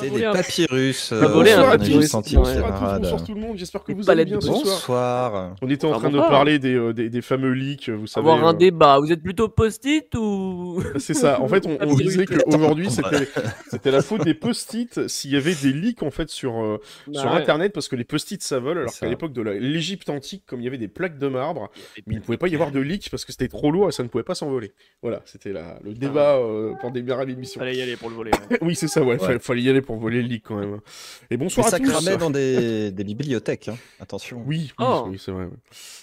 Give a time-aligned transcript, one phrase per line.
[0.00, 1.12] C'était des un- papyrus.
[1.12, 2.10] Voler un papyrus.
[2.12, 3.02] Bonsoir à tous, camarades.
[3.02, 4.62] bonsoir tout le monde, j'espère que vous allez bien ce soir.
[4.64, 5.54] Bonsoir.
[5.60, 8.26] On était en Ah, train de parler des, euh, des, des fameux leaks, vous savez.
[8.26, 8.98] Avoir un euh, débat.
[9.00, 11.42] Vous êtes plutôt post-it ou C'est ça.
[11.42, 12.88] En fait, on, disait qu'aujourd'hui,
[13.70, 16.80] c'était la faute des post-it s'il y avait des leaks en fait sur, euh,
[17.12, 17.40] sur Bah ouais.
[17.42, 20.64] Internet parce que les post-it ça vole alors qu'à l'époque de l'Égypte antique, comme il
[20.64, 21.70] y avait des plaques de marbre,
[22.06, 23.92] mais il ne pouvait pas y avoir de leaks parce que c'était trop lourd et
[23.92, 24.72] ça ne pouvait pas s'envoler.
[25.02, 27.58] Voilà, c'était le débat euh, pour démarrer l'émission.
[27.60, 28.30] Fallait y aller pour le voler.
[28.62, 30.74] Oui, c'est ça, ouais, fallait y aller pour voler le leak quand même.
[30.74, 30.78] Et
[31.32, 31.90] Mais bonsoir ça à tous.
[31.90, 33.68] cramait dans des, des bibliothèques.
[33.68, 33.76] hein.
[34.00, 34.42] Attention.
[34.46, 35.06] Oui, oui, Oh.
[35.08, 35.44] oui, c'est vrai.
[35.44, 35.50] ouais.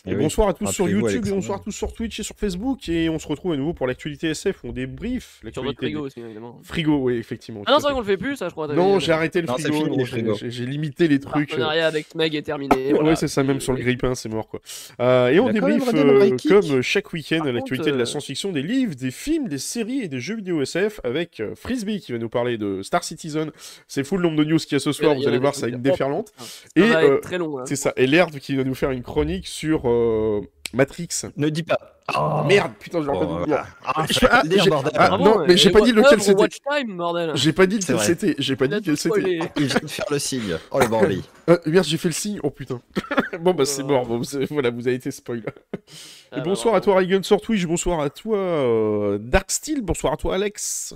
[0.05, 0.21] Eh Et oui.
[0.21, 2.87] bonsoir à tous sur YouTube, et bonsoir à tous sur Twitch et sur Facebook.
[2.89, 4.59] Et on se retrouve à nouveau pour l'actualité SF.
[4.63, 5.75] On débrief Sur votre l'actualité.
[5.95, 6.59] frigo aussi, évidemment.
[6.63, 7.63] Frigo, oui, effectivement.
[7.65, 8.67] Ah non, c'est à vrai qu'on le fait plus, ça, je crois.
[8.73, 10.35] Non, j'ai arrêté le Non, frigo.
[10.47, 11.35] j'ai- limité les trucs.
[11.53, 12.75] euh, Partenariat avec Smeg est terminé.
[12.75, 13.15] Ouais, voilà.
[13.15, 14.61] c'est ça, même sur le grille-pain, c'est mort quoi.
[14.99, 18.61] Euh, et on débrief le euh, comme chaque week-end Par l'actualité de la science-fiction, des
[18.61, 22.29] livres, des films, des séries et des jeux vidéo SF avec Frisbee qui va nous
[22.29, 23.51] parler de Star Citizen.
[23.87, 25.67] C'est fou le nombre de news qu'il y a ce soir, vous allez voir, a
[25.67, 26.31] une déferlante.
[26.37, 27.59] Ça Et euh, être très long.
[27.59, 27.63] hein.
[27.67, 27.93] c'est ça.
[27.95, 30.41] Et Laird qui va nous faire une chronique sur euh,
[30.73, 31.09] Matrix.
[31.37, 31.98] Ne dis pas.
[32.17, 33.45] Oh, merde, putain, j'ai voilà.
[33.45, 33.65] dire.
[33.85, 34.91] Ah, Je- ah, bordel.
[34.95, 36.47] ah, non, mais j'ai pas dit lequel c'était.
[36.87, 37.31] Bordel.
[37.35, 38.35] J'ai pas dit lequel c'était.
[38.37, 39.39] J'ai pas dit c'était.
[39.57, 40.57] Il vient de faire le signe.
[40.71, 40.85] Oh le.
[41.49, 42.39] Euh, merde, j'ai fait le signe.
[42.43, 42.79] Oh putain.
[43.41, 43.87] bon bah c'est Oh.
[43.87, 44.05] mort.
[44.05, 45.41] Bon, vous- voilà, vous avez été spoil.
[45.47, 50.13] Ah, Et bah, bonsoir à toi Reagan sur Twitch, bonsoir à toi euh, Darksteel, bonsoir
[50.13, 50.93] à toi Alex,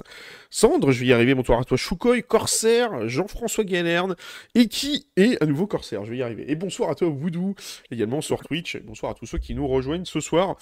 [0.52, 4.16] Sandre, je vais y arriver, bonsoir à toi Choukoy, Corsair, Jean-François Galerne,
[4.54, 6.46] et qui est à nouveau Corsair, je vais y arriver.
[6.52, 7.56] Et bonsoir à toi Voodoo,
[7.90, 10.56] également sur Twitch, et bonsoir à tous ceux qui nous rejoignent ce soir.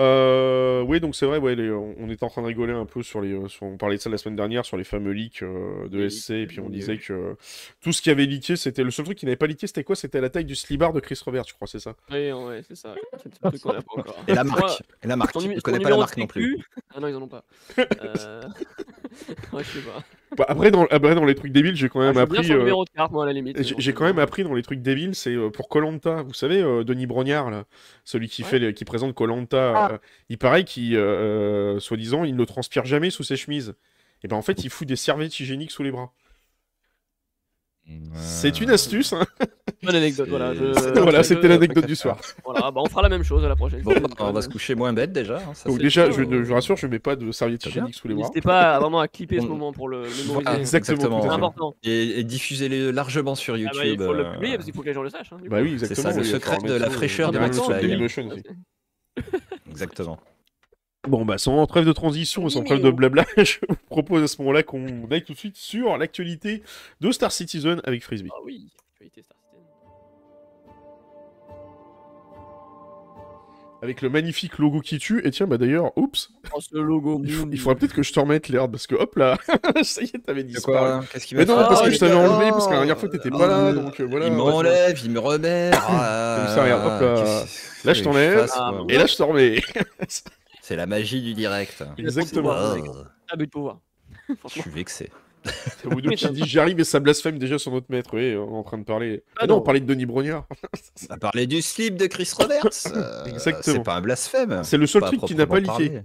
[0.00, 3.02] Euh, oui, donc c'est vrai, ouais, les- on était en train de rigoler un peu
[3.02, 3.32] sur les...
[3.32, 5.98] euh, sur- on parlait de ça la semaine dernière, sur les fameux leaks euh, de
[5.98, 7.36] Les SC, et puis on leaks, disait que
[7.80, 8.84] tout ce qui avait leaké, c'était...
[8.84, 9.96] Le seul truc qui n'avait pas leaké, c'était quoi?
[9.96, 11.94] C'était la taille du slibar de Chris Robert, je crois, c'est ça?
[12.10, 12.94] Ouais, ouais, c'est ça.
[13.22, 14.24] C'est le truc qu'on a pas encore.
[14.28, 14.82] Et la Moi, marque.
[15.02, 15.32] Et la marque.
[15.32, 16.58] ton Je connais pas la marque non plus.
[16.94, 17.44] Ah non, ils en ont pas.
[17.78, 18.42] Euh...
[19.52, 20.04] ouais, je sais pas.
[20.36, 20.84] Bah, après, dans...
[20.90, 22.50] après, dans les trucs débiles, j'ai quand Ah, même appris...
[22.52, 23.58] euh, numéro de carte, moi, à la limite.
[23.78, 26.22] J'ai quand même appris dans les trucs débiles, c'est euh, pour Colanta.
[26.22, 27.64] Vous savez, euh, Denis Brognard, là,
[28.04, 28.48] celui qui Ouais.
[28.48, 29.72] fait, les- qui présente Colanta.
[29.76, 29.98] Ah.
[30.28, 33.74] il paraît qu'il, euh, euh, soi-disant, il ne transpire jamais sous ses chemises.
[34.22, 36.12] Et ben en fait, il fout des serviettes hygiéniques sous les bras.
[38.14, 39.12] C'est une astuce.
[39.12, 39.24] Hein
[39.82, 40.54] Bonne anecdote, voilà.
[40.54, 42.18] je- c'est- voilà, je- c'était l'anecdote du soir.
[42.44, 43.80] Voilà, bah on fera la même chose à la prochaine.
[43.82, 45.36] Bon, bah, on va se coucher moins bête déjà.
[45.36, 47.30] hein, ça, Donc c'est- déjà, je, je vous rassure, je mets pas de bien.
[47.30, 48.22] hygiéniques sous les bras.
[48.24, 50.58] N'hésitez pas à, vraiment à clipper ce On- moment pour le, mémoriser.
[50.58, 51.74] Exactement, C'est important.
[51.84, 53.76] Et, et diffusez-les largement sur Ah YouTube.
[53.76, 55.32] bah, il faut le euh, publier parce qu'il faut que les gens le sachent.
[55.32, 56.10] hein, Bah oui, exactement.
[56.10, 57.38] ça, le oui, secret de la fraîcheur euh, de
[58.04, 58.42] aussi.
[59.70, 60.18] Exactement.
[61.06, 64.26] Bon, bah, sans trêve de transition et sans trêve de blabla, je vous propose à
[64.28, 66.62] ce moment-là qu'on aille tout de suite sur l'actualité
[67.00, 68.30] de Star Citizen avec Frisbee.
[68.34, 69.64] Ah oui, actualité Star Citizen.
[73.80, 75.24] Avec le magnifique logo qui tue.
[75.24, 77.22] Et tiens, bah d'ailleurs, oups, Oh, ce logo.
[77.24, 79.38] il, faudrait peut-être que je te remette l'air parce que hop là,
[79.84, 80.76] ça y est, t'avais disparu.
[80.76, 81.04] quoi?
[81.12, 82.76] Qu'est-ce qu'il Mais non, faire parce que Oh, je t'avais il- enlevé, parce que la
[82.78, 84.26] oh, dernière fois t'étais oh, pas là, donc euh, voilà.
[84.26, 85.70] il m'enlève, il me remet.
[85.74, 87.22] Ah, Comme ça, regarde, hop là.
[87.44, 89.62] qu'est-ce Là, je t'enlève, Ah, Et là, je te remets.
[90.68, 91.82] C'est la magie du direct.
[91.96, 92.50] Exactement.
[92.52, 92.76] Ah,
[93.30, 93.80] Abus de pouvoir.
[94.28, 95.10] je suis vexé.
[95.42, 98.10] C'est deux qui dit j'arrive et ça blasphème déjà sur notre maître.
[98.12, 99.22] Oui, on est en train de parler.
[99.30, 99.60] Ah Ah non, non.
[99.60, 100.46] on parlait de Denis Brognard.
[101.08, 102.68] On a parlé du slip de Chris Roberts.
[102.94, 103.76] euh, Exactement.
[103.76, 104.62] C'est pas un blasphème.
[104.62, 106.02] C'est le seul truc qui n'a pas leaké.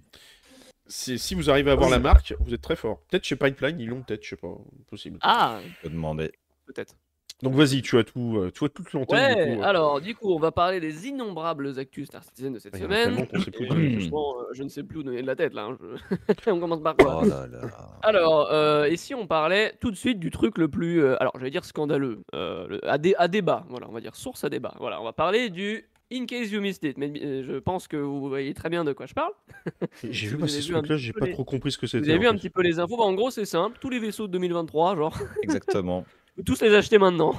[0.87, 3.01] Si, vous arrivez à avoir la marque, vous êtes très fort.
[3.09, 4.55] Peut-être chez Pipeline, ils l'ont peut-être, je sais pas.
[4.89, 5.17] Possible.
[5.21, 6.31] Ah, Faut demander.
[6.67, 6.95] peut-être.
[7.43, 9.17] Donc vas-y, tu as tout, euh, tu as toute l'antenne.
[9.37, 9.65] Ouais, du coup, euh.
[9.65, 12.85] alors du coup, on va parler des innombrables actus Star Citizen de cette Il y
[12.85, 13.27] en a semaine.
[13.43, 15.63] sait plus Et, franchement, euh, je ne sais plus où donner de la tête là.
[15.65, 17.61] hein, je- on commence par quoi Oh là là.
[18.01, 21.33] Alors, euh, et si on parlait tout de suite du truc le plus, euh, alors
[21.37, 24.49] j'allais dire scandaleux, euh, le- à, dé- à débat, voilà, on va dire source à
[24.49, 24.73] débat.
[24.79, 27.11] Voilà, on va parler du In case you missed it, mais
[27.43, 29.31] je pense que vous voyez très bien de quoi je parle.
[30.07, 32.03] J'ai vu passer ce truc-là, j'ai pas trop compris ce que c'était.
[32.03, 33.99] Vous avez vu un petit peu les infos Bah, En gros, c'est simple, tous les
[33.99, 36.05] vaisseaux de 2023, genre, Exactement.
[36.35, 37.33] Faut tous les acheter maintenant,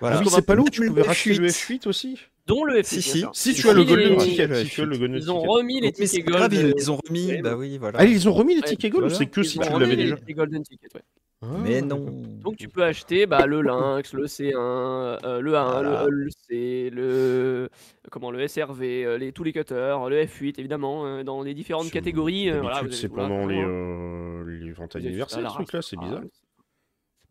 [0.00, 0.16] Voilà.
[0.16, 1.80] Ah oui, c'est pas là où tu pouvais le racheter le F8.
[1.82, 2.84] F8 aussi dont le F8.
[2.84, 3.24] Si, si.
[3.32, 4.98] Si tu as le Golden Ticket, le si tu as le F8.
[4.98, 6.52] Golden Ils ont remis les tickets gold.
[6.52, 7.26] ils ont remis.
[7.28, 7.98] ouais, Bah oui, voilà.
[8.00, 10.16] Ah, ils ont remis les tickets gold ou c'est que ils si tu l'avais déjà
[10.30, 11.02] golden tickets, ouais.
[11.44, 12.04] Ah, Mais non.
[12.42, 16.06] Donc tu peux acheter bah, le Lynx, le C1, euh, le A1, Voilà.
[16.08, 17.68] le, le C, le
[18.10, 21.90] comment le SRV, euh, les, tous les cutters, le F8 évidemment, euh, dans les différentes
[21.90, 22.48] catégories.
[22.50, 25.78] euh, voilà, vous c'est là, pendant les, euh, les ventes Vous anniversaires, ce la truc-là,
[25.78, 25.86] race.
[25.90, 26.22] c'est Ah, bizarre.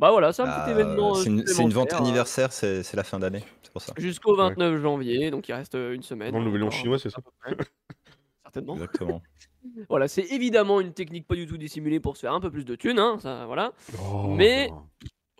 [0.01, 1.11] C'est- Bah voilà, c'est un Bah, petit événement.
[1.11, 3.43] euh, c'est une, c'est une vente supplémentaire, anniversaire, c'est c'est la fin d'année.
[3.63, 3.93] C'est pour ça.
[3.97, 6.29] euh, Jusqu'au 29 janvier, donc il reste euh, une semaine.
[6.29, 7.21] Avant le nouvel an chinois, c'est à ça.
[8.43, 8.73] Certainement.
[8.75, 9.21] Exactement.
[9.89, 12.65] Voilà, c'est évidemment une technique pas du tout dissimulée pour se faire un peu plus
[12.65, 13.73] de thunes, hein, ça, voilà.
[14.03, 14.25] Oh.
[14.35, 14.71] Mais-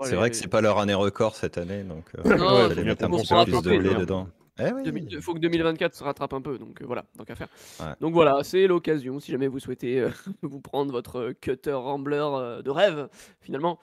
[0.04, 3.06] C'est vrai que c'est pas leur année record cette année, donc euh, Non, ouais, mettre
[3.06, 3.18] un peu
[3.52, 3.98] plus de blé quoi.
[4.00, 4.28] dedans.
[4.60, 4.84] Eh oui.
[4.84, 7.48] 2000 Il faut que 2024 se rattrape un peu, donc euh, voilà, tant qu'à faire.
[7.80, 7.88] Ouais.
[8.00, 10.10] Donc voilà, c'est l'occasion, si jamais vous souhaitez euh,
[10.44, 13.10] vous prendre votre cutter rambler euh, de rêve,
[13.40, 13.80] finalement,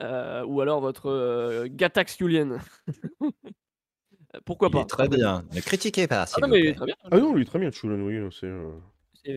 [0.00, 2.58] euh, ou alors votre euh, Gatax Julien.
[4.46, 4.80] Pourquoi Il pas?
[4.80, 5.44] est très bien.
[5.54, 6.94] Ne critiquez pas, Ah non, vous mais il est très bien.
[7.10, 8.28] Ah non, lui, très bien, Chulen, oui.
[8.32, 8.70] C'est, euh,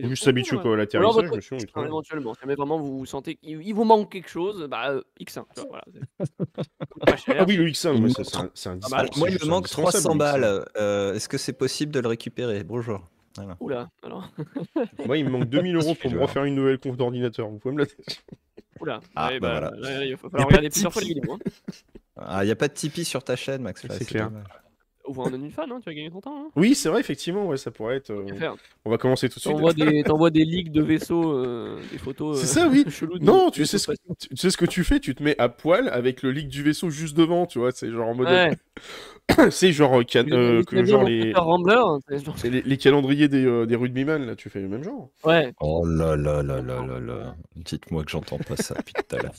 [0.08, 0.64] juste s'habituer à ouais.
[0.64, 1.86] Ou alors l'atterrissage, votre mais sinon, il est très X1, bien.
[1.88, 2.34] éventuellement.
[2.34, 5.44] Si jamais vraiment vous sentez qu'il il vous manque quelque chose, bah euh, X1.
[5.54, 5.84] tu vois, voilà.
[7.38, 9.46] Ah oui, le X1, Il ouais, me ça, c'est un, un dispense- Moi, il me
[9.50, 10.18] manque indispensable, 300 le X1.
[10.18, 10.64] balles.
[10.78, 12.64] Euh, Est-ce que c'est possible de le récupérer?
[12.64, 13.06] Bonjour.
[13.36, 13.56] Voilà.
[13.60, 14.30] Oula, alors.
[15.06, 17.48] Moi, il me manque 2000 euros pour me refaire une nouvelle conf d'ordinateur.
[17.48, 17.86] Vous pouvez me la.
[18.80, 19.00] Oula.
[19.14, 19.90] Ah, Ouais, bah bah, voilà.
[19.90, 21.20] là, il va Y a falloir pas regarder de plusieurs fois les Tipeee.
[21.20, 21.34] vidéos.
[21.34, 21.72] hein.
[22.16, 23.86] Ah, il n'y a pas de Tipeee sur ta chaîne, Max.
[23.90, 24.30] C'est clair.
[24.30, 24.44] dommage.
[25.08, 26.36] Ouvre un OnlyFans, hein, tu vas gagner ton temps.
[26.36, 26.48] Hein.
[26.56, 28.10] Oui, c'est vrai, effectivement, ouais, ça pourrait être.
[28.10, 29.52] euh, faire On va commencer tout de suite.
[29.56, 32.38] T'envoies des, t'envoies des leaks de vaisseaux, euh, des photos.
[32.40, 32.84] C'est euh, ça, oui.
[32.90, 34.98] cheloues de- Non, de tu sais, ce que, tu tu sais ce que tu fais,
[35.00, 37.90] tu te mets à poil avec le leak du vaisseau juste devant, tu vois, c'est
[37.90, 38.26] genre en mode.
[38.28, 38.50] Ouais.
[39.50, 42.62] c'est genre, euh, can- Tu euh, que genre les, Rambler, hein, c'est genre- c'est les,
[42.62, 45.10] les calendriers des, euh, des rugbyman, là, tu fais le même genre.
[45.24, 45.52] Ouais.
[45.60, 47.36] Oh là là là là là là.
[47.54, 49.34] Dites-moi que j'entends pas ça depuis tout à l'heure.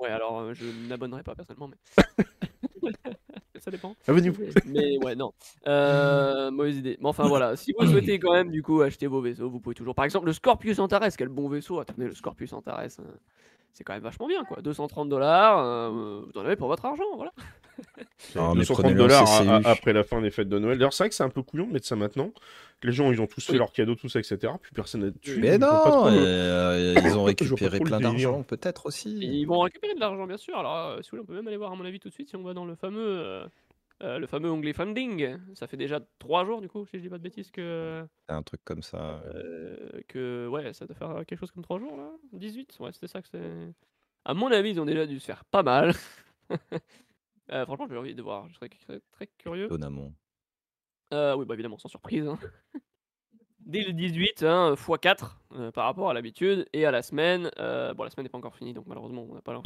[0.00, 2.04] Ouais, alors euh, je n'abonnerai pas personnellement, mais.
[3.60, 3.94] ça dépend.
[4.06, 4.42] Abonnez-vous.
[4.66, 5.32] Mais ouais, non.
[5.66, 6.96] Euh, mauvaise idée.
[7.00, 9.74] Mais enfin voilà, si vous souhaitez quand même du coup acheter vos vaisseaux, vous pouvez
[9.74, 9.94] toujours.
[9.94, 11.80] Par exemple, le Scorpius Antares, quel bon vaisseau.
[11.80, 13.04] Attendez, le Scorpius Antares, euh,
[13.78, 14.60] c'est quand même vachement bien quoi.
[14.60, 17.32] 230 dollars, euh, vous en avez pour votre argent, voilà.
[18.34, 19.48] Non, mais 230 prenez-le en dollars à- CCU.
[19.66, 20.78] à- après la fin des fêtes de Noël.
[20.78, 22.30] D'ailleurs, c'est vrai que c'est un peu couillon de mettre ça maintenant.
[22.80, 23.58] Que les gens, ils ont tous fait Oui.
[23.58, 24.52] leurs cadeaux, tout ça, etc.
[24.60, 25.38] Puis personne n'a dessus.
[25.40, 29.16] Mais non, trop euh, ils ont récupéré plein d'argent, peut-être aussi.
[29.20, 30.56] ils vont récupérer de l'argent, bien sûr.
[30.58, 32.14] Alors, euh, si vous voulez, on peut même aller voir, à mon avis, tout de
[32.14, 33.46] suite, si on va dans le fameux, euh, euh,
[34.00, 35.36] le fameux onglet funding.
[35.54, 38.42] Ça fait déjà 3 jours, du coup, si je dis pas de bêtises, que, un
[38.42, 39.20] truc comme ça.
[39.34, 42.10] euh, que ouais, ça doit faire quelque chose comme 3 jours, là.
[42.32, 43.72] 18, ouais, c'était ça que c'est.
[44.24, 45.92] À mon avis, ils ont déjà dû se faire pas mal.
[47.50, 49.64] Euh, franchement, j'ai envie de voir, je serais très, très curieux.
[49.64, 50.12] Étonnamment.
[51.14, 52.26] Euh, oui, bah évidemment, sans surprise.
[52.28, 52.38] hein.
[53.60, 57.50] Dès le 18, hein, x4 euh, par rapport à l'habitude, et à la semaine.
[57.58, 59.62] euh, bon, la semaine n'est pas encore finie, donc malheureusement, on n'a pas l'info.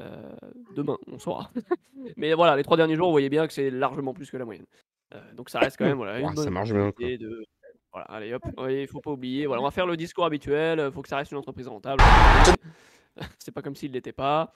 [0.00, 0.32] Euh,
[0.74, 1.50] demain, on saura.
[2.16, 4.44] Mais voilà, les trois derniers jours, vous voyez bien que c'est largement plus que la
[4.44, 4.66] moyenne.
[5.14, 7.04] Euh, donc ça reste quand même voilà, une Ouais, ça bonne marche bien, quoi.
[7.04, 7.44] idée de.
[7.92, 9.46] Voilà, allez hop, il faut pas oublier.
[9.46, 10.82] Voilà, on va faire le discours habituel.
[10.84, 12.02] Il faut que ça reste une entreprise rentable.
[13.38, 14.52] c'est pas comme s'il l'était pas.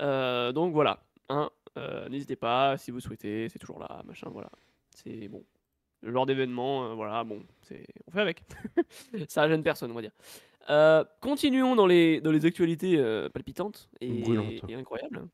[0.00, 1.50] Euh, donc voilà, hein,
[2.08, 4.50] n'hésitez pas si vous souhaitez, c'est toujours là, machin, voilà.
[4.94, 5.44] C'est bon.
[6.00, 8.42] Le genre d'événement, voilà, bon, c'est on fait avec.
[9.28, 10.12] ça gêne personne, on va dire.
[10.70, 14.22] Euh, continuons dans les, dans les actualités euh, palpitantes et,
[14.74, 15.26] incroyables.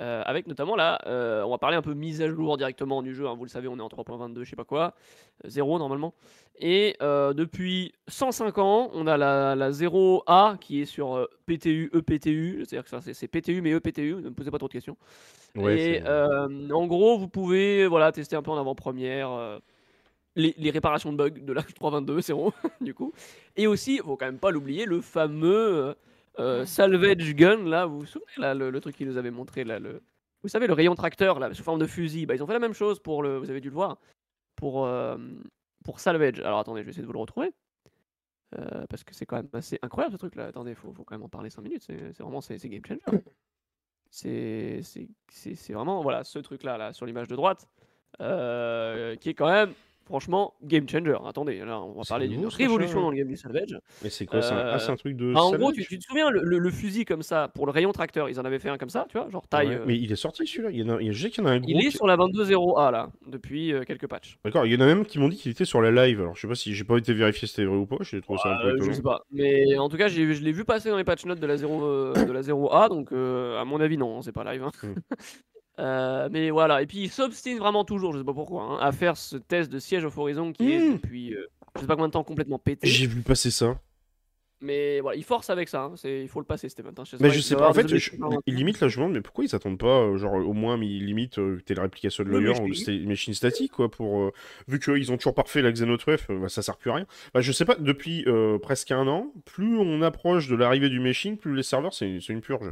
[0.00, 0.98] Euh, avec notamment là,
[1.44, 3.26] on va parler un peu mise à jour directement du jeu.
[3.26, 4.94] hein, vous le savez, on est en 3.22, je sais pas quoi,
[5.44, 6.14] euh, 0 normalement.
[6.58, 12.84] Et depuis 105 ans, on a la, la 0A qui est sur PTU, EPTU, c'est-à-dire
[12.84, 14.96] que ça, c'est PTU mais EPTU, ne me posez pas trop de questions.
[15.56, 19.60] Ouais, et en gros, vous pouvez voilà, tester un peu en avant-première
[20.36, 23.12] les, les réparations de bugs de la 3.22, 0 du coup.
[23.56, 25.54] Et aussi, faut quand même pas l'oublier, le fameux
[25.88, 25.94] euh,
[26.38, 29.64] euh, salvage gun, là, vous vous souvenez, là, le, le truc qu'ils nous avait montré,
[29.64, 30.02] là, le...
[30.42, 32.58] vous savez, le rayon tracteur, là, sous forme de fusil, bah, ils ont fait la
[32.58, 33.98] même chose pour le, vous avez dû le voir,
[34.56, 35.16] pour, euh,
[35.84, 36.40] pour salvage.
[36.40, 37.52] Alors attendez, je vais essayer de vous le retrouver.
[38.58, 40.44] Euh, parce que c'est quand même assez incroyable ce truc là.
[40.44, 41.84] Attendez, faut, faut quand même en parler 5 minutes.
[41.86, 43.00] C'est c'est vraiment c'est c'est game changer.
[44.10, 47.66] C'est c'est- c'est- c'est vraiment voilà ce truc là, là sur l'image de droite
[48.20, 49.72] euh, qui est quand même
[50.04, 51.16] franchement game changer.
[51.26, 53.78] Attendez, là on va parler d'une révolution dans le game du salvage.
[54.02, 55.32] Mais c'est quoi ça Ah, c'est un truc de.
[55.32, 57.72] Bah, en gros, tu, tu te souviens le, le- le fusil comme ça pour le
[57.72, 59.68] rayon tracteur, ils en avaient fait un comme ça, tu vois, genre taille.
[59.68, 60.70] Ouais, euh, Mais il est sorti celui-là.
[60.70, 61.68] Il y en a, il y a- y en a un gros.
[61.70, 64.38] il est qui- sur la 22.0A là depuis euh, quelques patchs.
[64.44, 66.20] D'accord, il y en a même qui m'ont dit qu'il était sur la live.
[66.20, 67.96] Alors je sais pas si j'ai pas été vérifié si c'était vrai ou pas.
[68.00, 70.52] J'ai trouvé ça un peu Euh, je sais pas, mais en tout cas, je l'ai
[70.52, 73.60] vu passer dans les patch notes de la 0, euh, de la 0A, donc euh,
[73.60, 74.62] à mon avis, non, c'est pas live.
[74.64, 74.72] hein.
[75.78, 78.92] Euh, mais voilà, et puis il s'obstine vraiment toujours, je sais pas pourquoi, hein, à
[78.92, 80.92] faire ce test de siège of Horizon qui est Hmm.
[80.94, 82.86] depuis euh, je sais pas combien de temps complètement pété.
[82.88, 83.80] J'ai vu passer ça.
[84.64, 86.92] Mais voilà, il force avec ça, hein, c'est- il faut le passer, Steven.
[86.96, 88.54] hein, Mais je il sais pas, en fait, je- remplir.
[88.54, 90.86] limite là je me demande, mais pourquoi ils attendent pas, euh, genre au moins, mais
[90.86, 94.20] limite, euh, t'es la réplication de Lawyer ou c'était une machine statique, quoi, pour.
[94.20, 94.30] euh,
[94.68, 97.06] vu qu'ils ont toujours parfait la Xenotruff, euh, bah, ça sert plus à rien.
[97.34, 101.00] Bah, je sais pas, depuis euh, presque un an, plus on approche de l'arrivée du
[101.00, 102.70] machine, plus les serveurs, c'est c'est une purge.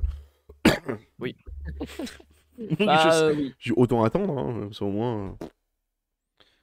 [1.19, 1.35] Oui.
[2.79, 3.55] Je Bah, euh, oui.
[3.59, 5.31] J'ai autant attendre, hein, au moins.
[5.41, 5.47] euh,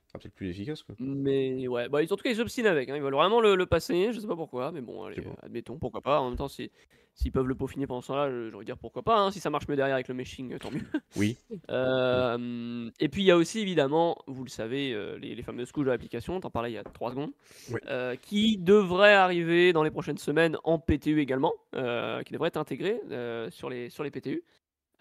[0.08, 0.96] sera peut-être plus efficace, quoi.
[1.00, 2.90] Mais ouais, bah, en tout cas, ils s'obstinent avec.
[2.90, 4.14] hein, Ils veulent vraiment le, le passer.
[4.14, 5.32] Je sais pas pourquoi, mais bon, allez, C'est bon.
[5.32, 6.20] euh, admettons, pourquoi pas.
[6.22, 6.72] En même temps, si-
[7.14, 9.18] s'ils peuvent le peaufiner pendant ce temps-là, je- j'aurais dire pourquoi pas.
[9.20, 10.86] hein, si ça marche mieux derrière avec le meshing, euh, tant mieux.
[11.18, 11.36] Oui.
[11.70, 15.72] Euh, et puis, il y a aussi, évidemment, vous le savez, euh, les, les fameuses
[15.72, 16.40] couches de l'application.
[16.40, 17.32] T'en parlais il y a 3 secondes.
[17.72, 17.82] Ouais.
[17.88, 21.54] euh, qui devraient arriver dans les prochaines semaines en PTU également.
[21.76, 24.42] euh, qui devraient être intégrées euh, sur, les, sur les PTU.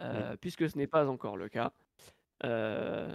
[0.00, 1.72] Euh, Puisque ce n'est pas encore le cas.
[2.44, 3.08] Euh,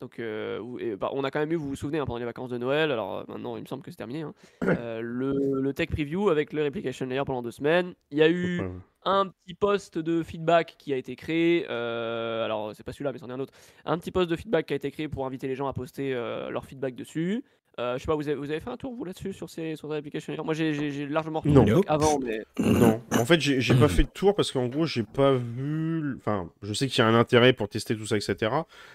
[0.00, 2.24] donc, euh, et, bah, on a quand même eu, vous vous souvenez, hein, pendant les
[2.24, 5.72] vacances de Noël, alors euh, maintenant il me semble que c'est terminé, hein, le, le
[5.74, 7.94] tech preview avec le replication layer pendant deux semaines.
[8.10, 8.70] Il y a eu Ouais.
[9.04, 11.66] un petit post de feedback qui a été créé.
[11.66, 13.52] alors, c'est pas celui-là, mais c'en est un autre.
[13.84, 16.12] Un petit post de feedback qui a été créé pour inviter les gens à poster
[16.14, 17.44] leur feedback dessus.
[17.78, 19.76] Euh, je sais pas, vous avez, vous avez fait un tour vous là-dessus sur ces
[19.76, 21.80] sur ces applications Moi, j'ai- j'ai j'ai largement retourné Non.
[21.86, 25.02] avant, mais Non, en fait, j'ai j'ai pas fait de tour parce qu'en gros, j'ai
[25.04, 26.14] pas vu.
[26.18, 28.52] Enfin, je sais qu'il y a un intérêt pour tester tout ça, etc.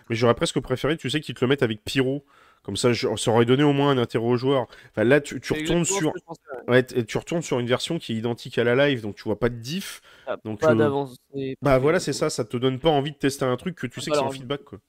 [0.10, 2.24] Mais j'aurais presque préféré, tu sais, qu'ils te le mettent avec Pyro.
[2.63, 4.67] Comme ça, je- ça aurait donné au moins un intérêt aux joueurs.
[4.91, 6.12] Enfin, là, tu, retournes sur.
[6.25, 6.84] pensais, ouais.
[6.84, 9.48] Tu retournes sur une version qui est identique à la live, donc tu vois pas
[9.50, 10.01] de diff.
[10.27, 11.55] Ah, Donc, pas euh, d'avancée.
[11.62, 14.01] Bah voilà, c'est ça, ça te donne pas envie de tester un truc que tu
[14.01, 14.79] sais que c'est en feedback, quoi.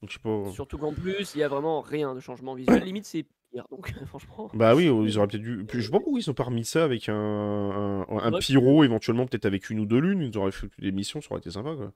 [0.00, 0.50] Donc, je sais pas.
[0.52, 2.82] Surtout qu'en plus, il y a vraiment rien de changement visuel.
[2.84, 3.66] Limite, c'est pire.
[3.70, 4.50] Donc, franchement.
[4.54, 5.66] Bah oui, ils auraient peut-être dû.
[5.72, 8.84] Je sais pas pourquoi ils ont pas remis ça avec un, un, un Ouais, pyro,
[8.84, 10.22] éventuellement peut-être avec une ou deux lunes.
[10.22, 11.92] Ils auraient fait des missions, ça aurait été sympa, quoi.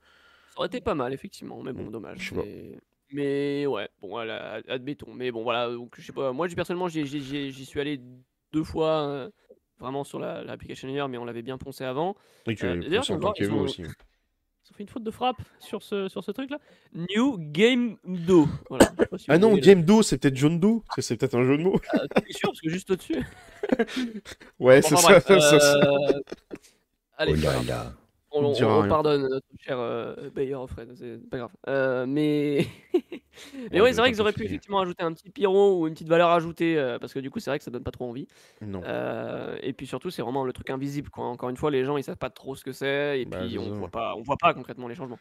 [0.50, 2.32] Ça aurait été pas mal, effectivement, mais bon, Mm, dommage.
[2.32, 2.78] Mais...
[3.11, 5.14] mais ouais, bon, voilà, ad- admettons.
[5.14, 6.32] Mais bon, voilà, donc je sais pas.
[6.32, 8.00] Moi, personnellement, j'y suis allé
[8.52, 9.30] deux fois euh,
[9.78, 12.16] vraiment sur la- l'application layer, mais on l'avait bien poncé avant.
[12.49, 12.82] Et tu Euh,
[13.49, 13.82] vous ont- aussi.
[14.64, 16.59] Ils ont fait une faute de frappe sur ce, sur ce truc-là.
[16.95, 18.47] New Game Do.
[18.69, 20.83] Voilà, si Ah non, Game Do, c'est peut-être John Doe.
[20.99, 21.81] C'est- peut-être un jeu de mots.
[21.92, 23.23] Ah, t'es sûr, parce que juste au-dessus.
[24.61, 25.21] Ouais, c'est Enfin, ça.
[25.21, 25.76] bref, ça, ça.
[25.76, 26.21] euh,
[27.19, 27.92] Allez, Oh là là.
[28.34, 28.88] On, On on- dira on rien.
[28.88, 31.50] pardonne notre cher euh, Bayer Fred, c'est pas grave.
[31.68, 32.66] Euh, mais
[33.70, 35.86] mais Ouais, ouais, je c'est vrai qu'ils auraient pu effectivement ajouter un petit pyro ou
[35.86, 37.90] une petite valeur ajoutée euh, parce que du coup, c'est vrai que ça donne pas
[37.90, 38.26] trop envie.
[38.62, 38.80] Non.
[38.84, 41.10] Euh, et puis surtout, c'est vraiment le truc invisible.
[41.10, 41.26] Quoi.
[41.26, 43.58] Encore une fois, les gens ils savent pas trop ce que c'est et Bah, puis
[43.58, 45.18] on voit pas, on voit pas concrètement les changements.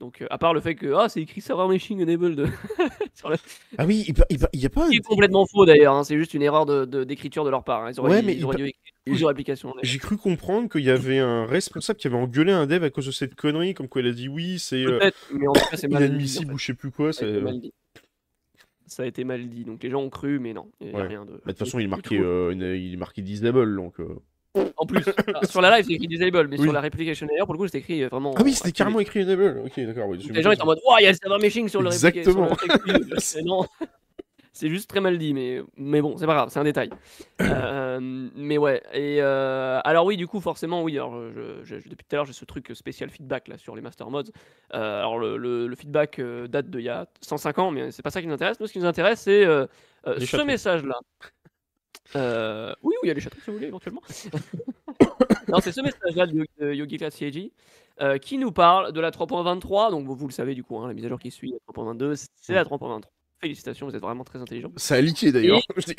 [0.00, 2.46] Donc, euh, à part le fait que ah, c'est écrit server machine enabled
[3.14, 3.36] sur le...
[3.78, 4.90] Ah oui, il, il il y a pas un...
[4.90, 5.94] qui est complètement faux d'ailleurs.
[5.94, 7.84] hein, c'est juste une erreur de- de- d'écriture de, leur part.
[7.84, 7.90] hein.
[7.92, 9.74] Ils auraient, Ouais, mais ils il auraient dû écrire plusieurs applications.
[9.82, 13.06] J'ai cru comprendre qu'il y avait un responsable qui avait engueulé un dev à cause
[13.06, 16.46] de cette connerie, comme quoi il a dit oui, c'est euh, mais en c'est inadmissible
[16.46, 16.52] fait.
[16.54, 17.12] ou je sais plus quoi.
[17.12, 17.72] Ça a c'est- été Bah, mal dit.
[18.86, 19.64] Ça a été mal dit.
[19.64, 20.70] Donc les gens ont cru, mais non.
[20.80, 21.06] Il y a Ouais.
[21.08, 21.32] rien de.
[21.32, 23.96] De toute façon, il est marqué, euh, une- il est marqué disable, donc.
[24.58, 24.72] Euh.
[24.76, 26.64] En plus, ah, sur la live, c'est écrit disable, mais Oui.
[26.64, 28.34] sur la replication layer, pour le coup, c'est écrit euh, vraiment.
[28.36, 28.76] Ah oui, c'était activé.
[28.84, 29.62] carrément écrit enable.
[29.64, 30.08] Ok, d'accord.
[30.08, 31.82] oui, Donc, les gens étaient en mode, Ouah, il y a le server meshing sur
[31.82, 32.48] le Exactement.
[33.44, 33.66] non.
[34.52, 36.90] C'est juste très mal dit, mais, mais bon, c'est pas grave, c'est un détail.
[37.40, 38.00] Euh,
[38.34, 42.04] mais ouais, et euh, alors oui, du coup, forcément, oui, alors je, je- je- depuis
[42.04, 44.24] tout à l'heure, j'ai ce truc spécial feedback là sur les master mods.
[44.74, 48.02] Euh, alors le, le- le feedback euh, date d'il y a 105 ans, mais c'est
[48.02, 48.58] pas ça qui nous intéresse.
[48.60, 49.66] Nous, ce qui nous intéresse, c'est euh,
[50.06, 50.44] euh, ce chatons.
[50.44, 50.98] message-là.
[52.16, 54.02] Euh, oui, oui, il y a les chatons si vous voulez, éventuellement.
[55.48, 57.52] non, c'est ce message-là de, de Yogi CIG,
[58.00, 59.90] euh, qui nous parle de la 3.23.
[59.90, 61.74] Donc, vous, vous le savez, du coup, hein, la mise à jour qui suit la
[61.74, 63.02] 3.22, c'est la 3.23.
[63.40, 64.72] Félicitations, vous êtes vraiment très intelligent.
[64.76, 65.60] Ça a leaké d'ailleurs.
[65.76, 65.92] Je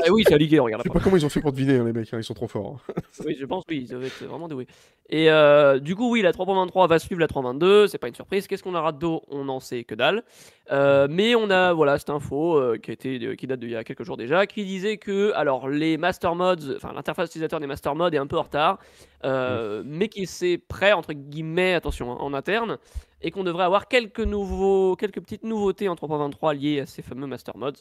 [0.00, 0.82] Ah oui, c'est liguer, regarde.
[0.84, 2.34] je sais pas comment ils ont fait pour deviner, hein, les mecs, hein, ils sont
[2.34, 2.80] trop forts.
[2.88, 2.92] hein.
[3.26, 4.66] Oui, je pense, oui, ils doivent être vraiment doués.
[5.10, 8.46] Et euh, du coup, oui, la 3.23 va suivre la 3.22, c'est pas une surprise.
[8.46, 9.22] Qu'est-ce qu'on aura de dos?
[9.28, 10.22] On n'en sait que dalle.
[10.70, 13.76] Euh, mais on a, voilà, cette info euh, qui, a été, qui date d'il y
[13.76, 17.66] a quelques jours déjà, qui disait que, alors, les master mods, enfin, l'interface utilisateur des
[17.66, 18.78] master mods est un peu en retard,
[19.24, 22.78] euh, mais qui c'est prêt, entre guillemets, attention, en interne,
[23.20, 27.26] et qu'on devrait avoir quelques, nouveaux, quelques petites nouveautés en 3.23 liées à ces fameux
[27.26, 27.72] master mods.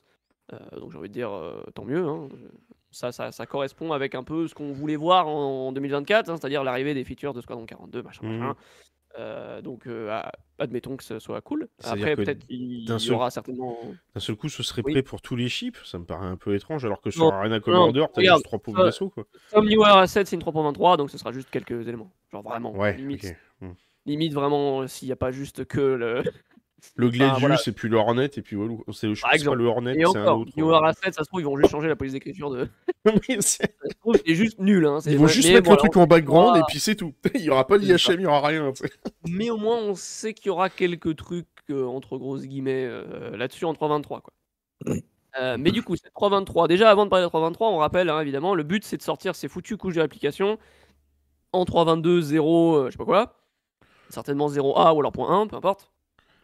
[0.54, 2.06] Euh, donc j'ai envie de dire, euh, tant mieux.
[2.08, 2.30] hein.
[2.92, 6.38] Ça, ça, ça correspond avec un peu ce qu'on voulait voir en, en 2024, hein,
[6.38, 8.38] c'est-à-dire l'arrivée des features de Squadron 42, machin, Mhm.
[8.40, 8.56] machin.
[9.20, 11.68] Euh, donc euh, ah, admettons que ce soit cool.
[11.84, 13.76] Après, peut-être qu'il d'un y seul- aura certainement...
[14.14, 14.94] D'un seul coup, ce serait Oui.
[14.94, 15.78] prêt pour tous les chips.
[15.86, 18.60] Ça me paraît un peu étrange, alors que sur Non, Arena Commander, t'as juste trois
[18.60, 19.26] pauvres ça- vaisseaux, quoi.
[19.52, 22.12] Comme New Era 7, c'est une 3.23, donc ce sera juste quelques éléments.
[22.32, 23.36] Genre vraiment, Ouais, limite.
[23.60, 23.72] Hmm.
[24.06, 26.24] limite vraiment, s'il n'y a pas juste que le...
[26.96, 27.58] Le Gladius voilà.
[27.66, 30.34] et puis le Hornet, et puis voilà, c'est je pas le Hornet, Et c'est un
[30.34, 30.52] autre.
[30.58, 32.68] Era 7, ça se trouve, ils vont juste changer la police d'écriture de...
[33.06, 34.86] Mais c'est- Ça se trouve, c'est juste nul.
[34.86, 36.96] Hein, c'est- Ils vont juste mais mettre voilà, le truc en background et puis c'est
[36.96, 37.14] tout.
[37.34, 38.72] Il y aura pas l'IHM, il y aura rien.
[39.28, 43.36] Mais au moins, on sait qu'il y aura quelques trucs, euh, entre grosses guillemets, euh,
[43.36, 44.22] là-dessus en 3.23.
[44.22, 44.34] Quoi.
[45.40, 46.68] Euh, mais du coup, c'est 3.23.
[46.68, 49.36] Déjà, avant de parler de 3.23, on rappelle, hein, évidemment, le but, c'est de sortir
[49.36, 50.58] ces foutues couches de l'application
[51.52, 53.36] en 3.22, 0, euh, je sais pas quoi.
[54.10, 55.92] Certainement 0A ou alors point .1, peu importe.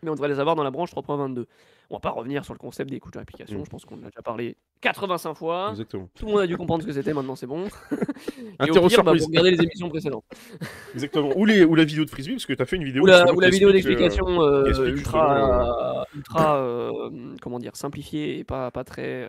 [0.03, 1.45] Mais on devrait les avoir dans la branche 3.22.
[1.89, 3.59] On va pas revenir sur le concept des couches de l'application.
[3.59, 3.65] Mm.
[3.65, 5.69] Je pense qu'on en a déjà parlé 85 fois.
[5.71, 6.09] Exactement.
[6.15, 7.67] Tout le monde a dû comprendre ce que c'était, maintenant c'est bon.
[8.65, 10.25] Et au pire, bah, les émissions précédentes.
[10.93, 11.31] Exactement.
[11.35, 13.03] Ou, les, ou la vidéo de Frisbee, parce que t'as fait une vidéo.
[13.03, 18.43] Ou la, ou la vidéo euh, d'explication euh, ultra, ultra euh, comment dire, simplifiée et
[18.43, 19.27] pas, pas très.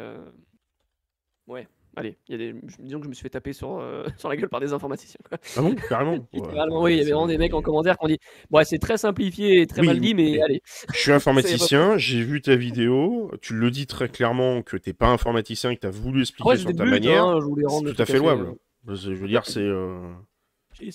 [1.47, 2.59] Ouais, allez, il y a des...
[2.79, 5.21] disons que je me suis fait taper sur, euh, sur la gueule par des informaticiens.
[5.29, 5.39] quoi.
[5.57, 8.05] Ah bon Carrément Littéralement, ouais, oui, il y avait vraiment des mecs en commentaire qui
[8.05, 8.19] ont dit
[8.51, 10.63] Ouais, c'est très simplifié et très Oui, mal dit, mais allez.
[10.93, 15.09] Je suis informaticien, j'ai vu ta vidéo, tu le dis très clairement que t'es pas
[15.09, 17.25] informaticien et que t'as voulu expliquer sur ta but, manière.
[17.25, 18.55] hein, je voulais rendre c'est le tout à fait louable.
[18.87, 19.61] Je veux dire, c'est.
[19.61, 19.99] euh.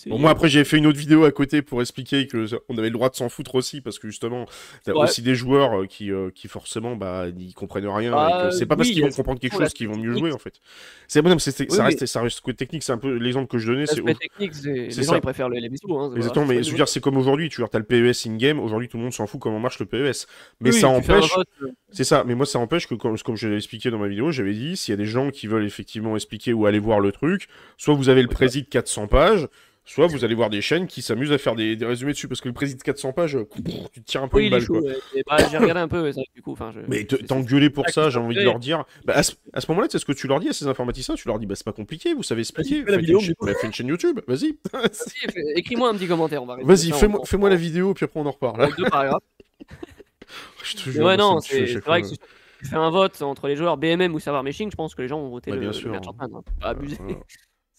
[0.08, 2.88] Bon, moi après j'ai fait une autre vidéo à côté pour expliquer que on avait
[2.90, 4.46] le droit de s'en foutre aussi parce que justement
[4.84, 5.04] t'as Ouais.
[5.04, 8.66] aussi des joueurs euh, qui, euh, qui forcément bah ils comprennent rien Bah, que c'est
[8.66, 10.60] pas parce qu'ils vont comprendre quelque chose qu'ils vont mieux jouer en fait.
[11.08, 13.72] C'est bon, Oui, ça mais- reste ça reste technique, c'est un peu l'exemple que je
[13.72, 15.16] donnais, c'est technique, les gens ça.
[15.18, 15.98] ils préfèrent les, bisous.
[15.98, 18.28] Hein, Exactement, mais c'est je veux dire, c'est comme aujourd'hui, tu vois, t'as le PES
[18.28, 20.28] in-game, aujourd'hui tout le monde s'en fout comment marche le PES.
[20.60, 21.32] Mais Oui, ça empêche,
[21.62, 24.08] euh, c'est ça, mais moi ça empêche que, comme, comme je l'ai expliqué dans ma
[24.08, 27.00] vidéo, j'avais dit, s'il y a des gens qui veulent effectivement expliquer ou aller voir
[27.00, 29.48] le truc, soit vous avez le Oui, président de 400 pages,
[29.90, 32.42] soit vous allez voir des chaînes qui s'amusent à faire des, des résumés dessus, parce
[32.42, 33.48] que le président de 400 pages, euh,
[33.92, 34.74] tu te tires un peu Oui, une balle, chaud.
[34.80, 34.82] quoi.
[34.84, 34.96] ouais.
[35.16, 36.56] Et bah, j'ai regardé un peu, que du coup.
[36.56, 38.86] je- Mais t'engueuler pour ça, ça j'ai envie de leur dire.
[39.06, 39.34] Bah, à ce,
[39.70, 41.16] moment-là, c'est ce que tu leur dis à ces informaticiens.
[41.16, 42.84] Tu leur dis, bah, c'est pas compliqué, vous savez expliquer.
[42.84, 44.58] fais vidéo, une, bah, fais une chaîne YouTube, vas-y.
[45.56, 46.46] Écris-moi un petit commentaire.
[46.46, 48.62] Vas-y, ça fais-moi la vidéo, puis après on en reparle.
[48.64, 49.24] en deux paragraphes.
[50.64, 52.18] Je te jure, ouais, ça non, c'est vrai que si
[52.60, 55.08] tu fais un vote entre les joueurs BMM ou serveur meshing, je pense que les
[55.08, 55.94] gens vont voter le, bien sûr.
[55.96, 56.28] Hein.
[56.62, 56.98] Pas abuser.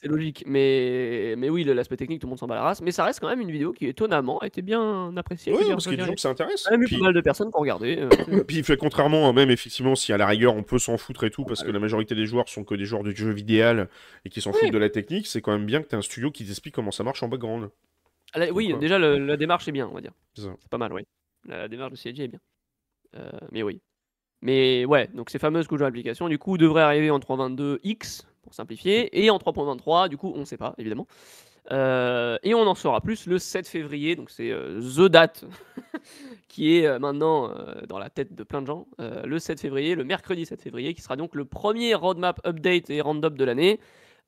[0.03, 0.45] C'est logique.
[0.47, 2.81] Mais, mais oui, l'aspect technique, tout le monde s'en bat la race.
[2.81, 5.53] Mais ça reste quand même une vidéo qui, étonnamment, a été bien appréciée.
[5.53, 6.65] dire, parce qu'il y a des gens que ça intéresse.
[6.69, 7.99] Il y a même eu pas mal de personnes qui ont regardé.
[7.99, 8.09] euh,
[8.49, 11.45] Puis fait contrairement, même effectivement, si à la rigueur on peut s'en foutre et tout,
[11.45, 13.85] parce que la majorité des joueurs sont que des joueurs de jeux vidéo
[14.25, 14.57] et qui s'en Oui.
[14.61, 16.93] foutent de la technique, c'est quand même bien que tu un studio qui t'explique comment
[16.93, 17.69] ça marche en background.
[18.33, 20.13] Ah, oui, Pourquoi déjà, le- la démarche est bien, on va dire.
[20.35, 21.03] C'est pas mal, oui.
[21.47, 22.41] La, la démarche de CLG est bien.
[23.17, 23.81] Euh, mais oui.
[24.41, 29.25] Mais ouais, donc ces fameuses couches d'application, du coup, devraient arriver en 3.22x, pour simplifier,
[29.25, 31.07] et en 3.23, du coup, on ne sait pas, évidemment.
[31.71, 35.45] Euh, et on en saura plus le 7 février, donc c'est euh, The Date,
[36.49, 37.55] qui est euh, maintenant
[37.87, 38.89] dans la tête de plein de gens.
[38.99, 43.01] Le 7 février, le mercredi 7 février, qui sera donc le premier roadmap update et
[43.01, 43.79] roundup de l'année.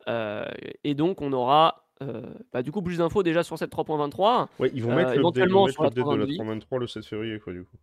[0.06, 1.84] Et donc, on aura
[2.52, 4.46] bah, du coup plus d'infos déjà sur cette 3.23.
[4.60, 6.34] Ouais, ils vont mettre le éventuellement sur la de la 322.
[6.34, 7.76] 323 le 7 février, quoi, du coup.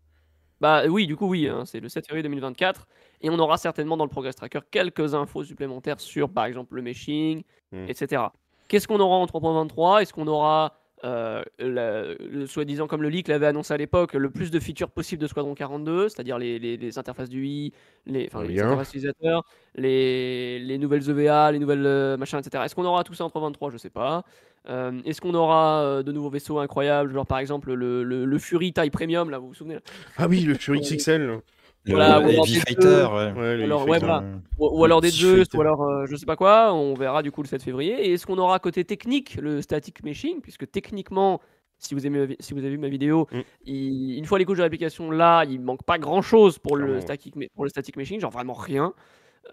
[0.62, 2.88] Bah oui, du coup, oui, hein, c'est le 7 février 2024.
[3.22, 6.82] Et on aura certainement dans le Progress Tracker quelques infos supplémentaires sur, par exemple, le
[6.82, 7.86] meshing, Hmm.
[7.88, 8.24] etc.
[8.68, 10.74] Qu'est-ce qu'on aura en 3.23 Est-ce qu'on aura,
[11.04, 15.22] euh, le soi-disant, comme le leak l'avait annoncé à l'époque, le plus de features possibles
[15.22, 17.74] de Squadron 42, c'est-à-dire les, les- les interfaces du UI,
[18.08, 18.28] les,
[18.70, 19.44] interfaces utilisateurs,
[19.76, 22.64] les, les nouvelles EVA, les nouvelles euh, machins, etc.
[22.66, 24.24] Est-ce qu'on aura tout ça en 3.23 Je sais pas.
[24.68, 28.40] Euh, Est-ce qu'on aura euh, de nouveaux vaisseaux incroyables, genre par exemple le, le, le
[28.40, 29.76] Fury taille premium, là, vous vous souvenez?
[29.76, 29.82] Là
[30.18, 31.40] Ah oui, le Fury XXL.
[31.86, 33.32] Le Voilà, ou alors Heavy des Fighter, ouais.
[33.40, 34.06] Ouais, le Alors, Heavy ouais, Fighter.
[34.06, 34.24] voilà.
[34.58, 37.32] ou, ou alors des jeux, ou alors euh, je sais pas quoi, on verra du
[37.32, 37.94] coup le 7 février.
[38.08, 40.42] Et est-ce qu'on aura côté technique le static meshing?
[40.42, 41.40] Puisque techniquement,
[41.78, 43.40] si vous, aimez, si vous avez vu ma vidéo, Mm.
[43.66, 47.00] il- une fois les couches de l'application là, il manque pas grand chose pour le,
[47.00, 48.94] static, pour le static meshing, genre vraiment rien.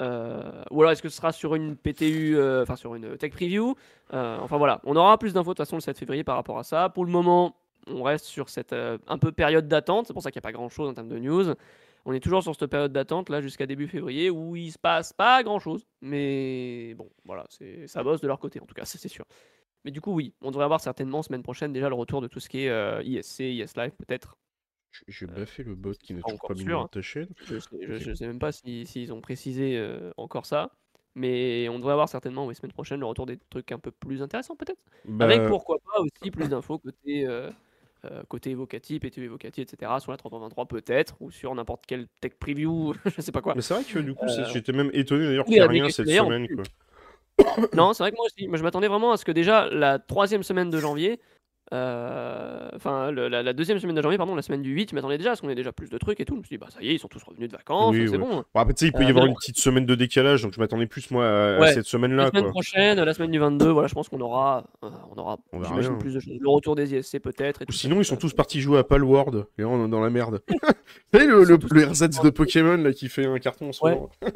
[0.00, 3.30] Euh, ou alors est-ce que ce sera sur une PTU, euh, enfin sur une tech
[3.30, 3.76] preview?
[4.12, 6.58] Euh, Enfin voilà, on aura plus d'infos de toute façon le 7 février par rapport
[6.58, 6.88] à ça.
[6.90, 7.54] Pour le moment,
[7.86, 10.48] on reste sur cette euh, un peu période d'attente, c'est pour ça qu'il n'y a
[10.48, 11.54] pas grand chose en termes de news.
[12.08, 15.12] On est toujours sur cette période d'attente là jusqu'à début février où il se passe
[15.12, 15.84] pas grand chose.
[16.00, 19.24] Mais bon, voilà, c'est ça bosse de leur côté en tout cas, ça c'est sûr.
[19.84, 22.38] Mais du coup, oui, on devrait avoir certainement semaine prochaine déjà le retour de tout
[22.40, 24.36] ce qui est euh, ISC, IS Live peut-être.
[25.08, 27.28] J'ai baffé le bot qui n'est toujours pas mis dans ta chaîne.
[27.44, 30.70] Je sais, je- je sais même pas si- s'ils ont précisé euh, encore ça.
[31.16, 34.22] Mais on devrait avoir certainement, oui, semaine prochaine, le retour des trucs un peu plus
[34.22, 34.80] intéressants peut-être.
[35.18, 37.50] Avec Bah, pourquoi pas aussi plus d'infos côté, euh,
[38.10, 39.92] euh, côté Evocati, PTU Evocati, etc.
[40.00, 43.54] Sur la 323 peut-être, ou sur n'importe quel tech preview, je sais pas quoi.
[43.54, 45.82] Mais c'est vrai que du coup, Euh, j'étais même étonné d'ailleurs qu'il n'y ait avec
[45.82, 46.48] rien cette semaine.
[46.48, 46.64] Quoi.
[47.74, 49.98] Non, c'est vrai que moi aussi, moi, je m'attendais vraiment à ce que déjà la
[49.98, 51.20] troisième semaine de janvier,
[51.72, 55.18] enfin le- la, la deuxième semaine de janvier, pardon, la semaine du 8, je m'attendais
[55.18, 56.34] déjà à ce qu'on ait déjà plus de trucs et tout.
[56.34, 58.04] Je me suis dit, bah ça y est, ils sont tous revenus de vacances, Oui,
[58.06, 58.18] c'est ouais.
[58.18, 58.36] bon.
[58.54, 60.52] Bon, après, tu sais, il peut y Euh, avoir une petite semaine de décalage, donc
[60.52, 62.28] je m'attendais plus moi à, cette La semaine-là.
[62.28, 62.50] semaine Quoi.
[62.52, 65.90] prochaine, la semaine du 22, voilà, je pense qu'on aura, euh, on aura, On j'imagine
[65.90, 65.98] bien.
[65.98, 66.34] plus de choses.
[66.38, 67.62] Le retour des ISC peut-être.
[67.62, 70.00] et Ou ça, sinon, ils sont tous partis jouer à Palworld, et on est dans
[70.00, 70.40] la merde.
[70.48, 73.94] Vous savez, le, le, RZ de Pokémon là, qui fait un carton en ce Ouais.
[73.94, 74.10] moment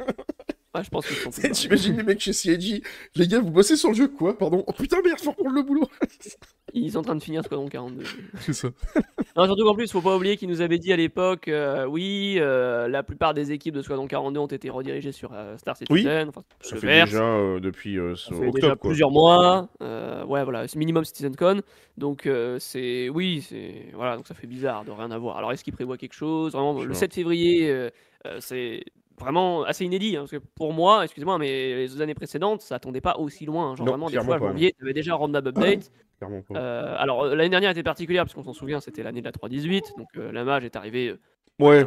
[0.73, 1.31] Ouais, je pense qu'ils sont.
[1.51, 2.81] T'imagines les mecs chez CIG
[3.15, 5.63] Les gars, vous bossez sur le jeu quoi Pardon Oh putain, merde, faut reprendre le
[5.63, 5.83] boulot
[6.73, 8.03] Ils sont en train de finir Squadron 42.
[8.39, 8.69] C'est ça.
[9.37, 12.35] Non, surtout qu'en plus, faut pas oublier qu'ils nous avaient dit à l'époque, euh, oui,
[12.39, 16.27] euh, la plupart des équipes de Squadron 42 ont été redirigées sur euh, Star Citizen.
[16.27, 17.11] enfin, Ça fait Verse.
[17.11, 18.89] déjà euh, depuis euh, Ça déjà quoi.
[18.89, 19.69] plusieurs mois.
[19.81, 21.61] euh, ouais, voilà, c'est minimum CitizenCon.
[21.97, 23.07] Donc, euh, c'est.
[23.07, 23.85] Oui, c'est.
[23.93, 25.37] Voilà, donc ça fait bizarre de rien avoir.
[25.37, 26.51] Alors, est-ce qu'ils prévoient quelque chose?
[26.51, 26.95] Vraiment, le Sûr.
[26.99, 27.89] 7 février, euh,
[28.27, 28.83] euh, c'est
[29.17, 30.17] vraiment assez inédit.
[30.17, 33.77] hein, parce que pour moi, excusez-moi, mais les années précédentes, ça attendait pas aussi loin.
[33.77, 35.89] Genre, Non, vraiment, des fois, janvier, tu avais déjà un roadmap update.
[36.21, 36.43] Clairement.
[36.55, 39.31] Euh, alors, euh, l'année dernière était particulière, parce qu'on s'en souvient, c'était l'année de la
[39.31, 39.97] 3.18.
[39.97, 41.15] Donc, euh, la mage est arrivée
[41.59, 41.85] Ouais,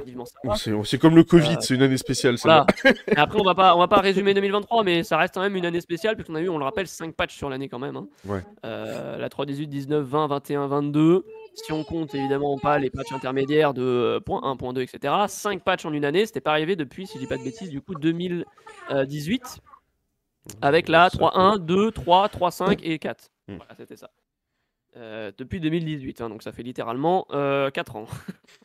[0.84, 2.36] c'est comme le Covid, c'est une année spéciale.
[2.42, 2.64] Voilà.
[2.84, 5.56] Et après, on va pas, on va pas résumer 2023, mais ça reste quand même
[5.56, 7.96] une année spéciale, puisqu'on a eu, on le rappelle, 5 patchs sur l'année quand même.
[7.96, 8.06] hein.
[8.24, 8.40] Ouais.
[8.62, 11.24] La 3.18, 19, 20, 21, 22.
[11.54, 15.12] Si on compte évidemment pas les patchs intermédiaires de point 1, point 2, etc.
[15.26, 17.70] 5 patchs en une année, c'était pas arrivé depuis, si je dis pas de bêtises,
[17.70, 19.58] du coup 2018,
[20.62, 23.28] avec la Ça 3.1, 2, 3, 3.5 et 4.
[23.48, 23.56] Hmm.
[23.56, 24.10] Voilà, c'était ça.
[24.96, 28.06] Euh, depuis 2018, hein, donc ça fait littéralement 4 ans.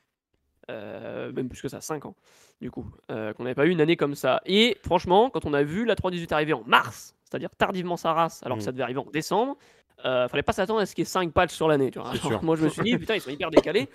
[0.70, 2.16] Euh, même plus que ça, 5 ans,
[2.62, 4.40] du coup, euh, qu'on n'avait pas eu une année comme ça.
[4.46, 8.44] Et franchement, quand on a vu la 3.18 arriver en mars, c'est-à-dire tardivement sa race,
[8.44, 8.66] alors que Mm.
[8.66, 9.58] ça devait arriver en décembre,
[10.06, 11.90] euh, fallait pas s'attendre à ce qu'il y ait 5 patchs sur l'année.
[12.44, 13.90] moi, je me suis dit, putain, ils sont hyper décalés.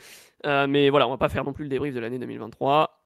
[0.46, 3.03] Euh, mais voilà, on va pas faire non plus le débrief de l'année 2023.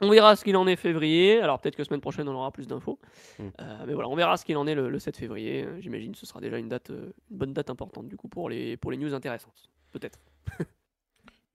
[0.00, 1.40] On verra ce qu'il en est février.
[1.40, 2.98] Alors peut-être que semaine prochaine, on aura plus d'infos.
[3.38, 3.42] Mm.
[3.60, 5.64] Euh, mais voilà, on verra ce qu'il en est le, le 7 février.
[5.64, 8.28] Euh, J'imagine que ce sera déjà une date, euh, une bonne date importante du coup
[8.28, 9.70] pour les, pour les news intéressantes.
[9.92, 10.18] Peut-être.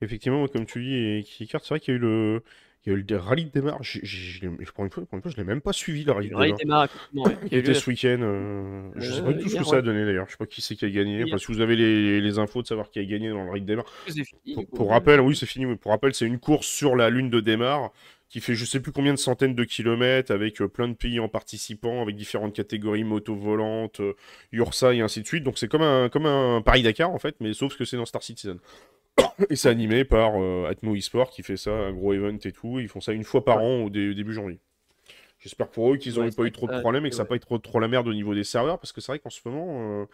[0.02, 2.42] Effectivement, comme tu dis, et Kikart, c'est vrai qu'il y a eu le,
[2.86, 5.60] il y a eu le rallye de j'ai- j'ai- Pour une fois, je l'ai même
[5.60, 6.88] pas suivi le rallye de rallye démarre.
[7.14, 8.20] ouais, Il était ce week-end.
[8.22, 10.28] euh, je sais pas du tout ce que ça a donné d'ailleurs.
[10.28, 11.26] Je sais pas qui c'est qui a gagné.
[11.26, 13.64] Enfin, si vous avez les, les infos de savoir qui a gagné dans le rallye
[13.66, 15.66] de c'est fini, pour rappel, oui, c'est fini.
[15.66, 17.92] mais Pour rappel, c'est une course sur la lune de démarre
[18.30, 21.20] qui fait je sais plus combien de centaines de kilomètres avec euh, plein de pays
[21.20, 24.14] en participant, avec différentes catégories, moto volante, euh,
[24.52, 25.44] Ursa et ainsi de suite.
[25.44, 28.24] Donc c'est comme un, comme un Paris-Dakar en fait, mais sauf que c'est dans Star
[28.24, 28.60] Citizen.
[29.50, 32.80] Et c'est animé par euh, Atmo eSport qui fait ça, un gros event et tout.
[32.80, 34.60] Ils font ça une fois par an au dé- début janvier.
[35.40, 37.26] J'espère pour eux qu'ils n'ont Ouais, pas eu trop de problèmes et que ça n'a
[37.26, 37.30] ouais.
[37.30, 39.30] pas été trop, trop la merde au niveau des serveurs parce que c'est vrai qu'en
[39.30, 40.06] ce moment, euh,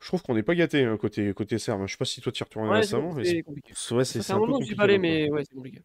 [0.00, 1.86] je trouve qu'on n'est pas gâté hein, côté, côté serveur.
[1.86, 3.74] Je sais pas si toi tu y retournes Ouais, récemment, c'est compliqué.
[3.74, 5.82] c'est ouais, un moment que je suis pas allé, mais ouais, c'est compliqué.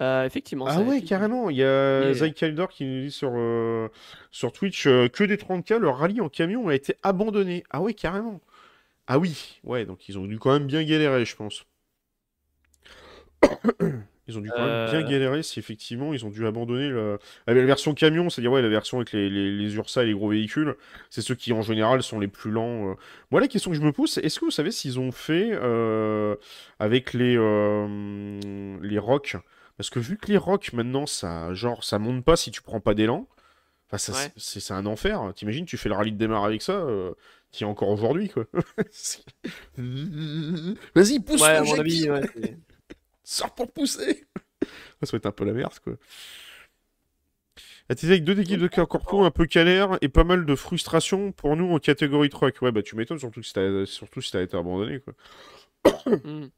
[0.00, 0.66] Euh, effectivement.
[0.68, 1.50] Ah ouais, carrément.
[1.50, 3.88] Il y a Et- Zykaldor qui nous dit sur, euh,
[4.30, 7.64] sur Twitch euh, que des 30K, le rallye en camion a été abandonné.
[7.70, 8.40] Ah ouais, carrément.
[9.08, 11.64] Ah oui, ouais, donc ils ont dû quand même bien galérer, je pense.
[14.30, 17.54] Ils ont dû quand même bien galérer si effectivement ils ont dû abandonner le- la,
[17.54, 20.28] la version camion, c'est-à-dire ouais, la version avec les, les, les Ursa et les gros
[20.28, 20.74] véhicules.
[21.08, 22.94] C'est ceux qui en général sont les plus lents.
[23.30, 25.52] Moi, la question que je me pose, c'est est-ce que vous savez s'ils ont fait
[26.78, 27.36] avec les,
[28.82, 29.36] les rocks
[29.78, 32.80] Parce que vu que les rocks maintenant, ça, genre, ça monte pas si tu prends
[32.80, 33.26] pas d'élan.
[33.88, 34.32] Enfin, ça, Ouais.
[34.36, 35.32] c'est c'est un enfer.
[35.34, 37.12] T'imagines, tu fais le rallye de démarre avec ça, euh,
[37.52, 38.44] t'y es encore aujourd'hui, quoi.
[40.94, 42.20] Vas-y, pousse Ouais, mon avis, ouais,
[43.24, 44.26] Sors pour pousser
[45.02, 45.94] Ça va être un peu la merde, quoi.
[47.90, 51.56] Attisé avec deux équipes de corpo un peu calaires et pas mal de frustration pour
[51.56, 52.60] nous en catégorie truck.
[52.60, 55.14] Ouais, bah tu m'étonnes, surtout, si t'as- surtout si t'as été abandonné, quoi.
[56.06, 56.48] Hmm.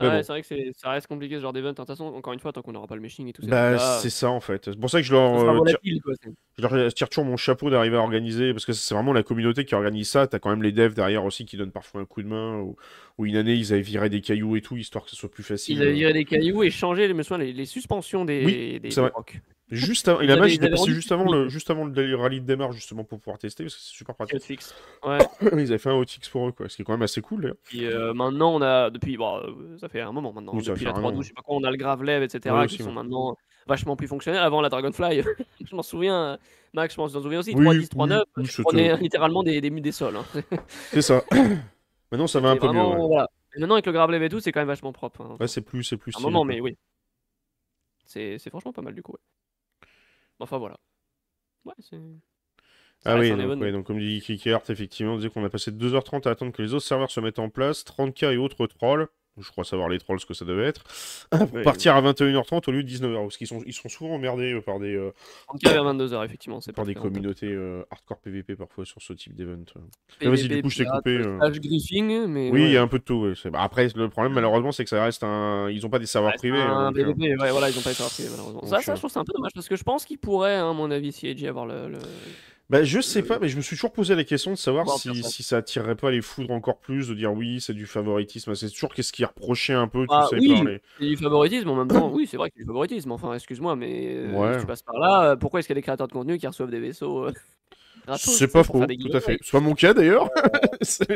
[0.00, 0.22] Mais Ouais, bon.
[0.22, 1.70] c'est vrai que ça reste compliqué ce genre d'event.
[1.70, 3.48] De toute façon, encore une fois, tant qu'on n'aura pas le meshing et tout ça,
[3.48, 4.64] Bah, c'est ça, en fait.
[4.66, 6.14] C'est pour ça que je leur, euh, tire, quoi.
[6.58, 9.64] je leur tire toujours mon chapeau d'arriver à organiser, parce que c'est vraiment la communauté
[9.64, 10.26] qui organise ça.
[10.26, 12.76] T'as quand même les devs derrière aussi qui donnent parfois un coup de main, ou,
[13.18, 15.42] ou une année, ils avaient viré des cailloux et tout, histoire que ce soit plus
[15.42, 15.76] facile.
[15.76, 18.80] Ils avaient viré des cailloux et changé je me souviens, les, les suspensions des, Oui,
[18.80, 19.40] des, des rocs.
[19.70, 23.20] Juste avant, et match, passé juste le, juste avant le rallye de démarre, justement, pour
[23.20, 24.36] pouvoir tester, parce que c'est super pratique.
[24.36, 24.74] Hotfix.
[25.04, 25.18] Ouais.
[25.52, 27.42] Ils avaient fait un hotfix pour eux, quoi, ce qui est quand même assez cool,
[27.42, 27.56] d'ailleurs.
[27.64, 30.84] Puis euh, maintenant, on a depuis, bon, euh, ça fait un moment maintenant, Oui, depuis
[30.84, 31.22] la un 3 moment.
[31.22, 32.54] je sais pas quoi, on a le Gravelev, etc.
[32.54, 32.94] Ouais, qui aussi, sont ouais.
[32.96, 34.42] maintenant vachement plus fonctionnels.
[34.42, 35.22] Avant la Dragonfly,
[35.70, 36.36] je m'en souviens,
[36.74, 39.92] Max, je t'en souviens aussi, Oui, 3.10, 3.9, oui, c'était- prenais littéralement des, des, des
[39.92, 40.16] sols.
[40.16, 40.24] hein.
[40.90, 41.22] C'est ça.
[42.10, 42.72] Maintenant, ça va un peu mieux.
[42.72, 43.06] vraiment, ouais.
[43.06, 43.28] voilà.
[43.56, 45.20] Et maintenant, avec le Gravelev et tout, c'est quand même vachement propre.
[45.22, 45.36] hein.
[45.38, 46.76] Ouais, c'est plus, c'est plus un moment, mais oui.
[48.06, 49.12] C'est c'est franchement pas mal du coup.
[49.12, 49.18] Ouais.
[50.40, 50.78] Enfin voilà.
[51.64, 52.00] Ouais, c'est.
[53.04, 53.58] Ah oui, donc, event.
[53.58, 56.60] ouais, donc comme dit Kikert, effectivement, on disait qu'on a passé 2h30 à attendre que
[56.60, 59.98] les autres serveurs se mettent en place, 30k et autres trolls, je crois savoir les
[59.98, 60.82] trolls ce que ça devait être,
[61.30, 64.14] pour Oui, partir à 21h30 au lieu de 19h, parce qu'ils sont, ils sont souvent
[64.14, 65.12] emmerdés euh, par des, euh,
[65.48, 66.60] 30K vers 22h, effectivement.
[66.60, 69.56] C'est par des communautés euh, hardcore PVP parfois sur ce type d'event.
[69.64, 69.80] PVP,
[70.22, 71.50] Mais vas-y, du coup, je t'ai coupé, euh.
[71.50, 72.50] griffing, mais.
[72.50, 72.70] Oui, il ouais.
[72.72, 73.14] y a un peu de tout.
[73.26, 73.50] ouais.
[73.50, 75.70] Bah, après, le problème, malheureusement, c'est que ça reste un.
[75.70, 76.62] Ils ont pas des serveurs Ouais, c'est privés.
[76.62, 78.62] hein, un donc, euh, PVP, ouais, voilà, ils ont pas été rappelés, malheureusement.
[78.66, 80.56] Ça, Donc, ça, je trouve c'est un peu dommage parce que je pense qu'ils pourraient,
[80.56, 81.88] hein, à mon avis, si AJ avoir le.
[81.88, 81.98] le-
[82.70, 84.92] Bah, je sais pas, mais je me suis toujours posé la question de savoir Bon,
[84.96, 88.54] si, si ça attirerait pas les foudres encore plus, de dire oui, c'est du favoritisme.
[88.54, 90.54] C'est toujours qu'est-ce qui reproché un peu, tu Ah, sais, oui.
[90.54, 92.12] par les- C'est du favoritisme en même temps.
[92.14, 93.10] Oui, c'est vrai que c'est du favoritisme.
[93.10, 94.54] Enfin, excuse-moi, mais euh, Ouais.
[94.54, 96.38] si tu passes par là, euh, pourquoi est-ce qu'il y a des créateurs de contenu
[96.38, 97.32] qui reçoivent des vaisseaux euh,
[98.10, 99.38] gratos, C'est pas faux, tout à fait.
[99.40, 100.28] C'est pas mon cas d'ailleurs.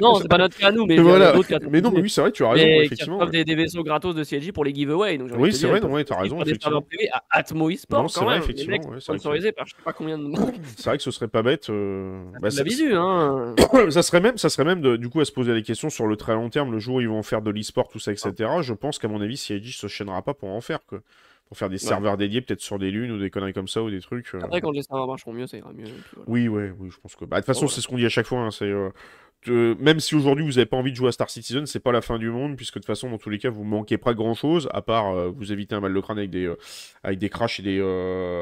[0.00, 1.34] Non, c'est pas notre cas à nous, mais voilà.
[1.70, 3.24] Mais non, mais oui, c'est vrai, tu as raison, effectivement.
[3.26, 5.18] des, des vaisseaux gratos de CLG pour les giveaways.
[5.18, 8.08] Donc Oui, c'est vrai, non, ouais, t'as raison, des serveurs privés à Atmo eSport Non,
[8.08, 10.24] c'est vrai, effectivement, que- sponsorisés par je sais pas combien de
[10.76, 11.70] C'est vrai que ce serait pas bête.
[11.70, 13.54] euh, bah, la visu, hein.
[13.90, 16.06] ça serait même, ça serait même de- du coup à se poser des questions sur
[16.06, 18.32] le très long terme, le jour où ils vont faire de l'e-sport, tout ça, etc.
[18.60, 21.00] Je pense qu'à mon avis, CIG se chaînera pas pour en faire, quoi.
[21.48, 23.90] Pour faire des serveurs dédiés, peut-être sur des lunes ou des conneries comme ça ou
[23.90, 24.34] des trucs.
[24.34, 24.40] euh.
[24.42, 25.84] Après, quand les serveurs marcheront mieux, ça ira mieux.
[26.14, 26.28] voilà.
[26.30, 27.24] Oui, ouais, oui, je pense que.
[27.24, 27.74] Bah, de toute façon, Voilà.
[27.74, 28.40] c'est ce qu'on dit à chaque fois.
[28.40, 28.64] hein, c'est
[29.46, 31.92] euh, même si aujourd'hui vous n'avez pas envie de jouer à Star Citizen, c'est pas
[31.92, 34.14] la fin du monde, puisque de toute façon, dans tous les cas, vous manquez pas
[34.14, 36.56] grand chose, à part euh, vous éviter un mal de crâne avec des, euh,
[37.02, 37.76] avec des crashs et des,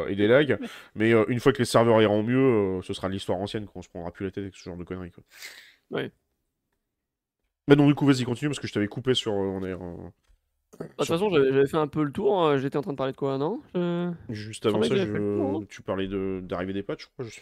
[0.09, 0.59] et des lags.
[0.95, 3.89] Mais une fois que les serveurs iront mieux, ce sera de l'histoire ancienne, qu'on se
[3.89, 5.11] prendra plus la tête avec ce genre de conneries.
[5.11, 5.25] Quoi.
[5.91, 6.13] Ouais.
[7.69, 9.33] Mais non, du coup, vas-y, continue, parce que je t'avais coupé sur.
[9.33, 9.79] on est, Bah,
[10.81, 12.45] De toute façon, j'avais fait un peu le tour.
[12.45, 13.61] euh, J'étais en train de parler de quoi, non?
[13.75, 15.05] Je- juste avant ça, je...
[15.05, 15.67] tour, hein.
[15.69, 17.25] tu parlais de- d'arrivée des patchs, je crois.
[17.27, 17.41] je-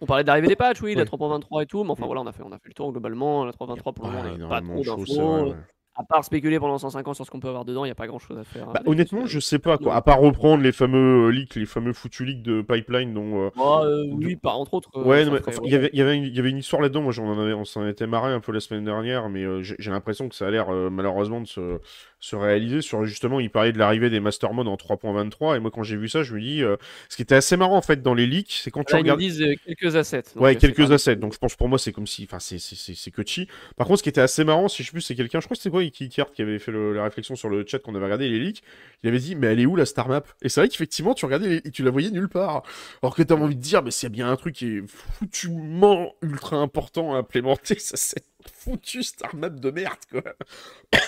[0.00, 1.06] On parlait d'arrivée des patchs, oui, la Ouais.
[1.06, 2.06] 3.23 et tout, mais enfin Mm.
[2.06, 3.44] voilà, on a fait, on a fait le tour globalement.
[3.44, 5.54] La 3.23 pour le moment, on n'a pas trop d'infos.
[6.00, 7.96] À part spéculer pendant 105 ans sur ce qu'on peut avoir dedans, il n'y a
[7.96, 8.66] pas grand chose à faire.
[8.66, 9.96] Bah, avec, honnêtement, je sais pas quoi.
[9.96, 13.46] À part reprendre les fameux euh, leaks, les fameux foutus leaks de Pipeline dont.
[13.46, 14.90] euh, Oh, euh, oui, par entre autres.
[14.96, 16.58] euh, Ouais, ferait- enfin, il y avait, il y avait une, il y avait une
[16.58, 17.02] histoire là-dedans.
[17.02, 19.60] Moi, j'en en avais, on s'en était marré un peu la semaine dernière, mais euh,
[19.62, 21.80] j'ai l'impression que ça a l'air malheureusement de se,
[22.20, 22.80] se réaliser.
[22.80, 25.96] Sur justement, il parlait de l'arrivée des Master Mode en 3.23, et moi, quand j'ai
[25.96, 26.62] vu ça, je me dis,
[27.08, 29.02] ce qui était assez marrant en fait dans les leaks, c'est quand tu Là, ils
[29.02, 29.18] regardes.
[29.20, 30.22] disent quelques assets.
[30.36, 31.16] donc, Ouais, quelques assets.
[31.16, 33.48] Donc je pense pour moi c'est comme si, enfin c'est que chi.
[33.76, 35.56] Par contre, ce qui était assez marrant, si je sais plus, c'est quelqu'un, je crois
[35.56, 38.28] que c'était quoi, Qui avait fait le- la réflexion sur le chat qu'on avait regardé
[38.28, 38.62] les leaks.
[39.02, 40.22] Il avait dit, mais elle est où la star map?
[40.42, 42.62] Et c'est vrai qu'effectivement, tu regardais les- et tu la voyais nulle part.
[43.02, 46.56] Alors que t'avais envie de dire, mais c'est bien un truc qui est foutument ultra
[46.56, 50.22] important à implémenter, ça c'est foutu star map de merde quoi.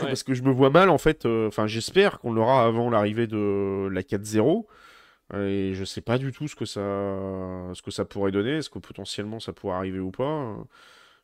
[0.00, 1.26] Parce que je me vois mal en fait.
[1.26, 4.66] euh, Enfin, j'espère qu'on l'aura avant l'arrivée de la 4.0.
[5.34, 6.80] Et je sais pas du tout ce que ça,
[7.74, 8.56] ce que ça pourrait donner.
[8.58, 10.56] Est-ce que potentiellement ça pourrait arriver ou pas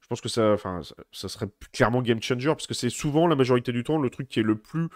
[0.07, 3.27] Je pense que ça, enfin, ça, ça serait clairement game changer parce que c'est souvent
[3.27, 4.87] la majorité du temps le truc qui est le plus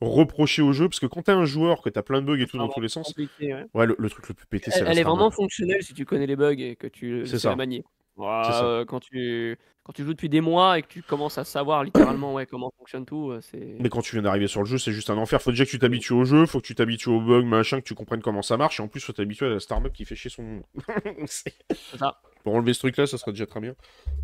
[0.00, 0.88] reproché au jeu.
[0.88, 2.80] Parce que quand t'es un joueur, que t'as plein de bugs et tout dans tous
[2.80, 3.66] les sens, ouais.
[3.74, 6.04] ouais, le, le truc le plus pété, c'est Elle, elle est vraiment fonctionnelle si tu
[6.04, 7.84] connais les bugs et que tu sais la manier.
[8.14, 8.64] Voilà, C'est ça.
[8.64, 11.82] euh, quand tu quand tu joues depuis des mois et que tu commences à savoir
[11.82, 14.76] littéralement ouais, comment fonctionne tout, euh, c'est Mais quand tu viens d'arriver sur le jeu,
[14.78, 15.40] c'est juste un enfer.
[15.40, 17.86] Faut déjà que tu t'habitues au jeu, faut que tu t'habitues aux bugs, machin, que
[17.86, 18.80] tu comprennes comment ça marche.
[18.80, 20.62] Et en plus, faut t'habituer à la star map qui fait chier son
[21.26, 21.54] c'est
[21.98, 22.20] ça.
[22.42, 23.74] Pour enlever ce truc-là, ça serait déjà très bien.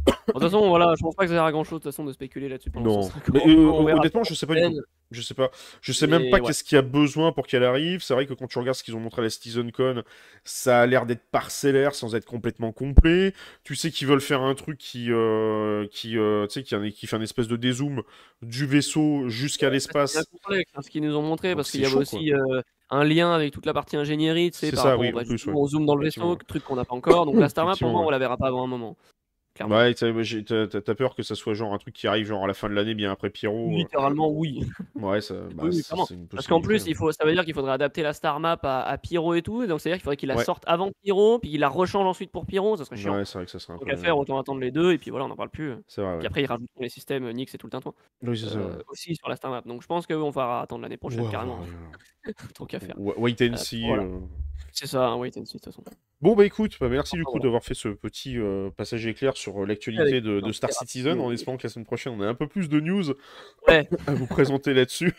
[0.07, 1.93] De toute façon, voilà, je pense pas que ça sert à grand chose de toute
[1.93, 2.71] façon de spéculer là-dessus.
[2.75, 4.83] Non, 150 mais ans, euh, honnêtement, je sais pas du tout.
[5.11, 5.51] Je sais pas.
[5.81, 6.47] Je sais même pas ouais.
[6.47, 8.03] qu'est-ce qu'il y a besoin pour qu'elle arrive.
[8.03, 10.03] C'est vrai que quand tu regardes ce qu'ils ont montré à la CitizenCon,
[10.45, 13.33] ça a l'air d'être parcellaire sans être complètement complet.
[13.65, 17.17] Tu sais qu'ils veulent faire un truc qui, euh, qui, euh, tu sais, qui, fait
[17.17, 18.03] un espèce de dézoom
[18.43, 20.19] du vaisseau jusqu'à l'espace.
[20.19, 22.33] ce qu'ils nous ont montré, Donc parce qu'il y avait chaud, aussi
[22.90, 25.46] un lien avec toute la partie ingénierie, tu sais, par ça, rapport oui, bah, plus,
[25.46, 25.53] ouais.
[25.55, 27.27] au zoom dans le vaisseau, truc qu'on n'a pas encore.
[27.27, 28.96] Donc la Star Map, pour moi, on la verra pas avant un moment.
[29.59, 29.77] Clairement.
[29.77, 32.68] Ouais, t'as peur que ça soit genre un truc qui arrive genre à la fin
[32.68, 33.66] de l'année, bien après Pyro.
[33.68, 33.77] euh.
[33.77, 34.61] Littéralement, oui.
[34.94, 35.35] Ouais, ça.
[35.55, 38.12] Bah, Oui, une Parce qu'en plus, il faut, ça veut dire qu'il faudrait adapter la
[38.12, 39.66] Star Map à, à Pyro et tout.
[39.66, 40.44] Donc c'est-à-dire qu'il faudrait qu'il la Ouais.
[40.44, 42.77] sorte avant Pyro, puis qu'il la rechange ensuite pour Pyro.
[42.77, 43.16] Ça serait chiant.
[43.16, 44.99] Ouais, c'est vrai que ça serait un Donc à faire, autant attendre les deux, et
[44.99, 45.75] puis voilà, on n'en parle plus.
[45.88, 46.12] C'est vrai.
[46.12, 46.27] Puis Ouais.
[46.29, 48.59] après, ils rajouteront les systèmes euh, Nix et tout le tintouin Oui, c'est ça.
[48.59, 49.62] euh, aussi sur la Star Map.
[49.66, 51.59] Donc je pense qu'on va attendre l'année prochaine, carrément.
[52.55, 52.94] Tant qu'à faire.
[52.97, 53.87] Wait and see.
[53.87, 54.05] voilà.
[54.05, 54.21] euh.
[54.73, 55.83] C'est ça, un wait and see de toute façon.
[56.21, 57.44] Bon bah écoute, bah, merci du coup voilà.
[57.44, 61.57] d'avoir fait ce petit euh, passage éclair sur euh, l'actualité de, Star Citizen, en espérant
[61.57, 63.14] que la semaine prochaine on ait un peu plus de news
[63.68, 65.14] Ouais, à vous présenter là-dessus.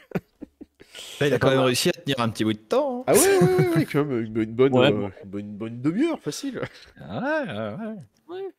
[1.21, 3.01] Là, il a quand même réussi à tenir un petit bout de temps.
[3.01, 3.03] hein.
[3.07, 5.11] Ah ouais, ouais, ouais, ouais, quand même, une, bonne, Ouais, euh, bon.
[5.23, 6.59] une bonne, bonne demi-heure, facile.
[6.99, 7.95] Ouais, ouais,
[8.29, 8.49] ouais.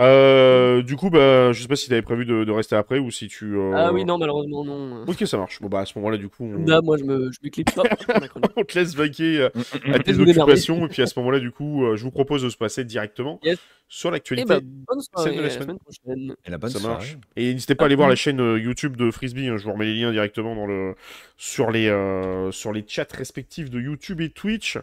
[0.00, 3.10] Euh, du coup, bah, je sais pas si t'avais prévu de, de rester après ou
[3.10, 3.56] si tu.
[3.56, 5.02] euh, Ah oui, non, malheureusement, non.
[5.06, 5.60] Ok, ça marche.
[5.60, 7.74] Bon bah à ce moment-là, du coup, on, Là, moi, je me, je m'éclipse
[8.56, 9.48] on te laisse vaquer euh,
[9.92, 10.52] à tes vous démerder.
[10.52, 12.84] occupations et puis à ce moment-là, du coup, euh, je vous propose de se passer
[12.84, 13.58] directement Yes.
[13.88, 14.46] Sur Eh l'actualité.
[14.46, 15.66] bah, bonne soirée, Celle de la à la semaine.
[15.66, 16.36] semaine prochaine.
[16.44, 16.94] Et la bonne Ça soirée.
[16.96, 17.18] marche.
[17.36, 19.48] Et n'hésitez pas à aller voir la chaîne euh, YouTube de Frisbee.
[19.48, 20.94] hein, je vous remets les liens directement dans le
[21.36, 24.78] sur les euh, sur les chats respectifs de YouTube et Twitch.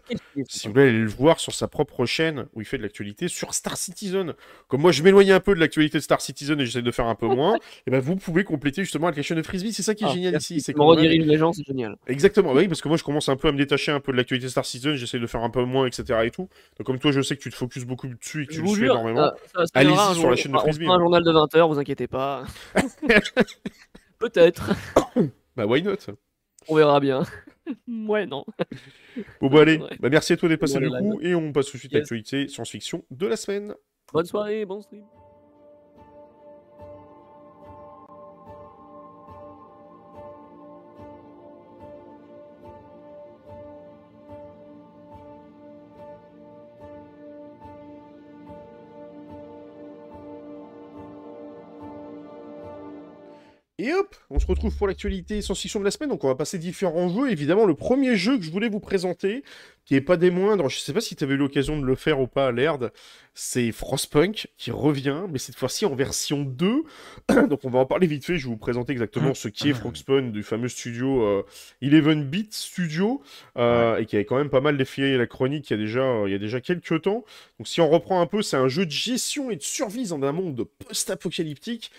[0.49, 3.27] Si vous voulez aller le voir sur sa propre chaîne où il fait de l'actualité
[3.27, 4.33] sur Star Citizen.
[4.67, 7.07] Comme moi, je m'éloigne un peu de l'actualité de Star Citizen et j'essaie de faire
[7.07, 7.55] un peu moins.
[7.87, 9.71] et ben vous pouvez compléter justement avec la chaîne de Frisbee.
[9.73, 10.55] C'est ça qui est Ah, génial merci.
[10.55, 10.63] ici.
[10.65, 11.95] C'est qu'on redirige les gens, c'est génial.
[12.07, 14.17] Exactement, oui, parce que moi je commence un peu à me détacher un peu de
[14.17, 16.19] l'actualité Star Citizen, j'essaie de faire un peu moins, etc.
[16.23, 16.49] et tout.
[16.77, 18.65] Donc comme toi, je sais que tu te focuses beaucoup dessus et que Je tu
[18.65, 19.31] le suis énormément.
[19.73, 20.97] Allez-y un sur jour, la chaîne de Frisbee, On fera hein.
[20.97, 22.43] un journal de 20h, vous inquiétez pas.
[24.19, 24.71] Peut-être.
[25.55, 25.95] Bah why not?
[26.67, 27.23] On verra bien.
[27.87, 28.45] ouais, non.
[29.41, 29.89] Bon bah allez, Ouais.
[29.99, 31.95] bah, merci à toi d'être passé Voilà, du coup, et on passe tout de suite
[31.95, 33.75] à l'actualité science-fiction de la semaine.
[34.13, 35.03] Bonne soirée, bon stream.
[53.77, 56.09] Et hop, on se retrouve pour l'actualité science-fiction de la semaine.
[56.09, 57.29] Donc on va passer différents jeux.
[57.29, 59.43] Évidemment, le premier jeu que je voulais vous présenter,
[59.83, 61.95] qui est pas des moindres, je sais pas si tu avais eu l'occasion de le
[61.95, 62.93] faire ou pas à l'ERD,
[63.33, 66.83] c'est Frostpunk qui revient, mais cette fois-ci en version 2.
[67.49, 69.73] Donc on va en parler vite fait, je vais vous présenter exactement ce qui est
[69.73, 71.43] Frostpunk du fameux studio euh,
[71.83, 73.21] 11 Bit Studio,
[73.57, 75.99] euh, et qui avait quand même pas mal défié la chronique il y a déjà,
[75.99, 77.25] euh, il y a déjà quelques temps.
[77.59, 80.23] Donc si on reprend un peu, c'est un jeu de gestion et de survie dans
[80.23, 81.91] un monde post-apocalyptique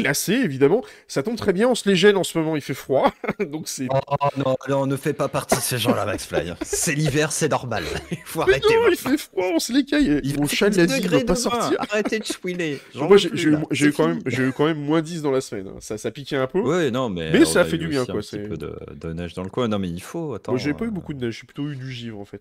[0.00, 0.82] glacé, évidemment.
[1.08, 3.12] Ça tombe très bien, on se les gêne en ce moment, il fait froid.
[3.40, 3.86] Donc c'est.
[3.90, 6.52] Oh non, non, ne fais pas partie de ces gens-là, Max Fly.
[6.62, 7.84] C'est l'hiver, c'est normal.
[8.10, 8.74] Il faut Mais arrêter.
[8.74, 10.20] non, il fait froid, on se les caille.
[10.24, 11.76] Il Mon chat, il a 10 dit, il veut pas sortir.
[11.78, 12.78] Arrêtez de chouiner.
[12.94, 14.34] Moi, j'ai eu, quand même, fini.
[14.34, 15.68] j'ai eu quand même moins 10 dans la semaine.
[15.68, 15.76] hein.
[15.80, 16.90] Ça, ça piquait un peu.
[16.90, 17.44] Non, mais.
[17.44, 19.68] Ça a fait du bien, quoi, Un c'est- peu de, de neige dans le coin.
[19.68, 20.34] Non, mais il faut.
[20.34, 20.52] Attends.
[20.52, 22.40] Moi, j'ai pas eu euh, beaucoup de neige, j'ai plutôt eu du givre en fait.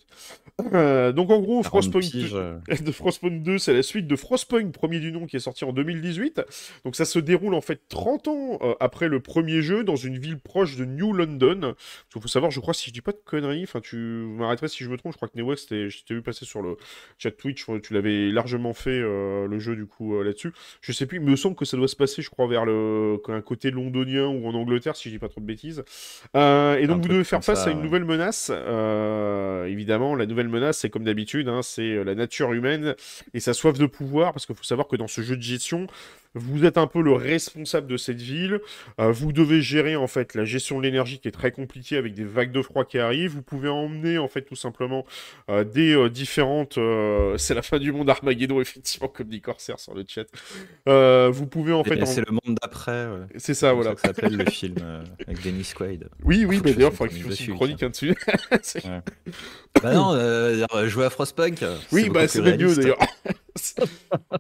[0.74, 4.72] Euh, donc en gros, 40 Frostpunk, euh, de Frostpunk 2, c'est la suite de Frostpunk,
[4.72, 6.42] premier du nom, qui est sorti en 2018.
[6.86, 10.18] Donc ça se déroule en fait 30 ans euh, après le premier jeu, dans une
[10.18, 11.76] ville proche de New London.
[12.12, 14.84] Qu'il faut savoir, je crois, si je dis pas de conneries, enfin tu m'arrêterais si
[14.84, 16.78] je me trompe, je crois que Newex, je t'ai vu passer sur le
[17.18, 20.54] chat Twitch, tu l'avais largement fait euh, le jeu du coup euh, là-dessus.
[20.82, 23.20] Je sais plus, il me semble que ça doit se passer, je crois, vers le
[23.28, 25.84] un côté londonien ou en Angleterre, si je dis pas trop de bêtises.
[26.36, 27.84] Et donc vous devez faire face ça, à une ouais.
[27.84, 28.52] nouvelle menace.
[29.68, 32.96] Évidemment, la nouvelle menace, c'est comme d'habitude, hein, c'est la nature humaine
[33.34, 35.88] et sa soif de pouvoir, parce qu'il faut savoir que dans ce jeu de gestion,
[36.36, 38.60] vous êtes un peu le responsable de cette ville.
[39.00, 42.14] Euh, vous devez gérer en fait la gestion de l'énergie qui est très compliquée avec
[42.14, 43.32] des vagues de froid qui arrivent.
[43.34, 45.06] Vous pouvez emmener en fait tout simplement
[45.50, 46.80] euh, des euh, différentes.
[47.38, 50.26] c'est la fin du monde Armageddon effectivement comme dit Corsair sur le chat.
[51.32, 52.02] Vous pouvez en fait.
[52.02, 53.06] en- C'est le monde d'après.
[53.08, 53.26] ouais.
[53.38, 53.96] C'est ça voilà.
[53.96, 54.76] ça s'appelle le film
[55.28, 56.10] avec Dennis Quaid.
[56.24, 58.16] Oui oui, mais je d'ailleurs fasse faudrait que tu fasses une chronique hein, dessus.
[58.62, 58.84] C'est-
[59.82, 61.64] Bah non, jouer à Frostpunk.
[61.92, 63.00] Oui, c'est bah c'est mieux d'ailleurs.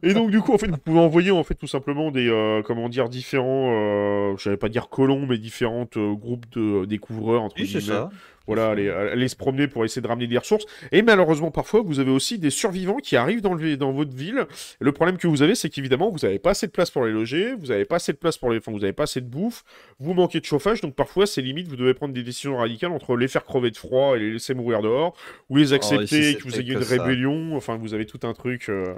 [0.03, 2.61] Et donc du coup, en fait, vous pouvez envoyer en fait tout simplement des euh,
[2.63, 7.41] comment dire différents, euh, je vais pas dire colons, mais différentes euh, groupes de découvreurs
[7.43, 7.81] entre Oui, guillemets.
[7.81, 8.09] ça.
[8.45, 10.65] Voilà, aller, aller se promener pour essayer de ramener des ressources.
[10.91, 14.47] Et malheureusement, parfois, vous avez aussi des survivants qui arrivent dans, le, dans votre ville.
[14.81, 17.13] Le problème que vous avez, c'est qu'évidemment, vous n'avez pas assez de place pour les
[17.13, 19.27] loger, vous n'avez pas assez de place pour les, enfin, vous n'avez pas assez de
[19.29, 19.63] bouffe,
[19.99, 23.15] vous manquez de chauffage, donc parfois, c'est limite, vous devez prendre des décisions radicales entre
[23.15, 25.15] les faire crever de froid et les laisser mourir dehors,
[25.49, 27.55] ou les accepter, ici, et que vous ayez une rébellion.
[27.55, 28.67] Enfin, vous avez tout un truc.
[28.67, 28.93] euh,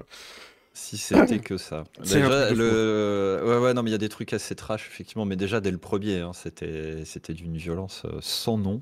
[0.77, 1.85] Si c'était que ça.
[2.03, 3.41] Déjà, le...
[3.45, 5.23] ouais, ouais, non, mais il y a des trucs assez trash, effectivement.
[5.23, 8.81] Mais déjà, dès le premier, hein, c'était, c'était d'une violence euh, sans nom.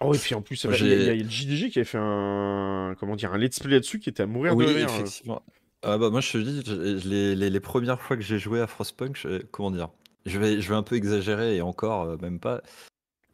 [0.00, 1.78] Oh, et puis en plus, il y, y a il y a le JDG qui
[1.78, 4.70] avait fait un, comment dire, un let's play là-dessus qui était à mourir Oui, de
[4.70, 4.88] rire.
[4.90, 5.42] effectivement.
[5.82, 6.62] Ah bah moi, je te dis,
[7.08, 9.88] les, les premières fois que j'ai joué à Frostpunk, je- comment dire,
[10.26, 12.62] je vais, je vais un peu exagérer et encore, euh, même pas.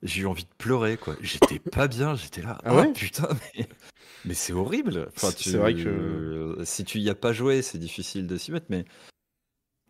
[0.03, 1.17] J'ai eu envie de pleurer, quoi.
[1.21, 2.59] J'étais pas bien, j'étais là.
[2.65, 2.93] Ah Ah ouais?
[2.95, 3.69] putain, mais,
[4.25, 5.09] mais c'est horrible.
[5.17, 8.53] Enfin, C'est- c'est vrai que- si tu y as pas joué, c'est difficile de s'y
[8.53, 8.85] mettre, mais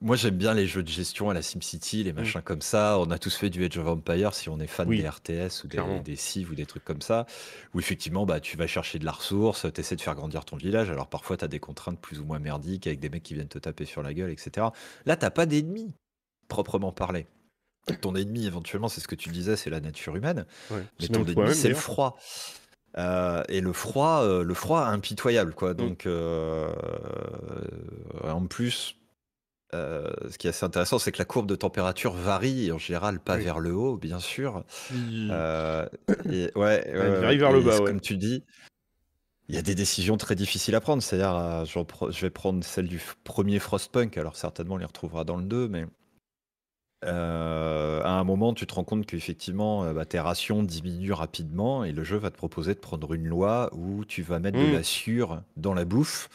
[0.00, 2.98] moi j'aime bien les jeux de gestion à la SimCity, les machins comme ça.
[3.00, 4.90] On a tous fait du Age of Empires si on est fan Mm.
[4.90, 7.26] Oui, des RTS ou des, des Civ ou des trucs comme ça,
[7.74, 10.56] où effectivement bah, tu vas chercher de la ressource, tu essaies de faire grandir ton
[10.56, 10.88] village.
[10.90, 13.48] Alors parfois tu as des contraintes plus ou moins merdiques avec des mecs qui viennent
[13.48, 14.68] te taper sur la gueule, etc.
[15.04, 15.92] Là, t'as pas d'ennemis,
[16.46, 17.26] proprement parlé.
[18.02, 20.44] Ton ennemi, éventuellement, c'est ce que tu disais, c'est la nature humaine.
[20.70, 20.82] Ouais.
[21.00, 22.18] Mais ton ennemi, c'est le froid.
[22.96, 25.54] Euh, et le froid, euh, le froid impitoyable, Mm.
[25.54, 25.74] quoi.
[25.74, 26.72] Donc, euh,
[28.24, 28.96] en plus,
[29.72, 33.36] ce qui est assez intéressant, c'est que la courbe de température varie, en général pas
[33.36, 33.44] Oui.
[33.44, 34.64] vers le haut, bien sûr.
[34.94, 35.86] Euh,
[36.30, 36.90] et, ouais,
[37.32, 37.84] varie vers le bas, ouais.
[37.86, 38.42] Comme tu dis,
[39.48, 41.02] il y a des décisions très difficiles à prendre.
[41.02, 44.16] C'est-à-dire, je vais prendre celle du premier Frostpunk.
[44.18, 45.86] Alors certainement, on les retrouvera dans le 2, mais
[47.04, 51.84] euh, à un moment, tu te rends compte qu'effectivement, euh, bah, tes rations diminuent rapidement
[51.84, 54.66] et le jeu va te proposer de prendre une loi où tu vas mettre de
[54.66, 56.28] la sûre dans la bouffe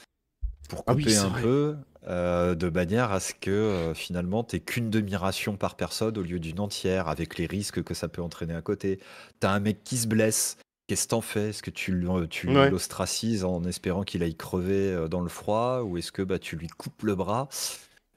[0.70, 1.42] pour Ah oui, couper c'est un vrai.
[1.42, 1.76] peu,
[2.08, 6.40] euh, de manière à ce que euh, finalement, tu qu'une demi-ration par personne au lieu
[6.40, 9.00] d'une entière, avec les risques que ça peut entraîner à côté.
[9.40, 10.58] T'as un mec qui se blesse.
[10.88, 11.50] Qu'est-ce que t'en fais?
[11.50, 12.70] Est-ce que tu l'o- tu Ouais.
[12.70, 15.82] l'ostracises en espérant qu'il aille crever euh, dans le froid?
[15.82, 17.50] Ou est-ce que bah, tu lui coupes le bras?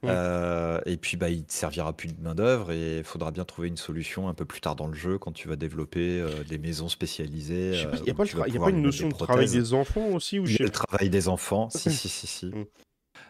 [0.05, 3.45] Euh, et puis bah, il te servira plus de main d'œuvre et il faudra bien
[3.45, 6.43] trouver une solution un peu plus tard dans le jeu quand tu vas développer euh,
[6.47, 7.83] des maisons spécialisées.
[7.83, 10.37] Euh, Il n'y a, pas tra- y a une notion de travail des enfants aussi
[10.39, 12.45] ou Il je y a sais le travail des enfants, si, si, si, si.
[12.47, 12.65] Mm.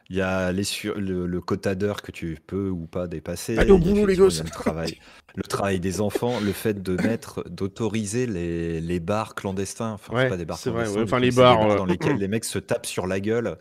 [0.10, 3.58] Il y a les sur- le, le quota d'heures que tu peux ou pas dépasser.
[3.58, 4.44] Allez au boulot, les gosses.
[4.44, 4.98] le travail,
[5.36, 9.94] le travail des enfants, le fait de mettre, d'autoriser les, les bars clandestins.
[9.94, 11.00] Enfin, Ouais, c'est pas des bars c'est vrai, clandestins.
[11.00, 11.06] ouais.
[11.06, 13.58] Enfin, les bars, euh, dans lesquels les mecs se tapent sur la gueule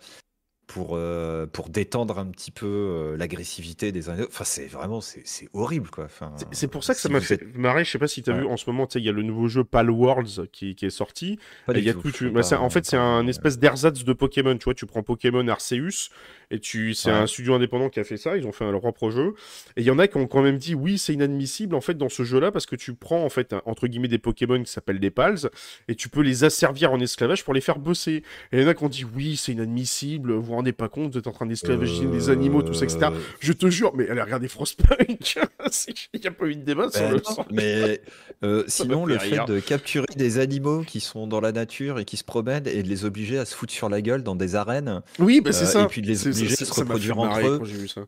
[0.67, 4.33] pour, euh, pour détendre un petit peu euh, l'agressivité des uns et des autres.
[4.35, 6.05] Enfin, c'est vraiment, c'est horrible, quoi.
[6.07, 7.85] Enfin, C'est- pour ça que ça m'a fait marrer.
[7.85, 8.41] Je sais pas si tu as Ouais.
[8.41, 10.75] vu en ce moment, tu sais, il y a le nouveau jeu Pal Worlds qui,
[10.75, 11.39] qui est sorti.
[11.67, 14.13] Pas Et y a tout, tu- bah, ça- en fait, c'est un espèce d'ersatz de
[14.13, 14.57] Pokémon.
[14.59, 16.11] Tu vois, tu prends Pokémon Arceus
[16.51, 17.17] et tu, c'est Ouais.
[17.17, 18.37] un studio indépendant qui a fait ça.
[18.37, 19.35] Ils ont fait leur propre jeu.
[19.77, 21.95] Et il y en a qui ont quand même dit oui, c'est inadmissible en fait
[21.95, 24.71] dans ce jeu-là parce que tu prends en fait un- entre guillemets des Pokémon qui
[24.73, 25.49] s'appellent des Pals
[25.87, 28.25] et tu peux les asservir en esclavage pour les faire bosser.
[28.53, 30.33] Et il y en a qui ont dit oui, c'est inadmissible.
[30.57, 32.99] Vous rendez pas compte, vous êtes en train d'esclavager des animaux, tout ça, etc.
[33.13, 35.39] Euh, Je te jure, mais allez regarder Frostpunk.
[35.71, 37.47] C'est- Il n'y a pas eu de débat sur Ben le non, sang.
[37.51, 38.01] mais
[38.45, 42.17] euh, sinon, le fait de capturer des animaux qui sont dans la nature et qui
[42.17, 45.03] se promènent et de les obliger à se foutre sur la gueule dans des arènes
[45.19, 45.83] Oui, bah c'est euh, ça.
[45.83, 47.61] et puis de les obliger à se ça m'a fait reproduire entre eux.
[47.65, 48.03] j'ai vu ça.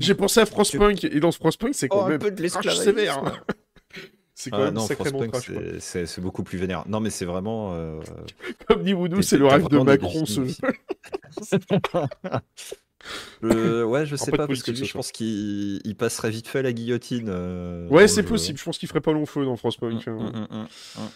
[0.00, 2.48] J'ai pensé à Frostpunk, et dans ce Frostpunk, c'est quand Oh, un même peu de
[2.48, 3.22] sévère.
[4.34, 5.20] c'est quand Ah même non, sacrément
[5.80, 6.84] c'est- beaucoup plus vénère.
[6.88, 7.72] Non, mais c'est vraiment.
[7.74, 8.00] euh,
[8.66, 10.68] Comme dit t'es- c'est le rêve de Macron, ce définitions.
[13.40, 16.62] Le- Ouais, je sais pas parce que je pense qu'il il passerait vite fait à
[16.62, 17.28] la guillotine.
[17.28, 18.58] euh, Ouais, c'est le- possible.
[18.58, 20.06] Je pense qu'il ferait pas long feu dans Frostpunk.
[20.06, 20.32] mm, hein.
[20.50, 21.08] mm, mm, mm.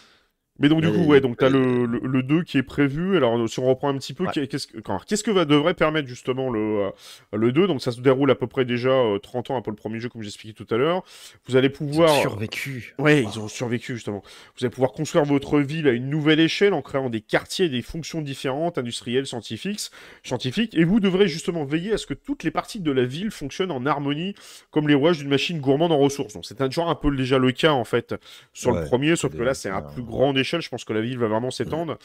[0.59, 3.17] Mais donc, du coup, ouais, donc t'as euh, le, le, le 2 qui est prévu.
[3.17, 4.47] Alors, si on reprend un petit peu, Ouais.
[4.47, 4.77] qu'est-ce que,
[5.07, 6.89] qu'est-ce que va, devrait permettre justement le, euh,
[7.37, 9.75] le 2 Donc, ça se déroule à peu près déjà euh, 30 ans après le
[9.75, 11.03] premier jeu, comme j'expliquais tout à l'heure.
[11.47, 12.15] Vous allez Ils ont pouvoir.
[12.21, 12.93] survécu.
[12.99, 14.21] Ouais, ils ont survécu justement.
[14.57, 17.69] Vous allez pouvoir construire votre ville à une nouvelle échelle en créant des quartiers et
[17.69, 19.89] des fonctions différentes, industrielles, scientifiques,
[20.23, 23.31] scientifiques, et vous devrez justement veiller à ce que toutes les parties de la ville
[23.31, 24.35] fonctionnent en harmonie,
[24.69, 26.33] comme les rouages d'une machine gourmande en ressources.
[26.35, 28.13] Donc c'est un genre un peu déjà le cas en fait
[28.53, 30.05] sur le premier, sauf que là c'est c'est plus un-
[30.43, 31.97] Je pense que la ville va vraiment s'étendre.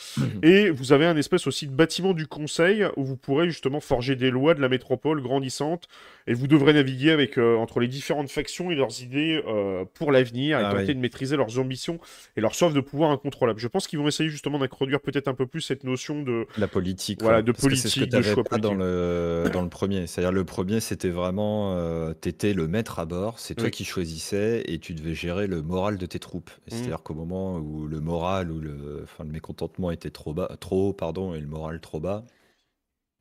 [0.43, 4.17] et vous avez un espèce aussi de bâtiment du conseil où vous pourrez justement forger
[4.17, 5.89] des lois de la métropole grandissante,
[6.29, 10.13] et vous devrez naviguer avec euh, entre les différentes factions et leurs idées euh, pour
[10.13, 10.95] l'avenir, et Ah tenter oui.
[10.95, 11.99] de maîtriser leurs ambitions
[12.37, 13.59] et leur soif de pouvoir incontrôlable.
[13.59, 16.69] Je pense qu'ils vont essayer justement d'introduire peut-être un peu plus cette notion de La
[16.69, 17.23] politique.
[17.23, 17.43] Voilà, ouais.
[17.43, 18.85] de Parce que c'est ce que politique, de choix pas dans politique.
[18.87, 20.07] le, dans le premier.
[20.07, 21.75] C'est-à-dire, le premier, c'était vraiment.
[21.77, 25.63] euh, T'étais le maître à bord, c'est toi qui choisissais et tu devais gérer le
[25.63, 26.51] moral de tes troupes.
[26.51, 26.79] Mhm.
[26.79, 30.89] C'est-à-dire qu'au moment où le moral ou le, enfin, le mécontentement était trop bas, trop
[30.91, 32.25] haut, pardon, et le moral trop bas,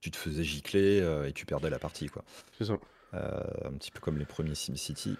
[0.01, 2.23] tu te faisais gicler euh, et tu perdais la partie, quoi.
[2.57, 2.77] c'est ça.
[3.17, 5.17] Euh, un petit peu comme les premiers SimCity.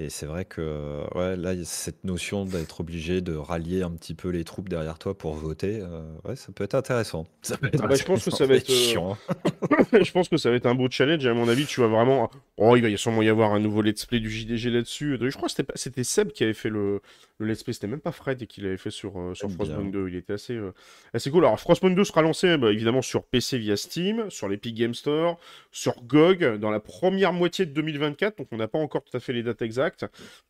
[0.00, 3.82] Et c'est vrai que ouais, là, il y a cette notion d'être obligé de rallier
[3.82, 7.26] un petit peu les troupes derrière toi pour voter, euh, ouais, ça peut être intéressant.
[7.42, 9.18] Ça peut être Ah bah, je pense que intéressant, ça va être, euh, chiant.
[9.28, 10.00] hein.
[10.04, 11.26] je pense que ça va être un beau challenge.
[11.26, 12.30] À mon avis, tu vas vraiment.
[12.58, 15.18] Oh, il va y sûrement y avoir un nouveau let's play du JDG là-dessus.
[15.20, 17.00] Je crois que c'était pas- c'était Seb qui avait fait le,
[17.38, 17.72] le let's play.
[17.72, 20.00] C'était même pas Fred et qui l'avait fait sur, euh, sur J'aime Frostpunk bien.
[20.02, 20.08] 2.
[20.10, 20.72] Il était assez, euh,
[21.14, 21.44] assez cool.
[21.44, 25.38] Alors, Frostpunk 2 sera lancé bah, évidemment sur PC via Steam, sur l'Epic Game Store,
[25.72, 28.38] sur GOG dans la première moitié de 2024.
[28.38, 29.87] Donc, on n'a pas encore tout à fait les dates exactes.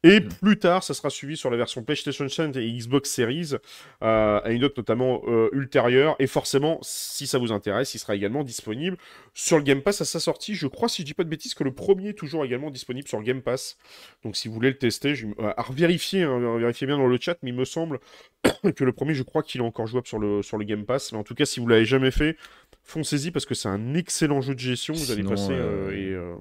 [0.03, 3.55] Et plus tard, ça sera suivi sur la version PlayStation 5 et Xbox Series
[4.03, 6.17] euh, à une note notamment euh, ultérieure.
[6.19, 8.97] Et forcément, si ça vous intéresse, il sera également disponible
[9.35, 10.55] sur le Game Pass à sa sortie.
[10.55, 13.09] Je crois, si je dis pas de bêtises, que le premier est toujours également disponible
[13.09, 13.77] sur le Game Pass.
[14.25, 15.27] Donc si vous voulez le tester, je...
[15.27, 18.01] euh, à revérifier, hein, vérifiez bien dans le chat, mais il me semble
[18.77, 21.13] que le premier, je crois qu'il est encore jouable sur le, sur le Game Pass.
[21.13, 22.37] Mais en tout cas, si vous l'avez jamais fait,
[22.83, 24.95] foncez-y parce que c'est un excellent jeu de gestion.
[24.95, 26.39] Vous allez passer euh, et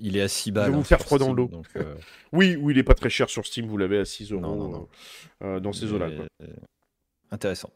[0.00, 0.72] Il est à 6 va balles.
[0.72, 1.48] vous hein, faire sur froid dans Steam, le dos.
[1.48, 1.94] donc, euh,
[2.32, 3.66] Oui, oui, il est pas très cher sur Steam.
[3.66, 4.88] Vous l'avez à 6 euros Non, non, non.
[5.42, 6.08] euh, euh, dans ces eaux-là.
[7.30, 7.70] Intéressant.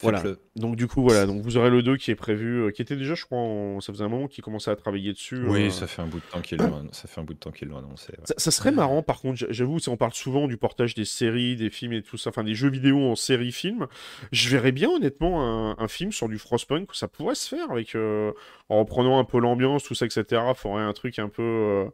[0.00, 0.22] Voilà.
[0.56, 2.96] Donc du coup voilà, donc vous aurez le 2 qui est prévu, euh, qui était
[2.96, 5.46] déjà je crois, en- ça faisait un moment qu'il commençait à travailler dessus.
[5.46, 7.38] Oui, euh, ça fait un bout de temps qu'ils l'ont ça fait un bout de
[7.38, 8.12] temps qu'ils l'ont annoncé.
[8.12, 8.18] ouais.
[8.24, 11.04] Ça, ça serait marrant, par contre, j'a- j'avoue, si on parle souvent du portage des
[11.04, 13.86] séries, des films et tout ça, enfin des jeux vidéo en série film,
[14.32, 17.94] je verrais bien honnêtement un, un film sur du Frostpunk, ça pourrait se faire avec
[17.94, 18.32] euh,
[18.68, 20.42] en reprenant un peu l'ambiance, tout ça, etc.
[20.54, 21.42] Faudrait un truc un peu.
[21.42, 21.84] euh,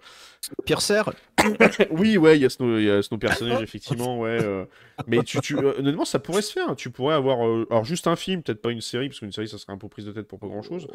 [0.64, 1.02] Piercer?
[1.90, 4.30] Oui, ouais, il y a y ce personnage effectivement, ouais.
[4.30, 4.64] euh,
[5.06, 6.74] Mais tu, tu, honnêtement, ça pourrait se faire.
[6.76, 9.48] Tu pourrais avoir, euh, alors juste un film, peut-être pas une série, parce qu'une série,
[9.48, 10.86] ça serait un peu prise de tête pour pas grand-chose.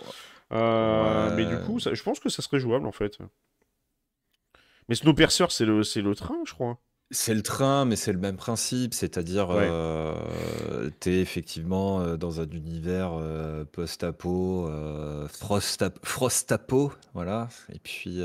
[0.51, 3.17] Euh, Mais du coup, ça- je pense que ça serait jouable en fait.
[4.87, 6.79] Mais Snowpiercer, c'est le, c'est le train, je crois.
[7.11, 9.67] C'est le train, mais c'est le même principe, c'est-à-dire Ouais.
[9.67, 14.69] euh, t'es effectivement euh, dans un univers euh, post-apo,
[15.27, 17.49] frostap- frost-apo, voilà.
[17.73, 18.21] Et puis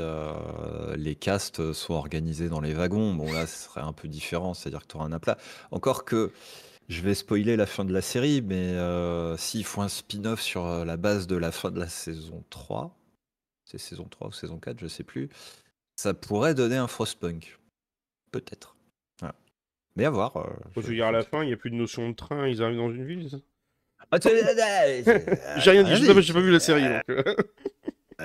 [0.97, 3.13] les castes sont organisés dans les wagons.
[3.15, 5.37] Bon là, ce serait un peu différent, c'est-à-dire que tu auras un aplat.
[5.71, 6.31] Encore que
[6.89, 10.65] je vais spoiler la fin de la série, mais euh, s'ils font un spin-off sur
[10.65, 12.95] euh, la base de la fin de la saison 3,
[13.65, 15.29] c'est saison 3 ou saison 4, je sais plus,
[15.95, 17.57] ça pourrait donner un Frostpunk.
[18.31, 18.75] Peut-être.
[19.19, 19.35] Voilà.
[19.95, 20.35] Mais à voir.
[20.37, 20.43] euh,
[20.75, 22.47] Je je- veux dire, à la fin, il n'y a plus de notion de train,
[22.47, 23.23] ils arrivent dans une ville.
[23.29, 23.41] c'est ça?
[24.11, 24.27] Ah, tu-
[25.61, 26.83] J'ai rien dit, Ah, j'ai pas vu la série.
[26.83, 27.35] donc, euh.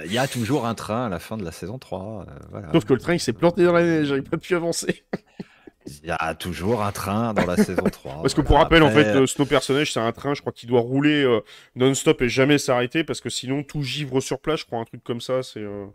[0.04, 2.26] Il y a toujours un train à la fin de la saison 3.
[2.28, 2.72] euh, voilà.
[2.72, 5.04] Sauf que le train, il s'est planté dans la neige, il n'a pas pu avancer.
[6.02, 8.22] Il y a toujours un train dans la saison 3.
[8.22, 8.46] Parce que voilà.
[8.48, 10.80] pour rappel, en Après, fait, euh, Snow personnage, c'est un train, je crois, qui doit
[10.80, 11.40] rouler euh,
[11.76, 15.02] non-stop et jamais s'arrêter, parce que sinon, tout givre sur place, je crois, un truc
[15.04, 15.60] comme ça, c'est...
[15.60, 15.86] euh,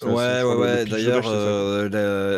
[0.00, 0.84] ça, Ouais, ouais, ouais.
[0.84, 1.88] D'ailleurs, euh,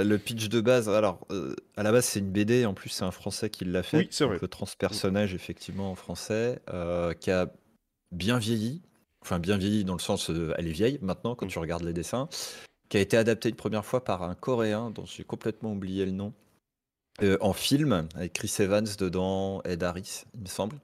[0.02, 2.88] le, le pitch de base, alors, euh, à la base, c'est une BD, en plus,
[2.88, 3.98] c'est un Français qui l'a fait.
[3.98, 4.38] Oui, c'est vrai.
[4.40, 7.48] Le transpersonnage, effectivement, en français, euh, qui a
[8.12, 8.80] bien vieilli.
[9.22, 11.50] Enfin, bien vieilli dans le sens, euh, elle est vieille maintenant, quand Mm.
[11.50, 12.28] tu regardes les dessins.
[12.88, 16.10] Qui a été adapté une première fois par un Coréen, dont j'ai complètement oublié le
[16.12, 16.32] nom.
[17.22, 20.76] Euh, en film, avec Chris Evans dedans, Ed Harris, il me semble.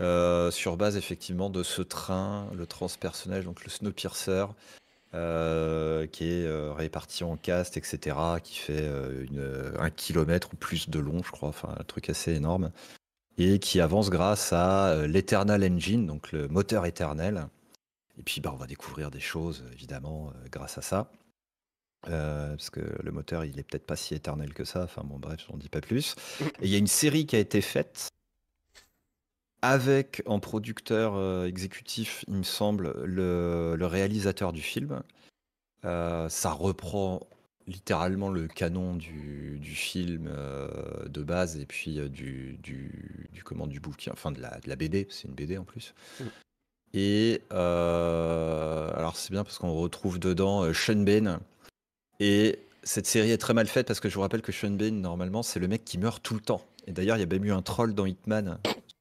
[0.00, 4.46] Euh, sur base effectivement de ce train, le transpersonnage, donc le Snowpiercer,
[5.14, 8.88] euh, qui est réparti en cast, etc., qui fait
[9.78, 12.70] un kilomètre ou plus de long, je crois, un truc assez énorme,
[13.38, 17.48] et qui avance grâce à l'Eternal Engine, donc le moteur éternel.
[18.18, 21.10] Et puis bah, on va découvrir des choses, évidemment, grâce à ça.
[22.06, 24.84] Euh, parce que le moteur, il est peut-être pas si éternel que ça.
[24.84, 26.14] Enfin bon, bref, j'en dis pas plus.
[26.40, 28.08] Et il y a une série qui a été faite
[29.60, 35.02] avec en producteur euh, exécutif, il me semble, le, le réalisateur du film.
[35.84, 37.26] Euh, ça reprend
[37.66, 40.30] littéralement le canon du, du film
[41.06, 44.76] de base et puis du, du, du, comment, du bouquin, enfin de la, de la
[44.76, 45.92] BD, c'est une BD en plus.
[46.20, 46.24] Mm.
[46.94, 51.40] Et alors c'est bien parce qu'on retrouve dedans Sean Bean.
[52.20, 54.92] Et cette série est très mal faite parce que je vous rappelle que Sean Bean,
[54.92, 56.62] normalement, c'est le mec qui meurt tout le temps.
[56.86, 58.58] Et d'ailleurs, il y a même eu un troll dans Hitman.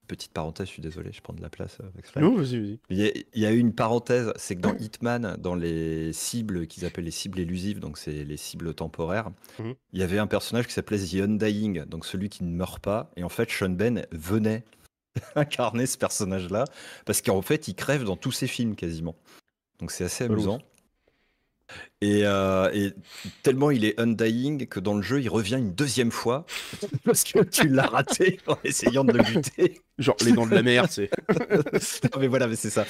[0.08, 2.16] Petite parenthèse, je suis désolé, je prends de la place euh, avec.
[2.16, 2.80] Non, vas-y, vas-y.
[2.90, 6.14] Il y, a, il y a eu une parenthèse, c'est que dans Hitman, dans les
[6.14, 9.74] cibles qu'ils appellent les cibles élusives, donc c'est les cibles temporaires, Mhm.
[9.92, 13.12] il y avait un personnage qui s'appelait The Undying, donc celui qui ne meurt pas.
[13.18, 14.64] Et en fait, Sean Ben venait
[15.36, 16.64] incarner ce personnage-là,
[17.06, 19.16] parce qu'en fait, il crève dans tous ses films quasiment.
[19.80, 20.60] Donc c'est assez amusant.
[22.02, 22.94] Et, euh, et
[23.44, 26.46] tellement il est undying que dans le jeu, il revient une deuxième fois
[27.06, 29.82] parce que tu l'as raté en essayant de le buter.
[29.98, 31.10] Genre les dents de la mer, c'est
[32.14, 32.86] non, mais voilà, mais c'est ça.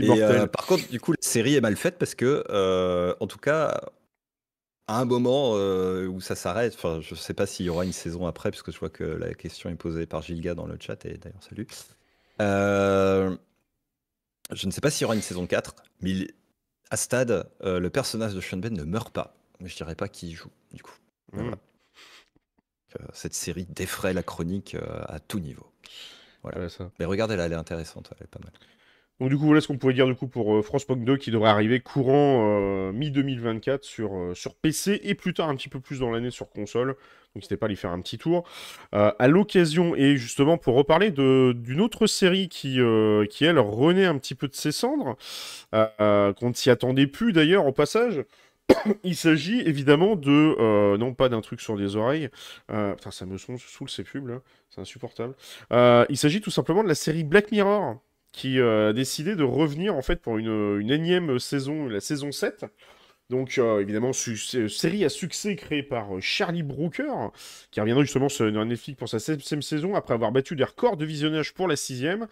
[0.00, 3.26] Et, euh, par contre, du coup, la série est mal faite parce que, euh, en
[3.28, 3.80] tout cas,
[4.88, 8.26] à un moment où ça s'arrête, enfin, je sais pas s'il y aura une saison
[8.26, 11.04] après, parce que je vois que la question est posée par Gilga dans le chat,
[11.04, 11.66] et d'ailleurs, salut.
[14.52, 16.30] Je ne sais pas s'il y aura une saison 4, mais il-
[16.90, 19.34] à ce stade, euh, le personnage de Sean Ben ne meurt pas.
[19.60, 20.94] Mais je dirais pas qui y joue, du coup.
[21.32, 21.58] Voilà.
[23.00, 25.70] Euh, cette série défraie la chronique euh, à tout niveau.
[26.42, 26.90] Voilà, ça.
[26.98, 28.52] Mais regardez-la, elle est intéressante, elle est pas mal.
[29.20, 31.32] Donc du coup, voilà ce qu'on pouvait dire du coup pour euh, Frostpunk 2 qui
[31.32, 35.98] devrait arriver courant euh, mi-2024 sur, euh, PC et plus tard un petit peu plus
[35.98, 36.88] dans l'année sur console.
[36.88, 36.96] Donc
[37.36, 38.48] n'hésitez pas à y faire un petit tour.
[38.94, 42.78] Euh, à l'occasion, et justement pour reparler d'une autre série qui,
[43.30, 45.16] qui, elle, renaît un petit peu de ses cendres,
[45.72, 48.24] qu'on ne s'y attendait plus d'ailleurs au passage.
[49.02, 52.28] Il s'agit évidemment de, non pas d'un truc sur les oreilles,
[52.68, 53.58] putain ça me saoule,
[53.88, 54.40] ces pubs là,
[54.70, 55.34] c'est insupportable.
[55.70, 58.00] Il s'agit tout simplement de la série Black Mirror,
[58.38, 62.66] qui euh, a décidé de revenir en fait pour une, énième saison, la saison 7.
[63.30, 67.30] Donc euh, évidemment, série à succès créée par euh, Charlie Brooker,
[67.70, 71.04] qui reviendra justement sur Netflix pour sa septième saison après avoir battu des records de
[71.04, 72.26] visionnage pour la sixième.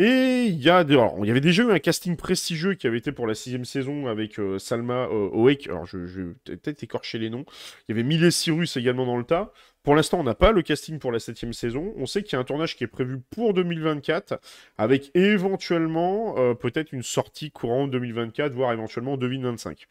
[0.00, 3.12] Et il y a alors, y avait déjà eu un casting prestigieux qui avait été
[3.12, 5.68] pour la sixième saison avec euh, Salma Oek.
[5.68, 7.44] Alors je, je peut-être écorcher les noms.
[7.86, 9.52] Il y avait Miley Cyrus également dans le tas.
[9.82, 11.94] Pour l'instant, on n'a pas le casting pour la septième saison.
[11.96, 14.38] On sait qu'il y a un tournage qui est prévu pour 2024,
[14.76, 19.86] avec éventuellement euh, peut-être une sortie courant 2024, voire éventuellement en 2025.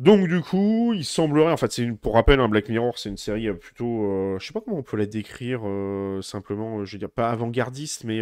[0.00, 3.08] Donc du coup, il semblerait, en fait, c'est une- pour rappel, un Black Mirror, c'est
[3.08, 6.84] une série euh, plutôt, euh, je sais pas comment on peut la décrire, euh, simplement,
[6.84, 8.20] je veux dire pas avant-gardiste, mais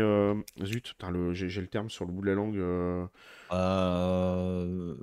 [0.62, 2.58] zut, putain, le- j'ai le terme sur le bout de la langue.
[3.52, 4.94] Euh,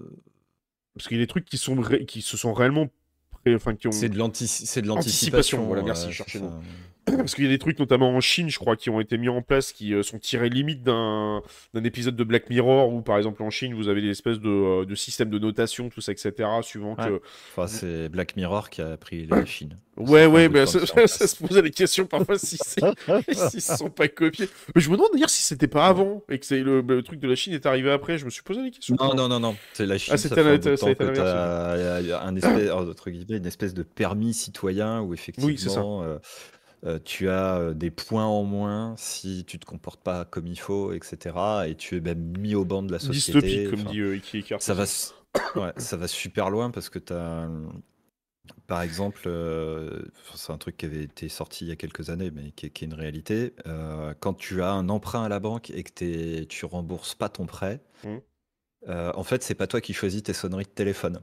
[0.96, 2.88] parce qu'il y a des trucs qui sont ré- qui se sont réellement,
[3.44, 4.10] pré- enfin qui ont, C'est
[4.82, 5.66] de l'anticipation.
[5.66, 6.46] voilà, merci, cherchez le.
[7.18, 9.30] Parce qu'il y a des trucs, notamment en Chine, je crois, qui ont été mis
[9.30, 11.42] en place, qui euh, sont tirés limite d'un
[11.74, 14.50] d'un épisode de Black Mirror, où par exemple en Chine, vous avez des espèces de,
[14.50, 16.32] euh, de systèmes de notation, tout ça, etc.,
[16.62, 17.08] suivant Ouais.
[17.08, 17.22] que...
[17.56, 19.78] Enfin, c'est Black Mirror qui a pris la Chine.
[19.98, 22.82] Ouais, ouais, prend mais ça, se ça se posait la question parfois si c'est...
[23.50, 24.48] S'ils se sont pas copiés.
[24.74, 27.20] Mais je me demande d'ailleurs si c'était pas avant, et que c'est le, le truc
[27.20, 28.96] de la Chine est arrivé après, je me suis posé la question.
[29.00, 29.56] Non, non, non, non.
[29.74, 30.14] C'est la Chine.
[30.14, 35.58] Ah, c'était un un espèce, entre guillemets, une espèce de permis citoyen où effectivement, Oui,
[35.58, 35.82] c'est ça.
[35.82, 36.18] euh,
[36.86, 40.60] euh, tu as euh, des points en moins si tu te comportes pas comme il
[40.60, 41.36] faut, etc.
[41.68, 43.42] Et tu es même mis au banc de la société.
[43.42, 44.84] Dystopique, comme Enfin, dit euh, Iki ça va,
[45.56, 47.50] ouais, ça va super loin parce que tu as,
[48.68, 50.02] par exemple, euh,
[50.36, 52.70] c'est un truc qui avait été sorti il y a quelques années, mais qui est,
[52.70, 53.54] qui est une réalité.
[53.68, 57.46] euh, quand tu as un emprunt à la banque et que tu rembourses pas ton
[57.46, 57.82] prêt,
[58.88, 61.20] euh, en fait, c'est pas toi qui choisis tes sonneries de téléphone.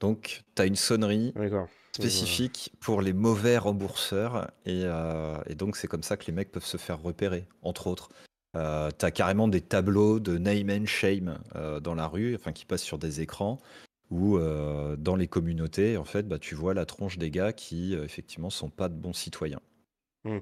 [0.00, 1.68] Donc, tu as une sonnerie D'accord.
[1.92, 6.52] Spécifique pour les mauvais rembourseurs et, euh, et donc c'est comme ça que les mecs
[6.52, 8.10] peuvent se faire repérer, entre autres.
[8.56, 12.64] Euh, T'as carrément des tableaux de name and shame euh, dans la rue, enfin qui
[12.64, 13.58] passent sur des écrans,
[14.10, 17.94] où euh, dans les communautés, en fait, bah, tu vois la tronche des gars qui
[17.94, 19.60] effectivement sont pas de bons citoyens.
[20.24, 20.38] Mm.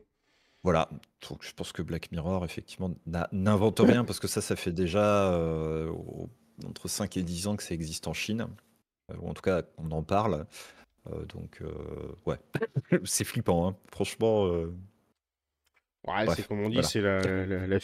[0.64, 0.88] Voilà,
[1.28, 2.92] donc je pense que Black Mirror, effectivement,
[3.32, 5.32] n'invente rien parce que ça, ça fait déjà
[6.66, 8.48] entre 5 et 10 ans que ça existe en Chine,
[9.20, 10.46] ou en tout cas, on en parle.
[11.12, 11.68] Euh, donc, euh,
[12.26, 12.36] ouais,
[13.04, 13.76] c'est flippant, hein.
[13.90, 14.46] franchement.
[14.46, 14.72] euh,
[16.06, 16.88] Ouais, c'est comme on dit, voilà.
[16.88, 17.78] c'est la, la, la,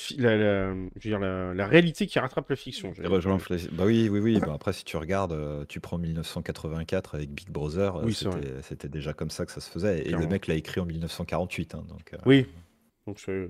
[0.96, 2.92] dire, la, réalité qui rattrape la fiction.
[2.92, 3.02] Dire.
[3.20, 4.40] Fla- Bah oui, oui, oui.
[4.40, 8.14] Bah après, si tu regardes, euh, tu prends 1984 avec Big Brother, euh, Oui,
[8.62, 9.98] c'était déjà comme ça que ça se faisait.
[10.00, 10.24] Et Clairement.
[10.24, 11.74] le mec l'a écrit en 1948.
[11.74, 12.46] hein, donc, euh, Oui.
[13.06, 13.48] Donc c'est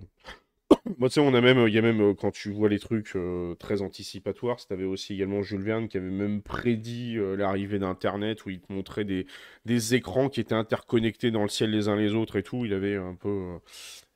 [0.99, 2.79] Moi, tu sais, on a même, il y a même, euh, quand tu vois les
[2.79, 7.79] trucs euh, très anticipatoires, c'était aussi également Jules Verne qui avait même prédit euh, l'arrivée
[7.79, 9.27] d'Internet, où il te montrait des,
[9.65, 12.65] des écrans qui étaient interconnectés dans le ciel les uns les autres et tout.
[12.65, 13.59] Il avait un peu euh,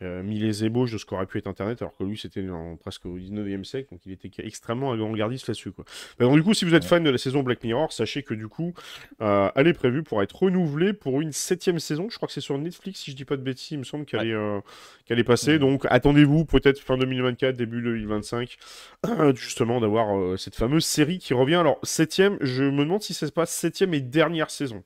[0.03, 2.45] euh, mis les ébauches de ce qu'aurait pu être Internet, alors que lui, c'était
[2.81, 5.85] presque au 19e siècle, donc il était extrêmement avant-gardiste là-dessus, quoi.
[6.21, 8.47] Donc, du coup, si vous êtes fan de la saison Black Mirror, sachez que du
[8.49, 8.75] coup,
[9.21, 12.09] euh, elle est prévue pour être renouvelée pour une septième saison.
[12.11, 14.05] Je crois que c'est sur Netflix, si je dis pas de bêtises, il me semble
[14.05, 14.29] qu'elle Ouais.
[14.29, 14.61] est, euh,
[15.05, 15.59] qu'elle est passée.
[15.59, 18.57] Donc, attendez-vous peut-être fin 2024, début 2025,
[19.35, 21.57] justement, d'avoir cette fameuse série qui revient.
[21.57, 24.85] Alors, septième, je me demande si c'est pas septième et dernière saison.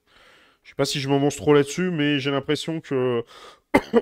[0.62, 3.24] Je sais pas si je m'avance trop là-dessus, mais j'ai l'impression que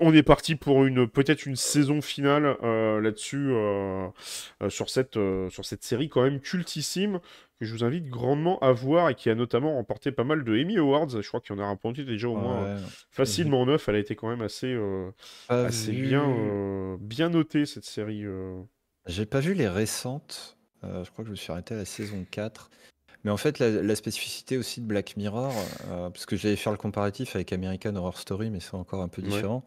[0.01, 4.09] on est parti pour une peut-être une saison finale euh, là-dessus euh,
[4.63, 5.19] euh, sur cette
[5.51, 7.21] sur cette série quand même cultissime
[7.59, 10.53] que je vous invite grandement à voir et qui a notamment remporté pas mal de
[10.59, 11.09] Emmy Awards.
[11.21, 12.81] Je crois qu'il y en a remporté déjà au moins Ouais.
[13.11, 13.89] facilement neuf.
[13.89, 14.77] Elle a été quand même assez
[15.47, 18.25] Pas assez vu- bien bien notée cette série.
[19.07, 20.57] J'ai pas vu les récentes.
[20.83, 22.71] je crois que je me suis arrêté à la saison 4.
[23.25, 25.53] Mais en fait, la, la spécificité aussi de Black Mirror,
[25.91, 29.09] euh, parce que j'allais faire le comparatif avec American Horror Story, mais c'est encore un
[29.09, 29.63] peu différent.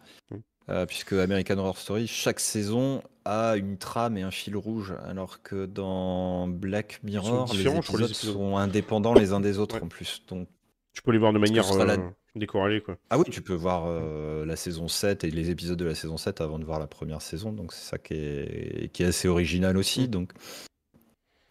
[0.70, 5.42] Euh, puisque American Horror Story, chaque saison a une trame et un fil rouge, alors
[5.42, 9.84] que dans Black Mirror, les épisodes sont indépendants les uns des autres Ouais.
[9.84, 10.24] en plus.
[10.30, 10.48] Donc,
[10.94, 12.98] Tu peux les voir de manière la- euh, décorrélée quoi.
[13.10, 16.18] ah oui, tu peux voir euh, la saison 7 et les épisodes de la saison
[16.18, 19.28] 7 avant de voir la première saison, donc c'est ça qui est, qui est assez
[19.28, 20.04] original aussi.
[20.04, 20.08] Mm.
[20.08, 20.32] Donc,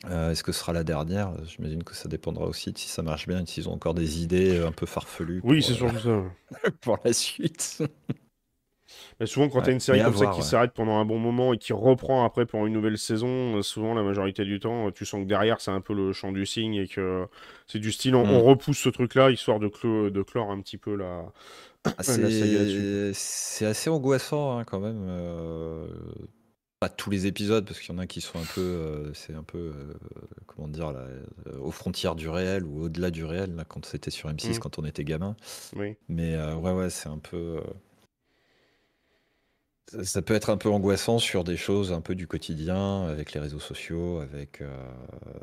[0.07, 1.33] euh, est-ce que ce sera la dernière?
[1.45, 4.23] J'imagine que ça dépendra aussi de si ça marche bien et s'ils ont encore des
[4.23, 6.23] idées euh, un peu farfelues Oui, c'est euh, surtout ça.
[6.83, 7.83] pour la suite.
[9.21, 10.43] Mais souvent, quand Ouais, tu as une série comme ça qui ouais.
[10.43, 13.95] s'arrête pendant un bon moment et qui reprend après pour une nouvelle saison, euh, souvent,
[13.95, 16.47] la majorité du temps, euh, tu sens que derrière, c'est un peu le champ du
[16.47, 17.27] signe et que
[17.67, 18.29] c'est du style, on, Mm.
[18.29, 19.69] on repousse ce truc-là histoire de,
[20.09, 21.33] de clore un petit peu la.
[21.99, 25.05] Ah, c'est c'est assez angoissant hein, quand même.
[25.09, 25.87] euh,
[26.83, 29.35] Pas tous les épisodes, parce qu'il y en a qui sont un peu, euh, c'est
[29.35, 29.95] un peu, euh,
[30.49, 31.07] comment dire, là,
[31.47, 34.59] euh, aux frontières du réel ou au-delà du réel, là, quand c'était sur M6, Mm.
[34.59, 35.37] quand on était gamin.
[35.77, 35.95] Oui.
[36.09, 37.61] Mais ouais, ouais, c'est un peu.
[39.93, 43.33] Ça, ça peut être un peu angoissant sur des choses un peu du quotidien, avec
[43.33, 44.61] les réseaux sociaux, avec.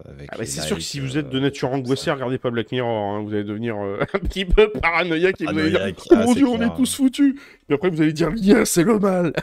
[0.09, 2.69] avec Ah bah, c'est sûr que si vous êtes de nature angoissée, regardez pas Black
[2.73, 3.13] Mirror.
[3.15, 3.23] hein.
[3.23, 3.77] Vous allez devenir
[4.13, 6.75] un petit peu paranoïaque et vous allez dire Oh ah, mon c'est dieu, on est
[6.75, 7.35] tous foutus.
[7.65, 9.31] Puis après, vous allez dire L'IA, c'est le mal.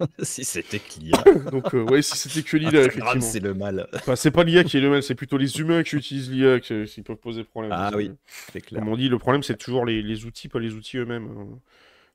[0.22, 1.22] si c'était l'IA.
[1.50, 3.20] Donc, euh, ouais, si c'était que l'IA, effectivement.
[3.20, 3.88] c'est le mal.
[3.94, 6.60] Enfin, c'est pas l'IA qui est le mal, c'est plutôt les humains qui utilisent l'IA
[6.60, 7.72] qui, qui peuvent poser problème.
[7.74, 8.14] Ah oui, que,
[8.52, 8.80] c'est clair.
[8.80, 11.28] Comme on dit, le problème, c'est toujours les, les outils, pas les outils eux-mêmes.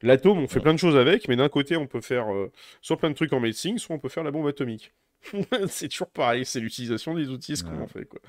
[0.02, 0.62] L'atome, on fait Ouais.
[0.64, 3.32] plein de choses avec, mais d'un côté, on peut faire euh, soit plein de trucs
[3.34, 4.92] en médecine, soit on peut faire la bombe atomique.
[5.68, 8.04] c'est toujours pareil, c'est l'utilisation des outils, ce qu'on en fait.
[8.06, 8.20] Quoi.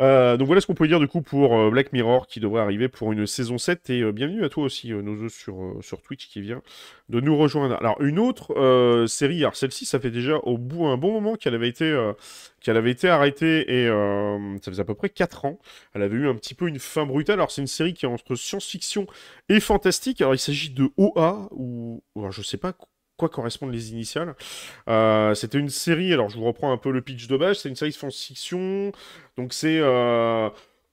[0.00, 2.62] Euh, donc voilà ce qu'on peut dire du coup pour euh, Black Mirror qui devrait
[2.62, 6.00] arriver pour une saison 7 et euh, bienvenue à toi aussi euh, Nozo sur, sur
[6.02, 6.62] Twitch qui vient
[7.08, 7.76] de nous rejoindre.
[7.80, 11.54] Alors une autre série, alors celle-ci ça fait déjà au bout un bon moment qu'elle
[11.54, 11.96] avait été
[12.60, 13.88] qu'elle avait été arrêtée et
[14.62, 15.58] ça faisait à peu près 4 ans.
[15.94, 17.34] Elle avait eu un petit peu une fin brutale.
[17.34, 19.06] Alors c'est une série qui est entre science-fiction
[19.48, 20.20] et fantastique.
[20.20, 22.74] Alors il s'agit de OA ou je sais pas
[23.18, 24.34] quoi correspondent les initiales.
[24.88, 27.68] Euh, C'était une série, alors je vous reprends un peu le pitch de base, c'est
[27.68, 28.92] une série de science-fiction,
[29.36, 29.78] donc c'est...
[29.80, 30.48] euh,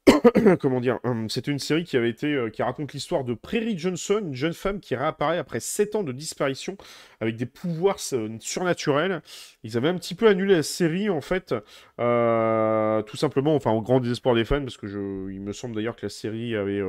[0.60, 3.78] Comment dire hum, C'était une série qui avait été euh, qui raconte l'histoire de Prairie
[3.78, 6.78] Johnson, une jeune femme qui réapparaît après 7 ans de disparition
[7.22, 9.22] avec des pouvoirs euh, surnaturels.
[9.64, 11.56] Ils avaient un petit peu annulé la série en fait,
[12.00, 14.86] euh, tout simplement, enfin au grand désespoir des fans, parce que
[15.32, 16.82] il me semble d'ailleurs que la série avait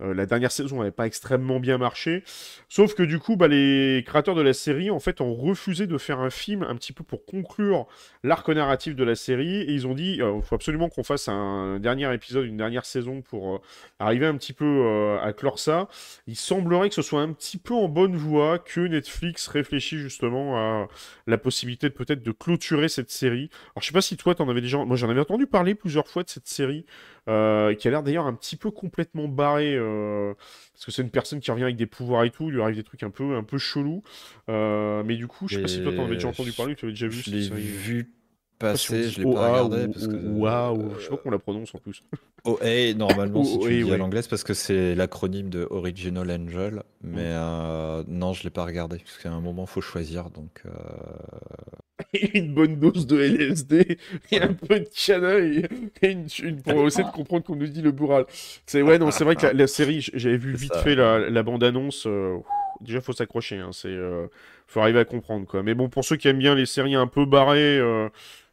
[0.00, 2.24] la dernière saison n'avait pas extrêmement bien marché.
[2.68, 5.96] Sauf que du coup, bah, les créateurs de la série en fait ont refusé de
[5.96, 7.86] faire un film un petit peu pour conclure
[8.24, 11.78] l'arc narratif de la série et ils ont dit il faut absolument qu'on fasse un
[11.78, 13.58] dernier épisode, une dernière saison pour euh,
[13.98, 15.88] arriver un petit peu euh, à clore ça.
[16.26, 20.56] Il semblerait que ce soit un petit peu en bonne voie que Netflix réfléchit justement
[20.56, 20.88] à
[21.26, 23.50] la possibilité de peut-être de clôturer cette série.
[23.74, 26.08] Alors je sais pas si toi t'en avais déjà, moi j'en avais entendu parler plusieurs
[26.08, 26.86] fois de cette série
[27.28, 31.40] euh, qui a l'air d'ailleurs un petit peu complètement barrée parce que c'est une personne
[31.40, 33.44] qui revient avec des pouvoirs et tout, il lui arrive des trucs un peu un
[33.44, 34.02] peu chelous.
[34.48, 36.92] Mais du coup, je sais pas si toi t'en avais déjà entendu parler, tu avais
[36.92, 38.12] déjà vu Je l'ai vu
[38.60, 40.16] Je sais pas si on passer, dit je l'ai pas regardé ou- parce que.
[40.16, 42.02] ou OA, ou- euh, je sais pas comment la prononce en plus.
[42.44, 46.82] OA, normalement, si tu dis à l'anglaise, parce que c'est l'acronyme de Original Angel.
[47.02, 50.30] Mais euh, non, je l'ai pas regardé, parce qu'à un moment, faut choisir.
[50.30, 50.70] Donc, euh,
[52.34, 53.98] une bonne dose de LSD
[54.32, 55.66] et un peu de cana et,
[56.02, 58.24] une, une- pour essayer de comprendre qu'on nous dit le bourral.
[58.66, 60.82] C'est ouais non c'est vrai que la, la série j'avais vu vite ça.
[60.82, 62.06] fait la, la bande annonce.
[62.80, 64.26] déjà faut s'accrocher hein, c'est euh,
[64.66, 65.62] faut arriver à comprendre quoi.
[65.62, 68.08] Mais bon pour ceux qui aiment bien les séries un peu barrées, euh, euh,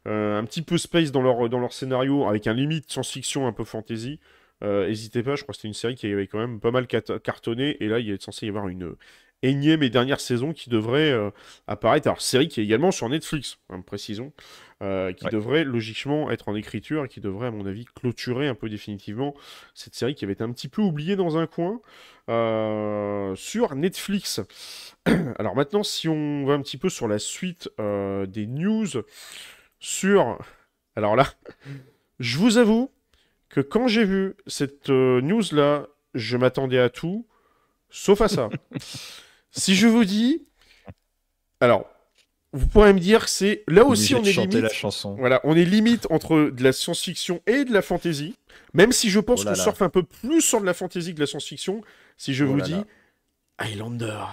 [0.06, 3.64] un petit peu space dans leur dans leur scénario avec un limite science-fiction un peu
[3.64, 4.20] fantasy.
[4.64, 6.88] euh, N'hésitez pas, je crois que c'était une série qui avait quand même pas mal
[6.88, 8.96] cartonné, et là il est censé y avoir une
[9.42, 11.32] énième et dernière saison qui devrait euh,
[11.68, 12.08] apparaître.
[12.08, 14.34] Alors, série qui est également sur Netflix, hein, précisons,
[14.84, 15.32] euh, qui Ouais.
[15.32, 19.34] devrait logiquement être en écriture et qui devrait, à mon avis, clôturer un peu définitivement
[19.74, 21.80] cette série qui avait été un petit peu oubliée dans un coin
[22.30, 24.42] euh, sur Netflix.
[25.40, 28.88] Alors maintenant, si on va un petit peu sur la suite euh, des news
[29.80, 30.38] sur...
[30.96, 31.28] Alors là,
[32.20, 32.92] je vous avoue
[33.50, 37.26] que quand j'ai vu cette euh, news-là, je m'attendais à tout,
[37.90, 38.50] sauf à ça.
[39.52, 40.46] si je vous dis...
[41.62, 41.90] Alors,
[42.52, 43.64] vous pourrez me dire que c'est...
[43.68, 44.54] Là aussi, on est limite...
[44.54, 45.16] la chanson.
[45.16, 48.36] Voilà, on est limite entre de la science-fiction et de la fantasy.
[48.74, 51.16] Même si je pense Oh qu'on surfe un peu plus sur de la fantasy que
[51.16, 51.82] de la science-fiction,
[52.18, 52.86] si je Oh vous là dis là.
[53.58, 54.26] Highlander.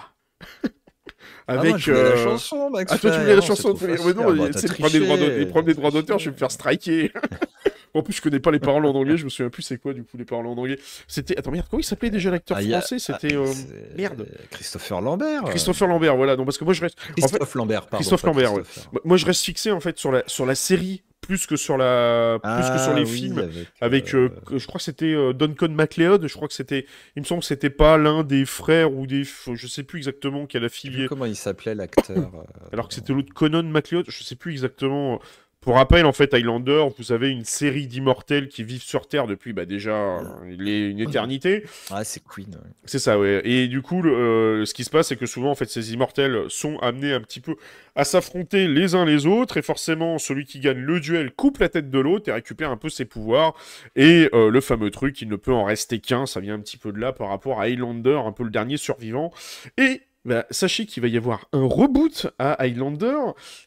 [1.48, 1.76] Ah, moi, Avec.
[1.78, 2.92] je voulais la euh, chanson, Max.
[2.92, 5.74] Ah, toi, tu voulais la chanson Mais non, Ah, bah, tu sais, les problèmes des
[5.74, 7.12] droits triché, d'auteur- je vais me faire striker.
[7.94, 9.94] en plus, je connais pas les paroles en anglais, je me souviens plus c'est quoi,
[9.94, 10.78] du coup, les paroles en anglais.
[11.06, 11.38] C'était.
[11.38, 12.98] Attends, merde, comment il s'appelait déjà l'acteur Ah, français?
[12.98, 13.34] C'était.
[13.34, 13.52] Ah, euh,
[13.96, 14.26] merde.
[14.50, 15.44] Christopher Lambert.
[15.44, 16.36] Christopher Lambert, voilà.
[16.36, 16.98] Non, parce que moi, je reste.
[16.98, 17.96] En fait, Christophe Lambert, pardon.
[17.98, 18.62] Christophe Lambert, ouais.
[18.62, 18.90] Christopher.
[18.92, 21.76] Moi- Moi, je reste fixé en fait sur la, sur la série plus que sur,
[21.76, 23.38] la, plus que sur Ah, les oui, films.
[23.38, 26.26] Avec, Avec, euh, euh, je crois que c'était euh, Duncan MacLeod.
[26.26, 26.86] Je crois que c'était.
[27.16, 29.24] Il me semble que c'était pas l'un des frères ou des.
[29.24, 31.08] Je sais plus exactement quel je sais plus affilié.
[31.08, 32.16] comment il s'appelait l'acteur.
[32.16, 34.06] euh, Alors que c'était l'autre Conan MacLeod.
[34.08, 35.20] Je sais plus exactement.
[35.66, 39.52] Pour rappel, en fait, Highlander, vous avez une série d'immortels qui vivent sur Terre depuis
[39.52, 41.64] bah, déjà les- une éternité.
[41.90, 42.46] Ah, c'est Queen.
[42.50, 42.70] ouais.
[42.84, 43.40] C'est ça, ouais.
[43.44, 45.92] Et du coup, le- euh, ce qui se passe, c'est que souvent, en fait, ces
[45.92, 47.56] immortels sont amenés un petit peu
[47.96, 51.68] à s'affronter les uns les autres, et forcément, celui qui gagne le duel coupe la
[51.68, 53.54] tête de l'autre et récupère un peu ses pouvoirs.
[53.96, 56.76] Et euh, le fameux truc, il ne peut en rester qu'un, ça vient un petit
[56.76, 59.32] peu de là par rapport à Highlander, un peu le dernier survivant.
[59.78, 63.16] Et bah, sachez qu'il va y avoir un reboot à Highlander,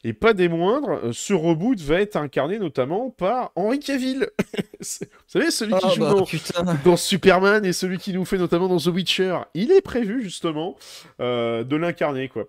[0.04, 1.00] et pas des moindres.
[1.06, 4.30] Euh, Ce reboot va être incarné notamment par Henry Cavill.
[4.80, 8.68] Vous savez, celui qui Ah, joue bah, dans Superman et celui qui nous fait notamment
[8.68, 9.38] dans The Witcher.
[9.54, 10.76] Il est prévu justement
[11.20, 12.46] euh, de l'incarner quoi.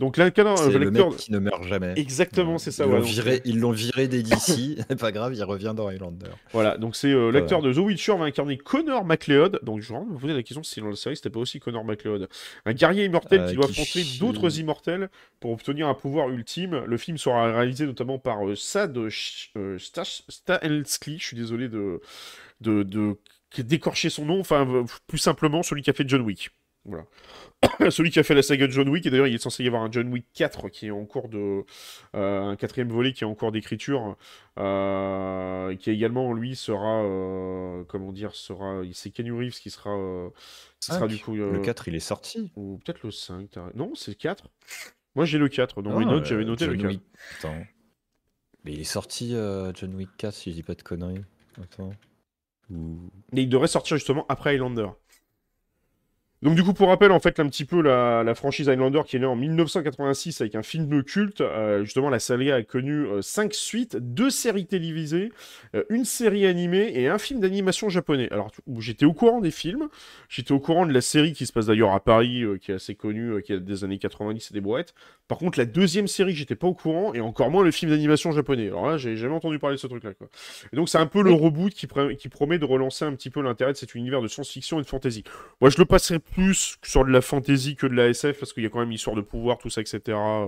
[0.00, 1.92] Donc l'incarnant, C'est euh, le mec qui ne meurt jamais.
[1.96, 2.86] exactement c'est ça.
[2.86, 4.78] Ils l'ont donc, viré, ils l'ont viré des DC.
[4.98, 6.30] pas grave, il revient dans Highlander.
[6.52, 9.60] Voilà, donc c'est euh, l'acteur de The Witcher va incarner Connor MacLeod.
[9.62, 11.84] Donc je vais me poser la question si dans la série c'était pas aussi Connor
[11.84, 12.30] MacLeod,
[12.64, 16.82] un guerrier immortel Euh, qui doit affronter d'autres immortels pour obtenir un pouvoir ultime.
[16.86, 18.98] Le film sera réalisé notamment par euh, Sad
[19.78, 21.18] Stahelski.
[21.18, 22.00] Je suis désolé de
[22.62, 23.18] de, de
[23.58, 24.40] d'écorcher son nom.
[24.40, 24.66] Enfin
[25.06, 26.48] plus simplement celui qui a fait John Wick.
[26.86, 27.04] Voilà.
[27.90, 29.66] Celui qui a fait la saga de John Wick, et d'ailleurs il est censé y
[29.66, 31.64] avoir un John Wick 4 qui est en cours de.
[32.16, 34.16] euh, un quatrième volet qui est en cours d'écriture,
[34.58, 37.02] euh, qui également lui sera.
[37.04, 39.90] euh, comment dire sera C'est Keanu Reeves qui sera.
[40.80, 41.34] ce sera du coup.
[41.34, 42.50] Le 4, il est sorti.
[42.56, 43.50] Ou peut-être le 5.
[43.50, 44.48] t'as- Non, c'est le 4.
[45.14, 45.82] Moi j'ai le 4.
[45.82, 46.90] Dans mes notes, j'avais noté le John 4.
[46.92, 47.02] Wick.
[47.38, 47.62] Attends.
[48.64, 49.30] Mais il est sorti
[49.74, 51.24] John Wick 4, si je dis pas de conneries.
[51.62, 51.92] Attends.
[52.70, 53.10] Ou...
[53.36, 54.88] Et il devrait sortir justement après Highlander.
[56.42, 59.16] Donc du coup, pour rappel, en fait, un petit peu la, la franchise Highlander qui
[59.16, 61.42] est née en 1986 avec un film de culte.
[61.42, 65.32] euh, justement, la saga a connu 5 suites, 2 séries télévisées,
[65.74, 68.28] euh, une série animée et un film d'animation japonais.
[68.30, 69.88] Alors, j'étais au courant des films,
[70.30, 72.74] j'étais au courant de la série qui se passe d'ailleurs à Paris, euh, qui est
[72.76, 74.94] assez connue, euh, qui est des années 90 et des brouettes.
[75.28, 78.32] Par contre, la deuxième série, j'étais pas au courant, et encore moins le film d'animation
[78.32, 78.68] japonais.
[78.68, 80.12] Alors là, j'ai jamais entendu parler de ce truc-là.
[80.72, 83.72] Et donc, c'est un peu le reboot qui promet de relancer un petit peu l'intérêt
[83.72, 85.22] de cet univers de science-fiction et de fantasy.
[85.60, 88.62] Moi, je le passerai plus sur de la fantasy que de la SF, parce qu'il
[88.62, 90.00] y a quand même histoire de pouvoir, tout ça, etc.
[90.08, 90.46] euh.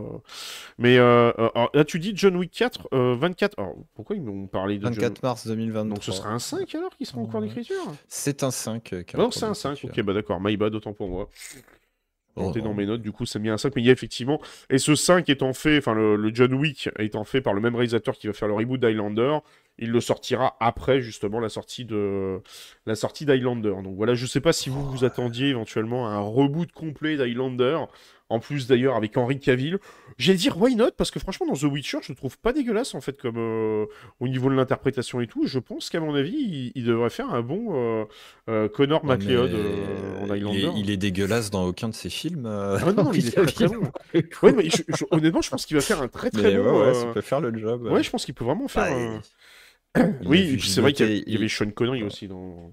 [0.78, 3.58] Mais euh, euh, alors, là, tu dis John Wick 4, euh, 24.
[3.58, 5.94] Alors, pourquoi ils m'ont parlé de John 24 mars 2023.
[5.94, 7.76] Donc, ce sera un 5 alors qui sera en cours d'écriture?
[8.08, 8.92] C'est un 5.
[8.92, 9.70] euh, Non, cours c'est un 5.
[9.74, 9.98] d'écriture.
[9.98, 11.28] Ok, bah d'accord, my bad, autant pour moi.
[12.36, 12.64] Noté oh.
[12.64, 14.40] dans mes notes, du coup, ça met un 5, mais il y a effectivement.
[14.70, 17.74] Et ce 5 étant fait, enfin, le, le John Wick étant fait par le même
[17.74, 19.38] réalisateur qui va faire le reboot d'Highlander,
[19.78, 22.40] il le sortira après, justement, la sortie de
[22.86, 23.74] la sortie d'Highlander.
[23.82, 27.78] Donc voilà, je sais pas si vous vous attendiez éventuellement à un reboot complet d'Highlander,
[28.32, 29.78] en plus d'ailleurs avec Henry Cavill.
[30.18, 32.94] J'allais dire why not, parce que franchement, dans The Witcher, je le trouve pas dégueulasse,
[32.94, 33.86] en fait, comme euh,
[34.20, 35.46] au niveau de l'interprétation et tout.
[35.46, 38.04] Je pense qu'à mon avis, il, il devrait faire un bon euh,
[38.50, 40.64] euh, Connor mais euh, en il, Highlander.
[40.66, 42.46] est, il est dégueulasse dans aucun de ses films.
[42.46, 43.90] Ah non, non, il est très très bon.
[44.42, 46.80] Ouais, mais je- je- honnêtement, je pense qu'il va faire un très très Mais bon.
[46.80, 47.82] ouais, ouais, ça peut faire le job.
[47.84, 48.90] Ouais, je pense qu'il peut vraiment faire.
[49.94, 52.70] Bah, Oui, c'est vrai qu'il y, avait Sean Connery aussi dans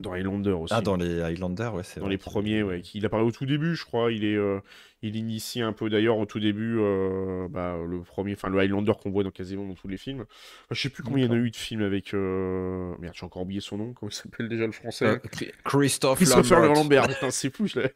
[0.00, 0.74] dans Highlander aussi.
[0.76, 2.82] Ah, dans les Highlanders, ouais, c'est Dans vrai les premiers, ouais.
[2.94, 4.12] Il apparaît au tout début, je crois.
[4.12, 4.60] Il est, euh,
[5.02, 8.92] il initie un peu d'ailleurs au tout début, euh, bah, le premier, enfin le Highlander
[9.02, 10.20] qu'on voit dans quasiment dans tous les films.
[10.22, 12.12] Enfin, je sais plus combien il y en a eu de films avec.
[12.14, 13.92] euh, Merde, j'ai encore oublié son nom.
[13.92, 17.02] Comment il s'appelle déjà le français Chri- Christophe Christopher Lambert.
[17.08, 17.32] Lambert.
[17.32, 17.92] C'est fou, je l'ai.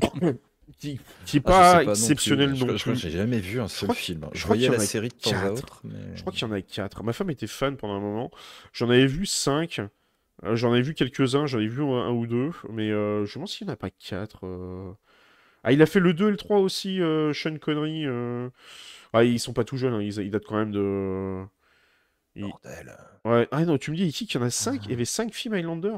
[0.78, 2.60] qui, qui est Ah, je pas, non exceptionnel plus.
[2.60, 2.96] non Je, je plus.
[2.96, 4.26] j'ai jamais vu un seul crois film.
[4.32, 5.52] je Je crois qu'il y voyais en la a série de temps à quatre.
[5.52, 5.80] autre.
[5.84, 5.94] Mais...
[6.14, 7.02] Je crois qu'il y en a quatre.
[7.02, 8.30] Ma femme était fan pendant un moment.
[8.72, 9.80] J'en avais vu cinq.
[10.44, 13.48] Euh, j'en ai vu quelques-uns, j'en ai vu un, ou deux, mais euh, je demande
[13.48, 14.40] s'il n'y en a pas quatre.
[14.46, 14.92] euh.
[15.64, 17.00] Ah, il a fait le 2 et le 3 aussi,
[17.34, 18.06] Sean Connery.
[18.06, 18.48] euh.
[19.12, 21.44] Ah, ils sont pas tout jeunes, hein, ils datent quand même de.
[22.34, 22.96] Bordel.
[23.24, 25.04] Ouais, ah non, tu me dis ici qu'il y en a 5, il y avait
[25.04, 25.92] 5 films Highlander.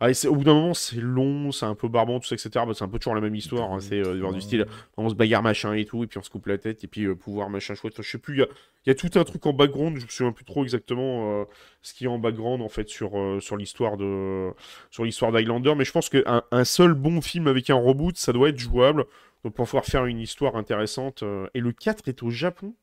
[0.00, 2.50] Ah, et au bout d'un moment, c'est long, c'est un peu barbant, tout ça, etc.
[2.66, 3.72] Bah, c'est un peu toujours la même histoire.
[3.72, 4.66] hein, C'est euh, du style,
[4.96, 7.04] on se bagarre machin et tout, et puis on se coupe la tête, et puis
[7.04, 7.94] euh, pouvoir machin chouette.
[7.94, 8.46] Enfin, je sais plus, il y a,
[8.84, 11.44] il y a tout un truc en background, je me souviens plus trop exactement euh,
[11.82, 14.50] ce qu'il y a en background en fait sur, euh, sur l'histoire de
[14.90, 18.32] sur l'histoire d'Highlander, mais je pense qu'un un seul bon film avec un reboot, ça
[18.32, 19.04] doit être jouable
[19.44, 21.22] donc pour pouvoir faire une histoire intéressante.
[21.54, 22.74] Et le 4 est au Japon.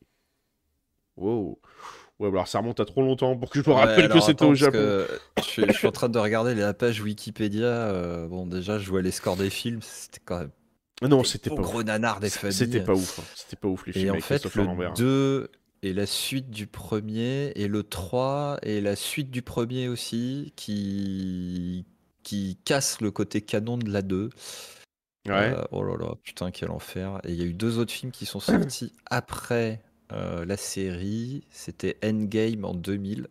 [1.16, 1.60] Wow.
[2.24, 4.20] Ouais, bah alors ça remonte à trop longtemps pour que je me Ouais, rappelle que
[4.22, 4.78] c'était au Japon.
[5.38, 7.66] je, suis- je suis en train de regarder la page Wikipédia.
[7.66, 9.82] euh, bon, déjà, je vois les scores des films.
[9.82, 10.52] C'était quand même.
[11.02, 11.86] Ah Non, c'était pas gros ouf.
[12.22, 12.54] des familles.
[12.54, 13.20] C'était pas ouf.
[13.20, 13.24] hein.
[13.36, 14.94] C'était pas ouf les Et en avec fait, le Lambert.
[14.94, 15.50] 2
[15.82, 21.86] est la suite du premier, et le 3 est la suite du premier aussi, qui,
[22.24, 24.30] qui casse le côté canon de la 2.
[25.28, 25.54] Ouais.
[25.54, 27.20] Euh, oh là là, putain, quel enfer.
[27.26, 29.82] Et il y a eu deux autres films qui sont sortis après
[30.14, 31.44] euh, la série.
[31.50, 33.28] C'était Endgame en 2000,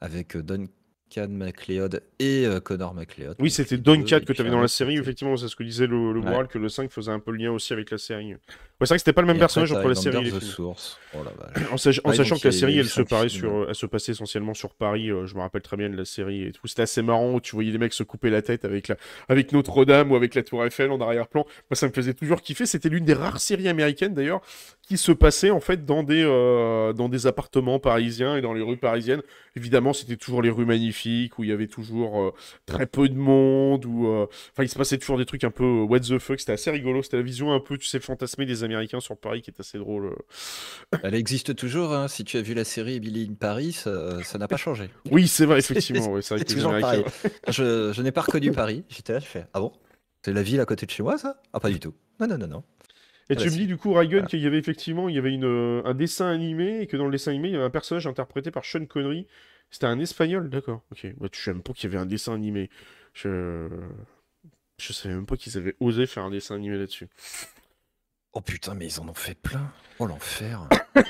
[0.00, 3.36] avec euh, Duncan MacLeod et euh, Connor MacLeod.
[3.40, 6.12] Oui, c'était Duncan que tu avais dans la série, effectivement, c'est ce que disait le,
[6.12, 6.26] le Ouais.
[6.30, 8.34] moral, que le 5 faisait un peu le lien aussi avec la série.
[8.86, 10.40] C'est vrai que c'était pas le même personnage entre la série et Highlander les The
[10.42, 10.54] films.
[10.54, 10.98] Source.
[11.14, 11.18] Oh.
[11.72, 14.74] En, sach- en Ouais, sachant que la série, elle se, sur, elle passait essentiellement sur
[14.74, 16.66] Paris, euh, je me rappelle très bien de la série et tout.
[16.66, 18.96] C'était assez marrant où tu voyais les mecs se couper la tête avec, la,
[19.28, 21.44] avec Notre-Dame ou avec la Tour Eiffel en arrière-plan.
[21.70, 22.64] Moi, ça me faisait toujours kiffer.
[22.64, 24.40] C'était l'une des rares séries américaines d'ailleurs
[24.82, 28.62] qui se passait en fait dans des, euh, dans des appartements parisiens et dans les
[28.62, 29.22] rues parisiennes.
[29.56, 32.30] Évidemment, c'était toujours les rues magnifiques où il y avait toujours euh,
[32.66, 33.84] très peu de monde.
[33.84, 36.40] Où, Enfin, il se passait toujours des trucs un peu what the fuck.
[36.40, 37.02] C'était assez rigolo.
[37.02, 38.69] C'était la vision un peu, tu sais, fantasmée des Américains
[39.00, 40.06] sur Paris qui est assez drôle.
[40.06, 40.98] euh.
[41.02, 41.92] Elle existe toujours.
[41.94, 42.08] hein.
[42.08, 44.90] Si tu as vu la série Emily in Paris, ça ça n'a pas changé.
[45.10, 46.06] Oui, c'est vrai, effectivement.
[46.12, 47.02] ouais, c'est vrai C'est que les toujours Américains.
[47.02, 47.34] pareil.
[47.48, 48.84] Je, je n'ai pas reconnu Paris.
[48.88, 49.72] J'étais là, je fais Ah bon?
[50.24, 51.40] C'est la ville à côté de chez moi, ça?
[51.52, 51.94] Ah, pas du tout.
[52.20, 52.64] Non, non, non, non.
[53.30, 54.22] Et Ah tu bah me dis du coup, Voilà.
[54.26, 57.04] qu'il y avait effectivement il y avait une, euh, un dessin animé et que dans
[57.06, 59.26] le dessin animé, il y avait un personnage interprété par Sean Connery.
[59.70, 60.82] C'était un espagnol, d'accord.
[60.90, 61.06] Ok.
[61.20, 62.70] Ouais, tu sais même pas qu'il y avait un dessin animé.
[63.14, 63.68] Je.
[64.82, 67.06] Je savais même pas qu'ils avaient osé faire un dessin animé là-dessus.
[68.32, 69.72] Oh putain, mais ils en ont fait plein.
[69.98, 70.68] Oh l'enfer.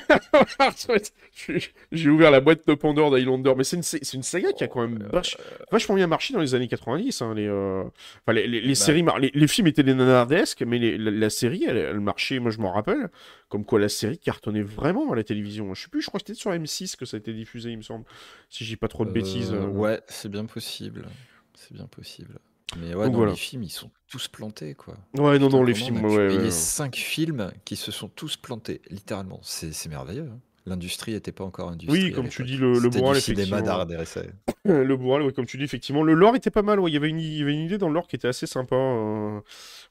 [1.91, 3.83] J'ai- ouvert la boîte de Pandore d'Highlander, mais c'est une,
[4.15, 5.37] une saga qui a quand même vach-
[5.71, 7.21] vachement bien marché dans les années 90.
[7.21, 7.83] hein, les, euh,
[8.25, 8.75] enfin, les, les- les Bah.
[8.75, 12.39] séries, mar- les, films étaient des nanardesques, mais les- la, la série, elle, elle marchait,
[12.39, 13.09] moi je m'en rappelle,
[13.49, 15.73] comme quoi la série cartonnait vraiment à la télévision.
[15.75, 17.77] Je sais plus, je crois que c'était sur M6 que ça a été diffusé, il
[17.77, 18.05] me semble,
[18.49, 19.53] si j'ai pas trop de bêtises.
[19.53, 19.67] Euh, euh.
[19.67, 21.05] Ouais, c'est bien possible.
[21.53, 22.39] C'est bien possible.
[22.79, 23.31] Mais ouais, Donc non, voilà.
[23.31, 24.95] les films, ils sont tous plantés, quoi.
[25.17, 26.51] Ouais, non, Putain, non, les films, a ouais, payer ouais, ouais.
[26.51, 29.39] 5 films qui se sont tous plantés, littéralement.
[29.43, 30.29] C'est c'est merveilleux.
[30.31, 30.39] hein.
[30.67, 32.09] L'industrie n'était pas encore industrielle.
[32.09, 33.61] Oui, comme tu dis, le- le moral, effectivement.
[33.61, 33.87] d'art.
[34.63, 36.03] Le bourral, ouais, comme tu dis, effectivement.
[36.03, 36.91] Le lore était pas mal, ouais.
[36.91, 38.45] Il y avait une, il y avait une idée dans le lore qui était assez
[38.45, 38.75] sympa.
[38.75, 39.39] euh.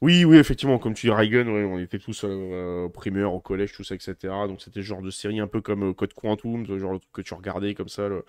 [0.02, 3.40] Oui, oui, effectivement, comme tu dis, Reagan, ouais, on était tous euh, au primaire, au
[3.40, 4.14] collège, tout ça, etc.
[4.48, 7.12] Donc c'était le genre de série un peu comme euh, Code Quantum, ce genre truc
[7.12, 8.24] que tu regardais comme ça le,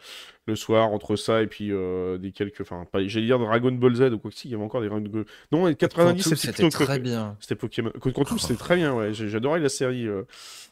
[0.47, 2.59] le soir, entre ça et puis euh, des quelques.
[2.59, 4.89] Enfin, j'allais dire Dragon Ball Z ou quoi que si, il y avait encore des
[4.89, 5.24] Dragon Ball.
[5.53, 7.38] Non, les 90, Quantum, c'était c'était très bien.
[7.39, 7.91] C'était Pokémon.
[8.01, 8.57] Code Quantum, c'était Oh.
[8.57, 9.13] très bien, ouais.
[9.13, 10.07] J'adorais la série.
[10.07, 10.24] euh.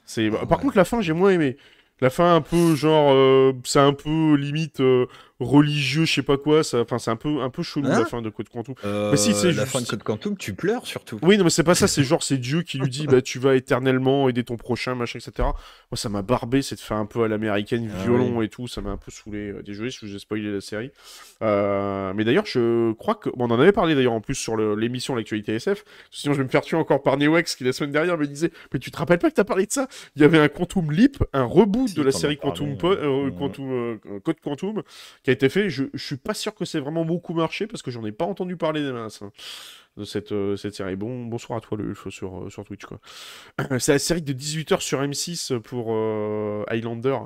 [0.06, 0.28] C'est...
[0.28, 0.64] Ah Par ouais.
[0.66, 1.56] contre, la fin, j'ai moins aimé.
[2.02, 3.54] La fin, un peu genre.
[3.64, 4.82] c'est un peu limite
[5.40, 6.64] religieux, je sais pas quoi.
[6.64, 8.76] ça- Enfin, c'est un peu, un peu chelou Hein la fin de Code Quantum.
[8.86, 11.20] Euh, Mais si, c'est la juste- fin de Code Quantum, tu pleures surtout.
[11.22, 11.88] Oui, non, mais c'est pas ça.
[11.88, 15.20] C'est genre, c'est Dieu qui lui dit bah, tu vas éternellement aider ton prochain, machin,
[15.20, 15.32] etc.
[15.48, 16.62] Moi, ça m'a barbé.
[16.62, 18.68] C'est de faire un peu à l'américaine, Ah violon et tout.
[18.68, 19.52] Ça m'a un peu saoulé.
[19.52, 20.92] Euh, Désolé si je vous ai spoilé la série.
[21.42, 23.30] Euh, mais d'ailleurs, je crois que.
[23.30, 25.84] bon, on en avait parlé d'ailleurs en plus sur l'émission L'actualité SF.
[26.12, 28.52] Sinon, je vais me faire tuer encore par Newex qui la semaine dernière me disait
[28.74, 29.88] Mais tu te rappelles pas que t'as parlé de ça?
[30.16, 32.78] Il y avait un Quantum Leap, un reboot Si, de la série parlé, Quantum.
[32.78, 33.32] Po- euh.
[33.32, 34.84] Quantum euh, Code Quantum
[35.30, 35.70] qui a été fait.
[35.70, 38.26] Je, je suis pas sûr que c'est vraiment beaucoup marché parce que j'en ai pas
[38.26, 39.22] entendu parler des masses.
[39.22, 39.32] hein,
[39.98, 40.96] de cette, euh, cette série.
[40.96, 43.00] Bon, bonsoir à toi, le Ulf, sur, euh, sur Twitch, quoi.
[43.80, 47.18] c'est la série de 18h sur M6 pour euh, Highlander.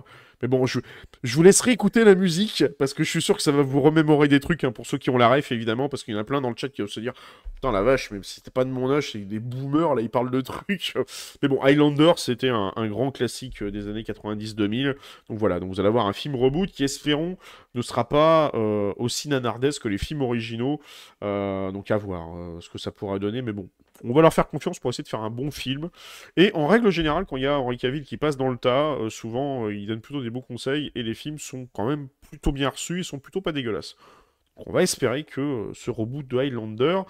[0.43, 0.79] Mais bon, je,
[1.23, 4.27] vous laisserai écouter la musique, parce que je suis sûr que ça va vous remémorer
[4.27, 6.25] des trucs, hein, pour ceux qui ont la ref, évidemment, parce qu'il y en a
[6.25, 7.13] plein dans le chat qui vont se dire
[7.55, 10.31] Putain, la vache, mais c'était pas de mon âge, c'est des boomers, là, ils parlent
[10.31, 10.95] de trucs.
[11.41, 14.95] Mais bon, Highlander, c'était un, grand classique euh, des années 90-2000.
[15.29, 17.37] Donc voilà, donc vous allez avoir un film reboot qui, espérons,
[17.73, 20.81] ne sera pas euh, aussi nanardesque que les films originaux.
[21.23, 22.27] Euh, donc à voir
[22.61, 23.41] ce que ça pourra donner.
[23.41, 23.69] Mais bon,
[24.03, 25.89] on va leur faire confiance pour essayer de faire un bon film.
[26.37, 28.95] Et en règle générale, quand il y a Henri Cavill qui passe dans le tas,
[28.95, 32.07] euh, souvent euh, il donne plutôt des beaux conseils et les films sont quand même
[32.29, 33.95] plutôt bien reçus, ils sont plutôt pas dégueulasses.
[34.57, 37.01] Donc, on va espérer que euh, ce reboot de Highlander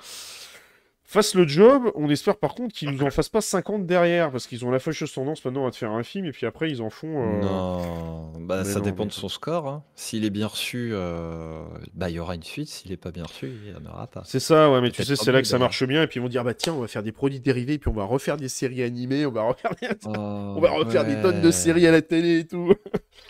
[1.05, 1.91] fassent le job.
[1.95, 4.79] On espère par contre qu'ils nous en fassent pas 50 derrière, parce qu'ils ont la
[4.79, 7.21] fâcheuse tendance maintenant à te faire un film, et puis après ils en font.
[7.21, 9.67] euh, Non, bah, mais ça non, dépend mais- de son score.
[9.67, 9.83] hein.
[9.95, 12.69] S'il est bien reçu, euh, bah, il y aura une suite.
[12.69, 14.23] S'il est pas bien reçu, il n'y en aura pas.
[14.25, 16.23] C'est ça, ouais, mais tu sais, c'est là que ça marche bien, et puis ils
[16.23, 18.37] vont dire, bah tiens, on va faire des produits dérivés, et puis on va refaire
[18.37, 21.91] des séries animées, on va refaire des, on va refaire des tonnes de séries à
[21.91, 22.73] la télé et tout.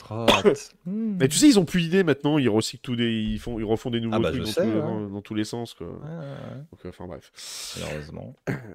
[0.86, 3.64] Mais tu sais, ils ont plus d'idées maintenant, ils recyclent tout des, ils font, ils
[3.66, 4.82] refont des nouveaux Ah bah, trucs dans, sais, tous- ouais.
[4.82, 5.88] dans- dans tous les sens, quoi.
[5.88, 7.32] Ouais, ouais, ouais, Donc, euh, enfin bref.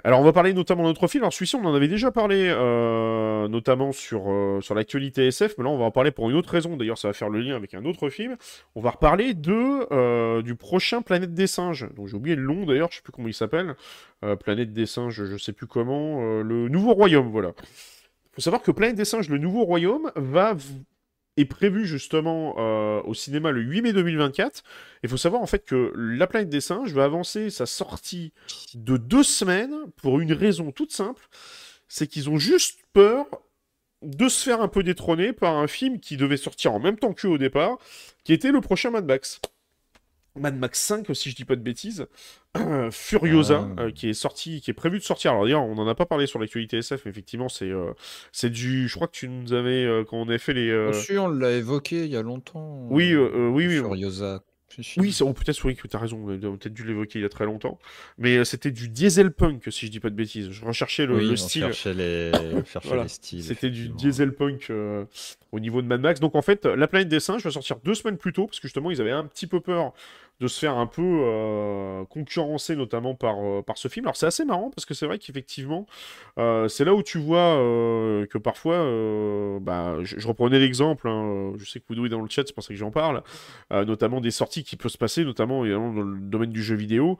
[0.04, 1.24] Alors on va parler notamment d'un autre film.
[1.24, 5.64] Alors celui-ci on en avait déjà parlé euh, notamment sur, euh, sur l'actualité SF, mais
[5.64, 6.76] là on va en parler pour une autre raison.
[6.76, 8.36] D'ailleurs ça va faire le lien avec un autre film.
[8.74, 11.88] On va reparler de euh, du prochain Planète des Singes.
[11.94, 13.76] Donc j'ai oublié le nom d'ailleurs, je sais plus comment il s'appelle.
[14.40, 16.20] Planète des Singes, je sais plus comment.
[16.42, 17.52] Le Nouveau Royaume, voilà.
[18.32, 20.54] Faut savoir que Planète des Singes, le Nouveau Royaume, va
[21.38, 24.62] est prévu justement euh, au cinéma le 8 mai 2024.
[25.02, 28.32] Il faut savoir en fait que La Planète des Singes va avancer sa sortie
[28.74, 31.28] de deux semaines pour une raison toute simple,
[31.86, 33.26] c'est qu'ils ont juste peur
[34.02, 37.12] de se faire un peu détrôner par un film qui devait sortir en même temps
[37.12, 37.78] qu'eux au départ,
[38.24, 39.40] qui était le prochain Mad Max.
[40.38, 42.06] Mad Max 5, si je dis pas de bêtises,
[42.90, 43.82] Furiosa, Ah.
[43.82, 45.32] euh, qui est sorti, qui est prévu de sortir.
[45.32, 47.92] Alors d'ailleurs, on n'en a pas parlé sur l'actualité SF, mais effectivement, c'est euh,
[48.32, 48.88] c'est du.
[48.88, 50.68] Je crois que tu nous avais euh, quand on avait fait les.
[50.70, 52.86] euh, Oh, si, on l'a évoqué il y a longtemps.
[52.90, 53.76] Oui, oui, oui.
[53.78, 54.42] Furiosa.
[54.98, 57.30] Oui, ça, peut-être oui, tu as raison, on a peut-être dû l'évoquer il y a
[57.30, 57.78] très longtemps.
[58.18, 60.50] Mais c'était du diesel punk, si je dis pas de bêtises.
[60.50, 61.62] Je recherchais le, Oui, le on style.
[61.62, 62.30] cherchait les,
[62.84, 63.04] Voilà.
[63.04, 63.42] les styles.
[63.42, 63.96] C'était du effectivement.
[63.96, 65.04] diesel punk euh,
[65.52, 66.20] au niveau de Mad Max.
[66.20, 68.68] Donc en fait, La planète des singes va sortir deux semaines plus tôt, parce que
[68.68, 69.94] justement, ils avaient un petit peu peur
[70.40, 74.06] de se faire un peu euh, concurrencer, notamment par, euh, par ce film.
[74.06, 75.86] Alors c'est assez marrant, parce que c'est vrai qu'effectivement,
[76.38, 77.56] euh, c'est là où tu vois
[78.30, 78.78] que parfois,
[79.60, 82.62] bah, je, reprenais l'exemple, hein, je sais que Woodou est dans le chat, c'est pour
[82.62, 83.22] ça que j'en parle,
[83.70, 87.18] notamment des sorties qui peuvent se passer, notamment dans le domaine du jeu vidéo.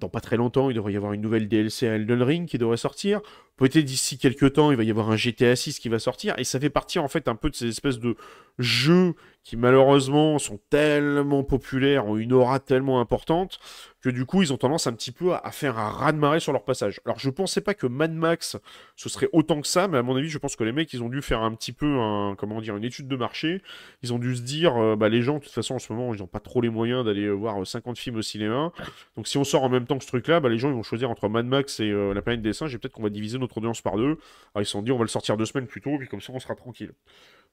[0.00, 2.56] Dans pas très longtemps, il devrait y avoir une nouvelle DLC à Elden Ring qui
[2.56, 3.20] devrait sortir.
[3.58, 6.34] Peut-être d'ici quelques temps, il va y avoir un GTA 6 qui va sortir.
[6.38, 8.16] Et ça fait partie en fait un peu de ces espèces de
[8.58, 13.58] jeux qui malheureusement sont tellement populaires, ont une aura tellement importante,
[14.00, 16.64] que du coup ils ont tendance un petit peu à, faire un raz-de-marée sur leur
[16.64, 17.00] passage.
[17.04, 18.56] Alors je pensais pas que Mad Max
[18.96, 21.02] ce serait autant que ça, mais à mon avis je pense que les mecs ils
[21.02, 23.62] ont dû faire un petit peu un, comment dire, une étude de marché.
[24.02, 26.14] Ils ont dû se dire, euh, bah les gens de toute façon en ce moment
[26.14, 28.72] ils n'ont pas trop les moyens d'aller euh, voir euh, 50 films au cinéma.
[29.16, 30.82] Donc si on sort en même temps que ce truc-là, bah, les gens ils vont
[30.82, 33.38] choisir entre Mad Max et euh, La planète des singes, et peut-être qu'on va diviser
[33.38, 34.18] notre audience par deux.
[34.54, 36.20] Alors ils se sont dit on va le sortir deux semaines plus tôt, puis comme
[36.20, 36.92] ça on sera tranquille.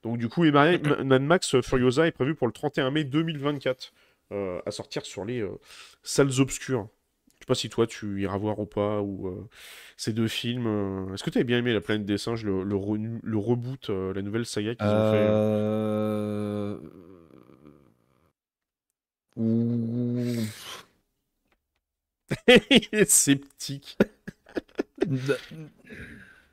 [0.02, 3.92] Donc du coup, et Mad Max euh, Furiosa est prévu pour le 31 mai 2024
[4.32, 5.58] euh, à sortir sur les euh,
[6.02, 6.88] salles obscures.
[7.34, 9.48] Je sais pas si toi tu iras voir ou pas, ou euh,
[9.96, 11.12] ces deux films.
[11.14, 13.88] Est-ce que tu avais bien aimé La planète des singes, le, le, re- le reboot,
[13.90, 16.78] la nouvelle saga qu'ils ont Euh...
[19.36, 20.42] Ouh.
[22.46, 23.96] fait Il est sceptique.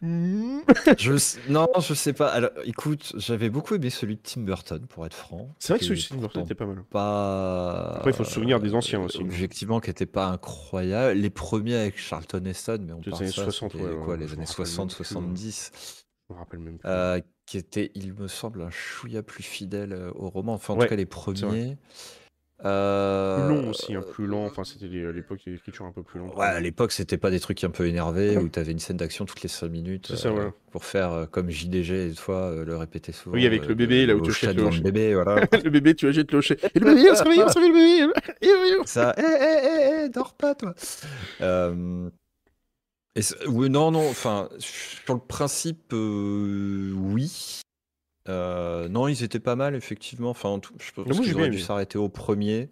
[0.01, 2.27] Je Non, je sais pas.
[2.29, 5.49] Alors, écoute, j'avais beaucoup aimé celui de Tim Burton, pour être franc.
[5.59, 6.83] C'est vrai que celui de Tim Burton était pas mal.
[6.89, 7.93] Pas.
[7.97, 9.19] Après, il faut se souvenir des anciens aussi.
[9.21, 11.19] Objectivement, qui n'étaient pas incroyables.
[11.19, 14.17] Les premiers avec Charlton Heston, mais on parle années ça, 60, c'était ouais, ouais, quoi,
[14.17, 15.71] les années rappelle 60, même plus, 70.
[16.29, 16.89] Je me rappelle même plus.
[16.89, 20.53] euh, qui était, il me semble, un chouïa plus fidèle euh, au roman.
[20.53, 21.77] Enfin, en Ouais, tout cas, les vrai.
[22.58, 22.64] Premiers.
[22.64, 24.45] Plus Euh, long aussi, hein, plus lent.
[24.45, 26.36] Enfin, c'était l'époque des écritures un peu plus longues.
[26.38, 29.26] Ouais, à l'époque, c'était pas des trucs un peu énervés où t'avais une scène d'action
[29.26, 30.53] toutes les 5 minutes C'est ça, euh, ouais.
[30.72, 33.36] pour faire euh, comme JDG, une fois, euh, le répéter souvent.
[33.36, 34.82] Oui, avec euh, le bébé, là où tu chat jettes le chat.
[34.82, 35.47] bébé, voilà.
[35.64, 36.58] le bébé, tu vas jeter le chez.
[36.74, 38.14] Et le bébé, on se réveille, on se réveille, le bébé.
[38.43, 38.84] Oui.
[38.86, 40.74] Ça, hé, hé, hé, hé, dors pas, toi.
[41.41, 42.10] Euh,
[43.18, 47.62] et oui, non, non, enfin, sur le principe, euh, oui.
[48.28, 50.32] Euh, non, ils étaient pas mal, effectivement.
[50.32, 52.69] Enfin, en tout- je pense qu'ils bien auraient dû s'arrêter au premier.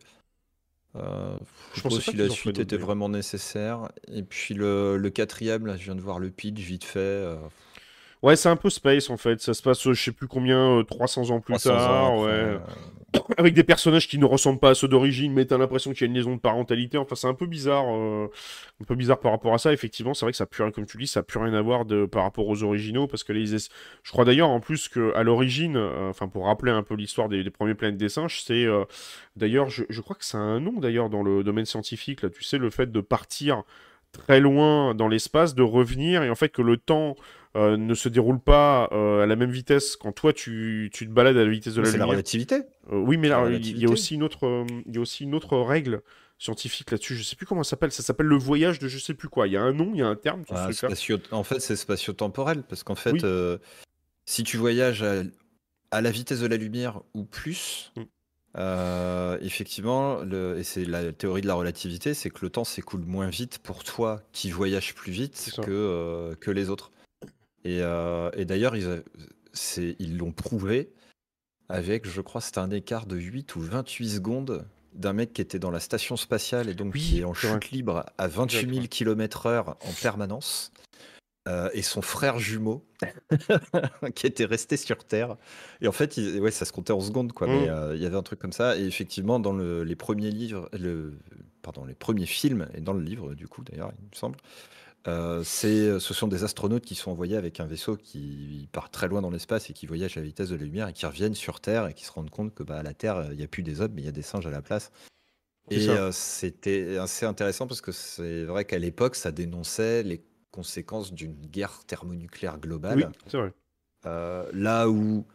[0.95, 1.38] Euh,
[1.74, 3.89] Je je pense si la suite était vraiment nécessaire.
[4.12, 6.99] Et puis le, le quatrième, là, je viens de voir le pitch vite fait.
[6.99, 7.36] euh,
[8.22, 9.41] Ouais, c'est un peu space en fait.
[9.41, 12.26] Ça se passe, euh, je sais plus combien, euh, 300 ans plus 300 tard, ans
[12.26, 12.60] après, ouais.
[13.38, 16.03] Avec des personnages qui ne ressemblent pas à ceux d'origine, mais t'as l'impression qu'il y
[16.05, 16.97] a une liaison de parentalité.
[16.97, 18.28] Enfin, c'est un peu bizarre, euh,
[18.82, 19.72] un peu bizarre par rapport à ça.
[19.74, 21.61] Effectivement, c'est vrai que ça a rien, comme tu dis, ça a plus rien à
[21.61, 23.70] voir de, par rapport aux originaux, parce que les, es-
[24.03, 27.30] je crois d'ailleurs en plus que à l'origine, euh, enfin pour rappeler un peu l'histoire
[27.30, 28.84] des, premiers planètes des singes, c'est euh,
[29.36, 32.30] d'ailleurs, je, je crois que c'est un nom d'ailleurs dans le domaine scientifique là.
[32.30, 33.64] Tu sais, le fait de partir
[34.11, 37.16] très loin dans l'espace, de revenir, et en fait que le temps
[37.56, 41.12] euh, ne se déroule pas euh, à la même vitesse quand toi tu, tu te
[41.12, 42.10] balades à la vitesse de la C'est la lumière.
[42.10, 42.56] relativité.
[42.91, 45.36] Euh, oui, mais là, il y a aussi une autre, il y a aussi une
[45.36, 46.01] autre règle
[46.39, 47.16] scientifique là-dessus.
[47.16, 47.91] Je sais plus comment ça s'appelle.
[47.91, 49.47] Ça s'appelle le voyage de je sais plus quoi.
[49.47, 50.54] Il y a un nom, il y a un terme ce
[50.88, 53.58] spatio- En fait, c'est spatio-temporel, parce qu'en fait, Oui.
[54.26, 55.22] si tu voyages à,
[55.91, 58.01] à la vitesse de la lumière ou plus, Mm.
[58.56, 63.01] Euh, effectivement, le, et c'est la théorie de la relativité, c'est que le temps s'écoule
[63.01, 66.91] moins vite pour toi qui voyage plus vite que, euh, que les autres.
[67.64, 69.03] Et, euh, et d'ailleurs, ils,
[69.99, 70.91] ils l'ont prouvé
[71.70, 75.59] avec, je crois, c'était un écart de 8 ou 28 secondes d'un mec qui était
[75.59, 79.70] dans la station spatiale et donc qui est en chute libre à 28 000 km/h
[79.70, 80.72] en permanence.
[81.49, 82.86] Euh, et son frère jumeau
[84.16, 85.36] qui était resté sur Terre.
[85.82, 87.47] Et en fait, ouais, ça se comptait en secondes, quoi.
[87.47, 87.70] Mais mmh.
[87.70, 88.78] euh, il y avait un truc comme ça.
[88.78, 91.20] Et effectivement, dans les premiers livres, le,
[91.61, 94.38] pardon, les premiers films, et dans le livre, du coup, d'ailleurs, il me semble,
[95.08, 99.22] euh, ce sont des astronautes qui sont envoyés avec un vaisseau qui part très loin
[99.22, 101.60] dans l'espace et qui voyage à la vitesse de la lumière et qui reviennent sur
[101.60, 103.64] Terre et qui se rendent compte que bah, à la Terre, il n'y a plus
[103.64, 104.91] des hommes, mais il y a des singes à la place.
[105.70, 110.22] Et c'était assez intéressant parce que c'est vrai qu'à l'époque, ça dénonçait les
[110.54, 112.97] conséquence d'une guerre thermonucléaire globale.
[112.97, 113.51] Oui, c'est vrai.
[114.06, 115.26] Euh, là où,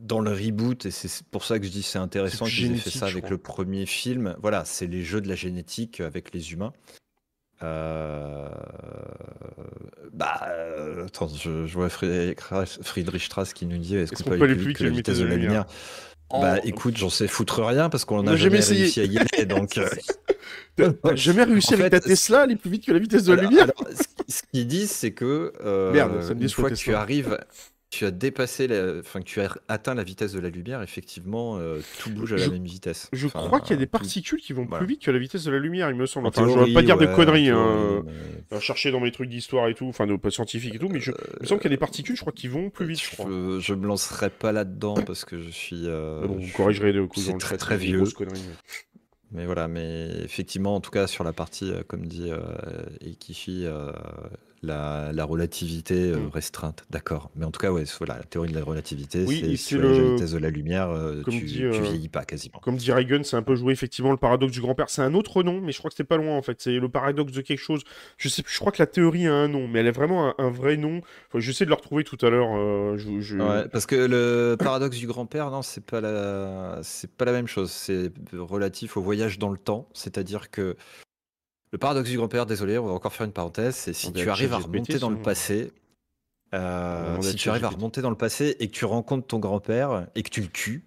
[0.00, 2.90] dans le reboot, et c'est pour ça que je dis c'est intéressant qu'ils aient fait
[2.90, 6.72] ça avec le premier film, voilà, c'est les jeux de la génétique avec les humains.
[7.62, 8.48] Euh...
[10.12, 14.54] Bah, euh, attends, je, je, vois Friedrich Strauss qui nous dit est-ce qu'on peut aller
[14.54, 15.66] plus vite que la vitesse de la lumière,
[16.30, 19.46] Bah écoute, j'en sais foutre rien parce qu'on a jamais, jamais réussi à y aller,
[19.46, 19.80] donc.
[20.80, 23.34] Euh, T'as jamais réussi avec ta Tesla à aller plus vite que la vitesse de
[23.34, 23.66] la lumière
[24.28, 27.38] Ce qu'ils disent, c'est que euh, Merde, ça me une fois que tu arrives,
[27.90, 29.00] tu as dépassé, la...
[29.00, 32.48] enfin tu as atteint la vitesse de la lumière, effectivement, euh, tout bouge à la
[32.48, 33.08] même vitesse.
[33.12, 35.50] Je crois qu'il y a des particules qui vont plus vite que la vitesse de
[35.50, 36.28] la lumière, il me semble.
[36.28, 38.04] Enfin, je ne pas dire de conneries, hein,
[38.60, 41.10] chercher dans mes trucs d'histoire et tout, enfin, de pas scientifiques et tout, mais je...
[41.10, 43.02] il me semble qu'il y a des particules, je crois, qui vont plus vite.
[43.02, 43.26] Je, crois.
[43.58, 45.86] je, me lancerai pas là-dedans parce que je suis.
[45.86, 46.26] Euh...
[46.26, 48.04] Bon, vous corrigerez de coup dans très, très vieux.
[49.32, 52.40] Mais voilà, mais effectivement, en tout cas, sur la partie, euh, comme dit euh,
[54.68, 56.28] Euh, la, relativité mm.
[56.32, 57.30] restreinte, d'accord.
[57.34, 60.32] Mais en tout cas, ouais, voilà, la théorie de la relativité, c'est sur la vitesse
[60.32, 60.90] de la lumière,
[61.28, 62.58] tu, vieillis pas quasiment.
[62.58, 64.90] Comme dit Reagan, c'est un peu joué effectivement le paradoxe du grand-père.
[64.90, 66.60] C'est un autre nom, mais je crois que c'est pas loin en fait.
[66.60, 67.82] C'est le paradoxe de quelque chose.
[68.18, 70.50] Je sais, je crois que la théorie a un nom, mais elle a vraiment un,
[70.50, 71.00] vrai nom.
[71.28, 72.50] Enfin, J'essaie de le retrouver tout à l'heure.
[72.98, 77.32] Je, Ouais, parce que le paradoxe du grand-père, non, c'est pas la, c'est pas la
[77.32, 77.70] même chose.
[77.70, 80.76] C'est relatif au voyage dans le temps, c'est-à-dire que
[81.72, 84.52] le paradoxe du grand-père, désolé, on va encore faire une parenthèse, c'est si tu arrives
[84.52, 85.72] à remonter dans le passé,
[86.52, 90.08] euh, si tu arrives à remonter dans le passé et que tu rencontres ton grand-père
[90.14, 90.84] et que tu le tues,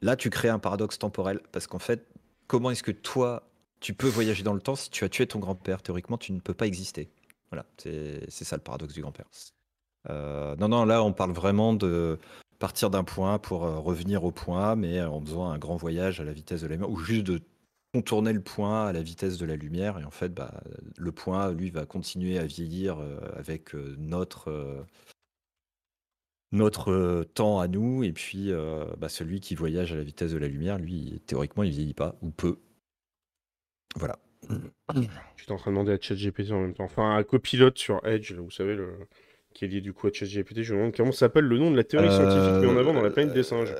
[0.00, 1.40] là tu crées un paradoxe temporel.
[1.52, 2.06] Parce qu'en fait,
[2.46, 3.42] comment est-ce que toi,
[3.80, 5.82] tu peux voyager dans le temps si tu as tué ton grand-père?
[5.82, 7.10] Théoriquement, tu ne peux pas exister.
[7.50, 9.26] Voilà, c'est ça le paradoxe du grand-père.
[10.08, 12.18] Euh, non, non, là on parle vraiment de
[12.58, 16.24] partir d'un point pour euh, revenir au point, mais en faisant un grand voyage à
[16.24, 17.42] la vitesse de la lumière, ou juste de
[17.96, 19.98] contourner le point à la vitesse de la lumière.
[19.98, 20.52] Et en fait, bah,
[20.98, 24.84] le point, lui, va continuer à vieillir euh, avec euh, notre, euh,
[26.52, 28.04] notre temps à nous.
[28.04, 28.52] Et puis,
[28.98, 32.16] bah, celui qui voyage à la vitesse de la lumière, lui, théoriquement, il vieillit pas,
[32.20, 32.58] ou peu.
[33.96, 34.18] Voilà.
[34.94, 36.84] Je suis en train de demander à ChatGPT en même temps.
[36.84, 38.92] Enfin, un copilote sur Edge, vous savez, le...
[39.54, 40.62] qui est lié du coup à ChatGPT.
[40.62, 43.02] Je me demande comment s'appelle le nom de la théorie scientifique mis en avant dans
[43.02, 43.74] la planète des singes.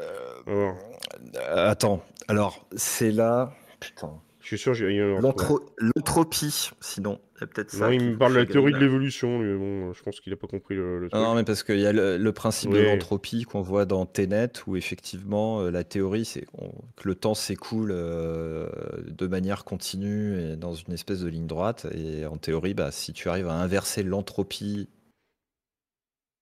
[1.44, 3.52] attends, alors, c'est là.
[3.80, 4.20] Putain.
[4.46, 7.18] Je suis sûr, j'ai L'entropie, sinon.
[7.34, 7.86] Il y a peut-être ça.
[7.86, 10.36] Non, il me parle de la théorie de l'évolution, mais bon, je pense qu'il n'a
[10.36, 11.20] pas compris le, truc.
[11.20, 14.76] Non, mais parce qu'il y a le, principe de l'entropie qu'on voit dans Tenet, où
[14.76, 18.68] effectivement, euh, la théorie, c'est que le temps s'écoule euh,
[19.08, 21.88] de manière continue et dans une espèce de ligne droite.
[21.92, 24.88] Et en théorie, bah, si tu arrives à inverser l'entropie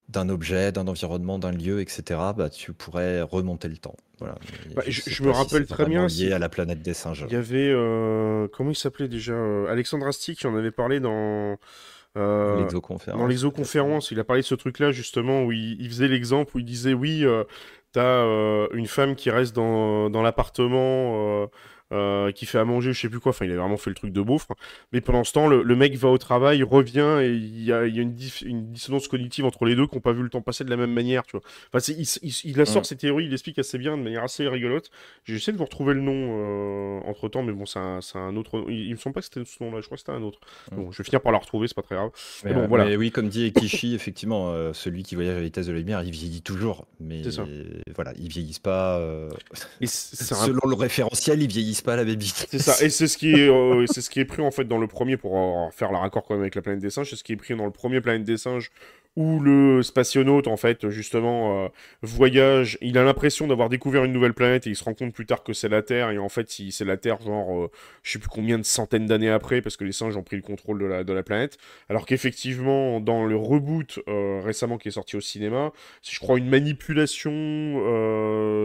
[0.09, 3.97] d'un objet, d'un environnement, d'un lieu, etc., bah, tu pourrais remonter le temps.
[4.19, 4.35] Voilà.
[4.75, 6.07] Bah, je, me rappelle très bien.
[6.07, 7.25] Lié à la planète des singes.
[7.29, 7.71] Il y avait.
[7.71, 11.57] Euh, comment il s'appelait déjà euh, Alexandre Astier qui en avait parlé dans.
[12.17, 13.21] Euh, l'exoconférence.
[13.21, 16.65] Dans l'exoconférence, il a parlé de ce truc-là justement où il, faisait l'exemple où il
[16.65, 17.25] disait oui,
[17.93, 18.25] t'as
[18.73, 21.49] une femme qui reste dans, dans l'appartement
[21.95, 23.31] euh, qui fait à manger, je sais plus quoi.
[23.31, 24.49] Enfin, il a vraiment fait le truc de beauf.
[24.93, 28.15] Mais pendant ce temps, le, mec va au travail, revient et il y a, une,
[28.15, 30.93] dissonance cognitive entre les deux qui n'ont pas vu le temps passer de la même
[30.93, 31.43] manière, tu vois.
[31.73, 34.49] Enfin, il, il, il, a sort ses théories, il explique assez bien, de manière assez
[34.49, 34.91] rigolote.
[35.25, 38.65] J'essaie de vous retrouver le nom euh, entre temps, mais bon, c'est un, autre.
[38.69, 40.41] Il, me semble pas que c'était ce nom-là, je crois que c'était un autre.
[40.73, 42.11] Bon, je vais finir par la retrouver, c'est pas très grave.
[42.45, 42.93] Mais, bon, voilà.
[42.97, 46.03] oui, comme dit Kishi, effectivement, euh, celui qui voyage à la vitesse de la lumière,
[46.03, 46.87] il vieillit toujours.
[46.99, 47.23] Mais
[47.95, 49.01] voilà, ils vieillissent pas.
[49.85, 52.05] Selon le référentiel, ils vieillissent la.
[52.51, 54.65] C'est ça, et c'est ce qui est, euh, c'est ce qui est pris en fait
[54.65, 57.11] dans le premier pour faire le raccord quand même avec la planète des singes.
[57.11, 58.71] C'est ce qui est pris dans le premier planète des singes
[59.17, 61.69] où le spationaute, en fait, justement, euh,
[62.03, 65.25] voyage, il a l'impression d'avoir découvert une nouvelle planète et il se rend compte plus
[65.25, 67.71] tard que c'est la Terre, et en fait, c'est la Terre, genre, euh,
[68.03, 70.43] je sais plus combien de centaines d'années après, parce que les singes ont pris le
[70.43, 71.59] contrôle de la, de la planète,
[71.89, 75.73] alors qu'effectivement, dans le reboot euh, récemment qui est sorti au cinéma,
[76.03, 77.13] c'est, je crois, une manipulation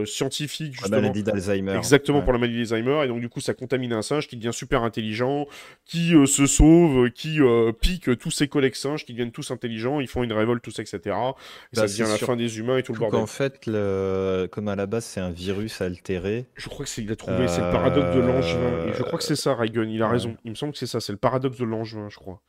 [0.06, 0.96] scientifique, justement.
[0.96, 1.76] La maladie d'Alzheimer.
[1.78, 4.54] Exactement, pour la maladie d'Alzheimer, et donc, du coup, ça contamine un singe qui devient
[4.54, 5.46] super intelligent,
[5.86, 7.40] qui se sauve, qui
[7.82, 10.82] pique tous ses collègues singes, qui deviennent tous intelligents, ils font une révolte, tout ça,
[10.82, 11.00] etc.
[11.06, 11.34] Et Bah,
[11.74, 13.20] ça devient la fin des humains et tout le bordel.
[13.20, 14.48] En fait, le...
[14.52, 16.48] comme à la base, c'est un virus altéré.
[16.56, 18.88] Je crois que c'est il a trouvé, c'est le paradoxe de l'angevin.
[18.88, 20.14] Et je crois que c'est ça, Raigun, il a ouais.
[20.14, 20.36] raison.
[20.44, 22.42] Il me semble que c'est ça, c'est le paradoxe de l'angevin, je crois.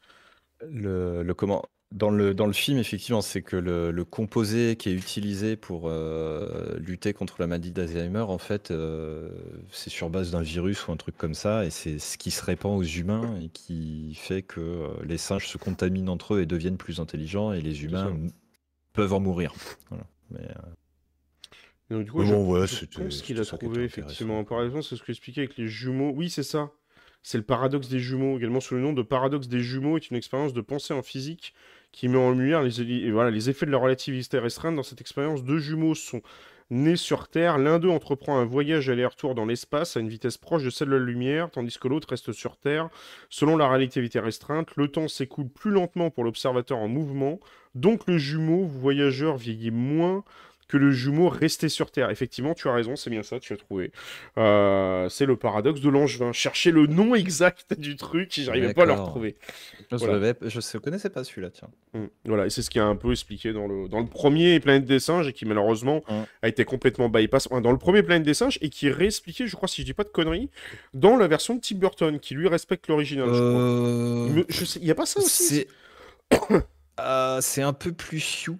[0.63, 4.91] Le, le comment dans le, dans le film, effectivement, c'est que le, le composé qui
[4.91, 9.29] est utilisé pour euh, lutter contre la maladie d'Alzheimer, en fait, euh,
[9.73, 12.45] c'est sur base d'un virus ou un truc comme ça, et c'est ce qui se
[12.45, 16.47] répand aux humains et qui fait que euh, les singes se contaminent entre eux et
[16.47, 18.17] deviennent plus intelligents, et les humains
[18.93, 19.53] peuvent en mourir.
[19.89, 20.05] Voilà.
[20.31, 20.71] Mais, euh,
[21.91, 24.45] Et donc, du coup, Mais je, bon, ouais, je pense qu'il a trouvé, effectivement.
[24.45, 26.13] Par exemple, c'est ce que j'expliquais avec les jumeaux.
[26.15, 26.71] Oui, c'est ça.
[27.23, 30.17] C'est le paradoxe des jumeaux, également sous le nom de paradoxe des jumeaux, est une
[30.17, 31.53] expérience de pensée en physique
[31.93, 34.77] qui met en lumière les, effets de la relativité restreinte.
[34.77, 36.23] Dans cette expérience, deux jumeaux sont
[36.71, 37.59] nés sur Terre.
[37.59, 40.97] L'un d'eux entreprend un voyage aller-retour dans l'espace à une vitesse proche de celle de
[40.97, 42.89] la lumière, tandis que l'autre reste sur Terre.
[43.29, 47.41] Selon la relativité restreinte, le temps s'écoule plus lentement pour l'observateur en mouvement,
[47.75, 50.25] donc le jumeau voyageur vieillit moins
[50.71, 52.11] que le jumeau resté sur Terre.
[52.11, 53.91] Effectivement, tu as raison, c'est bien ça, tu as trouvé.
[54.39, 56.33] Euh, c'est le paradoxe de l'angevin.
[56.33, 59.37] Chercher le nom exact du truc, j'arrivais pas à le retrouver.
[59.91, 61.69] je ne connaissais pas celui-là, tiens.
[61.95, 62.07] Mm.
[62.27, 64.85] Voilà, et c'est ce qui a un peu expliqué dans le, dans le premier Planète
[64.85, 66.23] des Singes et qui malheureusement Mm.
[66.43, 67.49] a été complètement bypass.
[67.49, 69.93] Dans le premier Planète des Singes et qui est réexpliqué, je crois, si je dis
[69.95, 70.51] pas de conneries,
[70.95, 73.27] dans la version de Tim Burton, qui lui respecte l'original.
[73.29, 73.61] je crois.
[73.61, 75.67] Euh, Il me- je sais- il y a pas ça aussi
[77.01, 78.59] Euh, c'est un peu plus sioux.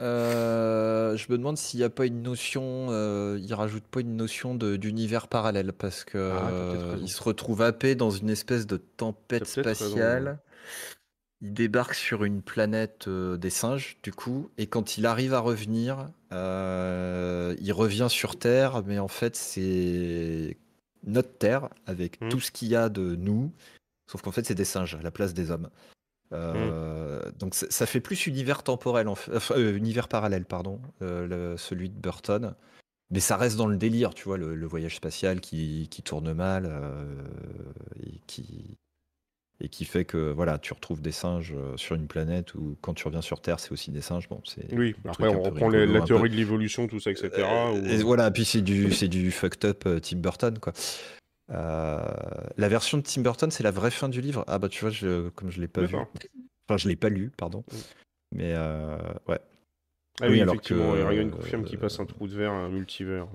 [0.00, 4.16] Euh, je me demande s'il n'y a pas une notion, euh, il rajoute pas une
[4.16, 8.76] notion d'univers parallèle parce que Ah, euh, il se retrouve happé dans une espèce de
[8.76, 10.38] tempête raison, spatiale.
[11.40, 16.08] Il débarque sur une planète des singes, du coup, et quand il arrive à revenir,
[16.32, 20.56] il revient sur Terre, mais en fait, c'est
[21.06, 22.28] notre Terre avec Mhm.
[22.28, 23.52] tout ce qu'il y a de nous,
[24.10, 25.68] sauf qu'en fait, c'est des singes à la place des hommes.
[26.32, 31.26] Euh, Donc ça, fait plus univers temporel, en fait, enfin, euh, univers parallèle, pardon, euh,
[31.26, 32.54] le- celui de Burton.
[33.10, 36.32] Mais ça reste dans le délire, tu vois, le, le voyage spatial qui, qui tourne
[36.34, 37.04] mal euh,
[38.04, 38.76] et qui
[39.60, 43.04] et qui fait que voilà, tu retrouves des singes sur une planète où quand tu
[43.08, 44.28] reviens sur Terre, c'est aussi des singes.
[44.28, 47.30] Bon, c'est Oui, après on reprend les- la peu- théorie de l'évolution, tout ça, etc.
[47.38, 50.72] euh, ou- et voilà, puis c'est du, c'est du fucked up Tim Burton, quoi.
[51.50, 52.00] Euh,
[52.56, 54.44] la version de Tim Burton, c'est la vraie fin du livre.
[54.48, 57.30] Ah bah tu vois, je, comme je l'ai pas vu, enfin je l'ai pas lu,
[57.36, 57.64] pardon.
[57.70, 57.76] Mm.
[58.36, 58.98] Mais euh,
[59.28, 59.38] ouais.
[60.20, 62.68] Ah oui, oui, alors effectivement, que, euh, confirme qu'il passe un trou de verre, un
[62.68, 63.28] multivers.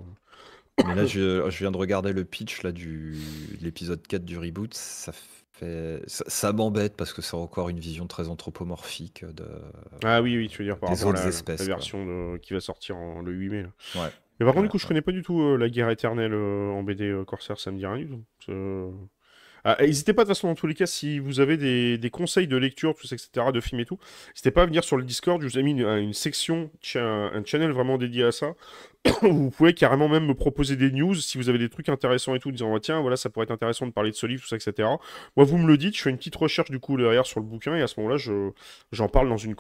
[0.85, 3.17] Mais là, je, je viens de regarder le pitch là du
[3.59, 4.73] de l'épisode 4 du reboot.
[4.73, 5.11] Ça
[5.53, 9.45] fait, ça, ça m'embête parce que c'est encore une vision très anthropomorphique de.
[10.03, 12.05] Ah oui, oui, tu veux dire par Des rapport à autres la, espèces, la version
[12.05, 13.63] de- qui va sortir en- le 8 mai.
[13.63, 13.69] là.
[14.03, 14.09] Ouais.
[14.39, 14.87] Mais par contre, du coup, je ouais.
[14.87, 17.77] connais pas du tout euh, la guerre éternelle euh, en BD euh, Corsair, ça me
[17.77, 18.23] dit rien du tout.
[18.49, 18.91] Euh,
[19.65, 22.09] Ah, N'hésitez pas de toute façon dans tous les cas si vous avez des, des
[22.09, 23.99] conseils de lecture, tout ça, etc., de films et tout.
[24.35, 27.01] N'hésitez pas à venir sur le Discord, je vous ai mis une, une section, cha-
[27.33, 28.55] un channel vraiment dédié à ça.
[29.21, 32.39] vous pouvez carrément même me proposer des news si vous avez des trucs intéressants et
[32.39, 34.47] tout, disant Ah, tiens voilà ça pourrait être intéressant de parler de ce livre, tout
[34.47, 34.87] ça, etc.
[35.35, 37.45] Moi vous me le dites, je fais une petite recherche du coup derrière sur le
[37.45, 38.51] bouquin et à ce moment-là je
[38.91, 39.55] j'en parle dans une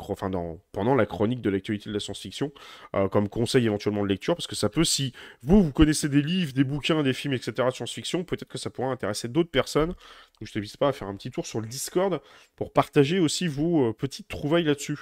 [0.71, 2.51] pendant la chronique de l'actualité de la science-fiction
[2.95, 6.21] euh, comme conseil éventuellement de lecture parce que ça peut si vous vous connaissez des
[6.21, 7.53] livres, des bouquins, des films, etc.
[7.67, 9.89] de science-fiction, peut-être que ça pourrait intéresser d'autres personnes.
[9.89, 12.21] Donc je t'invite pas à faire un petit tour sur le Discord
[12.55, 14.99] pour partager aussi vos euh, petites trouvailles là-dessus.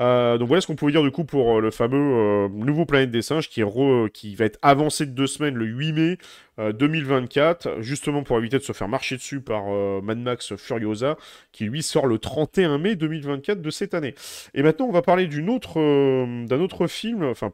[0.00, 3.22] Euh, donc voilà ce qu'on pouvait dire du coup pour le fameux nouveau Planète des
[3.22, 6.18] Singes qui, est re- qui va être avancé de deux semaines le 8 mai
[6.58, 11.16] euh, 2024, justement pour éviter de se faire marcher dessus par euh, Mad Max Furiosa,
[11.52, 14.14] qui lui sort le 31 mai 2024 de cette année.
[14.54, 17.52] Et maintenant on va parler d'une autre, euh, d'un autre film, enfin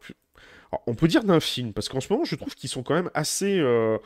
[0.86, 3.10] on peut dire d'un film, parce qu'en ce moment, je trouve qu'ils sont quand même
[3.14, 3.98] assez, euh,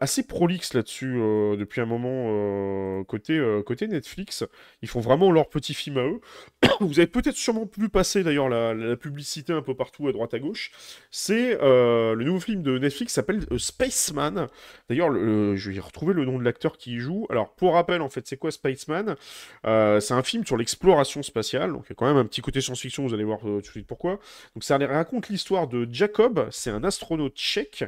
[0.00, 4.44] assez prolixes là-dessus euh, depuis un moment euh, côté, euh, côté Netflix.
[4.82, 6.20] Ils font vraiment leur petit film à eux.
[6.80, 10.38] Vous avez peut-être sûrement pu passer d'ailleurs la, publicité un peu partout à droite à
[10.38, 10.70] gauche.
[11.10, 14.48] C'est le nouveau film de Netflix s'appelle Spaceman.
[14.88, 17.26] D'ailleurs, le- le- je vais retrouver le nom de l'acteur qui y joue.
[17.30, 19.16] Alors, pour rappel, en fait, c'est quoi Spaceman?
[19.64, 21.72] C'est un film sur l'exploration spatiale.
[21.72, 23.06] Donc, il y a quand même un petit côté science-fiction.
[23.06, 24.18] Vous allez voir tout de suite pourquoi.
[24.54, 27.84] Donc ça raconte l'histoire de Jacob, c'est un astronaute tchèque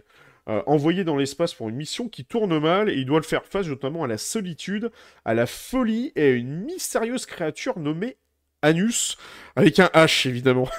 [0.48, 3.44] euh, envoyé dans l'espace pour une mission qui tourne mal et il doit le faire
[3.44, 4.92] face notamment à la solitude,
[5.24, 8.16] à la folie et à une mystérieuse créature nommée
[8.62, 9.16] Anus,
[9.56, 10.68] avec un H, évidemment.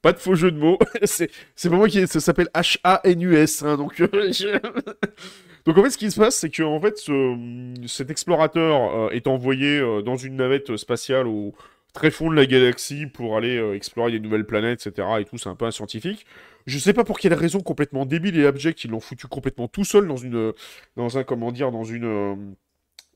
[0.00, 0.78] Pas de faux jeu de mots.
[1.04, 1.28] C'est
[1.68, 2.06] pas moi qui...
[2.06, 4.00] Ça s'appelle H-A-N-U-S, hein, donc...
[4.00, 4.08] euh,
[5.66, 9.10] Donc en fait, ce qui se passe, c'est que en fait, ce- cet explorateur euh,
[9.10, 11.54] est envoyé dans une navette spatiale au
[11.96, 15.08] très fond de la galaxie pour aller euh, explorer des nouvelles planètes, etc.
[15.20, 16.26] Et tout, c'est un peu scientifique.
[16.66, 19.84] Je sais pas pour quelle raison complètement débile et abjecte ils l'ont foutu complètement tout
[19.84, 20.52] seul dans une,
[20.96, 22.34] dans un comment dire, dans une, euh,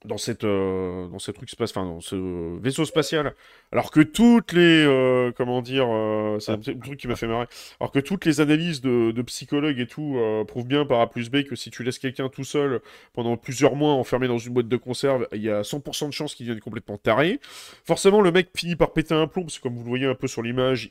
[0.06, 3.35] dans cette, euh, dans ce truc enfin dans ce vaisseau spatial.
[3.72, 7.47] Alors que toutes les, euh, comment dire, euh, c'est un truc qui m'a fait marrer.
[7.81, 10.16] Alors que toutes les analyses de, psychologues et tout
[10.48, 12.81] prouvent bien par A plus B que si tu laisses quelqu'un tout seul
[13.12, 16.35] pendant plusieurs mois enfermé dans une boîte de conserve, il y a 100% de chances
[16.35, 17.39] qu'il devienne complètement taré.
[17.85, 20.14] Forcément, le mec finit par péter un plomb parce que comme vous le voyez un
[20.14, 20.90] peu sur l'image,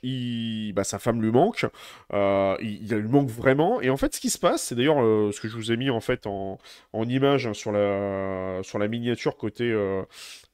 [0.76, 1.66] bah, sa femme lui manque.
[2.12, 3.82] Il, lui manque vraiment.
[3.82, 4.98] Et en fait, ce qui se passe, c'est d'ailleurs
[5.34, 6.60] ce que je vous ai mis en fait en,
[6.94, 10.04] image hein, sur la sur la miniature côté euh,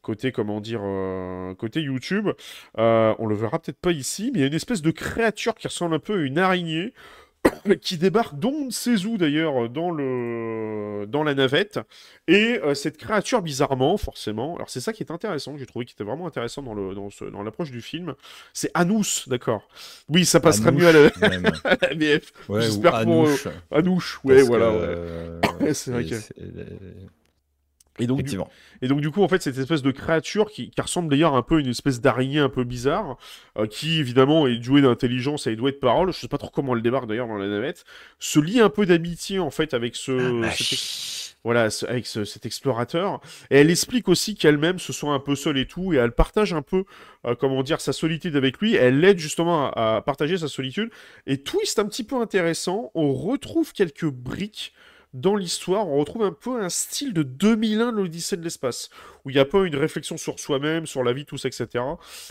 [0.01, 2.29] côté comment dire euh, côté YouTube.
[2.77, 5.55] Euh, on le verra peut-être pas ici, mais il y a une espèce de créature
[5.55, 6.93] qui ressemble un peu à une araignée
[7.81, 11.79] qui débarque d'on ne sait où d'ailleurs dans le dans la navette
[12.27, 15.85] et euh, cette créature bizarrement forcément alors c'est ça qui est intéressant que j'ai trouvé
[15.85, 18.15] qui était vraiment intéressant dans le dans, ce- dans l'approche du film
[18.53, 19.67] c'est Anous d'accord
[20.09, 21.45] oui ça passera mieux à la, Même.
[21.65, 22.97] à la VF Ouais, ou J'espère pour,
[23.27, 25.65] Anouche, Anouche ouais parce voilà que, ouais.
[25.67, 26.15] Ouais, c'est vrai que-
[27.99, 28.29] et donc du.
[28.81, 31.41] Et donc du coup en fait cette espèce de créature qui, qui ressemble d'ailleurs un
[31.41, 33.17] peu à une espèce d'araignée un peu bizarre,
[33.57, 36.75] euh, qui évidemment est douée d'intelligence et douée de parole, je sais pas trop comment
[36.75, 37.85] elle débarque d'ailleurs dans la navette,
[38.19, 42.07] se lie un peu d'amitié en fait avec ce, Ah, cet ex- voilà, ce- avec
[42.07, 45.93] ce- cet explorateur, et elle explique aussi qu'elle-même se sent un peu seule et tout,
[45.93, 46.85] et elle partage un peu,
[47.27, 50.89] euh, comment dire, sa solitude avec lui, elle l'aide justement à, à partager sa solitude,
[51.27, 54.73] et twist un petit peu intéressant, on retrouve quelques briques
[55.15, 58.89] dans l'histoire, on retrouve un peu un style de 2001 de l'Odyssée de l'espace,
[59.25, 61.83] où il y a pas une réflexion sur soi-même, sur la vie, tout ça, etc.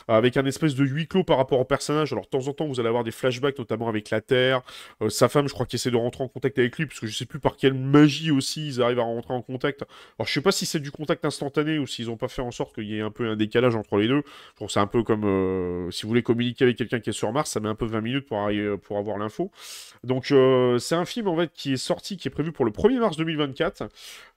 [0.08, 2.12] Avec un espèce de huis clos par rapport au personnage.
[2.12, 4.62] Alors, de temps en temps, vous allez avoir des flashbacks, notamment avec la Terre.
[5.02, 7.06] Euh, sa femme, je crois, qui essaie de rentrer en contact avec lui, parce que
[7.06, 9.82] je sais plus par quelle magie aussi ils arrivent à rentrer en contact.
[10.18, 12.52] Alors, je sais pas si c'est du contact instantané ou s'ils ont pas fait en
[12.52, 14.22] sorte qu'il y ait un peu un décalage entre les deux.
[14.68, 17.50] C'est un peu comme euh, si vous voulez communiquer avec quelqu'un qui est sur Mars,
[17.50, 19.50] ça met un peu 20 minutes pour, arriver, pour avoir l'info.
[20.04, 22.70] Donc, euh, c'est un film en fait qui est sorti, qui est prévu pour le
[22.70, 23.84] 1er mars 2024,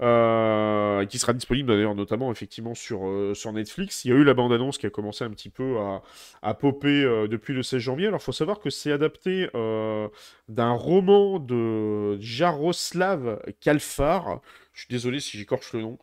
[0.02, 4.06] euh, qui sera disponible d'ailleurs notamment effectivement sur, euh, sur Netflix.
[4.06, 6.02] Il y a eu la bande-annonce qui a commencé un petit peu à,
[6.42, 8.08] à popper euh, depuis le 16 janvier.
[8.08, 10.08] Alors, il faut savoir que c'est adapté euh,
[10.50, 14.42] d'un roman de Jaroslav Kalfar.
[14.74, 15.98] Je suis désolé si j'écorche le nom.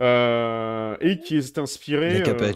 [0.00, 2.18] Euh, et qui est inspiré.
[2.18, 2.52] euh,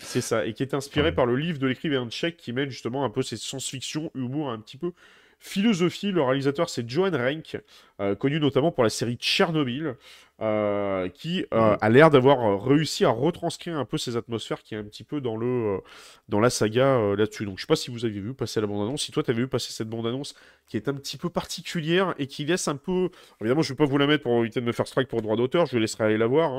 [0.00, 1.12] c'est ça, et qui est inspiré Ouais.
[1.14, 4.58] par le livre de l'écrivain tchèque qui mêle justement un peu cette science-fiction, humour, un
[4.60, 4.92] petit peu
[5.38, 6.10] philosophie.
[6.12, 7.56] Le réalisateur, c'est Johan Renck,
[8.00, 9.96] euh, connu notamment pour la série Tchernobyl,
[10.40, 14.78] euh, qui euh, a l'air d'avoir réussi à retranscrire un peu ces atmosphères qui est
[14.78, 15.80] un petit peu dans, le,
[16.28, 17.44] dans la saga là-dessus.
[17.44, 19.40] Donc je sais pas si vous avez vu passer la bande-annonce, si toi tu avais
[19.40, 20.36] vu passer cette bande-annonce
[20.68, 23.08] qui est un petit peu particulière et qui laisse un peu...
[23.40, 25.34] Évidemment, je vais pas vous la mettre pour éviter de me faire strike pour droit
[25.34, 26.52] d'auteur, je laisserai aller la voir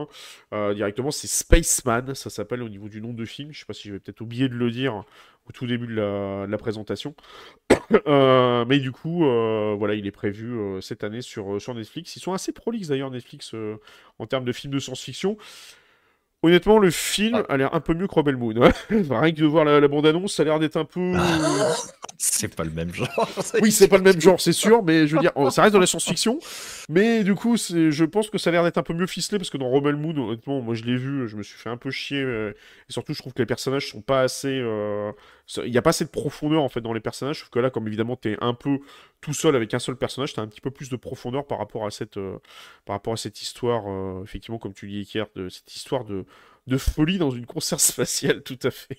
[0.52, 0.74] hein.
[0.74, 1.12] Directement.
[1.12, 3.54] C'est Spaceman, ça s'appelle au niveau du nom de film.
[3.54, 5.06] Je sais pas si j'avais peut-être oublié de le dire
[5.48, 7.16] au tout début de la, de la présentation.
[8.68, 12.16] Mais du coup, voilà, il est prévu cette année sur, euh, sur Netflix.
[12.16, 13.78] Ils sont assez prolixes d'ailleurs, Netflix, euh,
[14.20, 15.38] en termes de films de science-fiction.
[16.42, 18.54] Honnêtement, le film a l'air un peu mieux que Rebel Moon.
[18.90, 21.14] Rien que de voir la, la bande-annonce, ça a l'air d'être un peu.
[22.18, 23.10] C'est pas le même genre.
[23.62, 25.80] Oui, c'est pas le même genre, c'est sûr, mais je veux dire, ça reste dans
[25.80, 26.40] la science-fiction.
[26.90, 29.38] Mais du coup, c'est, je pense que ça a l'air d'être un peu mieux ficelé
[29.38, 31.78] parce que dans Rebel Moon, honnêtement, moi je l'ai vu, je me suis fait un
[31.78, 32.22] peu chier.
[32.22, 32.52] euh,
[32.90, 34.48] et surtout, je trouve que les personnages sont pas assez.
[34.62, 35.12] euh,
[35.58, 37.40] Il n'y a pas assez de profondeur en fait dans les personnages.
[37.40, 38.80] Sauf que là, comme évidemment, t'es un peu
[39.22, 41.86] tout seul avec un seul personnage, t'as un petit peu plus de profondeur par rapport
[41.86, 42.38] à cette, euh,
[42.86, 46.26] par rapport à cette histoire, euh, effectivement, comme tu dis, Iker, de cette histoire de,
[46.68, 48.98] de folie dans une conserve spatiale, tout à fait.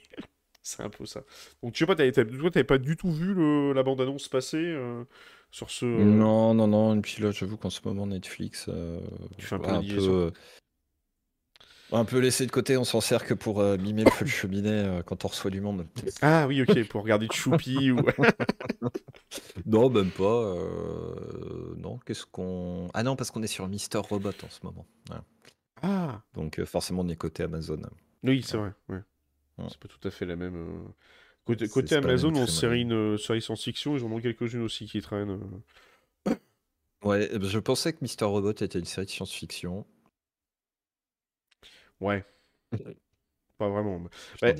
[0.63, 1.23] C'est un peu ça.
[1.63, 4.59] Donc, tu sais pas, t'avais, toi, t'avais pas du tout vu le- la bande-annonce passer
[4.59, 5.05] euh,
[5.51, 5.87] sur ce.
[5.87, 6.97] Non, non, non.
[6.97, 8.69] Et puis là, j'avoue qu'en ce moment, Netflix,
[9.39, 10.33] Tu fais un peu un peu,
[11.93, 12.77] un peu laissé de côté.
[12.77, 15.51] On s'en sert que pour euh, mimer le feu de cheminée euh, quand on reçoit
[15.51, 15.87] du monde.
[16.23, 17.99] Ah oui, ok, pour regarder Choupi ou.
[19.67, 20.25] Non, même pas.
[20.25, 22.89] euh, Non, qu'est-ce qu'on.
[22.95, 24.87] Ah non, parce qu'on est sur Mister Robot en ce moment.
[25.07, 25.25] Voilà.
[25.83, 27.81] Ah Donc euh, forcément, on est côté Amazon.
[28.25, 28.73] Oui, c'est vrai.
[28.89, 28.99] Ouais.
[29.59, 29.67] Ouais.
[29.69, 30.57] C'est pas tout à fait la même.
[30.57, 30.89] euh,
[31.69, 35.39] Côté, Amazon, même on série une série science-fiction, ils en ont quelques-unes aussi qui traînent.
[37.03, 39.87] Ouais, euh, je pensais que Mister Robot était une série de science-fiction.
[42.01, 42.25] Ouais.
[43.59, 44.03] pas vraiment.
[44.41, 44.55] J'en Ouais.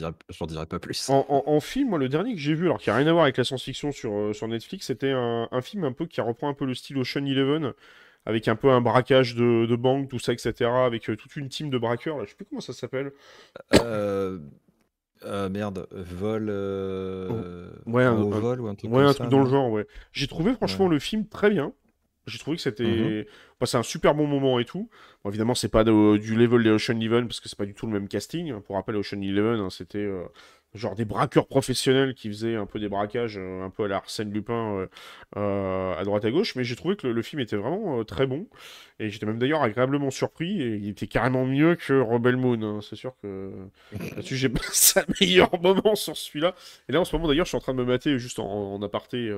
[0.45, 1.09] dirai, pas plus.
[1.09, 3.13] En, en- en film, moi, le dernier que j'ai vu, alors qui a rien à
[3.13, 6.21] voir avec la science-fiction sur, euh, sur Netflix, c'était un, un film un peu qui
[6.21, 7.73] reprend un peu le style Ocean Eleven,
[8.27, 10.85] avec un peu un braquage de, de banque, tout ça, etc.
[10.85, 13.13] Avec euh, toute une team de braqueurs, là, je sais plus comment ça s'appelle.
[13.75, 14.39] Euh,
[15.25, 16.49] euh, merde, vol.
[16.51, 19.71] euh, Ouais, un- vol ou un truc Ouais, comme un ça, truc dans le genre,
[19.71, 19.87] ouais.
[20.13, 21.73] J'ai trouvé franchement le film très bien.
[22.31, 23.25] J'ai trouvé que c'était Mhm.
[23.61, 24.89] bah, c'est un super bon moment et tout.
[25.25, 27.75] Bon, évidemment, c'est pas de- du level des Ocean Eleven parce que c'est pas du
[27.75, 28.59] tout le même casting.
[28.63, 30.25] Pour rappel, Ocean Eleven, hein, c'était euh,
[30.75, 33.97] genre des braqueurs professionnels qui faisaient un peu des braquages, euh, un peu à la
[33.97, 34.87] Arsène Lupin euh,
[35.37, 36.55] euh, à droite à gauche.
[36.55, 38.47] Mais j'ai trouvé que le, le film était vraiment euh, très bon.
[39.01, 40.63] Et j'étais même d'ailleurs agréablement surpris.
[40.63, 42.63] Et il était carrément mieux que Rebel Moon.
[42.63, 42.81] hein.
[42.83, 43.51] C'est sûr que
[44.17, 46.55] là-dessus, j'ai passé un meilleur moment sur celui-là.
[46.89, 48.75] Et là, en ce moment, d'ailleurs, je suis en train de me mater juste en,
[48.75, 49.31] en aparté.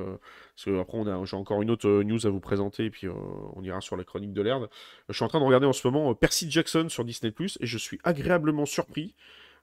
[0.56, 2.86] parce que après, on a, j'ai encore une autre news à vous présenter.
[2.86, 4.68] Et puis, on ira sur la chronique de l'herbe.
[5.08, 7.32] Je suis en train de regarder en ce moment Percy Jackson sur Disney.
[7.60, 9.14] Et je suis agréablement surpris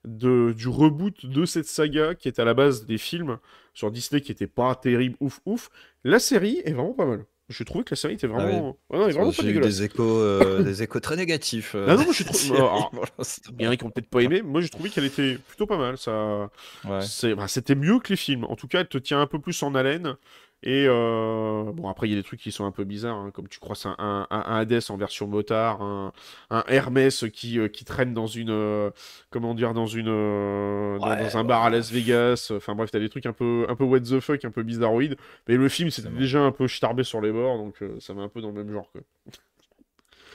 [0.05, 3.37] de, du reboot de cette saga qui est à la base des films
[3.73, 5.69] sur Disney qui était pas terrible, ouf, ouf.
[6.03, 7.25] La série est vraiment pas mal.
[7.49, 8.77] Je trouvais que la série était Ah vraiment.
[8.91, 9.77] Ouais, non, elle est vraiment pas J'ai eu dégueulasse.
[9.77, 11.73] des échos, euh, des échos très négatifs.
[11.73, 12.59] euh, Ah non, moi, j'ai trouvé-.
[13.57, 14.43] Il y en a qui ont peut-être pas aimé.
[14.43, 15.97] Moi, j'ai trouvé qu'elle était plutôt pas mal.
[15.97, 16.51] Ça,
[16.87, 16.99] Ouais.
[17.35, 18.43] bah, c'était mieux que les films.
[18.43, 20.15] En tout cas, elle te tient un peu plus en haleine.
[20.61, 23.31] Et euh, bon, après, il y a des trucs qui sont un peu bizarres, hein,
[23.31, 26.11] comme tu croises un, un, un- Hades en version motard, un,
[26.49, 28.91] un Hermès qui, euh, qui traîne dans une, euh,
[29.29, 32.51] comment dire, dans une, dans, Ouais, dans un bar à Las Vegas.
[32.53, 35.15] Enfin bref, t'as des trucs un peu, un peu what the fuck, un peu bizarroïdes.
[35.47, 38.29] Mais le film, c'était déjà un peu starbé sur les bords, donc ça va un
[38.29, 38.91] peu dans le même genre.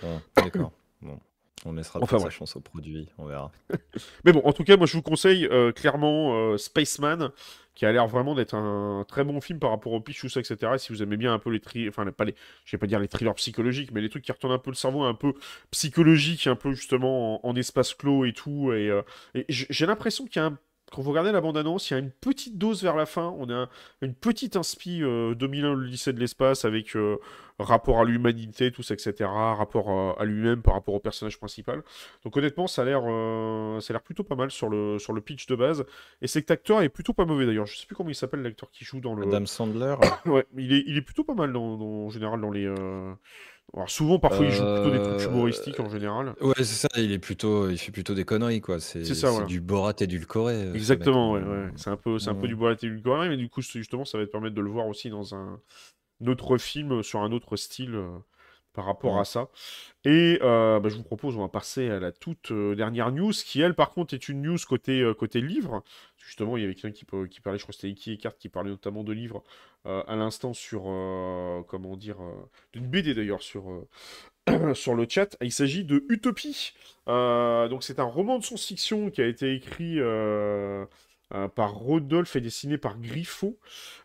[0.03, 0.07] Ah,
[0.37, 0.73] D'accord.
[1.03, 1.19] Bon.
[1.67, 3.51] On laissera Enfin, sa chance au produit, on verra.
[4.25, 7.31] Mais bon, en tout cas, moi je vous conseille clairement Spaceman,
[7.75, 10.41] qui a l'air vraiment d'être un très bon film par rapport au pitch, tout ça,
[10.41, 10.73] etc.
[10.75, 11.89] Et si vous aimez bien un peu les tri...
[11.89, 12.35] enfin pas les,
[12.65, 14.77] je vais pas dire les thrillers psychologiques, mais les trucs qui retournent un peu le
[14.77, 15.35] cerveau, un peu
[15.71, 18.73] psychologique, un peu justement en, espace clos et tout.
[18.73, 19.03] Et, euh,
[19.49, 20.59] j'ai l'impression qu'il y a un
[20.93, 23.35] quand vous regardez la bande-annonce, il y a une petite dose vers la fin.
[23.39, 23.69] On a un-
[24.01, 27.17] une petite inspi euh, 2001, le lycée de l'espace, avec euh,
[27.59, 29.13] rapport à l'humanité, tout ça, etc.
[29.29, 31.83] Rapport à, à lui-même par rapport au personnage principal.
[32.25, 35.13] Donc honnêtement, ça a l'air, euh, ça a l'air plutôt pas mal sur le, sur
[35.13, 35.85] le pitch de base.
[36.23, 37.67] Et cet acteur est plutôt pas mauvais d'ailleurs.
[37.67, 39.27] Je sais plus comment il s'appelle l'acteur qui joue dans le.
[39.27, 39.97] Adam Sandler.
[40.27, 42.67] Ouais, il est, il est plutôt pas mal dans, dans- en général dans les.
[43.75, 46.37] Euh, Alors souvent, parfois, il joue plutôt des trucs Euh, humoristiques en général.
[46.41, 48.81] Ouais, c'est ça, il est plutôt, il fait plutôt des conneries, quoi.
[48.81, 49.47] C'est C'est ça, voilà.
[49.47, 50.55] du Borat édulcoré.
[50.55, 51.49] euh, ce Exactement, ouais, mec.
[51.49, 51.71] ouais.
[51.77, 54.19] C'est un peu, c'est un peu du bois édulcoré, mais du coup, c'est- justement, ça
[54.19, 55.61] va te permettre de le voir aussi dans un
[56.27, 58.19] autre film sur un autre style euh,
[58.75, 59.49] par rapport à ça.
[60.05, 63.33] Et euh, bah, je vous propose, on va passer à la toute euh, dernière news,
[63.33, 65.83] qui elle, par contre, est une news côté, euh, côté livre.
[66.19, 68.71] Justement, il y avait quelqu'un qui, parlait, je crois que c'était Iki Eckhart, qui parlait
[68.71, 69.43] notamment de livres
[69.85, 70.85] à l'instant sur,
[71.69, 72.17] comment dire,
[72.73, 73.87] d'une BD d'ailleurs sur,
[74.73, 75.37] sur le chat.
[75.43, 76.73] Il s'agit de Utopie.
[77.07, 79.99] Donc c'est un roman de science-fiction qui a été écrit
[81.35, 83.59] euh, par Rodolphe et dessiné par Griffo,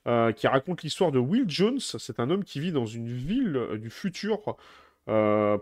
[0.07, 1.79] euh, qui raconte l'histoire de Will Jones.
[1.79, 4.39] C'est un homme qui vit dans une ville euh, du futur.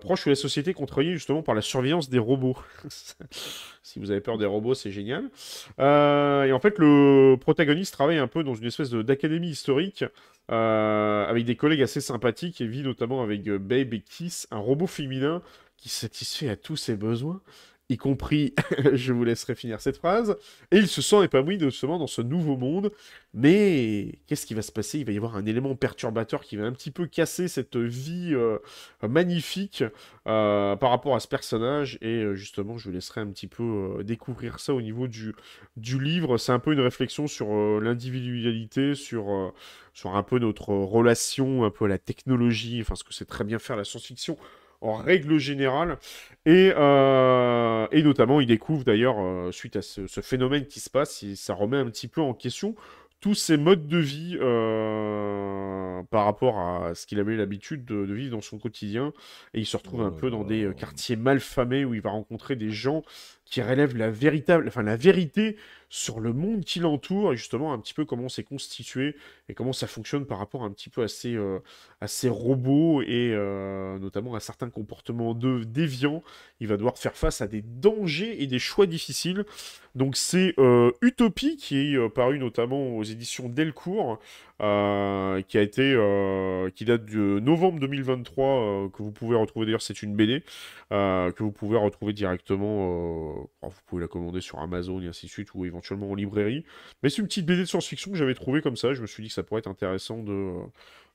[0.01, 2.57] proche où la société contrôlée justement par la surveillance des robots.
[3.83, 5.29] si vous avez peur des robots, c'est génial.
[5.79, 10.03] Et en fait, le protagoniste travaille un peu dans une espèce de- d'académie historique
[10.49, 15.41] avec des collègues assez sympathiques et vit notamment avec Babe et Kiss, un robot féminin
[15.77, 17.41] qui satisfait à tous ses besoins,
[17.89, 18.53] y compris,
[18.93, 20.35] je vous laisserai finir cette phrase,
[20.71, 22.91] et il se sent épanoui justement dans ce nouveau monde.
[23.33, 24.99] Mais qu'est-ce qui va se passer?
[24.99, 28.31] Il va y avoir un élément perturbateur qui va un petit peu casser cette vie
[28.33, 28.57] euh,
[29.07, 29.83] magnifique
[30.27, 31.97] euh, par rapport à ce personnage.
[32.01, 35.35] Et euh, justement, je vous laisserai un petit peu découvrir ça au niveau du,
[35.77, 36.37] livre.
[36.37, 39.53] C'est un peu une réflexion sur l'individualité, sur,
[39.93, 43.43] sur un peu notre relation, un peu à la technologie, enfin ce que c'est très
[43.43, 44.37] bien faire la science-fiction
[44.81, 45.97] en règle générale.
[46.45, 50.89] Et, euh, et notamment, il découvre d'ailleurs, euh, suite à ce, ce phénomène qui se
[50.89, 52.75] passe, il- ça remet un petit peu en question
[53.19, 58.13] tous ces modes de vie euh, par rapport à ce qu'il avait l'habitude de, de
[58.13, 59.11] vivre dans son quotidien.
[59.55, 62.55] Et il se retrouve un peu dans des quartiers mal famés où il va rencontrer
[62.55, 63.01] des gens
[63.49, 65.57] qui relèvent la véritable, enfin la vérité
[65.89, 69.15] sur le monde qui l'entoure et justement un petit peu comment c'est constitué
[69.47, 71.59] et comment ça fonctionne par rapport un petit peu à ces, euh,
[72.25, 76.23] robots et euh, notamment à certains comportements de, déviants.
[76.59, 79.45] Il va devoir faire face à des dangers et des choix difficiles.
[79.95, 84.19] Donc c'est euh, Utopie qui est paru notamment aux éditions Delcourt,
[84.61, 89.65] euh, qui a été, euh, qui date de novembre 2023, euh, que vous pouvez retrouver
[89.65, 90.43] d'ailleurs, c'est une BD
[90.89, 93.49] que vous pouvez retrouver directement.
[93.61, 96.65] vous pouvez la commander sur Amazon et ainsi de suite, ou éventuellement en librairie.
[97.03, 98.93] Mais c'est une petite BD de science-fiction que j'avais trouvée comme ça.
[98.93, 100.53] Je me suis dit que ça pourrait être intéressant de,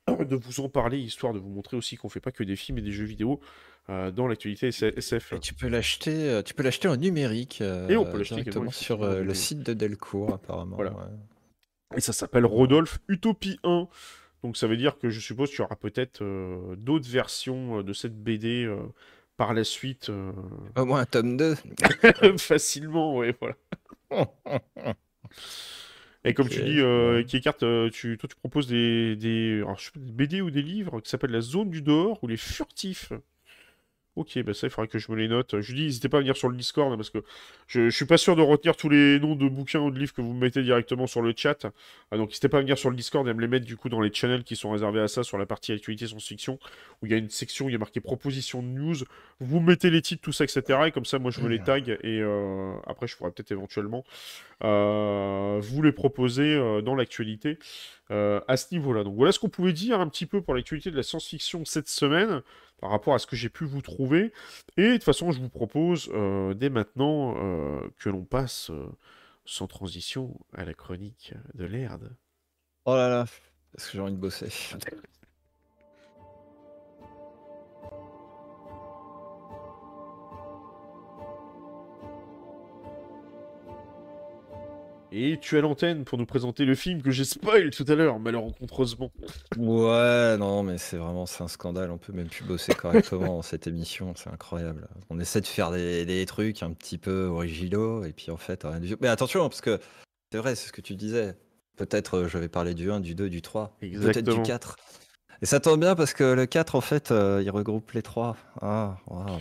[0.25, 2.79] de vous en parler, histoire de vous montrer aussi qu'on fait pas que des films
[2.79, 3.41] et des jeux vidéo
[3.91, 5.33] euh, dans l'actualité SF.
[5.33, 8.71] Et tu peux l'acheter, tu peux l'acheter en numérique euh, Et on peut l'acheter directement
[8.71, 10.77] sur euh, le site de Delcourt apparemment.
[10.77, 10.93] Voilà.
[10.93, 11.05] ouais.
[11.97, 13.89] Et ça s'appelle Rodolphe Utopie 1.
[14.43, 17.83] Donc ça veut dire que je suppose qu'il y aura peut-être euh, d'autres versions euh,
[17.83, 18.79] de cette BD euh,
[19.37, 20.11] par la suite.
[20.11, 20.33] euh,
[20.77, 21.55] Au moins un tome 2.
[22.39, 23.55] facilement, ouais, voilà.
[26.25, 29.87] Et comme tu dis, euh, qui écarte, tu, toi tu proposes des, des, alors, je
[29.87, 32.37] sais pas, des BD ou des livres qui s'appellent La Zone du Dehors ou Les
[32.37, 33.13] Furtifs.
[34.15, 35.59] Ok, bah ça, il faudrait que je me les note.
[35.63, 37.25] Je dis, n'hésitez pas à venir sur le Discord, hein, parce que
[37.67, 40.13] je, je suis pas sûr de retenir tous les noms de bouquins ou de livres
[40.13, 41.67] que vous mettez directement sur le chat.
[42.11, 43.79] Ah, donc n'hésitez pas à venir sur le Discord et à me les mettre du
[43.79, 46.59] coup dans les channels qui sont réservés à ça, sur la partie actualité science-fiction,
[47.01, 48.97] où il y a une section où il y a marqué proposition de news.
[49.41, 50.79] Vous mettez les titres, tout ça, etc.
[50.89, 54.05] Et comme ça, moi, je me les tag, et euh, après, je pourrais peut-être éventuellement
[54.63, 57.59] euh, vous les proposer euh, dans l'actualité
[58.11, 59.05] à ce niveau-là.
[59.05, 61.89] Donc voilà ce qu'on pouvait dire un petit peu pour l'actualité de la science-fiction cette
[61.89, 62.43] semaine
[62.83, 64.33] par rapport à ce que j'ai pu vous trouver.
[64.77, 68.89] Et de toute façon, je vous propose euh, dès maintenant euh, que l'on passe euh,
[69.45, 72.11] sans transition à la chronique de l'ERD.
[72.85, 73.27] Oh là là,
[73.79, 74.49] est-ce que j'ai envie de bosser?
[85.15, 88.19] Et tu as l'antenne pour nous présenter le film que j'ai spoil tout à l'heure,
[88.19, 89.13] malheureusement.
[89.59, 91.91] Ouais, non, mais c'est vraiment c'est un scandale.
[91.91, 94.15] On peut même plus bosser correctement dans cette émission.
[94.17, 94.89] C'est incroyable.
[95.11, 98.63] On essaie de faire des, des trucs un petit peu originaux, et puis en fait,
[98.65, 98.97] rien du.
[99.01, 99.79] Mais attention, parce que
[100.33, 101.37] c'est vrai, c'est ce que tu disais.
[101.77, 104.77] Peut-être euh, je vais parler du 1, du 2, du 3, peut-être du 4.
[105.43, 108.37] Et ça tombe bien parce que le 4, en fait, euh, il regroupe les trois.
[108.61, 109.41] Ah, waouh.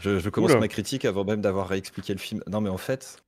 [0.00, 0.60] Je, je commence Oula.
[0.60, 2.42] ma critique avant même d'avoir réexpliqué le film.
[2.46, 3.23] Non, mais en fait,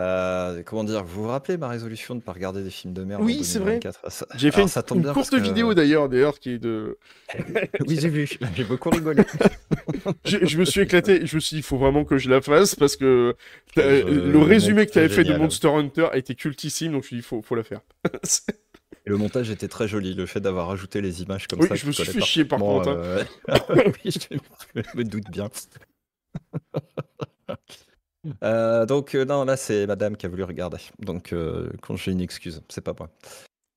[0.00, 3.04] euh, comment dire, vous vous rappelez ma résolution de ne pas regarder des films de
[3.04, 3.78] merde Oui, c'est vrai.
[3.78, 4.00] 2024?
[4.30, 6.98] Ah, J'ai fait ça tombe une bien courte vidéo d'ailleurs, d'ailleurs, qui est de.
[7.86, 9.22] Oui, j'ai vu, j'ai beaucoup rigolé.
[10.24, 12.40] je, je me suis éclaté, je me suis dit, il faut vraiment que je la
[12.40, 13.36] fasse parce que
[13.76, 15.38] Je- le résumé que tu avais montage fait de.
[15.38, 17.80] Monster Hunter a été cultissime, donc je me suis dit, il faut, faut la faire.
[19.06, 21.74] Et le montage était très joli, le fait d'avoir rajouté les images comme Oui, ça.
[21.74, 23.24] je qui me suis fait chier par contre, euh,
[24.04, 24.36] oui, je,
[24.82, 25.48] je me doute bien.
[28.44, 30.78] Euh, donc, euh, non, là, c'est madame qui a voulu regarder.
[30.98, 33.08] Donc, euh, quand j'ai une excuse, c'est pas moi.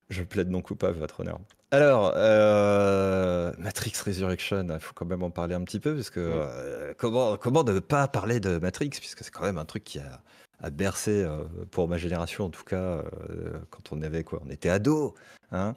[0.10, 1.40] Je plaide non coupable, votre honneur.
[1.72, 6.94] Alors, euh, Matrix Resurrection, il faut quand même en parler un petit peu, parce que
[6.98, 10.22] comment, comment ne pas parler de Matrix, puisque c'est quand même un truc qui a,
[10.62, 11.26] a bercé,
[11.72, 13.02] pour ma génération en tout cas,
[13.72, 15.14] quand on avait quoi On était ados.
[15.52, 15.74] Hein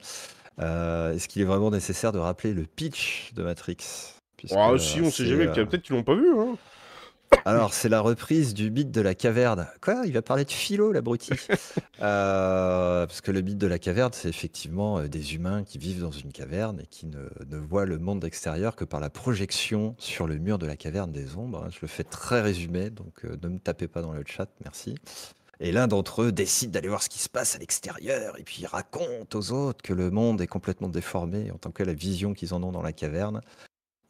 [0.59, 3.79] Est-ce qu'il est vraiment nécessaire de rappeler le pitch de Matrix?
[4.37, 6.29] Puisque, Ah, si, on sait jamais, peut-être qu'ils l'ont pas vu.
[6.39, 6.59] Hein.
[7.45, 9.67] Alors, c'est la reprise du mythe de la caverne.
[9.81, 10.03] Quoi?
[10.07, 11.33] Il va parler de philo, l'abruti?
[12.03, 16.03] Euh, Parce que le mythe de la caverne, c'est effectivement euh, des humains qui vivent
[16.03, 19.95] dans une caverne et qui ne, ne voient le monde extérieur que par la projection
[19.99, 21.65] sur le mur de la caverne des ombres.
[21.65, 21.71] hein.
[21.71, 24.95] Je le fais très résumé, donc euh, ne me tapez pas dans le chat, merci.
[25.59, 28.59] Et l'un d'entre eux décide d'aller voir ce qui se passe à l'extérieur et puis
[28.61, 32.35] il raconte aux autres que le monde est complètement déformé en tant que la vision
[32.35, 33.41] qu'ils en ont dans la caverne.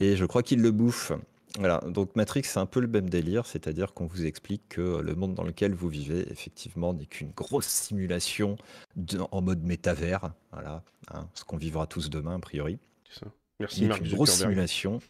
[0.00, 1.12] Et je crois qu'ils le bouffent.
[1.58, 5.14] Voilà, donc Matrix, c'est un peu le même délire, c'est-à-dire qu'on vous explique que le
[5.14, 8.56] monde dans lequel vous vivez, effectivement, n'est qu'une grosse simulation
[8.96, 10.82] de- en mode métavers, voilà,
[11.14, 12.78] hein, ce qu'on vivra tous demain, a priori.
[13.10, 13.26] C'est ça.
[13.58, 14.50] Merci n'est Marc qu'une grosse Zuckerberg.
[14.52, 15.00] simulation.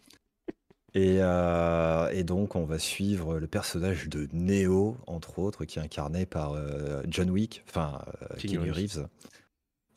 [0.95, 5.83] Et, euh, et donc, on va suivre le personnage de Neo, entre autres, qui est
[5.83, 9.09] incarné par euh, John Wick, enfin, euh, Keanu Keanu Reeves.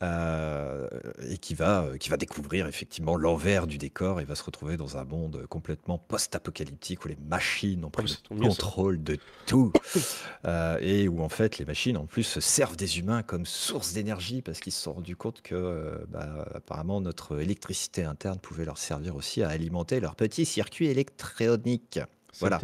[0.02, 0.88] Euh,
[1.28, 4.76] et qui va, euh, qui va découvrir effectivement l'envers du décor et va se retrouver
[4.76, 9.02] dans un monde complètement post-apocalyptique où les machines ont pris Oh, ça le bien, contrôle
[9.02, 9.72] de tout
[10.46, 13.92] Euh, et où en fait les machines en plus se servent des humains comme source
[13.92, 18.64] d'énergie parce qu'ils se sont rendus compte que euh, bah, apparemment notre électricité interne pouvait
[18.64, 22.00] leur servir aussi à alimenter leur petit circuit électronique.
[22.38, 22.58] Voilà.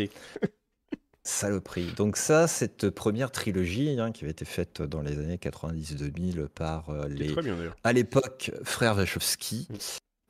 [1.27, 1.93] Saloperie.
[1.97, 6.91] Donc ça, cette première trilogie hein, qui avait été faite dans les années 90-2000 par
[6.91, 9.77] euh, les, bien à l'époque, frères Wachowski, Mm.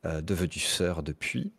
[0.07, 1.53] euh, devenus sœurs depuis,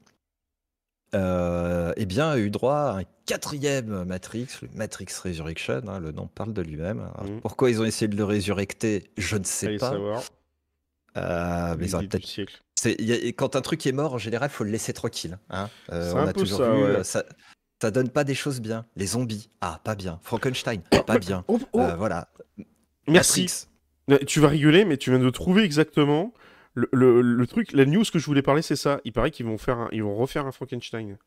[1.15, 6.11] euh, eh bien, a eu droit à un quatrième Matrix, le Matrix Resurrection, hein, le
[6.11, 7.07] nom parle de lui-même.
[7.23, 7.39] Mm.
[7.41, 9.91] Pourquoi ils ont essayé de le résurrecter, je ne sais Allez pas.
[9.91, 10.23] savoir.
[11.15, 12.61] Euh, mais ils peut-être siècle.
[12.75, 14.93] c'est- il y a- quand un truc est mort, en général, il faut le laisser
[14.93, 15.39] tranquille.
[15.49, 15.67] hein.
[15.91, 17.03] Euh, on a toujours ça, vu, ouais.
[17.03, 17.23] ça,
[17.81, 18.85] ça donne pas des choses bien.
[18.95, 20.19] Les zombies, ah, pas bien.
[20.23, 21.43] Frankenstein, pas bien.
[21.47, 22.29] Oh, oh, Euh, voilà.
[23.07, 23.41] Merci.
[23.43, 23.67] Matrix.
[24.09, 26.33] Euh, Tu vas rigoler, mais tu viens de trouver exactement
[26.73, 28.99] le, le- le truc, la news que je voulais parler, c'est ça.
[29.03, 31.17] Il paraît qu'ils vont faire, un- ils vont refaire un Frankenstein.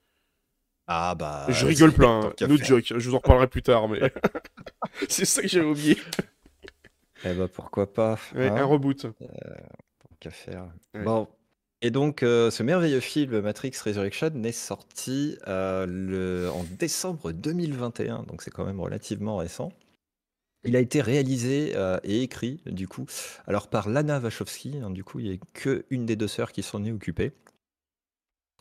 [0.86, 1.46] Ah bah.
[1.48, 2.46] je rigole plein, hein.
[2.48, 2.84] no joke.
[2.96, 4.00] Je vous en reparlerai plus tard, mais
[5.08, 5.96] c'est ça que j'avais oublié.
[7.24, 8.18] Eh bah pourquoi pas.
[8.34, 9.02] Ouais, hein, un reboot.
[9.02, 9.10] tant
[10.18, 10.66] qu'à faire.
[10.94, 11.02] Ouais.
[11.04, 11.28] Bon.
[11.82, 18.42] Et donc, euh, ce merveilleux film Matrix Resurrection est sorti euh, en décembre 2021, donc
[18.42, 19.72] c'est quand même relativement récent.
[20.64, 23.06] Il a été réalisé euh, et écrit, du coup,
[23.46, 24.76] alors par Lana Wachowski.
[24.84, 27.32] hein, du coup, il n'y a que une des deux sœurs qui s'en est occupée.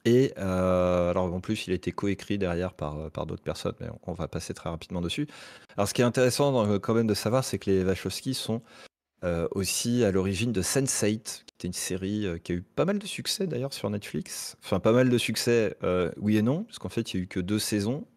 [0.06, 4.30] Et alors en plus, il a été coécrit derrière par, d'autres personnes, mais on, va
[4.30, 5.28] passer très rapidement dessus.
[5.76, 8.62] Alors ce qui est intéressant quand même de savoir, c'est que les Wachowski sont
[9.24, 12.86] euh, aussi à l'origine de Sense8, qui était une série euh, qui a eu pas
[12.86, 14.56] mal de succès d'ailleurs sur Netflix.
[14.64, 17.24] Enfin, pas mal de succès, euh, oui et non, parce qu'en fait, il n'y a
[17.26, 18.08] eu que deux saisons.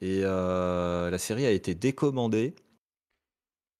[0.00, 2.54] Et la série a été décommandée.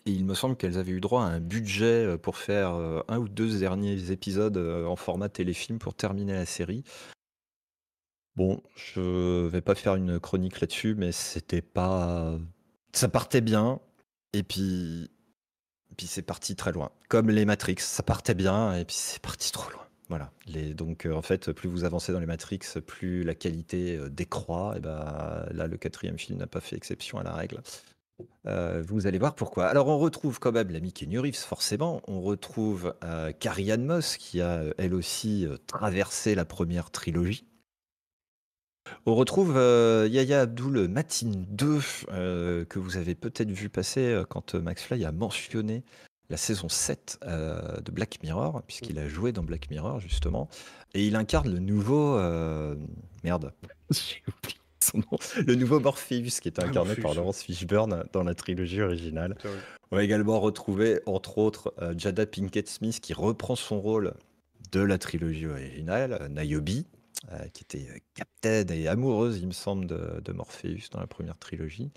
[0.05, 2.73] Et il me semble qu'elles avaient eu droit à un budget pour faire
[3.09, 6.85] un ou deux derniers épisodes en format téléfilm pour terminer la série.
[8.37, 12.39] Bon, je vais pas faire une chronique là-dessus, mais c'était pas.
[12.93, 13.81] Ça partait bien,
[14.35, 15.11] et puis.
[15.97, 16.91] Puis c'est parti très loin.
[17.09, 19.81] Comme les Matrix, ça partait bien, et puis c'est parti trop loin.
[20.11, 20.33] Voilà.
[20.75, 24.75] Donc euh, en fait, plus vous avancez dans les Matrix, plus la qualité euh, décroît.
[24.77, 27.61] Et ben là, le quatrième film n'a pas fait exception à la règle.
[28.47, 29.69] Euh, vous allez voir pourquoi.
[29.69, 32.03] Alors on retrouve quand même l'ami Keanu Reeves, forcément.
[32.09, 32.93] On retrouve
[33.39, 37.47] Carrie Ann Moss, qui a elle aussi traversé la première trilogie.
[39.07, 41.81] On retrouve euh, Yaya Abdul Matin 2,
[42.13, 45.85] euh, que vous avez peut-être vu passer euh, quand Max Fly a mentionné
[46.29, 50.49] la saison 7 euh, de Black Mirror, puisqu'il a joué dans Black Mirror, justement.
[50.95, 52.19] Et il incarne le nouveau...
[53.25, 53.53] Merde,
[53.91, 55.19] j'ai oublié son nom.
[55.45, 57.15] Le nouveau Morpheus, qui est Ah, incarné par.
[57.15, 59.37] Laurence Fishburne dans la trilogie originale.
[59.91, 64.15] On va également retrouver, entre autres, Jada Pinkett Smith qui reprend son rôle
[64.71, 66.85] de la trilogie originale, Niobe,
[67.29, 71.39] euh, qui était euh, capitaine et amoureuse, il me semble, de, Morpheus dans la première
[71.39, 71.91] trilogie.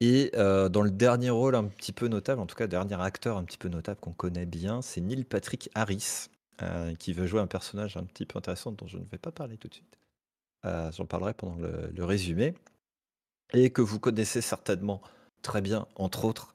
[0.00, 3.36] Et euh, dans le dernier rôle un petit peu notable, en tout cas, dernier acteur
[3.36, 6.28] un petit peu notable qu'on connaît bien, c'est Neil Patrick Harris,
[6.62, 9.32] euh, qui veut jouer un personnage un petit peu intéressant dont je ne vais pas
[9.32, 9.98] parler tout de suite.
[10.64, 12.54] J'en parlerai pendant le, résumé.
[13.54, 15.00] Et que vous connaissez certainement
[15.40, 16.54] très bien, entre autres,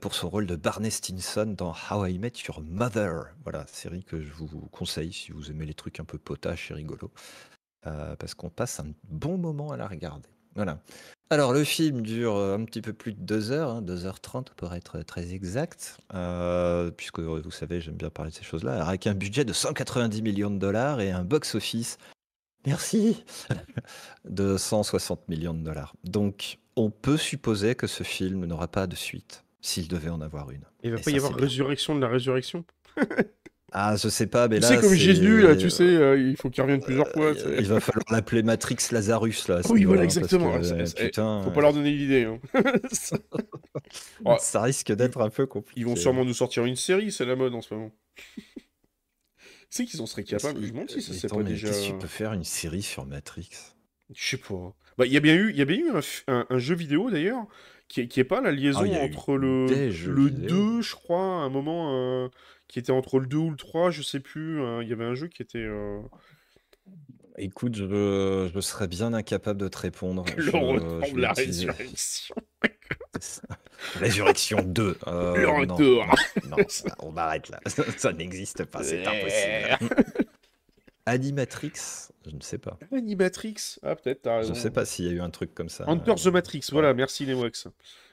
[0.00, 3.34] pour son rôle de Barney Stinson dans How I Met Your Mother.
[3.42, 6.74] Voilà, série que je vous conseille si vous aimez les trucs un peu potaches et
[6.74, 7.10] rigolos.
[7.86, 10.28] euh, parce qu'on passe un bon moment à la regarder.
[10.54, 10.78] Voilà.
[11.30, 14.74] Alors, le film dure euh, un petit peu plus de 2 heures, hein, 2h30 pour
[14.74, 19.06] être très exact, euh, puisque euh, vous savez, j'aime bien parler de ces choses-là, avec
[19.06, 21.96] un budget de 190 millions de dollars et un box-office,
[22.66, 23.24] merci,
[24.28, 25.94] de 160 millions de dollars.
[26.04, 30.50] Donc, on peut supposer que ce film n'aura pas de suite, s'il devait en avoir
[30.50, 30.60] une.
[30.82, 31.44] Il va Et pas y avoir bien.
[31.46, 32.64] résurrection de la résurrection?
[33.74, 34.68] Ah, je sais pas, mais Tu là.
[34.68, 37.28] sais, comme Jésus, là, tu sais, euh, il faut qu'il revienne plusieurs fois.
[37.28, 37.56] Euh, tu sais.
[37.58, 39.62] il va falloir l'appeler Matrix Lazarus là.
[39.70, 40.52] Oui, voilà, exactement.
[40.60, 42.24] que, euh, c'est- putain, Faut pas leur donner l'idée.
[42.24, 42.38] hein.
[44.26, 44.36] Ouais.
[44.40, 45.80] ça risque d'être un peu compliqué.
[45.80, 47.92] Ils vont sûrement nous sortir une série, c'est la mode en ce moment.
[49.70, 50.60] C'est qu'ils en seraient capables.
[50.60, 51.68] Je me demande si ça pas mais déjà.
[51.68, 53.48] Qu'est-ce que tu peux faire une série sur Matrix?
[54.14, 54.74] Je sais pas.
[54.98, 56.58] Bah, il y a bien eu, il y a bien eu un, f- un- un
[56.58, 57.46] jeu vidéo d'ailleurs
[57.92, 60.76] qui, est- qui est pas la liaison Ah, entre le, des jeux le vidéo.
[60.76, 62.28] 2, je crois, à un moment euh,
[62.68, 64.62] qui était entre le 2 ou le 3, je sais plus.
[64.62, 65.58] euh, Il y avait un jeu qui était.
[65.58, 66.00] euh,
[67.38, 70.24] Écoute, je, je serais bien incapable de te répondre.
[70.36, 72.34] Le Je- retour de la résurrection.
[73.96, 74.96] Résurrection 2.
[75.06, 76.06] euh, Le non, retour.
[76.48, 76.64] Non, non,
[77.00, 77.60] on arrête là.
[77.66, 79.96] Ça, ça n'existe pas, c'est impossible.
[81.06, 81.72] Animatrix,
[82.26, 82.78] je ne sais pas.
[82.92, 83.56] Animatrix.
[83.82, 85.84] Ah, peut-être, t'as Je ne sais pas s'il y a eu un truc comme ça.
[85.88, 87.68] Hunter the Matrix, voilà, merci Nemox.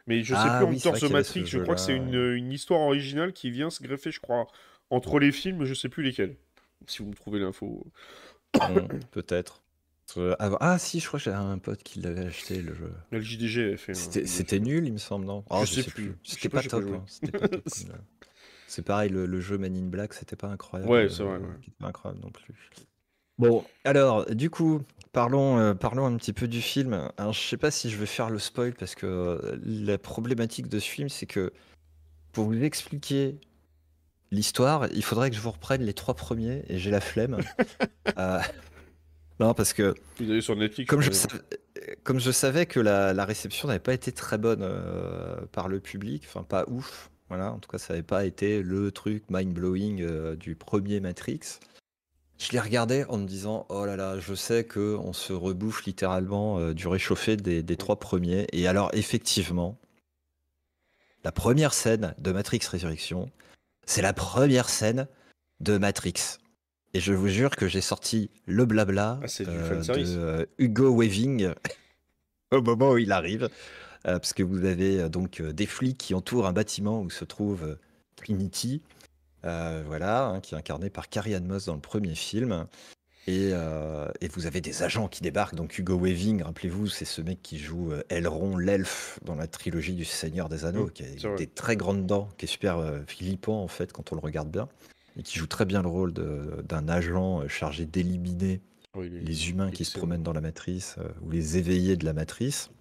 [0.07, 2.51] Mais je sais Ah plus, oui, Hunter the Matrix, je crois que c'est une, une
[2.51, 4.47] histoire originale qui vient se greffer, je crois,
[4.89, 6.35] entre les films, je sais plus lesquels.
[6.87, 7.85] Si vous me trouvez l'info.
[9.11, 9.61] Peut-être.
[10.17, 12.91] Euh, ah, si, je crois que j'avais un pote qui l'avait acheté le jeu.
[13.11, 13.93] Le JDG avait fait.
[13.93, 15.43] C'était nul, il me semble, non?
[15.51, 16.15] Ah, Je sais plus.
[16.23, 16.85] Je sais C'était pas, pas top.
[16.91, 17.63] hein, pas top.
[18.69, 20.91] C'est pareil, le, le jeu Man in Black, c'était pas incroyable.
[20.91, 21.55] Ouais, c'est vrai, euh, ouais.
[21.59, 22.53] c'était pas incroyable non plus.
[23.39, 24.81] Bon, alors, du coup,
[25.11, 27.09] parlons, euh, parlons un petit peu du film.
[27.17, 30.67] Alors, je sais pas si je vais faire le spoil parce que euh, la problématique
[30.67, 31.51] de ce film, c'est que
[32.31, 33.39] pour vous expliquer
[34.31, 37.37] l'histoire, il faudrait que je vous reprenne les trois premiers et j'ai la flemme.
[38.17, 38.39] Euh,
[39.39, 40.89] non, parce que Vous avez sur Netflix.
[40.89, 41.39] comme je, savais,
[42.03, 45.79] comme je savais que la, la réception n'avait pas été très bonne euh, par le
[45.79, 50.01] public, enfin pas ouf, voilà, en tout cas ça n'avait pas été le truc mind-blowing
[50.01, 51.59] euh, du premier Matrix,
[52.39, 55.85] je l'ai regardé en me disant oh là là, je sais que on se rebouffe
[55.85, 59.77] littéralement euh, du réchauffé des, des trois premiers, et alors effectivement,
[61.23, 63.29] la première scène de Matrix Résurrection,
[63.85, 65.07] c'est la première scène
[65.59, 66.37] de Matrix.
[66.93, 71.53] Et je vous jure que j'ai sorti le blabla Ah, euh, de Hugo Weaving
[72.51, 73.49] au moment où il arrive.
[74.07, 77.09] Euh, parce que vous avez euh, donc euh, des flics qui entourent un bâtiment où
[77.09, 77.77] se trouve
[78.15, 78.81] Trinity,
[79.43, 82.67] voilà, hein, qui est incarné par Carrie Ann Moss dans le premier film.
[83.27, 85.53] Et, euh, et vous avez des agents qui débarquent.
[85.53, 90.05] Donc Hugo Weaving, rappelez-vous, c'est ce mec qui joue Elrond, l'elfe, dans la trilogie du
[90.05, 93.61] Seigneur des Anneaux, Mm, qui a des très grandes dents, qui est super euh, flippant
[93.61, 94.67] en fait quand on le regarde bien,
[95.15, 98.61] et qui joue très bien le rôle d'un agent chargé d'éliminer
[98.97, 102.71] les humains qui se promènent dans la matrice euh, ou les éveillés de la matrice.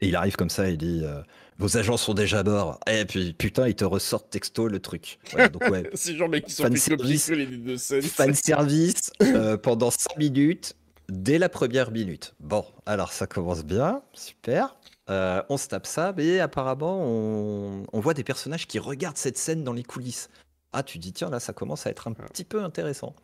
[0.00, 1.22] Et il arrive comme ça, il dit euh,
[1.58, 2.78] Vos agents sont déjà à bord.
[2.86, 5.18] Et puis putain, il te ressort texto le truc.
[5.32, 7.28] Voilà, donc ouais, C'est genre mec qui sont Fan service.
[7.30, 8.02] les deux scènes.
[8.02, 10.74] fan service euh, pendant 5 minutes
[11.08, 12.34] dès la première minute.
[12.40, 14.76] Bon, alors ça commence bien, super.
[15.08, 19.38] Euh, on se tape ça, mais apparemment, on, on voit des personnages qui regardent cette
[19.38, 20.28] scène dans les coulisses.
[20.72, 22.24] Ah, tu dis, tiens, là, ça commence à être un Ah.
[22.24, 23.14] petit peu intéressant.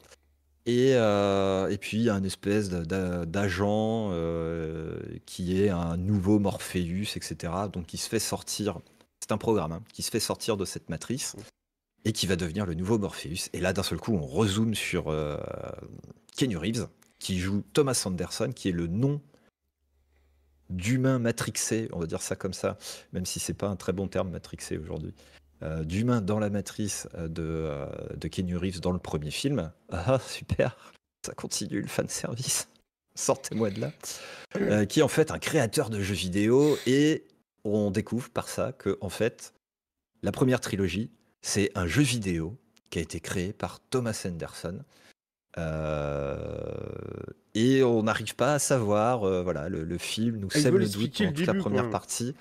[0.66, 6.38] Et, euh, et puis, il y a une espèce d'agent euh, qui est un nouveau
[6.38, 7.52] Morpheus, etc.
[7.72, 8.78] Donc, qui se fait sortir.
[9.20, 11.36] C'est un programme hein, qui se fait sortir de cette matrice
[12.04, 13.48] et qui va devenir le nouveau Morpheus.
[13.52, 15.38] Et là, d'un seul coup, on rezoome sur euh,
[16.36, 19.20] Keanu Reeves, qui joue Thomas Anderson, qui est le nom
[20.70, 22.78] d'humain matrixé, on va dire ça comme ça,
[23.12, 25.12] même si c'est pas un très bon terme matrixé aujourd'hui,
[25.62, 27.86] euh, d'humain dans la matrice euh, de, euh,
[28.16, 29.72] de Keanu Reeves dans le premier film.
[29.90, 30.76] Ah, super,
[31.24, 32.68] ça continue le fan service.
[33.14, 33.92] Sortez-moi de là.
[34.56, 37.24] Euh, qui est en fait un créateur de jeux vidéo et
[37.64, 39.54] on découvre par ça que en fait
[40.22, 41.10] la première trilogie
[41.42, 42.56] c'est un jeu vidéo
[42.90, 44.80] qui a été créé par Thomas Anderson.
[45.58, 46.56] Euh,
[47.54, 50.88] et on n'arrive pas à savoir, euh, voilà, le, le film nous Ah, sème le
[50.88, 52.34] doute toute la première partie.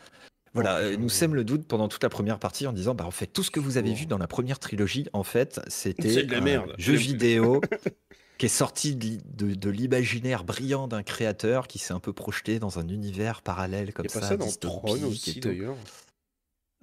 [0.53, 3.11] Voilà, euh, nous sème le doute pendant toute la première partie en disant, bah en
[3.11, 6.31] fait, tout ce que vous avez vu dans la première trilogie, en fait, c'était de
[6.31, 6.75] la un merde.
[6.77, 7.61] jeu vidéo
[8.37, 12.11] qui est sorti de, l'i- de- de l'imaginaire brillant d'un créateur qui s'est un peu
[12.11, 15.39] projeté dans un univers parallèle comme Il y a pas ça, ça dans Tron aussi
[15.39, 15.75] d'ailleurs.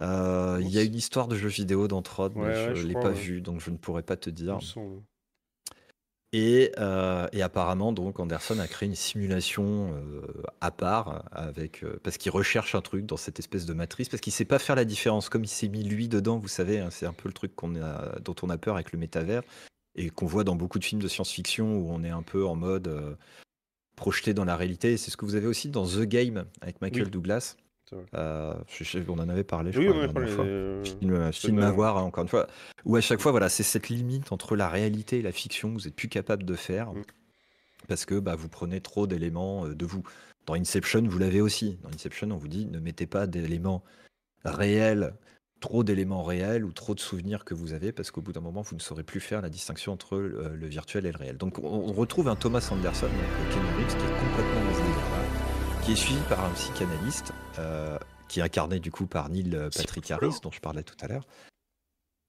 [0.01, 2.77] Euh, Il y a une histoire de jeu vidéo dans Tron, Ouais, mais je ouais,
[2.77, 3.15] je l'ai pas ouais.
[3.15, 4.59] vu, donc je ne pourrais pas te dire.
[6.35, 11.99] Et, euh, et apparemment, donc, Anderson a créé une simulation euh, à part, avec, euh,
[12.03, 14.77] parce qu'il recherche un truc dans cette espèce de matrice, parce qu'il sait pas faire
[14.77, 15.31] la différence.
[15.31, 17.81] Comme il s'est mis lui dedans, vous savez, hein, c'est un peu le truc qu'on
[17.81, 19.43] a, dont on a peur avec le métavers,
[19.95, 22.57] et qu'on voit dans beaucoup de films de science-fiction où on est un peu en
[22.57, 23.17] mode
[23.97, 24.97] projeté dans la réalité.
[24.99, 27.11] C'est ce que vous avez aussi dans The Game avec Michael Oui.
[27.11, 27.57] Douglas.
[28.15, 31.59] Euh, je on en avait parlé, je Oui, crois, la fois euh, film, euh, film
[31.61, 32.47] à voir, hein, encore une fois,
[32.85, 35.75] où à chaque fois, voilà, c'est cette limite entre la réalité et la fiction que
[35.75, 37.03] vous êtes plus capable de faire, Mm.
[37.89, 40.03] parce que bah, vous prenez trop d'éléments de vous.
[40.47, 41.79] Dans Inception, vous l'avez aussi.
[41.83, 43.83] Dans Inception, on vous dit ne mettez pas d'éléments
[44.45, 45.15] réels,
[45.61, 48.63] trop d'éléments réels ou trop de souvenirs que vous avez, parce qu'au bout d'un moment,
[48.63, 51.37] vous ne saurez plus faire la distinction entre le virtuel et le réel.
[51.37, 55.83] Donc, on, retrouve un Thomas Anderson, donc, Keanu Reeves, qui est complètement dans ce délire-là,
[55.83, 57.33] qui est suivi par un psychanalyste.
[57.59, 57.99] Euh,
[58.29, 61.09] qui est incarné du coup par Neil euh, Patrick Harris, dont je parlais tout à
[61.09, 61.27] l'heure.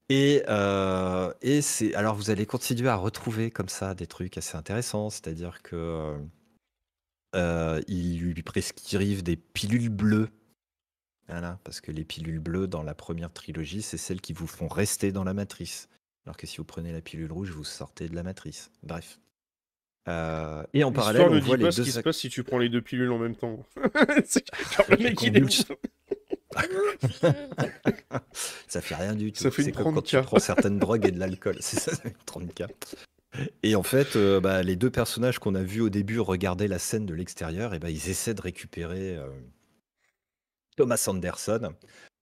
[0.10, 4.58] Et, euh, et c'est alors vous allez continuer à retrouver comme ça des trucs assez
[4.58, 6.18] intéressants, c'est-à-dire que
[7.36, 10.30] euh, ils lui prescrivent des pilules bleues,
[11.28, 14.68] voilà, parce que les pilules bleues dans la première trilogie, c'est celles qui vous font
[14.68, 15.90] rester dans la matrice,
[16.26, 18.72] alors que si vous prenez la pilule rouge, vous sortez de la matrice.
[18.82, 19.20] Bref.
[20.10, 22.18] Euh, et en parallèle, on ne voit dit les pas ce deux qui se passe
[22.18, 23.64] si tu prends les deux pilules en même temps.
[24.26, 24.44] C'est
[24.90, 25.66] le mec il est
[28.68, 29.44] ça fait rien du tout.
[29.44, 30.24] Ça fait une comme quand tu 30K.
[30.24, 31.58] prends certaines drogues et de l'alcool.
[31.60, 32.68] C'est ça, ça fait une 30K.
[33.62, 36.80] Et en fait, euh, bah, les deux personnages qu'on a vus au début regarder la
[36.80, 39.28] scène de l'extérieur, et ben ils essaient de récupérer euh,
[40.76, 41.74] Thomas Anderson.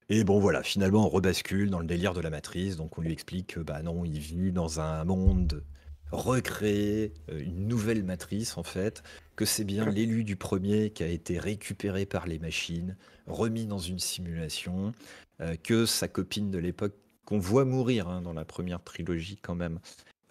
[0.10, 2.76] Et bon voilà, finalement on rebascule dans le délire de la matrice.
[2.76, 5.64] Donc on lui explique que bah non, il vit dans un monde
[6.12, 9.04] recréé, euh, une nouvelle matrice en fait,
[9.36, 12.96] que c'est bien l'élu du premier qui a été récupéré par les machines,
[13.28, 14.94] remis dans une simulation,
[15.42, 16.94] euh, que sa copine de l'époque,
[17.26, 19.80] qu'on voit mourir hein, dans la première trilogie quand même,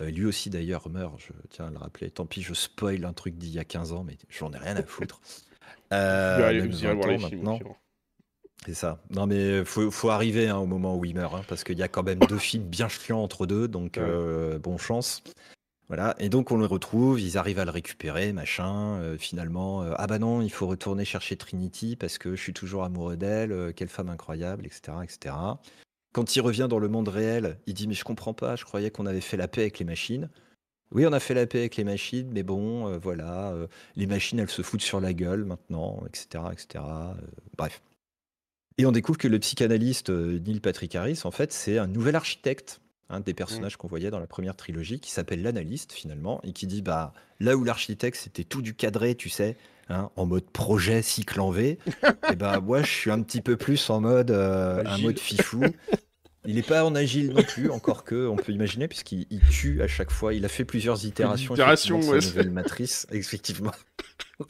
[0.00, 3.12] euh, lui aussi d'ailleurs meurt, je tiens à le rappeler, tant pis je spoil un
[3.12, 5.20] truc d'il y a 15 ans, mais j'en ai rien à foutre.
[5.92, 7.38] Euh, Vous irez- même vous irez 20 voir les ans films.
[7.42, 7.54] maintenant.
[7.56, 7.74] au pire.
[8.66, 9.00] C'est ça.
[9.10, 11.82] Non, mais faut, faut arriver hein, au moment où il meurt, hein, parce qu'il y
[11.82, 15.22] a quand même deux films bien chiants entre deux, donc euh, bon chance.
[15.88, 16.16] Voilà.
[16.18, 18.98] Et donc on le retrouve, ils arrivent à le récupérer, machin.
[19.00, 22.52] euh, finalement, euh, ah bah non, il faut retourner chercher Trinity parce que je suis
[22.52, 23.52] toujours amoureux d'elle.
[23.52, 25.36] euh, quelle femme incroyable, etc., etc.
[26.12, 28.90] Quand il revient dans le monde réel, il dit mais je comprends pas, je croyais
[28.90, 30.28] qu'on avait fait la paix avec les machines.
[30.92, 33.52] Oui, on a fait la paix avec les machines, mais bon, voilà,
[33.96, 36.84] les machines, elles se foutent sur la gueule maintenant, etc., etc.
[37.58, 37.82] bref.
[38.78, 42.80] Et on découvre que le psychanalyste Neil Patrick Harris, en fait, c'est un nouvel architecte,
[43.08, 46.66] un des personnages qu'on voyait dans la première trilogie, qui s'appelle l'analyste finalement, et qui
[46.66, 49.56] dit bah là où l'architecte c'était tout du cadré, tu sais,
[49.88, 51.78] hein, en mode projet cycle en V,
[52.32, 55.64] et ben moi je suis un petit peu plus en mode euh, un mode fifou.
[56.48, 59.82] Il n'est pas en agile non plus, encore que, on peut imaginer, puisqu'il il tue
[59.82, 60.32] à chaque fois.
[60.32, 63.72] Il a fait plusieurs itérations, de ouais, sa nouvelle matrice, effectivement.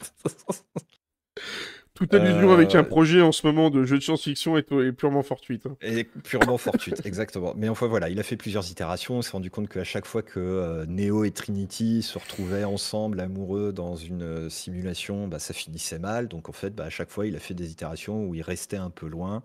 [1.97, 4.91] Toute allusion avec Euh, un projet en ce moment de jeu de science-fiction est, est
[4.91, 5.65] purement fortuite.
[5.65, 5.75] hein.
[5.81, 7.53] Et purement fortuite, exactement.
[7.57, 9.15] Mais enfin voilà, il a fait plusieurs itérations.
[9.17, 13.19] On s'est rendu compte qu'à chaque fois que euh, Neo et Trinity se retrouvaient ensemble,
[13.19, 16.27] amoureux, dans une euh, simulation, bah, ça finissait mal.
[16.27, 18.77] Donc en fait, bah, à chaque fois, il a fait des itérations où il restait
[18.77, 19.41] un peu loin,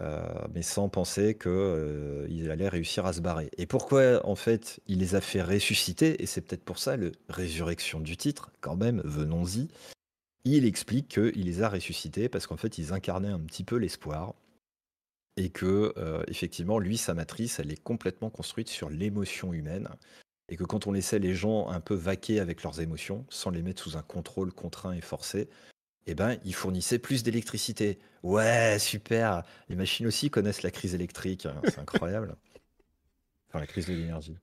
[0.00, 0.22] euh,
[0.54, 3.50] mais sans penser qu'il allait réussir à se barrer.
[3.58, 6.22] Et pourquoi en fait il les a fait ressusciter?
[6.22, 9.68] Et c'est peut-être pour ça le résurrection du titre, quand même, venons-y.
[10.44, 14.34] Il explique qu'il les a ressuscités parce qu'en fait, ils incarnaient un petit peu l'espoir
[15.36, 19.88] et que euh, effectivement lui sa matrice elle est complètement construite sur l'émotion humaine
[20.48, 23.62] et que quand on laissait les gens un peu vaquer avec leurs émotions sans les
[23.62, 25.48] mettre sous un contrôle contraint et forcé
[26.06, 27.98] eh ben ils fournissaient plus d'électricité.
[28.22, 29.44] Ouais super!
[29.68, 32.36] Les machines aussi connaissent la crise électrique hein, c'est incroyable.
[33.48, 34.36] Enfin la crise de l'énergie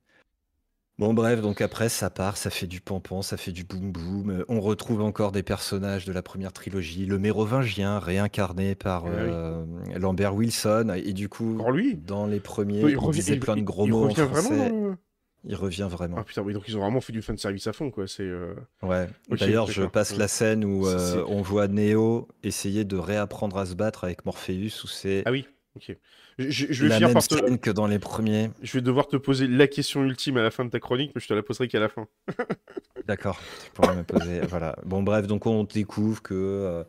[0.99, 4.31] Bon bref, donc après ça part, ça fait du pampan, ça fait du boum boum.
[4.31, 9.09] Euh, On retrouve encore des personnages de la première trilogie, le mérovingien réincarné par Ah
[9.09, 9.15] oui.
[9.29, 9.65] euh,
[9.99, 13.39] Lambert Wilson et du coup Encore lui dans les premiers, Il il, revient- disait il-
[13.39, 14.69] plein de il- gros il mots en revient vraiment français.
[14.71, 14.95] dans le-
[15.43, 16.17] Il revient vraiment.
[16.19, 18.07] Ah putain, oui, donc ils ont vraiment fait du fan service à fond, quoi.
[18.07, 18.23] C'est.
[18.23, 19.07] euh, Ouais.
[19.29, 19.91] Ok, D'ailleurs, je d'accord.
[19.91, 20.17] passe Ouais.
[20.17, 24.25] la scène où C'est- euh, on voit Neo essayer de réapprendre à se battre avec
[24.25, 25.95] Morpheus, où c'est Ah oui, ok.
[26.37, 27.35] Je, vais la finir même par te.
[27.35, 28.51] scène que dans les premiers.
[28.61, 31.21] Je vais devoir te poser la question ultime à la fin de ta chronique, mais
[31.21, 32.07] je te la poserai qu'à la fin.
[33.07, 34.41] D'accord, tu pourras me poser.
[34.49, 34.75] Voilà.
[34.85, 36.83] Bon, bref, donc on découvre que euh,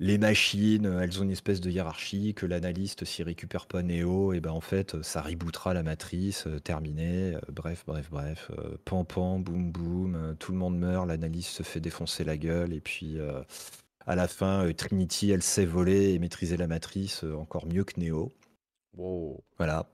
[0.00, 4.32] les machines, euh, elles ont une espèce de hiérarchie, que l'analyste, s'il récupère pas Neo,
[4.32, 7.34] et ben en fait, euh, ça rebootera la matrice, euh, terminé.
[7.34, 8.50] euh, bref, bref, bref.
[8.86, 12.80] pan, pan, boum, boum, tout le monde meurt, l'analyste se fait défoncer la gueule, et
[12.80, 13.18] puis
[14.06, 18.32] à la fin, Trinity, elle sait voler et maîtriser la matrice encore mieux que Neo.
[18.96, 19.42] Wow.
[19.56, 19.86] Voilà.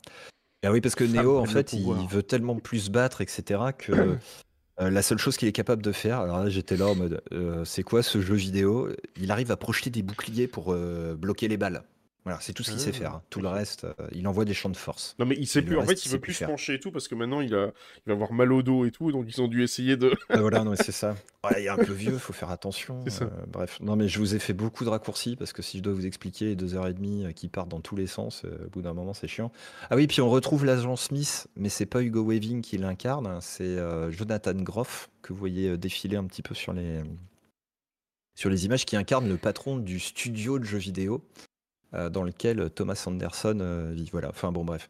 [0.63, 3.61] Et oui, parce que Femme Neo, en fait, il veut tellement plus se battre, etc.,
[3.77, 3.93] que
[4.81, 7.23] euh, la seule chose qu'il est capable de faire, alors là, j'étais là en mode,
[7.33, 8.89] euh, c'est quoi ce jeu vidéo?
[9.17, 11.83] Il arrive à projeter des boucliers pour euh, bloquer les balles.
[12.27, 13.13] Voilà, c'est tout ce qu'il sait Ah, faire.
[13.15, 13.23] hein.
[13.31, 15.15] Tout le reste, euh, il envoie des champs de force.
[15.21, 15.77] Non, mais il sait Et plus.
[15.77, 17.41] En reste, fait, il il sait veut plus se pencher et tout, parce que maintenant,
[17.41, 17.67] il, a...
[17.69, 20.13] il va avoir mal au dos et tout, donc ils ont dû essayer de.
[20.29, 21.15] Ah, voilà, non, mais c'est ça.
[21.45, 23.05] Ouais, il est un peu vieux, faut faire attention.
[23.23, 25.85] Euh, bref, non, mais je vous ai fait beaucoup de raccourcis parce que si je
[25.85, 28.43] dois vous expliquer les deux heures et demie euh, qui partent dans tous les sens,
[28.45, 29.53] euh, au bout d'un moment, c'est chiant.
[29.89, 33.39] Ah oui, puis on retrouve l'agent Smith, mais c'est pas Hugo Weaving qui l'incarne, hein,
[33.41, 37.03] c'est euh, Jonathan Groff que vous voyez défiler un petit peu sur les
[38.35, 41.25] sur les images, qui incarne le patron du studio de jeux vidéo
[42.11, 44.09] dans lequel Thomas Anderson euh, vit.
[44.13, 44.29] Voilà.
[44.31, 44.89] Enfin bon, bref.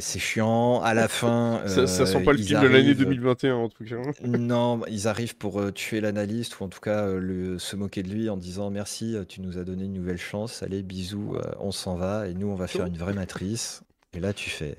[0.00, 0.80] C'est chiant.
[0.82, 3.68] À la fin, ça, ça sent euh, pas le film de l'année arrivent- 2021, en
[3.68, 3.96] tout cas.
[4.26, 8.02] non, ils arrivent pour euh, tuer l'analyste ou en tout cas euh, le- se moquer
[8.02, 11.36] de lui en disant merci, euh, tu nous as donné une nouvelle chance, allez bisous,
[11.36, 13.82] euh, on s'en va et nous on va faire une vraie matrice.
[14.14, 14.76] Et là tu fais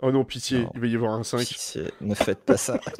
[0.00, 0.70] Oh non, pitié, Non.
[0.74, 1.40] il va y avoir un 5.
[1.40, 2.78] pitié, ne faites pas ça.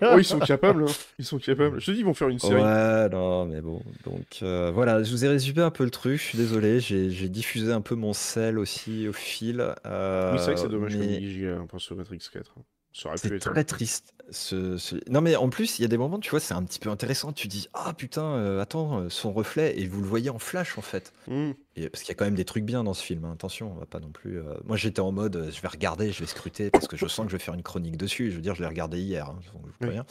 [0.00, 0.92] Oh, ils sont capables, hein.
[1.20, 1.80] Ils sont capables.
[1.80, 2.60] Je te dis, ils vont faire une série.
[2.60, 3.80] Ouais, non, mais bon.
[4.04, 6.18] Donc euh, voilà, je vous ai résumé un peu le truc.
[6.18, 9.64] Je suis désolé, j'ai diffusé un peu mon sel aussi au fil.
[9.86, 12.18] euh, oui, c'est vrai que c'est dommage mais- comme il giga hein, pour ce Matrix
[12.32, 12.52] 4.
[12.58, 12.62] hein.
[12.94, 13.50] Ça aurait pu C'est être.
[13.52, 14.12] très triste.
[14.30, 16.62] Ce, ce- Non, mais en plus, il y a des moments, tu vois, c'est un
[16.62, 17.32] petit peu intéressant.
[17.32, 20.78] Tu dis, ah putain, euh, attends, euh, son reflet, et vous le voyez en flash
[20.78, 21.12] en fait.
[21.26, 21.52] Hmm.
[21.76, 23.32] Et, parce qu'il y a quand même des trucs bien dans ce film, hein.
[23.32, 24.38] attention, on va pas non plus.
[24.38, 27.06] euh, Moi j'étais en mode, euh, je vais regarder, je vais scruter, parce que je
[27.06, 28.30] sens que je vais faire une chronique dessus.
[28.30, 29.72] Je veux dire, je l'ai regardé hier, hein, donc je vous Oui.
[29.80, 30.06] préviens.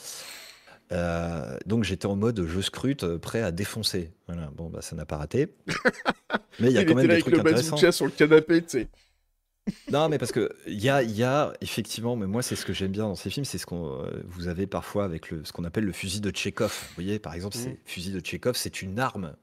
[0.91, 4.11] Euh, donc j'étais en mode, je scrute, euh, prêt à défoncer.
[4.27, 5.53] Voilà, bon, bah ça n'a pas raté.
[6.59, 7.71] Mais il y a il quand était même là des avec trucs le intéressants.
[7.75, 8.87] bazooka sur le canapé, tu sais.
[9.91, 12.65] Non, mais parce que il y a, il y a effectivement, mais moi c'est ce
[12.65, 15.45] que j'aime bien dans ces films, c'est ce qu'on euh, vous avez parfois avec le,
[15.45, 16.71] ce qu'on appelle le fusil de Tchekhov.
[16.89, 17.63] Vous voyez, par exemple, Mhm.
[17.63, 19.35] c'est fusil de Tchekhov, c'est une arme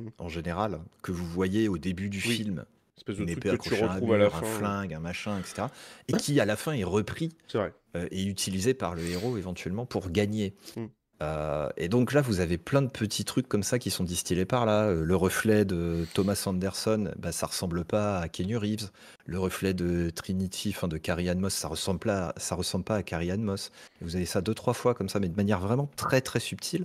[0.00, 0.10] Mhm.
[0.18, 2.36] en général que vous voyez au début du Oui.
[2.36, 2.64] film,
[2.96, 4.40] Espèce de une truc épée que tu accrochée à un retrouves à la mur, un
[4.40, 4.46] fin.
[4.58, 5.68] flingue, un machin, etc.
[6.08, 7.74] Et qui à la fin est repris C'est vrai.
[7.96, 10.54] euh, et utilisé par le héros éventuellement pour gagner.
[10.76, 10.84] Mm.
[11.22, 14.44] Euh, et donc là, vous avez plein de petits trucs comme ça qui sont distillés
[14.44, 14.84] par là.
[14.88, 18.90] Euh, Le reflet de Thomas Anderson, bah, ça ressemble pas à Kenny Reeves.
[19.24, 22.96] Le reflet de Trinity, enfin de Carrie Ann Moss, ça ressemble pas, ça ressemble pas
[22.96, 23.70] à Carrie Ann Moss.
[24.02, 26.84] Vous avez ça deux trois fois comme ça, mais de manière vraiment très très subtile.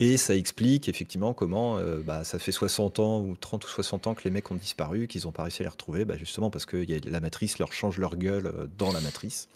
[0.00, 4.06] Et ça explique effectivement comment euh, bah, ça fait 60 ans ou 30 ou 60
[4.06, 6.50] ans que les mecs ont disparu, qu'ils n'ont pas réussi à les retrouver, bah, justement
[6.50, 9.48] parce que y a- la matrice leur change leur gueule dans la matrice.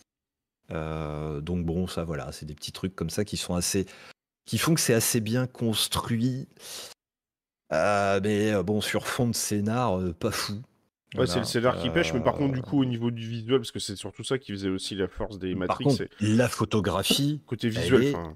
[0.72, 3.86] Euh, donc bon, ça voilà, c'est des petits trucs comme ça qui sont assez,
[4.46, 6.48] qui font que c'est assez bien construit.
[7.72, 10.62] Euh, mais euh, bon, sur fond de scénar, pas fou.
[11.14, 13.58] Ouais, c'est le scénar qui pêche, mais par contre, du coup, au niveau du visuel,
[13.58, 16.10] parce que c'est surtout ça qui faisait aussi la force des par Matrix, contre, c'est
[16.20, 18.04] la photographie, côté visuel.
[18.04, 18.34] est enfin,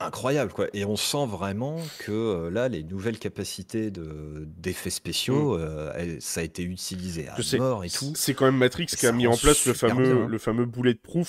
[0.00, 0.66] incroyable quoi.
[0.74, 5.60] Et on sent vraiment que euh, là, les nouvelles capacités de d'effets spéciaux, Mm.
[5.60, 8.12] euh, elles- ça a été utilisé à Je sais, mort et tout.
[8.14, 10.14] C'est quand même Matrix Et qui a ça mis rend en place le super fameux,
[10.16, 10.26] bien.
[10.26, 10.66] le fameux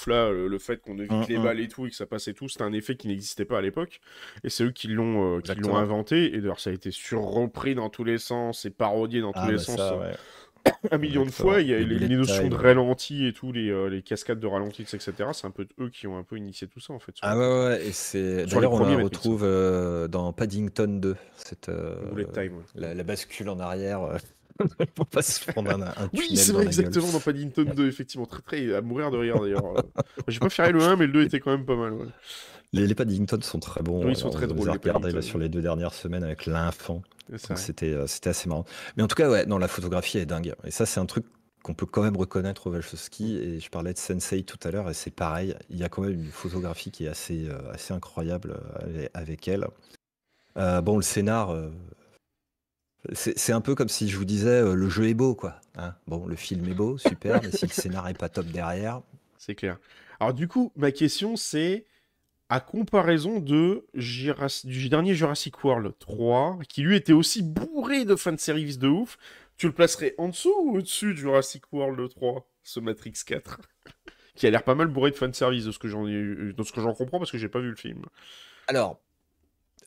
[0.07, 1.43] là, le, le fait qu'on évite Mm, les mm.
[1.43, 3.59] balles et tout, et que ça passe et tout, c'était un effet qui n'existait pas
[3.59, 4.01] à l'époque.
[4.43, 5.77] Et c'est eux qui l'ont euh, qui l'ont Exactement.
[5.77, 6.33] inventé.
[6.35, 9.51] Et d'ailleurs, ça a été surrepris dans tous les sens et parodié dans tous Ah
[9.51, 10.15] les bah sens ça, ouais.
[10.91, 11.61] un million de fois.
[11.61, 14.83] Il y a Les notions de ralenti et tout, les, euh, les cascades de ralenti,
[14.83, 15.11] etc.
[15.33, 17.13] C'est un peu eux qui ont un peu initié tout ça, en fait.
[17.21, 21.95] Ah ouais, ouais, et c'est d'ailleurs on la retrouve euh, dans Paddington 2, cette euh,
[22.33, 22.57] time.
[22.57, 22.63] ouais.
[22.75, 24.17] la, la bascule en arrière
[24.95, 28.25] pour pas se prendre un, un Oui, c'est vrai, exactement, dans Paddington 2, effectivement.
[28.25, 29.83] Très, très à mourir de rire, d'ailleurs.
[30.27, 31.93] J'ai pas fait le 1, mais le 2 était quand même pas mal.
[31.93, 32.05] ouais.
[32.73, 34.03] Les, les Paddington sont très bons.
[34.05, 37.01] Oui, ils sont très drôles, regardés là, sur les deux dernières semaines avec l'infant.
[37.55, 38.65] C'était euh, c'était assez marrant.
[38.97, 40.53] Mais en tout cas, ouais, non, la photographie est dingue.
[40.63, 41.25] Et ça, c'est un truc
[41.63, 43.37] qu'on peut quand même reconnaître au Wachowski.
[43.37, 45.55] Et je parlais de Sensei tout à l'heure, et c'est pareil.
[45.69, 49.47] Il y a quand même une photographie qui est assez, euh, assez incroyable euh, avec
[49.47, 49.67] elle.
[50.57, 51.69] Euh, bon, le scénar, euh,
[53.13, 55.59] c'est c'est un peu comme si je vous disais euh, le jeu est beau, quoi.
[55.77, 55.95] hein.
[56.07, 59.01] bon, le film est beau, super, mais si le scénar est pas top derrière,
[59.37, 59.77] C'est clair.
[60.19, 61.85] Alors du coup, ma question c'est
[62.49, 68.77] à comparaison de du dernier Jurassic World 3, qui lui était aussi bourré de fanservice
[68.77, 69.17] de ouf,
[69.57, 73.61] tu le placerais en dessous ou au-dessus de Jurassic World 3, ce Matrix 4
[74.35, 76.93] Qui a l'air pas mal bourré de fanservice de ce que j'en ce que j'en
[76.93, 78.03] comprends parce que j'ai pas vu le film.
[78.67, 78.99] Alors,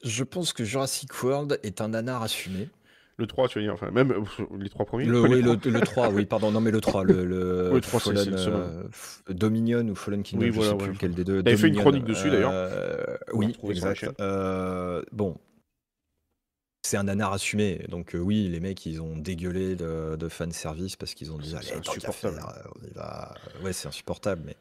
[0.03, 2.71] je pense que Jurassic World est un nanar assumé.
[3.21, 4.15] Le 3, tu veux dire, enfin même
[4.59, 5.05] les trois premiers.
[5.05, 7.99] Le, oui, le, le 3, oui, pardon, non mais le 3, le, le le 3,
[8.01, 8.57] c'est- c'est le second.
[8.59, 8.83] euh,
[9.29, 10.83] Dominion ou Fallen Kingdom, Oui, je voilà, sais ouais.
[10.85, 11.43] plus lequel des deux.
[11.43, 12.53] T'avais fait une chronique dessus, d'ailleurs.
[12.55, 14.09] euh, oui, exact.
[14.21, 15.37] Euh, bon,
[16.83, 20.53] c'est un nanar assumé, donc euh, oui, les mecs, ils ont dégueulé de, de fan
[20.53, 22.37] service parce qu'ils ont dit, allez, insupportable.
[22.37, 23.35] faire, euh, on y va.
[23.65, 24.57] Ouais, c'est insupportable, mais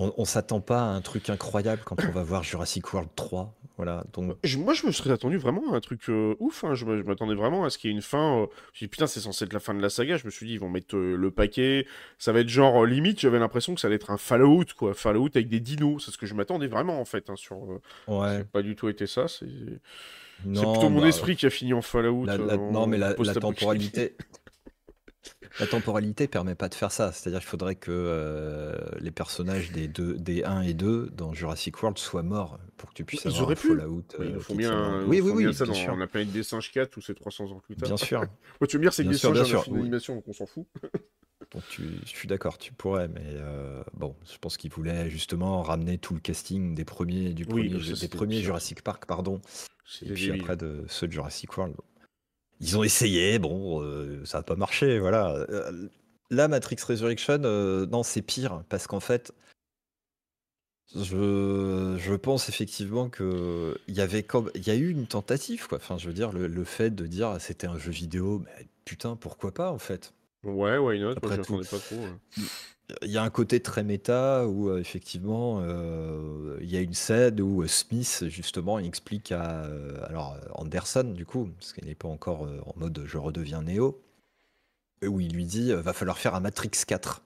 [0.00, 3.52] on, on s'attend pas à un truc incroyable quand on va voir Jurassic World 3,
[3.76, 4.04] voilà.
[4.12, 6.62] Donc Je- moi, je me serais attendu vraiment à un truc euh, ouf.
[6.64, 6.74] hein.
[6.74, 8.42] Je m'attendais vraiment à ce qu'il y ait une fin.
[8.42, 10.16] euh, Je me dit, putain, c'est censé être la fin de la saga.
[10.16, 11.86] Je me suis dit, ils vont mettre euh, le paquet.
[12.18, 14.94] Ça va être genre, limite, j'avais l'impression que ça allait être un Fallout, quoi.
[14.94, 16.04] Fallout avec des dinos.
[16.04, 17.28] C'est ce que je m'attendais vraiment, en fait.
[17.30, 17.58] hein, sur,
[18.08, 19.26] ouais, pas du tout été ça.
[19.28, 19.46] C'est
[20.44, 22.24] plutôt mon bah, esprit qui a fini en Fallout.
[22.24, 24.16] La- la- en non, mais la, la temporalité.
[25.60, 27.12] La temporalité permet pas de faire ça.
[27.12, 31.82] C'est-à-dire qu'il faudrait que euh, les personnages des, deux, des 1 et 2 dans Jurassic
[31.82, 33.68] World soient morts pour que tu puisses Ils avoir un pu.
[33.68, 34.04] Fallout.
[34.18, 35.96] Oui, euh, Ils font bien, un- Oui, oui, oui, bien ça bien dans sûr.
[35.96, 37.88] la planète des singes 4 où c'est 300 ans plus tard.
[37.88, 38.20] Bien sûr.
[38.60, 39.80] Moi, tu veux me dire, c'est que des sûr, singes film oui.
[39.82, 40.66] d'animation, donc on s'en fout.
[41.52, 45.62] Donc tu, je suis d'accord, tu pourrais, mais euh, bon, je pense qu'ils voulaient justement
[45.62, 48.44] ramener tout le casting des premiers, du Oui, premier, ça, des c'était premiers sûr.
[48.46, 49.40] Jurassic Park, pardon,
[50.02, 51.74] et puis après de ceux de Jurassic World.
[52.60, 55.34] Ils ont essayé, bon, euh, ça n'a pas marché, voilà.
[55.50, 55.88] Euh,
[56.30, 59.32] Là, Matrix Resurrection, euh, non, c'est pire, parce qu'en fait,
[60.94, 65.78] je, pense effectivement que il y avait comme, il y a eu une tentative, quoi.
[65.78, 69.16] Enfin, je veux dire, le, le fait de dire c'était un jeu vidéo, mais putain,
[69.16, 70.12] pourquoi pas, en fait?
[70.44, 71.06] Ouais, why not?
[71.06, 71.58] Moi, Après je tout.
[71.58, 71.96] pas trop.
[71.96, 72.44] ouais.
[73.02, 76.94] Il y a un côté très méta où euh, effectivement euh, il y a une
[76.94, 79.66] scène où euh, Smith justement il explique à
[80.04, 84.00] alors Anderson du coup parce qu'il n'est pas encore en mode je redeviens Néo
[85.04, 87.22] où il lui dit va falloir faire un Matrix 4.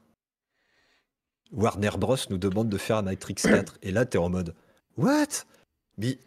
[1.52, 4.56] Warner Bros nous demande de faire un Matrix 4 et là tu es en mode
[4.96, 5.44] what?
[5.96, 6.18] Mais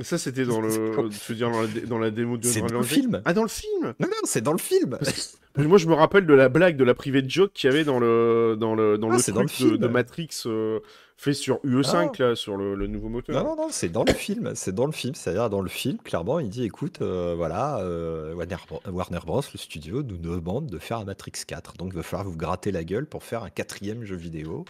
[0.00, 0.68] Ça, c'était dans le.
[1.10, 3.22] Tu veux dire dans la, dé- dans la démo de C'est dans le film.
[3.24, 4.90] Ah, dans le film non non c'est dans le film.
[4.98, 7.72] Parce que Moi, je me rappelle de la blague de la private joke qu'il y
[7.72, 9.76] avait dans le, dans le, dans Ah, le dans truc le de, film.
[9.78, 10.80] de Matrix euh,
[11.16, 12.22] fait sur UE5, Ah.
[12.22, 13.42] là, sur le, le nouveau moteur.
[13.42, 14.52] Non, non, non, c'est dans le film.
[14.54, 15.14] C'est dans le film.
[15.14, 18.56] C'est-à-dire, dans le film, clairement, il dit écoute, euh, voilà, euh, Warner,
[18.92, 21.74] Warner Bros., le studio, nous demande de faire un Matrix 4.
[21.78, 24.66] Donc, il va falloir vous gratter la gueule pour faire un quatrième jeu vidéo.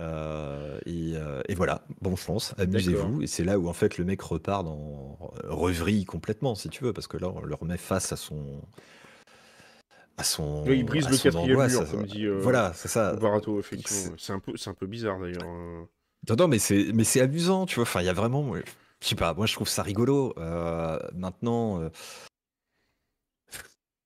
[0.00, 3.22] Euh, et, euh, et voilà, bon chance, amusez-vous.
[3.22, 5.18] Et c'est là où, en fait, le mec repart dans.
[5.44, 8.60] revrille complètement, si tu veux, parce que là, on le remet face à son.
[10.16, 10.64] à son.
[10.66, 13.14] Oui, il brise le quatrième mur, à- comme dit, euh, Voilà, c'est ça.
[13.14, 14.14] Barato, effectivement.
[14.18, 15.42] c'est- un, peu- c'est un peu bizarre, d'ailleurs.
[15.44, 15.84] euh.
[16.28, 17.82] Non, non, mais c'est, mais c'est amusant, tu vois.
[17.82, 18.62] Enfin, il y a vraiment, je
[19.08, 20.32] sais pas, moi je trouve ça rigolo.
[20.38, 21.90] Euh, maintenant, euh,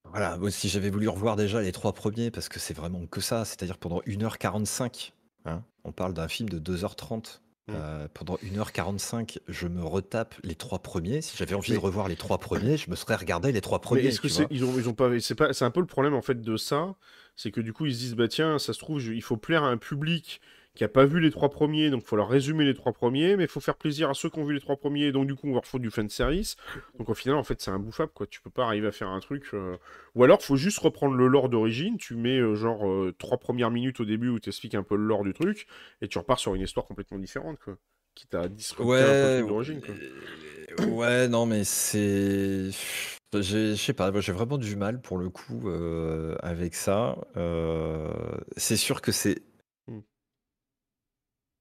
[0.05, 3.21] voilà, moi si j'avais voulu revoir déjà les trois premiers, parce que c'est vraiment que
[3.21, 5.13] ça, c'est-à-dire pendant 1h45,
[5.49, 7.41] hein, on parle d'un film de 2h30.
[7.69, 7.73] Mm.
[7.75, 11.21] euh, pendant 1h45, je me retape les trois premiers.
[11.21, 13.81] Si j'avais envie Mais- de revoir les trois premiers, je me serais regardé les trois
[13.81, 14.07] premiers.
[14.07, 14.49] est-ce que tu c'est vois.
[14.51, 16.57] ils ont ils ont pas c'est pas c'est un peu le problème en fait de
[16.57, 16.95] ça,
[17.37, 19.37] c'est que du coup ils se disent bah tiens ça se trouve je- il faut
[19.37, 20.41] plaire à un public
[20.79, 23.37] qui a pas vu les trois premiers donc il faut leur résumer les trois premiers
[23.37, 25.35] mais il faut faire plaisir à ceux qui ont vu les trois premiers donc du
[25.35, 26.57] coup on va leur foutre du fan service
[26.99, 29.19] donc au final en fait c'est imbouffable quoi tu peux pas arriver à faire un
[29.19, 29.77] truc euh,
[30.15, 33.73] ou alors faut juste reprendre le lore d'origine tu mets euh, genre euh, trois premières
[33.73, 35.67] minutes au début où tu expliques un peu le lore du truc
[36.01, 37.77] et tu repars sur une histoire complètement différente quoi
[38.15, 39.95] quitte à disrupter un peu Ouais, d'origine, quoi.
[40.87, 42.71] ouais, non, mais c'est.
[43.33, 45.69] Je sais pas, j'ai vraiment du mal pour le coup
[46.43, 47.17] avec ça.
[48.57, 49.43] C'est sûr que c'est.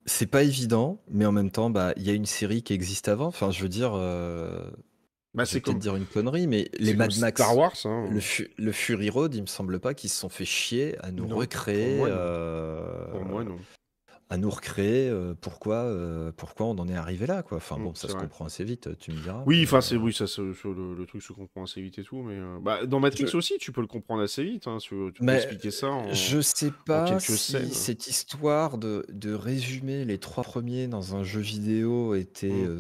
[0.09, 3.07] C'est pas évident, mais en même temps, bah, il y a une série qui existe
[3.09, 3.27] avant.
[3.27, 4.71] Enfin, je veux dire, euh,
[5.33, 8.07] Bah, c'est comme, dire une connerie, mais les Mad Max, Star Wars, hein.
[8.09, 11.11] le, Fu- le Fury Road, il me semble pas qu'ils se sont fait chier à
[11.11, 11.97] nous Non, pour recréer.
[11.97, 12.15] moi, non.
[12.17, 13.57] euh, Pour moi, non.
[14.29, 17.57] À nous recréer euh, pourquoi, euh, pourquoi on en est arrivé là, quoi.
[17.57, 18.23] Enfin Mm, bon, ça c'est se vrai.
[18.23, 19.43] comprend assez vite, tu me diras.
[19.45, 22.03] Oui, enfin, c'est euh, oui, ça, se- le, le truc se comprend assez vite et
[22.03, 24.67] tout, mais euh, bah, dans Matrix Je- aussi, tu peux le comprendre assez vite.
[24.67, 27.71] Hein, tu, tu peux Mais expliquer ça en, je sais pas si scènes.
[27.71, 32.65] cette histoire de, de résumer les trois premiers dans un jeu vidéo était Mm.
[32.67, 32.79] euh,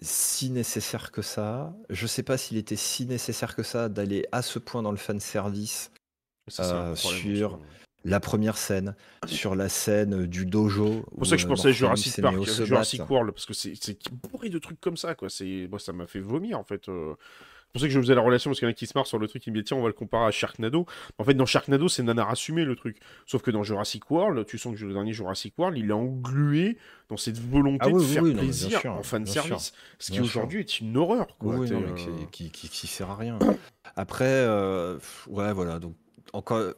[0.00, 1.76] si nécessaire que ça.
[1.90, 4.96] Je sais pas s'il était si nécessaire que ça d'aller à ce point dans le
[4.96, 5.90] fan service.
[6.48, 7.60] Ça, euh, sur.
[8.04, 8.94] La première scène,
[9.26, 11.04] sur la scène du dojo.
[11.12, 13.74] C'est pour ça que je pensais à Jurassic Park, Jurassic World, parce que c'est
[14.30, 15.28] bourré de trucs comme ça, quoi.
[15.70, 16.88] Moi, ça m'a fait vomir en fait.
[16.88, 17.14] euh.
[17.64, 18.92] C'est pour ça que je faisais la relation, parce qu'il y en a qui se
[18.94, 20.84] marrent sur le truc, ils me disent tiens, on va le comparer à Sharknado.
[21.16, 22.98] En fait, dans Sharknado, c'est nanar assumé le truc.
[23.24, 26.76] Sauf que dans Jurassic World, tu sens que le dernier Jurassic World, il est englué
[27.08, 29.62] dans cette volonté Ah oui, de oui, faire oui, non, plaisir sûr, en fan service.
[29.68, 31.54] sûr, Ce qui aujourd'hui est une horreur, quoi.
[31.56, 33.38] Non, mais euh, qui, qui, qui, qui sert à rien.
[33.96, 34.98] Après, euh,
[35.28, 35.78] ouais, voilà.
[35.78, 35.94] Donc,
[36.34, 36.74] encore.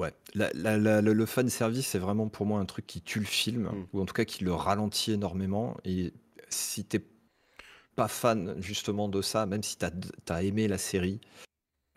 [0.00, 3.02] Ouais, la- la- la- le, le fan service, c'est vraiment pour moi un truc qui
[3.02, 3.86] tue le film, Mm.
[3.92, 5.76] ou en tout cas qui le ralentit énormément.
[5.84, 6.12] Et
[6.48, 7.04] si t'es
[7.96, 9.90] pas fan justement de ça, même si t'as
[10.30, 11.20] as aimé la série,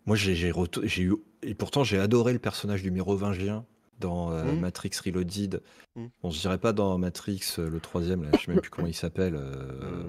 [0.06, 1.16] moi j'ai j'ai retou- j'ai eu.
[1.44, 3.66] Et pourtant, j'ai adoré le personnage du mérovingien
[4.00, 4.60] dans euh, Mm.
[4.60, 5.62] Matrix Reloaded.
[5.96, 6.06] Mm.
[6.22, 8.88] Bon, je dirais pas dans Matrix, euh, le troisième, là, je sais même plus comment
[8.88, 10.04] il s'appelle, euh,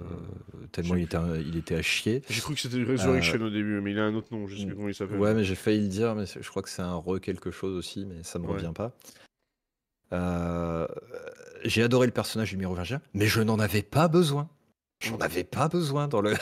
[0.72, 2.22] tellement il était, un- il était à chier.
[2.28, 4.66] J'ai cru que c'était Resurrection au début, mais il a un autre nom, je sais
[4.66, 5.18] plus comment il s'appelle.
[5.18, 7.76] Ouais, mais j'ai failli le dire, mais je crois que c'est un re quelque chose
[7.76, 8.54] aussi, mais ça me Ouais.
[8.54, 8.92] revient pas.
[11.64, 14.48] J'ai adoré le personnage du mérovingien, mais je n'en avais pas besoin.
[15.00, 16.34] J'en avais pas besoin dans le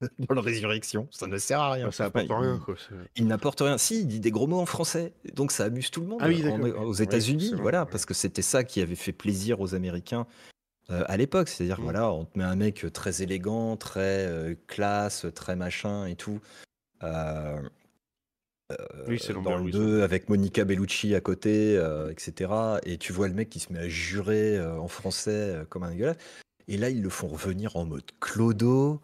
[0.18, 1.08] dans le résurrection.
[1.10, 1.86] Ça ne sert à rien.
[1.88, 2.74] Ah, ça Enfin, apporte rien, il- quoi.
[2.78, 3.78] c'est- Il n'apporte rien.
[3.78, 6.28] Si, il dit des gros mots en français, donc ça amuse tout le monde Ah
[6.28, 10.26] oui, en- aux États-Unis, voilà, parce que c'était ça qui avait fait plaisir aux Américains
[10.90, 11.48] euh, à l'époque.
[11.48, 11.84] C'est-à-dire, Mm.
[11.84, 16.40] voilà, on te met un mec très élégant, très euh, classe, très machin et tout.
[17.02, 17.60] Euh,
[19.08, 19.78] Oui, euh, dans le Wilson.
[19.78, 22.50] 2 avec Monica Bellucci à côté, euh, etc.
[22.84, 25.82] Et tu vois le mec qui se met à jurer euh, en français euh, comme
[25.82, 26.16] un dégueulasse.
[26.68, 29.00] Et là, ils le font revenir en mode clodo.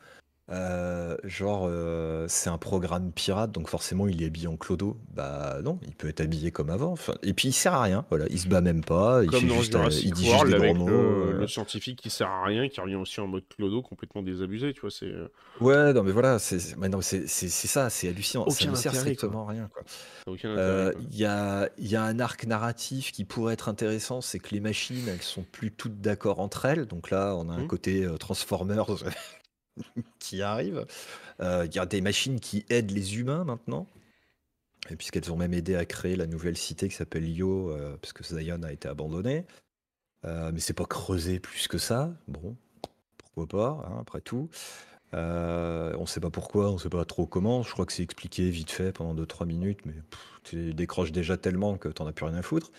[0.50, 4.96] Euh, genre, euh, c'est un programme pirate, donc forcément, il est habillé en clodo.
[5.12, 6.92] Bah non, il peut être habillé comme avant.
[6.92, 8.04] Enfin, et puis, il sert à rien.
[8.10, 9.24] Voilà, il se bat même pas.
[9.24, 10.86] Il, Comme fait dans juste, Jurassic il dit juste World des gros avec mots.
[10.88, 10.94] le,
[11.34, 11.38] euh.
[11.40, 14.82] le scientifique qui sert à rien, qui revient aussi en mode clodo complètement désabusé, tu
[14.82, 15.10] vois, c'est...
[15.60, 18.48] Ouais, non, mais voilà, c'est mais non, mais c'est- c'est- c'est ça, c'est hallucinant.
[18.48, 19.14] ça Aucun ne sert intérêt, quoi.
[19.16, 19.68] strictement à rien.
[19.72, 19.82] Quoi.
[19.86, 21.02] ça a aucun intérêt, quoi.
[21.10, 24.54] Il y, a, il y a un arc narratif qui pourrait être intéressant, c'est que
[24.54, 26.86] les machines, elles sont plus toutes d'accord entre elles.
[26.86, 27.66] Donc là, on a un Mhm.
[27.66, 28.86] côté Transformers
[30.18, 30.86] qui arrive.
[31.40, 33.86] Euh, Il y a des machines qui aident les humains maintenant.
[34.90, 38.12] Et puisqu'elles ont même aidé à créer la nouvelle cité qui s'appelle Io, euh, parce
[38.12, 39.44] que Zion a été abandonné.
[40.24, 42.12] Euh, mais c'est pas creusé plus que ça.
[42.28, 42.56] Bon,
[43.18, 44.48] pourquoi pas, hein, après tout.
[45.14, 47.62] Euh, on sait pas pourquoi, on sait pas trop comment.
[47.62, 49.94] Je crois que c'est expliqué vite fait pendant 2-3 minutes, mais
[50.42, 52.70] tu décroches déjà tellement que t'en as plus rien à foutre.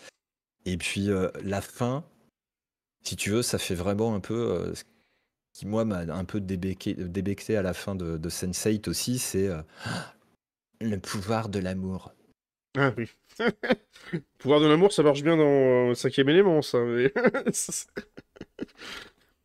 [0.66, 2.04] Et puis euh, la fin,
[3.04, 4.74] si tu veux, ça fait vraiment un peu euh,
[5.58, 9.48] qui, moi, m'a un peu débecté, débecté à la fin de, de Sense8 aussi, c'est
[9.48, 9.64] euh,
[10.82, 12.14] le pouvoir de l'amour.
[12.78, 13.10] Ah oui.
[14.38, 16.78] Pouvoir de l'amour, ça marche bien dans euh, Cinquième élément, ça.
[16.80, 17.12] mais-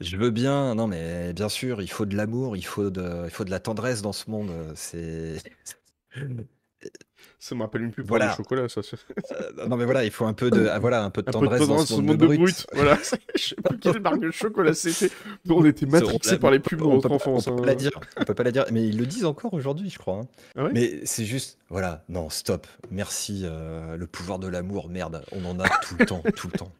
[0.01, 3.31] Je veux bien, non mais bien sûr, il faut de l'amour, il faut de, il
[3.31, 4.51] faut de la tendresse dans ce monde.
[4.75, 5.37] C'est
[7.43, 8.31] ça me rappelle une pub pour Voilà.
[8.31, 8.83] du chocolat, ça.
[9.33, 11.33] Euh, non mais voilà, il faut un peu de, ah, voilà, un peu de Un
[11.33, 12.67] peu de tendresse dans tendresse ce monde, de brut.
[12.73, 12.97] Voilà,
[13.35, 15.13] je sais plus quelle marque de chocolat c'était.
[15.49, 17.49] On était matrixés par les pubs de on notre peut enfance.
[17.49, 17.63] On peut hein.
[17.63, 19.99] pas la dire, on peut pas la dire, mais ils le disent encore aujourd'hui, je
[19.99, 20.21] crois.
[20.21, 20.29] hein.
[20.55, 20.71] Ah ouais?
[20.73, 25.59] Mais c'est juste, voilà, non, stop, merci, euh, le pouvoir de l'amour, merde, on en
[25.59, 26.71] a tout le temps, tout le temps.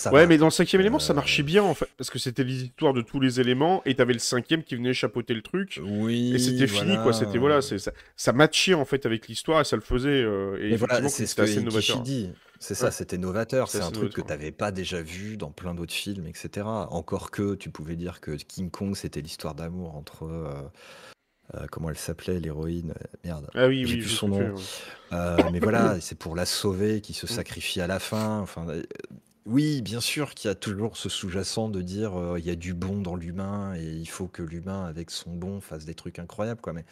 [0.00, 0.26] Ça Ouais, va.
[0.28, 2.94] mais dans le cinquième élément, ça Euh, marchait bien en fait, parce que c'était l'histoire
[2.94, 6.38] de tous les éléments, et t'avais le cinquième qui venait chapeauter le truc, Oui, et
[6.38, 7.12] c'était fini quoi.
[7.12, 7.76] C'était voilà, ça,
[8.16, 10.08] ça matchait en fait avec l'histoire et ça le faisait.
[10.22, 12.00] euh, et voilà, c'est ce que assez Ikishi novateur.
[12.00, 12.30] dit.
[12.58, 12.90] C'est ça, Ouais.
[12.92, 13.68] c'était novateur.
[13.68, 14.38] C'est un truc que novateur.
[14.38, 16.66] n'avais pas déjà vu dans plein d'autres films, etc.
[16.90, 20.24] Encore que tu pouvais dire que King Kong, c'était l'histoire d'amour entre.
[20.24, 20.54] euh,
[21.56, 22.94] euh, comment elle s'appelait, l'héroïne
[23.24, 23.50] Merde.
[23.54, 24.38] Ah oui, oui, plus son nom.
[24.38, 24.54] ouais.
[25.12, 27.28] Euh, mais voilà, c'est pour la sauver qui se Mm.
[27.28, 28.38] sacrifie à la fin.
[28.40, 28.66] Enfin,
[29.46, 32.56] oui, bien sûr qu'il y a toujours ce sous-jacent de dire euh, il y a
[32.56, 36.18] du bon dans l'humain et il faut que l'humain, avec son bon, fasse des trucs
[36.18, 36.60] incroyables.
[36.60, 36.72] Quoi.
[36.72, 36.84] Mais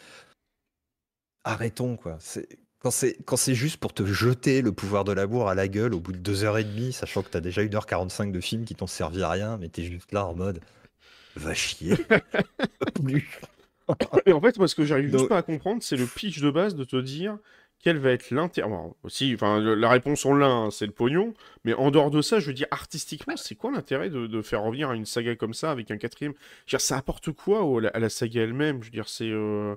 [1.43, 2.17] arrêtons, quoi.
[2.19, 2.47] C'est
[2.79, 5.93] Quand c'est, quand c'est juste pour te jeter le pouvoir de l'amour à la gueule
[5.93, 8.75] au bout de deux heures et demie, sachant que t'as déjà 1h45 de film qui
[8.75, 10.59] t'ont servi à rien, mais t'es juste là en mode
[11.35, 11.95] va chier.
[13.03, 13.39] Plus.
[14.25, 16.39] Et en fait, moi, ce que j'arrive juste Donc- pas à comprendre, c'est le pitch
[16.41, 17.37] de base de te dire
[17.81, 18.67] quel va être l'intérêt.
[18.69, 21.33] Bon, aussi, enfin, le- la réponse on l'a, hein, c'est le pognon.
[21.63, 24.63] Mais en dehors de ça, je veux dire, artistiquement, c'est quoi l'intérêt de, de faire
[24.63, 26.33] revenir à une saga comme ça avec un quatrième?
[26.65, 28.79] Je veux dire, ça apporte quoi au- à la saga elle-même?
[28.81, 29.29] Je veux dire, c'est.
[29.29, 29.75] euh,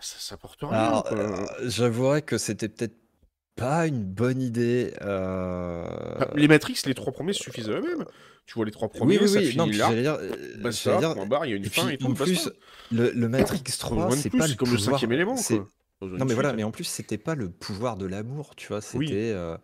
[0.00, 1.02] Ça, ça apporte rien.
[1.12, 2.94] Euh, j'avouerais que c'était peut-être
[3.56, 4.92] pas une bonne idée.
[5.02, 5.84] euh,
[6.16, 8.04] Enfin, les Matrix, les trois premiers suffisent à eux-mêmes.
[8.46, 9.46] Tu vois, les trois premiers, Oui, oui, ça oui.
[9.46, 9.94] finit Non, là.
[9.94, 11.98] dire, euh, Basta, j'allais dire- point barre, il y a une et fin puis, et
[11.98, 12.06] tout.
[12.08, 12.50] en plus,
[12.92, 15.36] le, le Matrix Besoin 3, de c'est pas le comme le cinquième élément.
[15.36, 15.66] Quoi.
[16.08, 18.80] Non, mais voilà, mais en plus, c'était pas le pouvoir de l'amour, tu vois.
[18.80, 19.08] C'était Oui.
[19.12, 19.56] euh,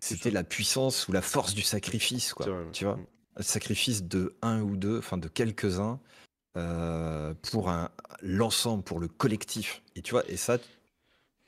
[0.00, 2.46] c'était la puissance ou la force du sacrifice, quoi.
[2.46, 2.64] Vrai.
[2.72, 3.06] Tu vois, Mm.
[3.36, 6.00] le sacrifice de un ou deux, enfin de quelques-uns,
[6.56, 7.90] euh, pour un
[8.22, 9.82] l'ensemble, pour le collectif.
[9.96, 10.58] Et tu vois, et ça,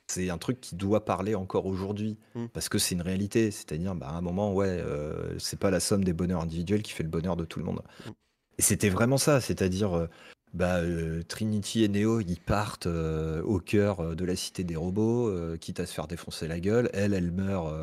[0.07, 2.47] c'est un truc qui doit parler encore aujourd'hui, Mm.
[2.53, 3.51] parce que c'est une réalité.
[3.51, 6.93] C'est-à-dire, bah, à un moment, ouais, euh, c'est pas la somme des bonheurs individuels qui
[6.93, 7.83] fait le bonheur de tout le monde.
[8.07, 8.11] Mm.
[8.59, 10.07] Et c'était vraiment ça, c'est-à-dire, euh,
[10.55, 14.77] bah, euh, Trinity et Neo, ils partent euh, au cœur euh, de la cité des
[14.77, 16.91] robots, quitte à se faire défoncer la gueule.
[16.93, 17.75] Elle, elle meurt,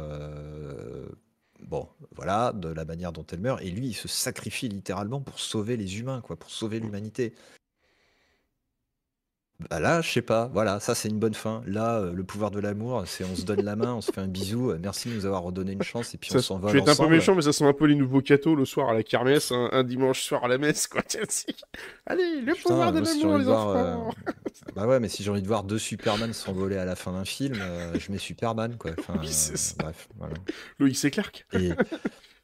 [1.64, 3.62] bon, voilà, de la manière dont elle meurt.
[3.62, 7.34] Et lui, il se sacrifie littéralement pour sauver les humains, quoi, pour sauver l'humanité.
[9.70, 11.62] Bah là, je sais pas, voilà, ça c'est une bonne fin.
[11.68, 14.22] Là, euh, le pouvoir de l'amour, c'est on se donne la main, on se fait
[14.22, 16.70] un bisou, euh, merci de nous avoir redonné une chance, et puis on Ça- s'envole
[16.70, 17.16] je vais être un peu ensemble.
[17.16, 19.68] méchant, mais ça sent un peu les nouveaux cathos le soir à la kermesse, un,
[19.74, 21.02] un dimanche soir à la messe, quoi.
[21.08, 21.46] Tiens, si.
[22.06, 24.32] Allez, le Putain, pouvoir de moi, si j'ai l'amour, envie les de voir, enfants euh,
[24.76, 27.26] Bah ouais, mais si j'ai envie de voir deux Superman s'envoler à la fin d'un
[27.26, 28.92] film, euh, je mets Superman, quoi.
[28.98, 29.76] Enfin, Oui, c'est ça.
[29.78, 30.36] bref, voilà.
[30.80, 31.12] Loïc C.
[31.12, 31.72] Clark, Et,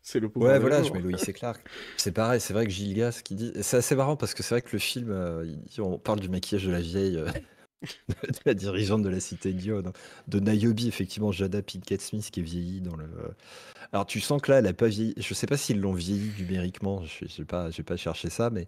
[0.06, 1.60] c'est le pouvoir ouais, voilà, je mets Loïs et Clark.
[1.98, 3.52] C'est pareil, c'est vrai que Gilles Gas qui dit.
[3.62, 5.46] C'est assez marrant parce que c'est vrai que le film, euh,
[5.76, 7.28] il- on parle du maquillage de la vieille, euh,
[8.10, 9.92] de la dirigeante de la cité Dio, non,
[10.28, 13.06] de Niobe, effectivement, Jada Pinkett Smith qui est vieillie dans le.
[13.92, 15.16] Alors tu sens que là, elle a pas vieilli.
[15.18, 18.68] Je sais pas s'ils l'ont vieilli numériquement, je n'ai pas, j'ai pas cherché ça, mais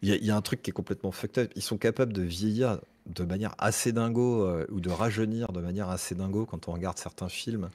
[0.00, 1.52] il y, a- il y a un truc qui est complètement fucked up.
[1.54, 5.90] Ils sont capables de vieillir de manière assez dingo euh, ou de rajeunir de manière
[5.90, 7.68] assez dingo quand on regarde certains films,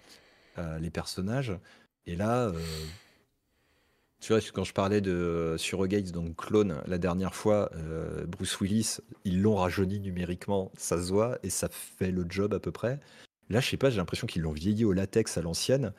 [0.57, 1.53] euh, les personnages.
[2.07, 2.59] Et là, euh,
[4.19, 8.97] tu vois, quand je parlais de Surrogates, donc Clone, la dernière fois, euh, Bruce Willis,
[9.25, 12.99] ils l'ont rajeuni numériquement, ça se voit, et ça fait le job à peu près.
[13.49, 15.93] Là, je sais pas, j'ai l'impression qu'ils l'ont vieilli au latex à l'ancienne.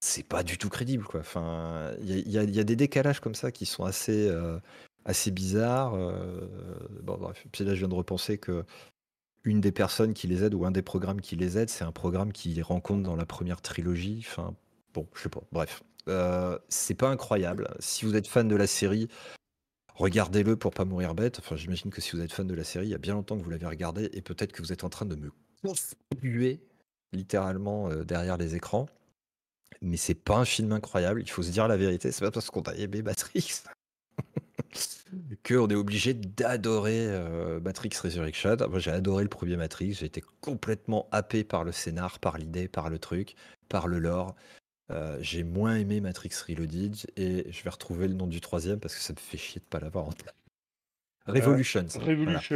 [0.00, 1.20] C'est pas du tout crédible, quoi.
[1.20, 4.58] Enfin, il y a, des décalages comme ça qui sont assez, euh,
[5.04, 5.94] assez bizarres.
[5.94, 6.40] euh,
[7.02, 7.46] bon, bref.
[7.52, 8.64] Puis là, je viens de repenser que
[9.44, 11.92] une des personnes qui les aide ou un des programmes qui les aide, c'est un
[11.92, 14.24] programme qui les rencontre dans la première trilogie.
[14.28, 14.54] Enfin,
[14.94, 15.42] bon, je sais pas.
[15.52, 17.68] Bref, Euh, c'est pas incroyable.
[17.78, 19.08] Si vous êtes fan de la série,
[19.94, 21.38] regardez-le pour pas mourir bête.
[21.38, 23.36] Enfin, j'imagine que si vous êtes fan de la série, il y a bien longtemps
[23.38, 25.30] que vous l'avez regardé et peut-être que vous êtes en train de me
[26.20, 26.60] tuer
[27.12, 28.86] littéralement euh, derrière les écrans.
[29.82, 31.20] Mais c'est pas un film incroyable.
[31.22, 32.12] Il faut se dire la vérité.
[32.12, 33.62] C'est pas parce qu'on a aimé Matrix
[35.46, 38.56] qu'on est obligé d'adorer euh, Matrix Resurrection.
[38.68, 39.94] Moi, j'ai adoré le premier Matrix.
[39.94, 43.34] J'ai été complètement happé par le scénar, par l'idée, par le truc,
[43.68, 44.34] par le lore.
[44.90, 48.94] Euh, j'ai moins aimé Matrix Reloaded et je vais retrouver le nom du troisième parce
[48.96, 50.34] que ça me fait chier de pas l'avoir en tête.
[51.26, 51.40] Voilà.
[51.40, 51.80] Révolution,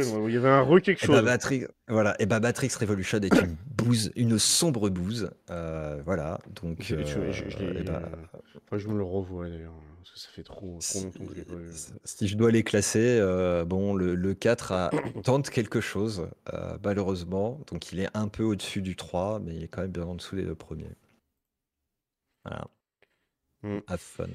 [0.01, 1.23] ouais, il y avait un re quelque Et bah, chose.
[1.23, 2.15] Matrix, voilà.
[2.19, 5.29] Et bah, Matrix Revolution est une bouse, une sombre bouse.
[5.49, 6.39] Euh, voilà.
[6.61, 8.01] Donc, Je- je- je- je euh, et bah,
[8.65, 11.35] Enfin, je me le revois d'ailleurs, parce que ça fait trop, trop longtemps que je
[11.39, 11.71] l'ai pas vu.
[12.03, 14.89] si je dois les classer, euh, bon, le, le 4 a,
[15.23, 16.27] tente quelque chose,
[16.83, 17.61] malheureusement.
[17.71, 20.15] Donc, il est un peu au-dessus du 3, mais il est quand même bien en
[20.15, 20.89] dessous des deux premiers.
[22.45, 22.67] Voilà.
[23.63, 23.79] Mm.
[23.87, 24.27] Have fun.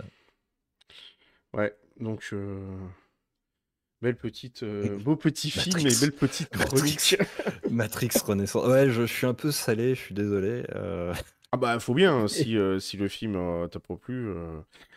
[1.52, 2.76] Ouais, donc euh,
[4.02, 7.16] belle petite, euh, beau petit film et belle petite chronique.
[7.70, 8.66] Matrix Renaissance.
[8.66, 10.64] Ouais, je, je suis un peu salé, je suis désolé.
[10.74, 11.12] euh,
[11.52, 13.34] Ah bah faut bien hein, si, euh, si le film
[13.68, 14.32] t'a pas plu.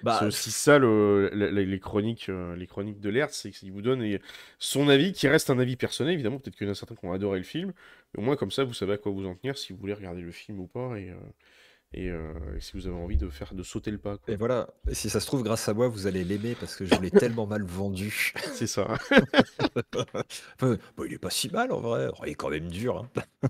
[0.03, 4.19] bah, c'est aussi ça le- les chroniques, les chroniques de l'Hertz, c'est qu'il vous donne
[4.59, 6.37] son avis, qui reste un avis personnel évidemment.
[6.39, 7.73] Peut-être qu'il y en a certains qui ont adoré le film,
[8.13, 9.93] mais au moins comme ça vous savez à quoi vous en tenir si vous voulez
[9.93, 11.11] regarder le film ou pas et,
[11.93, 14.17] et, euh, et si vous avez envie de faire de sauter le pas.
[14.17, 14.33] quoi.
[14.33, 16.85] Et voilà, et si ça se trouve, grâce à moi, vous allez l'aimer parce que
[16.85, 18.33] je l'ai tellement mal vendu.
[18.53, 18.97] C'est ça.
[20.59, 23.05] Bon, il est pas si mal en vrai, Oh, il est quand même dur.
[23.15, 23.21] hein.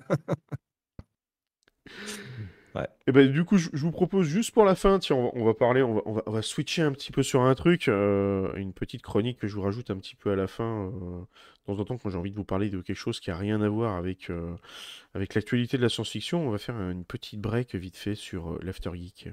[3.08, 5.84] Et ben du coup, je, vous propose juste pour la fin, tiens, on va, parler,
[5.84, 9.56] on va, switcher un petit peu sur un truc, euh, une petite chronique que je
[9.56, 11.22] vous rajoute un petit peu à la fin, euh,
[11.66, 13.62] temps en temps quand j'ai envie de vous parler de quelque chose qui a rien
[13.62, 14.56] à voir avec, euh,
[15.14, 18.92] avec l'actualité de la science-fiction, on va faire une petite break vite fait sur l'After
[18.96, 19.30] Geek.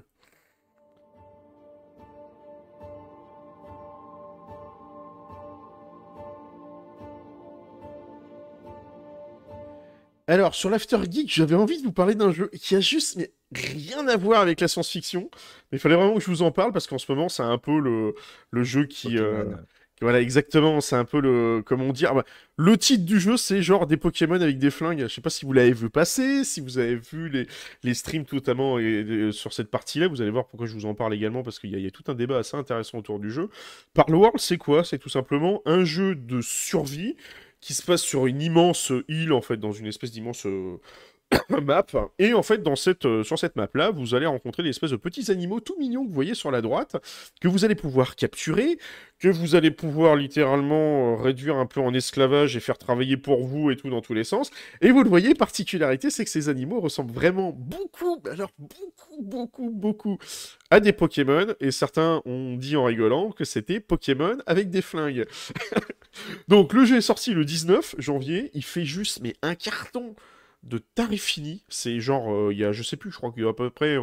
[10.31, 13.33] Alors, sur l'After Geek, j'avais envie de vous parler d'un jeu qui a juste mais,
[13.53, 15.29] rien à voir avec la science-fiction.
[15.73, 17.59] Mais il fallait vraiment que je vous en parle parce qu'en ce moment, c'est un
[17.59, 18.15] peu le,
[18.53, 19.19] le jeu qui.
[19.19, 19.45] euh.
[20.01, 20.81] Voilà, exactement.
[20.81, 21.65] C'est un peu le.
[21.67, 22.25] Comment dire bah,
[22.57, 25.01] Le titre du jeu, c'est genre des Pokémon avec des flingues.
[25.01, 27.49] Je sais pas si vous l'avez vu passer, si vous avez vu les,
[27.83, 30.07] les streams notamment et, et, sur cette partie-là.
[30.07, 32.05] Vous allez voir pourquoi je vous en parle également parce qu'il y, y a tout
[32.07, 33.49] un débat assez intéressant autour du jeu.
[33.95, 34.85] Parle World, c'est quoi?
[34.85, 37.17] C'est tout simplement un jeu de survie
[37.61, 40.47] qui se passe sur une immense île, en fait, dans une espèce d'immense.
[41.63, 41.87] map.
[42.19, 44.97] Et en fait, dans cette, euh, sur cette map-là, vous allez rencontrer des espèces de
[44.97, 46.97] petits animaux tout mignons que vous voyez sur la droite,
[47.41, 48.79] que vous allez pouvoir capturer,
[49.19, 53.47] que vous allez pouvoir littéralement euh, réduire un peu en esclavage et faire travailler pour
[53.47, 54.51] vous et tout dans tous les sens.
[54.81, 59.71] Et vous le voyez, particularité, c'est que ces animaux ressemblent vraiment beaucoup, alors beaucoup, beaucoup,
[59.71, 60.19] beaucoup
[60.71, 61.47] à des Pokémon.
[61.61, 65.27] Et certains ont dit en rigolant que c'était Pokémon avec des flingues.
[66.49, 70.15] Donc le jeu est sorti le 19 janvier, il fait juste mais un carton
[70.63, 71.65] de tarif fini.
[71.69, 73.55] C'est genre, euh, il y a, je sais plus, je crois qu'il y a à
[73.55, 73.97] peu près,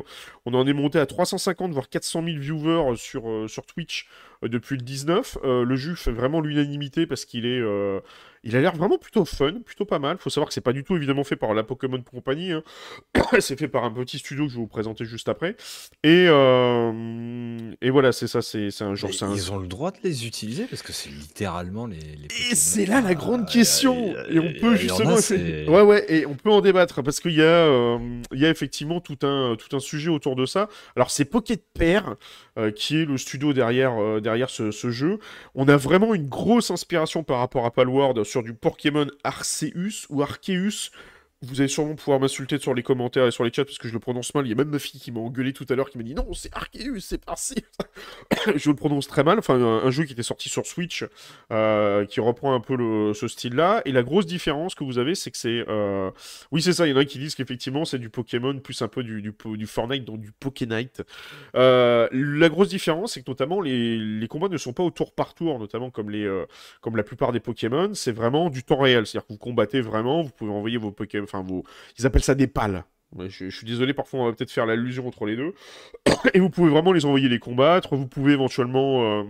[0.46, 4.08] on en est monté à 350 voire 400 000 viewers sur, euh, sur Twitch
[4.44, 5.38] euh, depuis le 19.
[5.44, 8.00] Euh, le jeu fait vraiment l'unanimité parce qu'il est, euh,
[8.48, 10.18] il a l'air vraiment plutôt fun, plutôt pas mal.
[10.20, 12.64] Faut savoir que c'est pas du tout évidemment fait par la Pokémon Company, hein.
[13.40, 15.58] c'est fait par un petit studio que je vais vous présenter juste après.
[16.04, 19.98] Et, euh, et voilà, c'est ça, c'est un genre, un, Ils ont le droit de
[20.02, 21.98] les utiliser parce que c'est littéralement les.
[21.98, 24.16] les Et c'est là la grande Ah, question.
[24.30, 25.16] Et on peut justement.
[25.16, 28.00] Ouais, ouais, et on peut en débattre parce qu'il y, a, euh,
[28.32, 30.70] y a effectivement tout un, tout un sujet autour de ça.
[30.96, 32.16] Alors, c'est Pocket Pair
[32.58, 35.20] euh, qui est le studio derrière, euh, derrière ce, ce jeu.
[35.54, 40.22] On a vraiment une grosse inspiration par rapport à Palworld sur du Pokémon Arceus ou
[40.22, 40.92] Arceus.
[41.44, 43.94] Vous allez sûrement pouvoir m'insulter sur les commentaires et sur les chats parce que je
[43.94, 44.48] le prononce mal.
[44.48, 46.16] Il y a même ma fille qui m'a engueulé tout à l'heure qui m'a dit
[46.16, 47.54] non, c'est Arceus, c'est Arceus.
[48.56, 49.38] je le prononce très mal.
[49.38, 51.06] Enfin, un, jeu qui était sorti sur Switch
[51.52, 53.84] euh, qui reprend un peu le- ce style-là.
[53.86, 55.64] Et la grosse différence que vous avez, c'est que c'est.
[55.70, 56.10] euh,
[56.52, 56.88] Oui, c'est ça.
[56.88, 59.68] Il y en a qui disent qu'effectivement, c'est du Pokémon plus un peu du, du,
[59.68, 61.04] Fortnite, donc du Pokénight.
[61.56, 65.14] Euh, la grosse différence, c'est que notamment les, les combats ne sont pas au tour
[65.14, 66.48] par tour, notamment comme, les, euh,
[66.82, 67.92] comme la plupart des Pokémon.
[67.94, 69.06] C'est vraiment du temps réel.
[69.06, 71.27] C'est-à-dire que vous combattez vraiment, vous pouvez envoyer vos Pokémon.
[71.28, 71.64] Enfin, vos...
[72.00, 72.84] ils appellent ça des pales.
[73.18, 75.54] Je, je suis désolé, parfois on va peut-être faire l'allusion entre les deux.
[76.34, 77.96] Et vous pouvez vraiment les envoyer les combattre.
[77.96, 79.22] Vous pouvez éventuellement.
[79.22, 79.24] euh,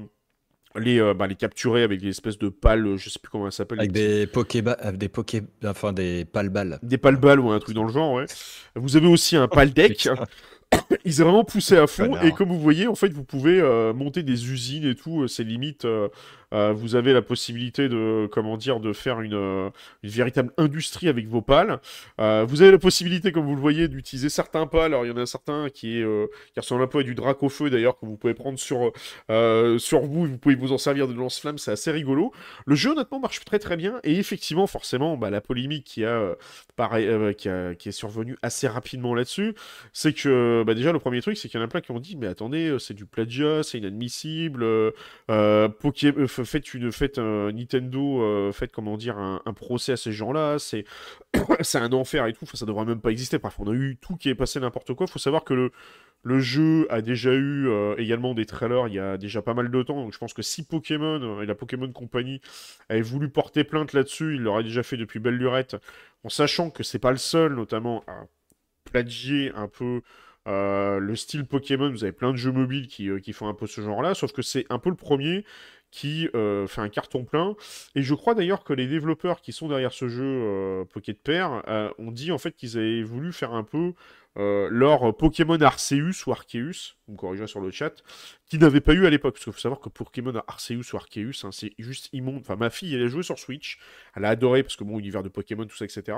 [0.76, 3.58] les, euh, bah, les capturer avec des espèces de pales, je sais plus comment ça
[3.58, 3.80] s'appelle.
[3.80, 4.74] Avec des Pokéba...
[4.74, 5.42] avec des Poké...
[5.66, 6.80] Enfin, des pales-balles.
[6.84, 8.26] des pales balles ou un truc dans le genre, ouais.
[8.76, 10.08] Vous avez aussi un pal deck.
[11.06, 13.94] Ils ont vraiment poussé à fond et comme vous voyez, en fait, vous pouvez euh,
[13.94, 15.24] monter des usines et tout.
[15.24, 16.10] euh, C'est limite, euh,
[16.54, 21.28] euh, vous avez la possibilité de, comment dire, de faire une, une véritable industrie avec
[21.28, 21.80] vos pales.
[22.18, 24.94] Vous avez la possibilité, comme vous le voyez, d'utiliser certains pales.
[24.94, 26.06] Alors, il y en a certains qui, est,
[26.54, 28.92] qui ressemblent un peu à du drac au feu d'ailleurs que vous pouvez prendre sur,
[29.78, 30.26] sur vous.
[30.26, 31.58] Vous pouvez vous en servir de lance-flamme.
[31.58, 32.32] C'est assez rigolo.
[32.66, 34.00] Le jeu, honnêtement, marche très très bien.
[34.06, 36.36] Et effectivement, forcément, bah, la polémique qui a,
[36.78, 39.54] pareil, qui, a- qui est survenue assez rapidement là-dessus,
[39.92, 42.00] c'est que bah, déjà le premier truc, c'est qu'il y en a plein qui ont
[42.00, 44.64] dit mais attendez, euh, c'est du plagiat, c'est inadmissible.
[44.64, 44.92] euh,
[45.30, 45.68] euh,
[46.04, 50.12] euh, faites une, faites un Nintendo, euh, faites comment dire un, un procès à ces
[50.12, 50.86] gens-là, c'est
[51.62, 52.40] c'est un enfer et tout.
[52.44, 53.38] Enfin, ça devrait même pas exister.
[53.40, 55.08] Bref, on a eu tout qui est passé n'importe quoi.
[55.08, 55.72] Faut savoir que le
[56.24, 59.70] le jeu a déjà eu euh, également des trailers il y a déjà pas mal
[59.72, 62.42] de temps, donc je pense que si Pokémon euh, et la Pokémon Company
[62.90, 65.78] avaient voulu porter plainte là-dessus, ils l'auraient déjà fait depuis belle lurette,
[66.24, 68.26] en sachant que c'est pas le seul, notamment à
[68.86, 70.02] plagier un peu
[70.48, 71.90] euh, le style Pokémon.
[71.90, 74.32] Vous avez plein de jeux mobiles qui, euh, qui font un peu ce genre-là, sauf
[74.32, 75.46] que c'est un peu le premier
[75.92, 77.56] qui euh, fait un carton plein.
[77.96, 81.64] Et je crois d'ailleurs que les développeurs qui sont derrière ce jeu Pocket Pair
[81.98, 83.94] ont dit en fait qu'ils avaient voulu faire un peu
[84.36, 88.04] leur Pokémon Arceus ou Arceus, vous me corrigez sur le chat,
[88.50, 89.36] qui n'avait pas eu à l'époque.
[89.36, 92.40] Parce qu'il faut savoir que Pokémon Arceus ou Arceus, hein, c'est juste immonde.
[92.40, 93.80] Enfin, ma fille, elle a joué sur Switch,
[94.16, 96.18] elle a adoré parce que bon, univers de Pokémon, tout ça, etc.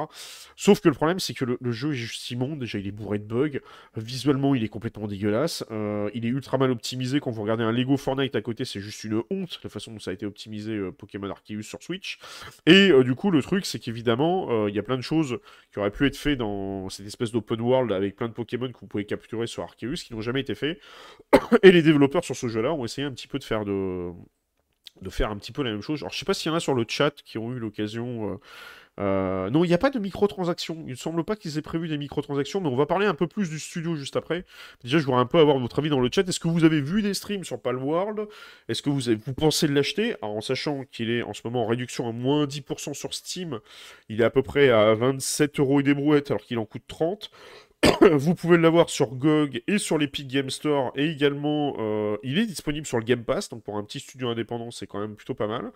[0.56, 2.60] Sauf que le problème, c'est que le, jeu est juste immonde.
[2.60, 3.60] Déjà, il est bourré de bugs.
[3.96, 5.64] Visuellement, il est complètement dégueulasse.
[5.72, 7.20] Euh, il est ultra mal optimisé.
[7.20, 10.00] Quand vous regardez un Lego Fortnite à côté, c'est juste une honte la façon dont
[10.00, 12.20] ça a été optimisé euh, Pokémon Arceus sur Switch.
[12.66, 15.40] Et euh, du coup, le truc, c'est qu'évidemment, il y a plein de choses
[15.72, 18.80] qui auraient pu être faites dans cette espèce d'open world avec plein de Pokémon que
[18.80, 20.79] vous pouvez capturer sur Arceus qui n'ont jamais été faits.
[21.64, 23.66] Et les développeurs sur ce jeu-là ont essayé un petit peu de faire
[25.02, 26.02] de faire un petit peu la même chose.
[26.02, 28.34] Alors, je sais pas s'il y en a sur le chat qui ont eu l'occasion.
[28.34, 28.38] euh,
[29.00, 30.84] euh, non, il n'y a pas de microtransactions.
[30.86, 33.28] Il ne semble pas qu'ils aient prévu des microtransactions, mais on va parler un peu
[33.28, 34.46] plus du studio juste après.
[34.84, 36.28] Déjà, je voudrais un peu avoir votre avis dans le chat.
[36.28, 38.28] Est-ce que vous avez vu des streams sur Palworld?
[38.68, 40.16] Est-ce que vous, avez, vous pensez l'acheter?
[40.22, 43.60] En sachant qu'il est en ce moment en réduction à moins 10% sur Steam,
[44.10, 46.84] il est à peu près à 27 euros et des brouettes alors qu'il en coûte
[46.88, 47.32] 30.
[48.12, 52.46] Vous pouvez l'avoir sur GOG et sur l'Epic Game Store et également euh, il est
[52.46, 55.36] disponible sur le Game Pass donc pour un petit studio indépendant c'est quand même plutôt
[55.36, 55.72] pas mal.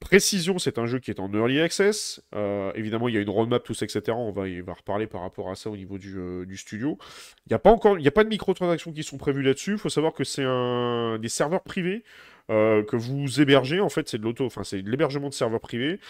[0.00, 2.20] Précision, c'est un jeu qui est en early access.
[2.34, 4.02] Euh, évidemment, il y a une roadmap, tout ça, etc.
[4.10, 6.98] On va, il va reparler par rapport à ça au niveau du, euh, studio.
[7.46, 9.72] Il n'y a pas encore, il n'y a pas de microtransactions qui sont prévues là-dessus.
[9.72, 12.04] Il faut savoir que c'est un des serveurs privés
[12.48, 13.80] que vous hébergez.
[13.80, 16.00] En fait, c'est de l'auto, enfin, c'est de l'hébergement de serveurs privés.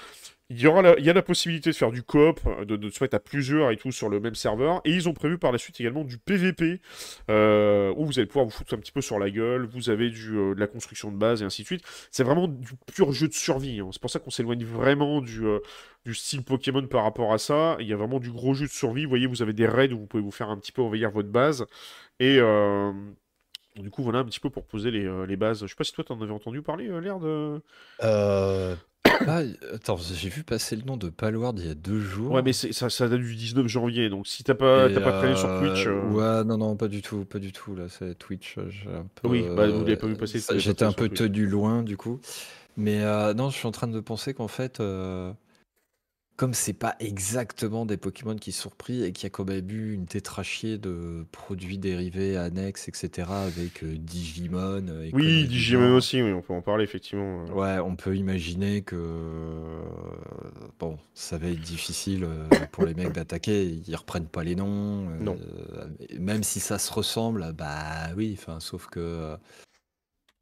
[0.50, 3.02] Il y, aura il y a la possibilité de faire du coop, de, de se
[3.02, 4.82] mettre à plusieurs et tout sur le même serveur.
[4.84, 6.82] Et ils ont prévu par la suite également du PVP,
[7.30, 9.64] euh, où vous allez pouvoir vous foutre un petit peu sur la gueule.
[9.64, 11.82] Vous avez du, euh, de la construction de base et ainsi de suite.
[12.10, 13.80] C'est vraiment du pur jeu de survie.
[13.80, 13.88] hein.
[13.92, 15.60] C'est pour ça qu'on s'éloigne vraiment du, euh,
[16.04, 17.76] du style Pokémon par rapport à ça.
[17.80, 19.04] Il y a vraiment du gros jeu de survie.
[19.04, 21.10] Vous voyez, vous avez des raids où vous pouvez vous faire un petit peu envahir
[21.10, 21.64] votre base.
[22.20, 22.92] Et euh,
[23.76, 25.62] du coup, voilà un petit peu pour poser les, euh, les bases.
[25.62, 27.62] Je sais pas si toi, t'en avais entendu parler, euh, l'air de...
[28.02, 28.76] Euh,
[29.26, 32.32] ah, attends, j'ai vu passer le nom de Palward il y a deux jours.
[32.32, 35.36] Ouais, mais ça, ça date du 19 janvier, donc si t'as pas, t'as pas traîné
[35.36, 35.86] sur euh, Twitch...
[35.86, 37.74] euh, Ouais, non, non, pas du tout, pas du tout.
[37.74, 38.56] Là, c'est Twitch.
[38.58, 41.08] euh, j'ai un peu, Oui, bah, vous l'avez pas vu euh, passer, J'étais un peu
[41.08, 42.20] tenu loin, du coup.
[42.76, 45.32] Mais euh, non, je suis en train de penser qu'en fait, euh,
[46.36, 49.70] comme c'est pas exactement des Pokémon qui sont repris et qu'il y a quand même
[49.70, 54.88] eu une tétrachier de produits dérivés annexes, etc., avec euh, Digimon.
[54.88, 55.96] euh, et conneries Oui, du Digimon genre.
[55.98, 57.44] aussi, oui, on peut en parler, effectivement.
[57.48, 57.52] euh.
[57.52, 59.82] Ouais, on peut imaginer que euh,
[60.80, 63.66] bon, ça va être difficile euh, pour les mecs d'attaquer.
[63.86, 65.08] Ils reprennent pas les noms.
[65.10, 65.38] euh, Non.
[66.08, 68.36] et même si ça se ressemble, bah oui.
[68.36, 69.36] Enfin, sauf que euh,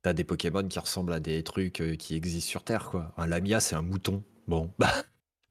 [0.02, 3.12] t'as des Pokémon qui ressemblent à des trucs euh, qui existent sur Terre, quoi.
[3.18, 4.22] Un Lamia, c'est un mouton.
[4.48, 4.90] Bon, bah.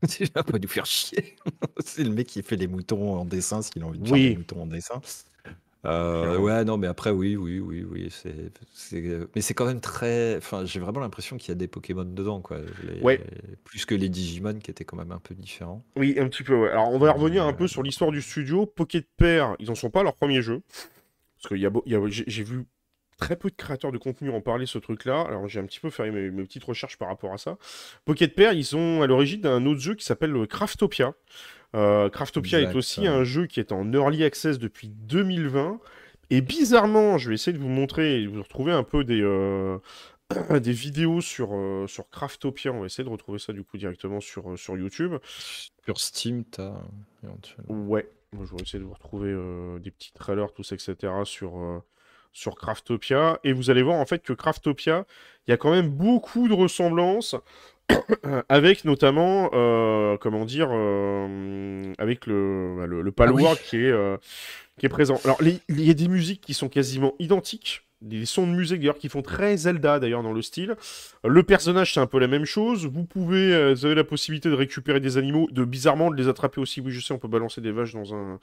[0.20, 1.36] Déjà, pas nous faire chier.
[1.86, 4.30] c'est le mec qui fait les moutons en dessin s'il a envie de faire Oui.
[4.32, 5.02] des moutons en dessin.
[5.84, 9.02] Euh, ouais, non, mais après, oui, oui, oui, oui, c'est, c'est-
[9.36, 12.40] mais c'est quand même très, enfin, j'ai vraiment l'impression qu'il y a des Pokémon dedans,
[12.40, 12.60] quoi.
[12.84, 13.20] Les- Ouais.
[13.64, 15.84] Plus que les Digimon qui étaient quand même un peu différents.
[15.96, 16.70] Oui, un petit peu, ouais.
[16.70, 18.68] Alors, on va revenir un Euh, peu sur l'histoire du studio.
[18.68, 20.62] Pocket Pair, ils en sont pas à leur premier jeu.
[21.38, 22.66] Parce que y a beau- y a- j'ai j'ai vu
[23.22, 25.22] très peu de créateurs de contenu en parler, ce truc-là.
[25.22, 27.58] Alors, j'ai un petit peu fait mes, mes petites recherches par rapport à ça.
[28.04, 31.14] Pocket Pair, ils sont à l'origine d'un autre jeu qui s'appelle le Craftopia.
[31.76, 35.80] Euh, Craftopia est aussi un jeu qui est en early access depuis 2020.
[36.32, 39.22] Et bizarrement, je vais essayer de vous montrer et de vous retrouver un peu des,
[39.22, 39.78] euh,
[40.60, 42.72] des vidéos sur, euh, sur Craftopia.
[42.72, 45.14] On va essayer de retrouver ça du coup directement sur, sur YouTube.
[45.86, 46.74] Sur Steam, t'as
[47.24, 47.86] éventuellement.
[47.88, 49.32] Ouais, je vais essayer de vous retrouver
[49.80, 51.14] des petits trailers, tous, etc.
[51.26, 51.84] sur,
[52.32, 53.40] sur Craftopia.
[53.44, 55.06] Et vous allez voir en fait que Craftopia,
[55.48, 57.36] il y a quand même beaucoup de ressemblances
[58.50, 64.18] avec notamment, euh, comment dire, euh, avec le, bah, le, le Palworld qui, est, euh,
[64.78, 65.20] qui est présent.
[65.24, 67.84] Alors, il y a des musiques qui sont quasiment identiques.
[68.02, 70.76] Des sons de musique d'ailleurs qui font très Zelda d'ailleurs dans le style.
[71.24, 72.88] Le personnage c'est un peu la même chose.
[72.88, 76.60] Vous pouvez, vous avez la possibilité de récupérer des animaux, de bizarrement de les attraper
[76.60, 76.82] aussi.
[76.82, 78.40] Oui, je sais, on peut balancer des vaches dans un,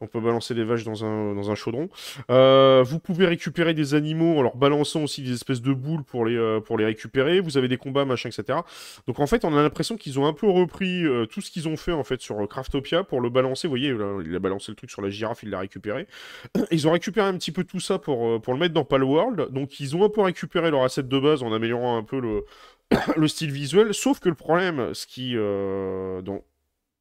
[0.00, 1.88] on peut balancer des vaches dans un, dans un chaudron.
[2.30, 6.26] Euh, vous pouvez récupérer des animaux en leur balançant aussi des espèces de boules pour
[6.26, 7.40] les, euh, pour les récupérer.
[7.40, 8.58] Vous avez des combats, machin, etc.
[9.06, 11.66] Donc en fait, on a l'impression qu'ils ont un peu repris euh, tout ce qu'ils
[11.68, 13.68] ont fait en fait sur Craftopia pour le balancer.
[13.68, 13.94] Vous voyez,
[14.24, 16.06] il a balancé le truc sur la girafe, il l'a récupéré.
[16.70, 19.48] Ils ont récupéré un petit peu tout ça pour, pour le mettre dans Palworld.
[19.50, 22.44] Donc ils ont un peu récupéré leur asset de base en améliorant un peu le,
[23.16, 23.94] le style visuel.
[23.94, 25.36] Sauf que le problème, ce qui...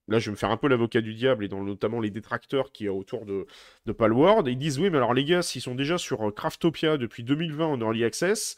[0.08, 2.72] Là, je vais me faire un peu l'avocat du diable et dans notamment les détracteurs
[2.72, 3.48] qui est autour de,
[3.86, 4.48] de Palworld.
[4.48, 7.66] Ils disent oui, mais alors les gars, s'ils sont déjà sur euh, Craftopia depuis 2020
[7.66, 8.56] en Early Access,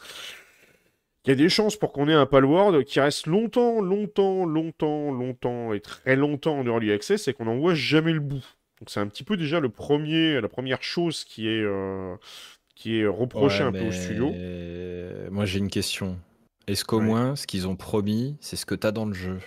[1.25, 5.11] il y a des chances pour qu'on ait un Palworld qui reste longtemps, longtemps, longtemps,
[5.11, 8.45] longtemps et très longtemps en Early Access et qu'on n'en voit jamais le bout.
[8.79, 12.15] Donc c'est un petit peu déjà le premier, la première chose qui est, euh,
[12.75, 14.33] qui est reprochée Ouais, un peu au studio.
[15.31, 16.17] Moi, j'ai une question.
[16.67, 17.05] Est-ce qu'au Ouais.
[17.05, 19.39] moins, ce qu'ils ont promis, c'est ce que t'as dans le jeu?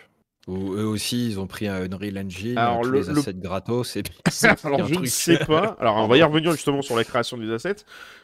[0.51, 3.35] Ou eux aussi, ils ont pris un Unreal Engine, Alors, tous le- les le- assets
[3.35, 4.03] gratos, et
[4.65, 5.77] Alors je ne sais pas.
[5.81, 7.77] Alors on va y revenir justement sur la création des assets.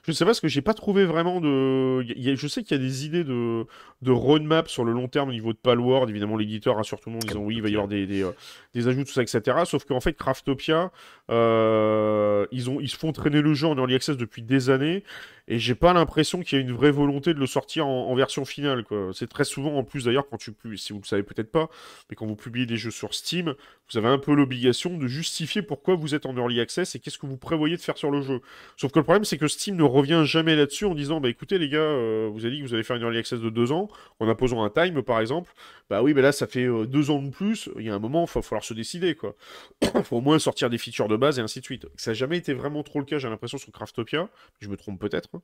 [0.05, 2.03] Je ne sais pas parce que j'ai pas trouvé vraiment de.
[2.17, 3.65] il y a- je sais qu'il y a des idées de,
[4.03, 6.11] de roadmap sur le long terme au niveau de Palworld.
[6.11, 8.23] Évidemment, l'éditeur rassure tout le monde en disant oui, il va y avoir des, des,
[8.25, 8.31] euh,
[8.75, 9.41] des ajouts, tout ça, etc.
[9.65, 10.91] Sauf qu'en fait, Craftopia,
[11.31, 15.03] euh, ils, ont, ils se font traîner le jeu en early access depuis des années.
[15.49, 18.15] Et j'ai pas l'impression qu'il y a une vraie volonté de le sortir en, en
[18.17, 18.85] version finale.
[19.13, 21.69] C'est très souvent, en plus d'ailleurs, quand tu si vous le savez peut-être pas,
[22.11, 23.55] mais quand vous publiez des jeux sur Steam,
[23.91, 27.19] vous avez un peu l'obligation de justifier pourquoi vous êtes en early access et qu'est-ce
[27.19, 28.41] que vous prévoyez de faire sur le jeu.
[28.77, 31.59] Sauf que le problème, c'est que Steam ne revient jamais là-dessus en disant Bah écoutez,
[31.59, 33.71] les gars, euh, vous avez dit que vous allez faire une early access de deux
[33.71, 33.89] ans,
[34.19, 35.53] en imposant un time par exemple.
[35.89, 37.69] Bah oui, mais là, ça fait euh, deux ans de plus.
[37.79, 39.37] Il y a un moment, il va falloir se décider, quoi.
[39.83, 41.87] Il faut au moins sortir des features de base et ainsi de suite.
[41.97, 44.29] Ça n'a jamais été vraiment trop le cas, j'ai l'impression, sur Craftopia.
[44.59, 45.29] Je me trompe peut-être.
[45.35, 45.41] hein.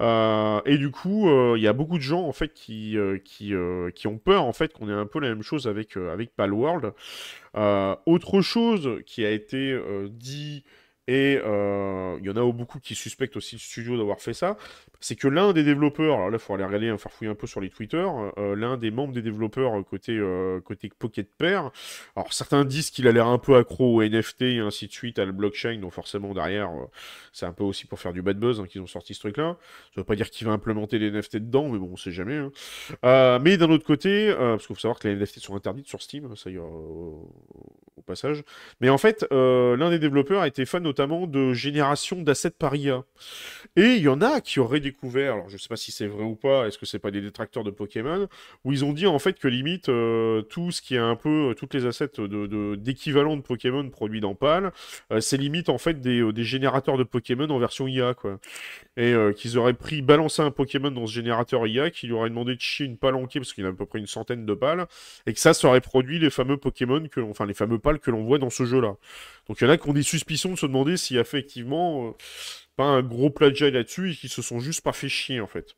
[0.00, 3.52] Euh, et du coup, il y a beaucoup de gens, en fait, qui, qui,
[3.94, 6.92] qui ont peur, en fait, qu'on ait un peu la même chose avec, avec Palworld.
[7.56, 10.64] Euh, autre chose qui a été euh, dit
[11.10, 14.56] et euh, il y en a beaucoup qui suspectent aussi le studio d'avoir fait ça,
[15.00, 17.48] c'est que l'un des développeurs, alors là, il faut aller regarder, faire fouiller un peu
[17.48, 18.06] sur les Twitter,
[18.38, 20.60] euh, l'un des membres des développeurs côté, euh,
[21.00, 21.72] Pocket Pair,
[22.14, 25.18] alors certains disent qu'il a l'air un peu accro au NFT et ainsi de suite,
[25.18, 26.70] à la blockchain, donc forcément derrière,
[27.32, 29.56] c'est un peu aussi pour faire du bad buzz hein, qu'ils ont sorti ce truc-là.
[29.92, 32.36] Ça veut pas dire qu'il va implémenter les NFT dedans, mais bon, on sait jamais.
[32.36, 33.38] Hein.
[33.42, 36.36] mais d'un autre côté, parce qu'il faut savoir que les NFT sont interdites sur Steam,
[36.36, 37.32] ça y est, au
[38.06, 38.44] passage.
[38.80, 43.04] Mais en fait, l'un des développeurs a été fan notamment de génération d'assets par IA.
[43.76, 46.24] Et il y en a qui auraient découvert, alors je sais pas si c'est vrai
[46.24, 48.28] ou pas, est-ce que c'est pas des détracteurs de Pokémon,
[48.64, 51.50] où ils ont dit en fait que limite euh, tout ce qui est un peu,
[51.50, 52.20] euh, toutes les assets
[52.78, 54.72] d'équivalent de, de, Pokémon produits dans PAL,
[55.12, 58.38] euh, c'est limite en fait des, des, générateurs de Pokémon en version IA, quoi.
[58.96, 62.60] Et qu'ils auraient pris, balancé un Pokémon dans ce générateur IA, qu'il aurait demandé de
[62.60, 64.86] chier une palanquée, parce qu'il a à peu près une centaine de pales,
[65.26, 68.24] et que ça, aurait produit les fameux Pokémon, que, enfin les fameux pales que l'on
[68.24, 68.96] voit dans ce jeu-là.
[69.50, 71.22] Donc il y en a qui ont des suspicions de se demander s'il y a
[71.22, 72.12] effectivement euh,
[72.76, 75.74] pas un gros plagiat là-dessus et qui se sont juste pas fait chier en fait.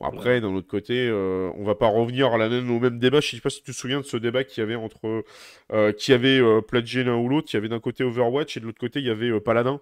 [0.00, 3.20] Après, d'un autre côté, euh, on va pas revenir à la même, au même débat.
[3.20, 5.24] Je sais pas si tu te souviens de ce débat qu'il y avait entre
[5.72, 7.48] euh, qui avait plagié l'un ou l'autre.
[7.52, 9.80] Il y avait d'un côté Overwatch et de l'autre côté il y avait Paladin.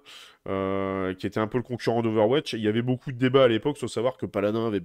[0.48, 2.52] Euh, qui était un peu le concurrent d'Overwatch.
[2.52, 4.80] Il y avait beaucoup de débats à l'époque sur savoir que Paladin avait,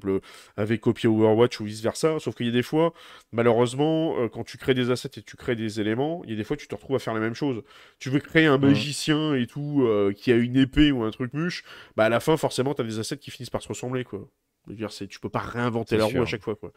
[0.57, 2.19] avait copié Overwatch ou vice-versa.
[2.19, 2.93] Sauf qu'il y a des fois,
[3.31, 6.35] malheureusement, euh, quand tu crées des assets et tu crées des éléments, il y a
[6.35, 7.61] des fois tu te retrouves à faire la même chose.
[7.99, 11.33] Tu veux créer un magicien et tout, euh, qui a une épée ou un truc
[11.33, 11.63] muche,
[11.95, 14.03] bah à la fin, forcément, tu as des assets qui finissent par se ressembler.
[14.03, 14.27] Quoi.
[14.67, 16.55] Je veux dire, tu peux pas réinventer la roue à chaque fois.
[16.55, 16.71] Quoi.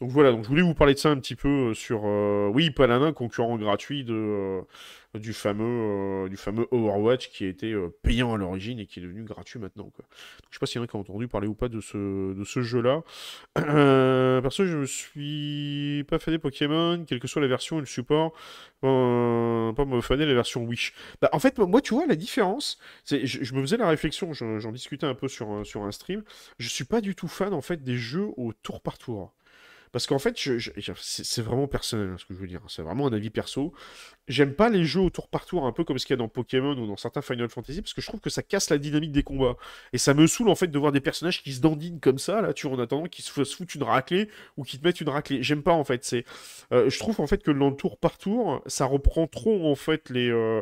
[0.00, 3.12] Donc voilà, donc je voulais vous parler de ça un petit peu sur, oui, Paladin,
[3.12, 4.64] concurrent gratuit de
[5.18, 8.98] du fameux, euh, du fameux Overwatch qui a été euh, payant à l'origine et qui
[8.98, 9.90] est devenu gratuit maintenant.
[9.90, 10.04] Quoi.
[10.04, 11.80] Donc, je sais pas s'il y en a qui ont entendu parler ou pas de
[11.80, 13.02] ce, de ce jeu-là.
[13.58, 17.86] Euh, perso, je me suis pas fané Pokémon, quelle que soit la version et le
[17.86, 18.32] support.
[18.80, 20.94] pas me faner la version Wish.
[21.20, 24.72] Bah, en fait, moi, tu vois, la différence, c'est, je, me faisais la réflexion, j'en
[24.72, 26.22] discutais un peu sur, sur un stream.
[26.58, 29.32] Je suis pas du tout fan en fait des jeux au tour par tour.
[29.94, 30.36] Parce qu'en fait,
[30.96, 32.60] c'est vraiment personnel hein, ce que je veux dire.
[32.66, 33.72] C'est vraiment un avis perso.
[34.26, 36.16] J'aime pas les jeux au tour par tour, un peu comme ce qu'il y a
[36.16, 38.78] dans Pokémon ou dans certains Final Fantasy, parce que je trouve que ça casse la
[38.78, 39.56] dynamique des combats.
[39.92, 42.40] Et ça me saoule en fait de voir des personnages qui se dandinent comme ça,
[42.40, 45.44] là, tu en attendant, qui se foutent une raclée ou qui te mettent une raclée.
[45.44, 46.04] J'aime pas en fait.
[46.04, 46.24] C'est,
[46.72, 49.76] euh, je trouve en fait que dans le tour par tour, ça reprend trop en
[49.76, 50.60] fait les, euh,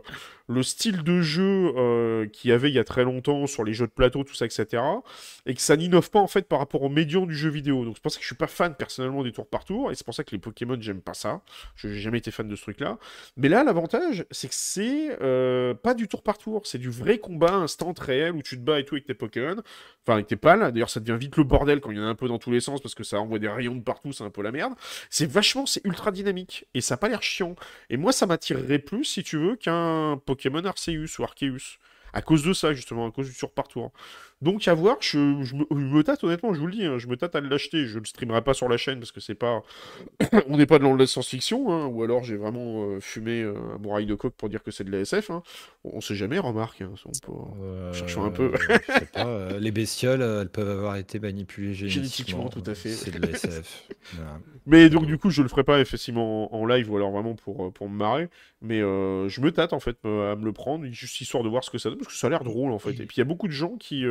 [0.48, 3.72] le style de jeu euh, qu'il y avait il y a très longtemps sur les
[3.72, 4.82] jeux de plateau, tout ça, etc.
[5.46, 7.84] Et que ça n'innove pas en fait par rapport au médium du jeu vidéo.
[7.84, 9.94] Donc c'est pour ça que je suis pas fan personnellement des tours par tour, et
[9.94, 11.42] c'est pour ça que les Pokémon j'aime pas ça.
[11.76, 12.98] Je n'ai jamais été fan de ce truc-là.
[13.36, 17.18] Mais là, l'avantage, c'est que c'est euh, pas du tour par tour, c'est du vrai
[17.18, 19.62] combat instant réel où tu te bats et tout avec tes Pokémon,
[20.02, 20.72] enfin avec tes pales.
[20.72, 22.50] D'ailleurs, ça devient vite le bordel quand il y en a un peu dans tous
[22.50, 24.74] les sens parce que ça envoie des rayons de partout, c'est un peu la merde.
[25.10, 27.54] C'est vachement, c'est ultra dynamique et ça a pas l'air chiant.
[27.90, 31.78] Et moi, ça m'attirerait plus, si tu veux, qu'un Pokémon Arceus ou Arceus.
[32.12, 33.90] À cause de ça, justement, à cause du tour par tour.
[34.42, 37.36] Donc à voir, je, me, tâte honnêtement, je vous le dis, hein, je me tâte
[37.36, 37.86] à l'acheter.
[37.86, 39.62] Je le streamerai pas sur la chaîne parce que c'est pas,
[40.48, 43.78] on n'est pas dans la science-fiction, hein, ou alors j'ai vraiment euh, fumé euh, un
[43.78, 45.30] bourraille de coke pour dire que c'est de la SF.
[45.30, 45.44] Hein.
[45.84, 46.82] On, sait jamais, remarque.
[46.82, 46.90] Hein,
[47.28, 48.50] on cherchons un peu.
[49.16, 52.48] Euh, les bestioles, elles peuvent avoir été manipulées génétiquement.
[52.48, 52.90] tout à fait.
[52.90, 53.86] C'est de la SF.
[54.66, 57.72] Mais donc du coup, je le ferai pas effectivement en, live ou alors vraiment pour
[57.72, 58.28] pour me marrer.
[58.60, 61.70] Mais je me tâte en fait à me le prendre, juste histoire de voir ce
[61.70, 62.90] que ça donne, parce que ça a l'air drôle en fait.
[62.90, 64.04] Et puis il y a beaucoup de gens qui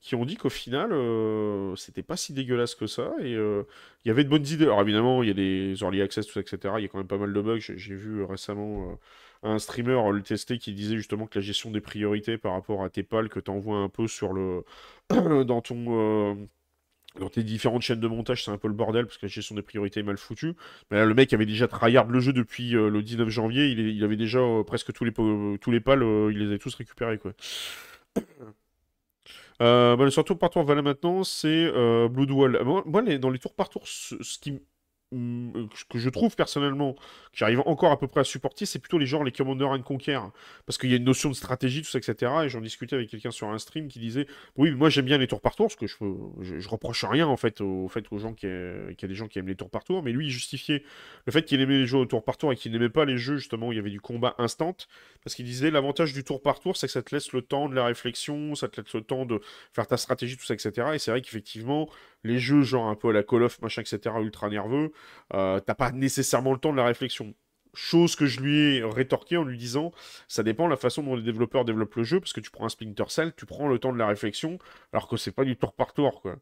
[0.00, 3.64] qui ont dit qu'au final, euh, c'était pas si dégueulasse que ça, et euh,
[4.04, 4.64] il y avait de bonnes idées.
[4.64, 6.74] Alors évidemment, il y a des early access, tout ça, etc.
[6.78, 7.58] Il y a quand même pas mal de bugs.
[7.58, 8.92] J'ai vu récemment
[9.44, 12.84] euh, un streamer le tester qui disait justement que la gestion des priorités par rapport
[12.84, 14.64] à tes pales que tu envoies un peu sur le...
[15.44, 16.48] dans ton...
[17.18, 19.56] dans tes différentes chaînes de montage, c'est un peu le bordel parce que la gestion
[19.56, 20.54] des priorités est mal foutue.
[20.90, 23.68] Mais là, le mec avait déjà tryhard le jeu depuis le 19 janvier.
[23.68, 27.18] Il, il avait déjà presque tous les, tous les pales, il les avait tous récupérés.
[27.18, 27.32] Quoi.
[29.60, 32.62] Euh, bah, tour par tour, voilà maintenant, c'est euh, Bloodwall.
[32.86, 34.60] Moi, dans les tours par tour, ce, ce qui
[35.10, 36.94] que je trouve personnellement,
[37.32, 39.82] qui arrive encore à peu près à supporter, c'est plutôt les genres les Commander and
[39.82, 40.20] Conquer.
[40.66, 42.32] Parce qu'il y a une notion de stratégie, tout ça, etc.
[42.44, 44.26] Et j'en discutais avec quelqu'un sur un stream qui disait
[44.56, 47.36] Oui, moi j'aime bien les tours par tour, parce que je, je, reproche rien en
[47.36, 49.70] fait au fait aux gens qui, qu'il y a des gens qui aiment les tours
[49.70, 50.02] par tour.
[50.02, 50.82] Mais lui, il justifiait
[51.26, 53.16] le fait qu'il aimait les jeux au tour par tour et qu'il n'aimait pas les
[53.16, 54.76] jeux justement où il y avait du combat instant.
[55.24, 57.68] Parce qu'il disait l'avantage du tour par tour, c'est que ça te laisse le temps
[57.68, 59.40] de la réflexion, ça te laisse le temps de
[59.72, 60.88] faire ta stratégie, tout ça, etc.
[60.94, 61.88] Et c'est vrai qu'effectivement,
[62.24, 64.92] les jeux genre un peu à la Call of, machin, etc., ultra nerveux,
[65.34, 67.34] euh, t'as pas nécessairement le temps de la réflexion.
[67.74, 69.92] Chose que je lui ai rétorqué en lui disant,
[70.26, 72.64] ça dépend de la façon dont les développeurs développent le jeu, parce que tu prends
[72.66, 74.58] un Splinter Cell, tu prends le temps de la réflexion,
[74.92, 76.36] alors que c'est pas du tour par tour, quoi.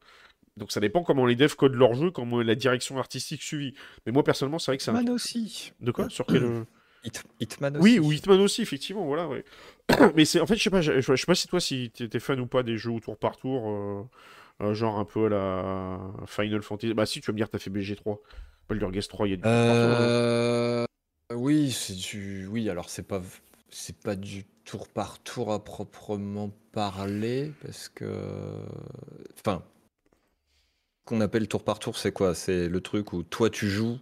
[0.57, 3.75] Donc ça dépend comment les devs codent leur jeu, comment la direction artistique suivie.
[4.07, 5.73] Mais moi personnellement, c'est vrai que c'est Man aussi.
[5.81, 6.09] De quoi?
[6.09, 6.65] Sur quel
[7.05, 7.83] Hit- Hitman aussi.
[7.83, 9.45] Oui, ou Hitman aussi, effectivement, voilà, ouais.
[10.17, 12.19] Mais c'est, en fait, je sais pas, je, je sais pas si toi, si t'étais
[12.21, 14.03] fan ou pas des jeux au tour par tour, euh,
[14.63, 16.95] euh, genre un peu à la Final Fantasy.
[16.95, 18.19] Bah si, tu vas me dire, t'as fait BG3.
[18.69, 19.43] Baldur's Gate 3, il y a du.
[19.47, 20.85] Euh,
[21.35, 22.47] Oui, c'est du.
[22.47, 23.23] Oui, alors c'est pas
[23.71, 28.65] c'est pas du tour par tour à proprement parler parce que
[29.39, 29.63] enfin
[31.05, 32.35] qu'on appelle tour par tour, c'est quoi?
[32.35, 33.99] C'est le truc où toi tu joues,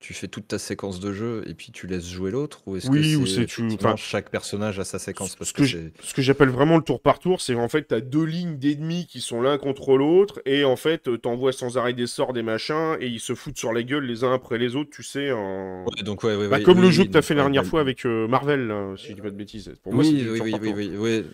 [0.00, 2.86] tu fais toute ta séquence de jeu et puis tu laisses jouer l'autre ou est-ce
[2.88, 5.34] que Oui, ou c'est tu- enfin, chaque personnage a sa séquence?
[5.34, 7.82] parce Ce que que Ce que j'appelle vraiment le tour par tour, c'est en fait,
[7.82, 11.78] t'as deux lignes d'ennemis qui sont l'un contre l'autre, et en fait, euh, t'envoies sans
[11.78, 14.56] arrêt des sorts, des machins, et ils se foutent sur la gueule les uns après
[14.58, 15.84] les autres, tu sais, en...
[15.84, 17.80] Ouais, donc ouais, ouais, Bah, comme le jeu que t'as donc, fait la dernière fois
[17.80, 19.72] avec euh, Marvel, là, si je dis pas de bêtises.
[19.82, 21.24] Pour moi, Oui, oui, oui, oui, oui.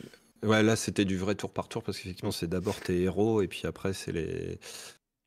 [0.42, 3.48] Ouais, là c'était du vrai tour par tour parce qu'effectivement c'est d'abord tes héros et
[3.48, 4.58] puis après c'est les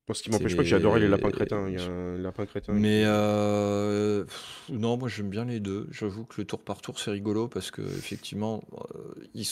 [0.08, 1.68] Moi, ce qui m'empêche pas que j'ai adoré les lapins crétins.
[1.68, 2.72] Il y a un lapin crétin.
[2.72, 5.88] Mais euh, pff, non, moi j'aime bien les deux.
[5.92, 8.64] J'avoue que le tour par tour c'est rigolo parce que effectivement,
[8.96, 9.46] euh, ils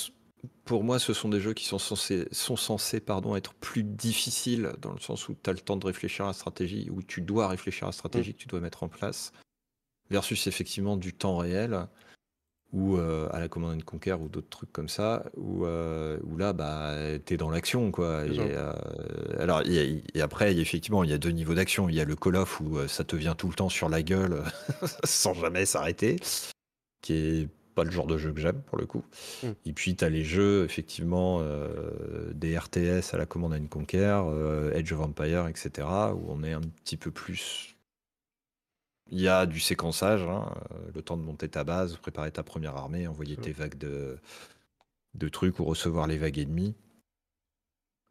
[0.63, 4.71] pour moi ce sont des jeux qui sont censés, sont censés pardon, être plus difficiles
[4.81, 7.21] dans le sens où tu as le temps de réfléchir à la stratégie, où tu
[7.21, 9.33] dois réfléchir à la stratégie que tu dois mettre en place,
[10.09, 11.87] versus effectivement du temps réel
[12.75, 16.35] ou euh, à la Command and Conquer ou d'autres trucs comme ça, où, euh, où
[16.35, 16.93] là, bah,
[17.23, 18.25] t'es dans l'action, quoi.
[18.25, 18.73] Et, euh,
[19.39, 21.87] alors, il y a- et après, effectivement, il y a deux niveaux d'action.
[21.87, 24.03] Il y a le Call of où ça te vient tout le temps sur la
[24.03, 24.43] gueule
[25.05, 26.17] sans jamais s'arrêter,
[27.01, 29.05] qui est pas le genre de jeu que j'aime pour le coup.
[29.43, 29.47] Mm.
[29.65, 31.41] Et puis, tu as les jeux, effectivement,
[32.33, 34.21] des RTS à la Command and Conquer,
[34.73, 37.74] Edge of Empire, etc., où on est un petit peu plus
[39.11, 42.43] il y a du séquençage, hein, euh, le temps de monter ta base, préparer ta
[42.43, 43.41] première armée, envoyer Ouais.
[43.43, 44.17] tes vagues de,
[45.13, 46.75] de trucs ou recevoir les vagues ennemies.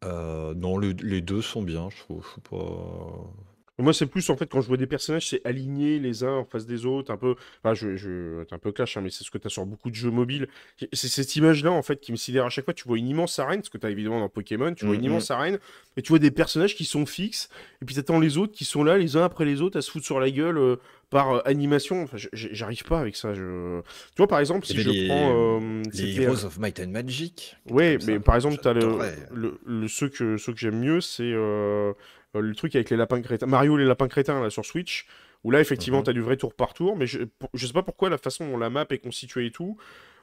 [0.04, 2.26] Euh, non, le- les deux sont bien, je trouve.
[2.28, 3.32] Je sais pas.
[3.78, 6.44] Moi, c'est plus en fait quand je vois des personnages, c'est aligner les uns en
[6.44, 7.34] face des autres, un peu.
[7.62, 8.42] Enfin, je, je...
[8.54, 10.46] un peu clash, hein, mais c'est ce que tu as sur beaucoup de jeux mobiles.
[10.92, 12.74] C'est cette image-là en fait qui me sidère à chaque fois.
[12.74, 15.00] Tu vois une immense arène, ce que tu as évidemment dans Pokémon, tu vois une
[15.00, 15.06] Mhm.
[15.08, 15.58] immense arène,
[15.96, 17.48] et tu vois des personnages qui sont fixes,
[17.82, 19.90] et puis t'attends les autres qui sont là, les uns après les autres, à se
[19.90, 20.76] foutre sur la gueule euh,
[21.10, 22.04] par euh, animation.
[22.04, 23.34] Enfin, j'arrive pas avec ça.
[23.34, 23.80] Je...
[23.80, 25.60] Tu vois, par exemple, si je les- prends.
[25.60, 27.56] euh, Les c'était- Heroes of Might and Magic.
[27.68, 28.98] Ouais, mais ça, par exemple, t'as le,
[29.32, 31.92] le, le- ceux que, ceux que j'aime mieux, c'est euh, euh,
[32.40, 33.46] le truc avec les lapins crétins.
[33.46, 35.06] Mario les lapins crétins, là, sur Switch,
[35.44, 37.20] où là, effectivement, t'as du vrai tour par tour, mais je,
[37.52, 39.76] je sais pas pourquoi la façon dont la map est constituée et tout,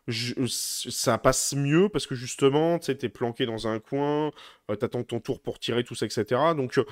[0.07, 4.32] je- ça passe mieux parce que justement, tu sais, t'es planqué dans un coin,
[4.69, 6.53] euh, t'attends ton tour pour tirer, tout ça, etc.
[6.56, 6.86] Donc, euh,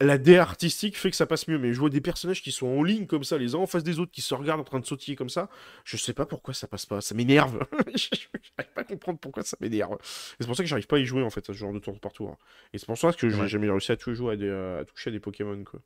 [0.00, 2.66] la DA artistique fait que ça passe mieux, mais je vois des personnages qui sont
[2.66, 4.80] en ligne comme ça, les uns en face des autres, qui se regardent en train
[4.80, 5.48] de sautiller comme ça.
[5.84, 7.58] Je sais pas pourquoi ça passe pas, ça m'énerve.
[7.94, 9.96] j'arrive pas à comprendre pourquoi ça m'énerve.
[10.40, 11.78] C'est pour ça que j'arrive pas à y jouer en fait à ce genre de
[11.78, 12.36] tour par tour.
[12.72, 13.48] Et c'est pour ça que j'ai Ouais.
[13.48, 15.80] jamais réussi à tout jouer à, des- à toucher à des Pokémon quoi.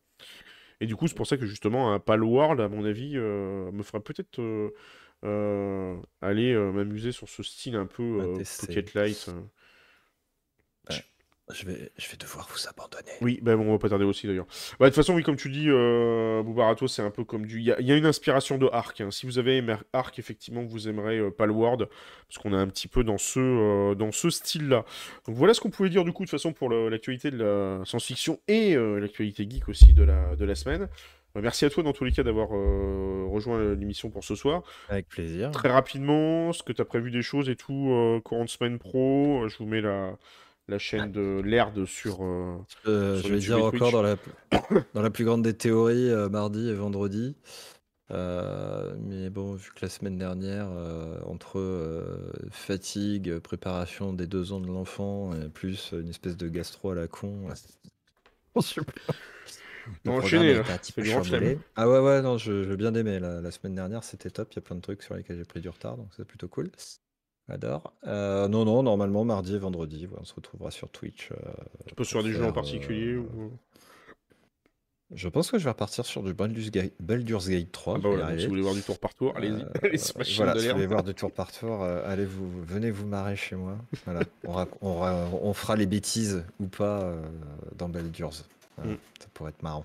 [0.81, 3.85] Et du coup, c'est pour ça que justement un Palworld, à mon avis, euh, me
[3.85, 4.71] ferait peut-être euh,
[5.23, 8.43] aller euh, m'amuser sur ce style un peu euh.
[8.61, 9.27] Pocket Light.
[9.29, 9.41] euh.
[11.53, 13.11] Je vais, je vais devoir vous abandonner.
[13.21, 14.47] Oui, bah bon, on va pas tarder aussi d'ailleurs.
[14.79, 17.59] Bah, de toute façon, oui, comme tu dis, euh, Boubarato, c'est un peu comme du.
[17.59, 19.01] Il y, a- il y a une inspiration de Ark.
[19.03, 19.11] hein.
[19.11, 21.89] Si vous avez aimé Ark, effectivement, vous aimerez euh, Palworld,
[22.29, 24.85] parce qu'on est un petit peu dans ce, euh, dans ce style-là.
[25.27, 27.85] Donc voilà ce qu'on pouvait dire du coup, de toute façon, pour l'actualité de la
[27.85, 30.89] science-fiction et euh, l'actualité geek aussi de la, de la semaine.
[31.35, 34.63] Bah, merci à toi, dans tous les cas, d'avoir euh, rejoint l'émission pour ce soir.
[34.89, 35.51] Avec plaisir.
[35.51, 38.79] Très rapidement, ce que tu as prévu des choses et tout, euh, courant de semaine
[38.79, 40.17] pro, euh, je vous mets la,
[40.69, 42.23] la chaîne de l'ERD sur.
[42.23, 42.57] euh,
[42.87, 44.17] Euh, sur je vais dire encore dans la,
[44.95, 47.35] dans la plus grande des théories, euh, mardi et vendredi.
[48.11, 54.53] Euh, mais bon, vu que la semaine dernière, euh, entre euh, fatigue, préparation des deux
[54.53, 57.55] ans de l'enfant, et plus une espèce de gastro à la con, euh,
[58.55, 58.61] on
[60.07, 60.63] enchaîné, là.
[61.77, 63.19] Ah ouais, ouais, non, je, je bien aimé.
[63.19, 64.53] La, la semaine dernière, c'était top.
[64.53, 66.49] Il y a plein de trucs sur lesquels j'ai pris du retard, donc c'est plutôt
[66.49, 66.71] cool.
[67.49, 67.93] J'adore.
[68.07, 71.31] Euh, non, non, normalement, mardi et vendredi, ouais, on se retrouvera sur Twitch.
[71.33, 71.37] euh,
[71.87, 73.53] Tu peux sur des jeux en particulier euh, ou...
[75.15, 77.97] Je pense que je vais repartir sur du Baldur's Gate, Baldur's Gate 3.
[77.97, 79.61] Ah bah voilà, si vous voulez voir du tour par tour, allez-y.
[79.61, 79.99] Euh, Allez,
[80.37, 83.37] voilà, si vous voulez voir du tour par tour, euh, allez vous, venez vous marrer
[83.37, 83.77] chez moi.
[84.07, 84.23] Voilà,
[84.81, 87.23] on, fera les bêtises ou pas euh,
[87.77, 88.47] dans Baldur's.
[88.79, 88.95] Mm.
[89.21, 89.85] Ça pourrait être marrant.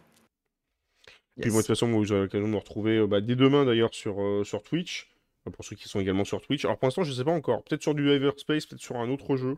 [1.39, 3.35] Puis moi, de toute façon, moi, vous aurez l'occasion de me retrouver euh, bah, dès
[3.35, 5.07] demain d'ailleurs sur, euh, sur Twitch.
[5.47, 6.65] Euh, Pour ceux qui sont également sur Twitch.
[6.65, 7.63] Alors pour l'instant, je sais pas encore.
[7.63, 9.57] Peut-être sur du Everspace, peut-être sur un autre jeu.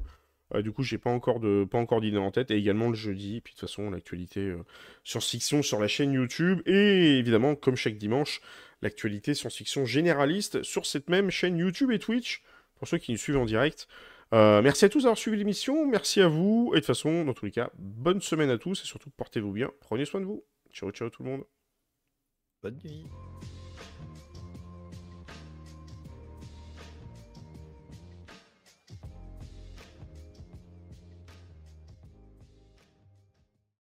[0.56, 2.52] Euh, du coup, j'ai pas encore de pas encore d'idée en tête.
[2.52, 3.38] Et également le jeudi.
[3.38, 4.64] Et puis de toute façon, l'actualité euh,
[5.04, 6.62] science-fiction sur la chaîne YouTube.
[6.66, 8.42] Et évidemment, comme chaque dimanche,
[8.82, 12.44] l'actualité science-fiction généraliste sur cette même chaîne YouTube et Twitch.
[12.78, 13.88] Pour ceux qui nous suivent en direct.
[14.34, 15.86] Euh, merci à tous d'avoir suivi l'émission.
[15.88, 16.72] Merci à vous.
[16.74, 18.82] Et de toute façon, dans tous les cas, bonne semaine à tous.
[18.84, 19.72] Et surtout, portez-vous bien.
[19.82, 20.44] Prenez soin de vous.
[20.72, 21.44] Ciao, ciao tout le monde.
[22.62, 23.06] Bonne nuit.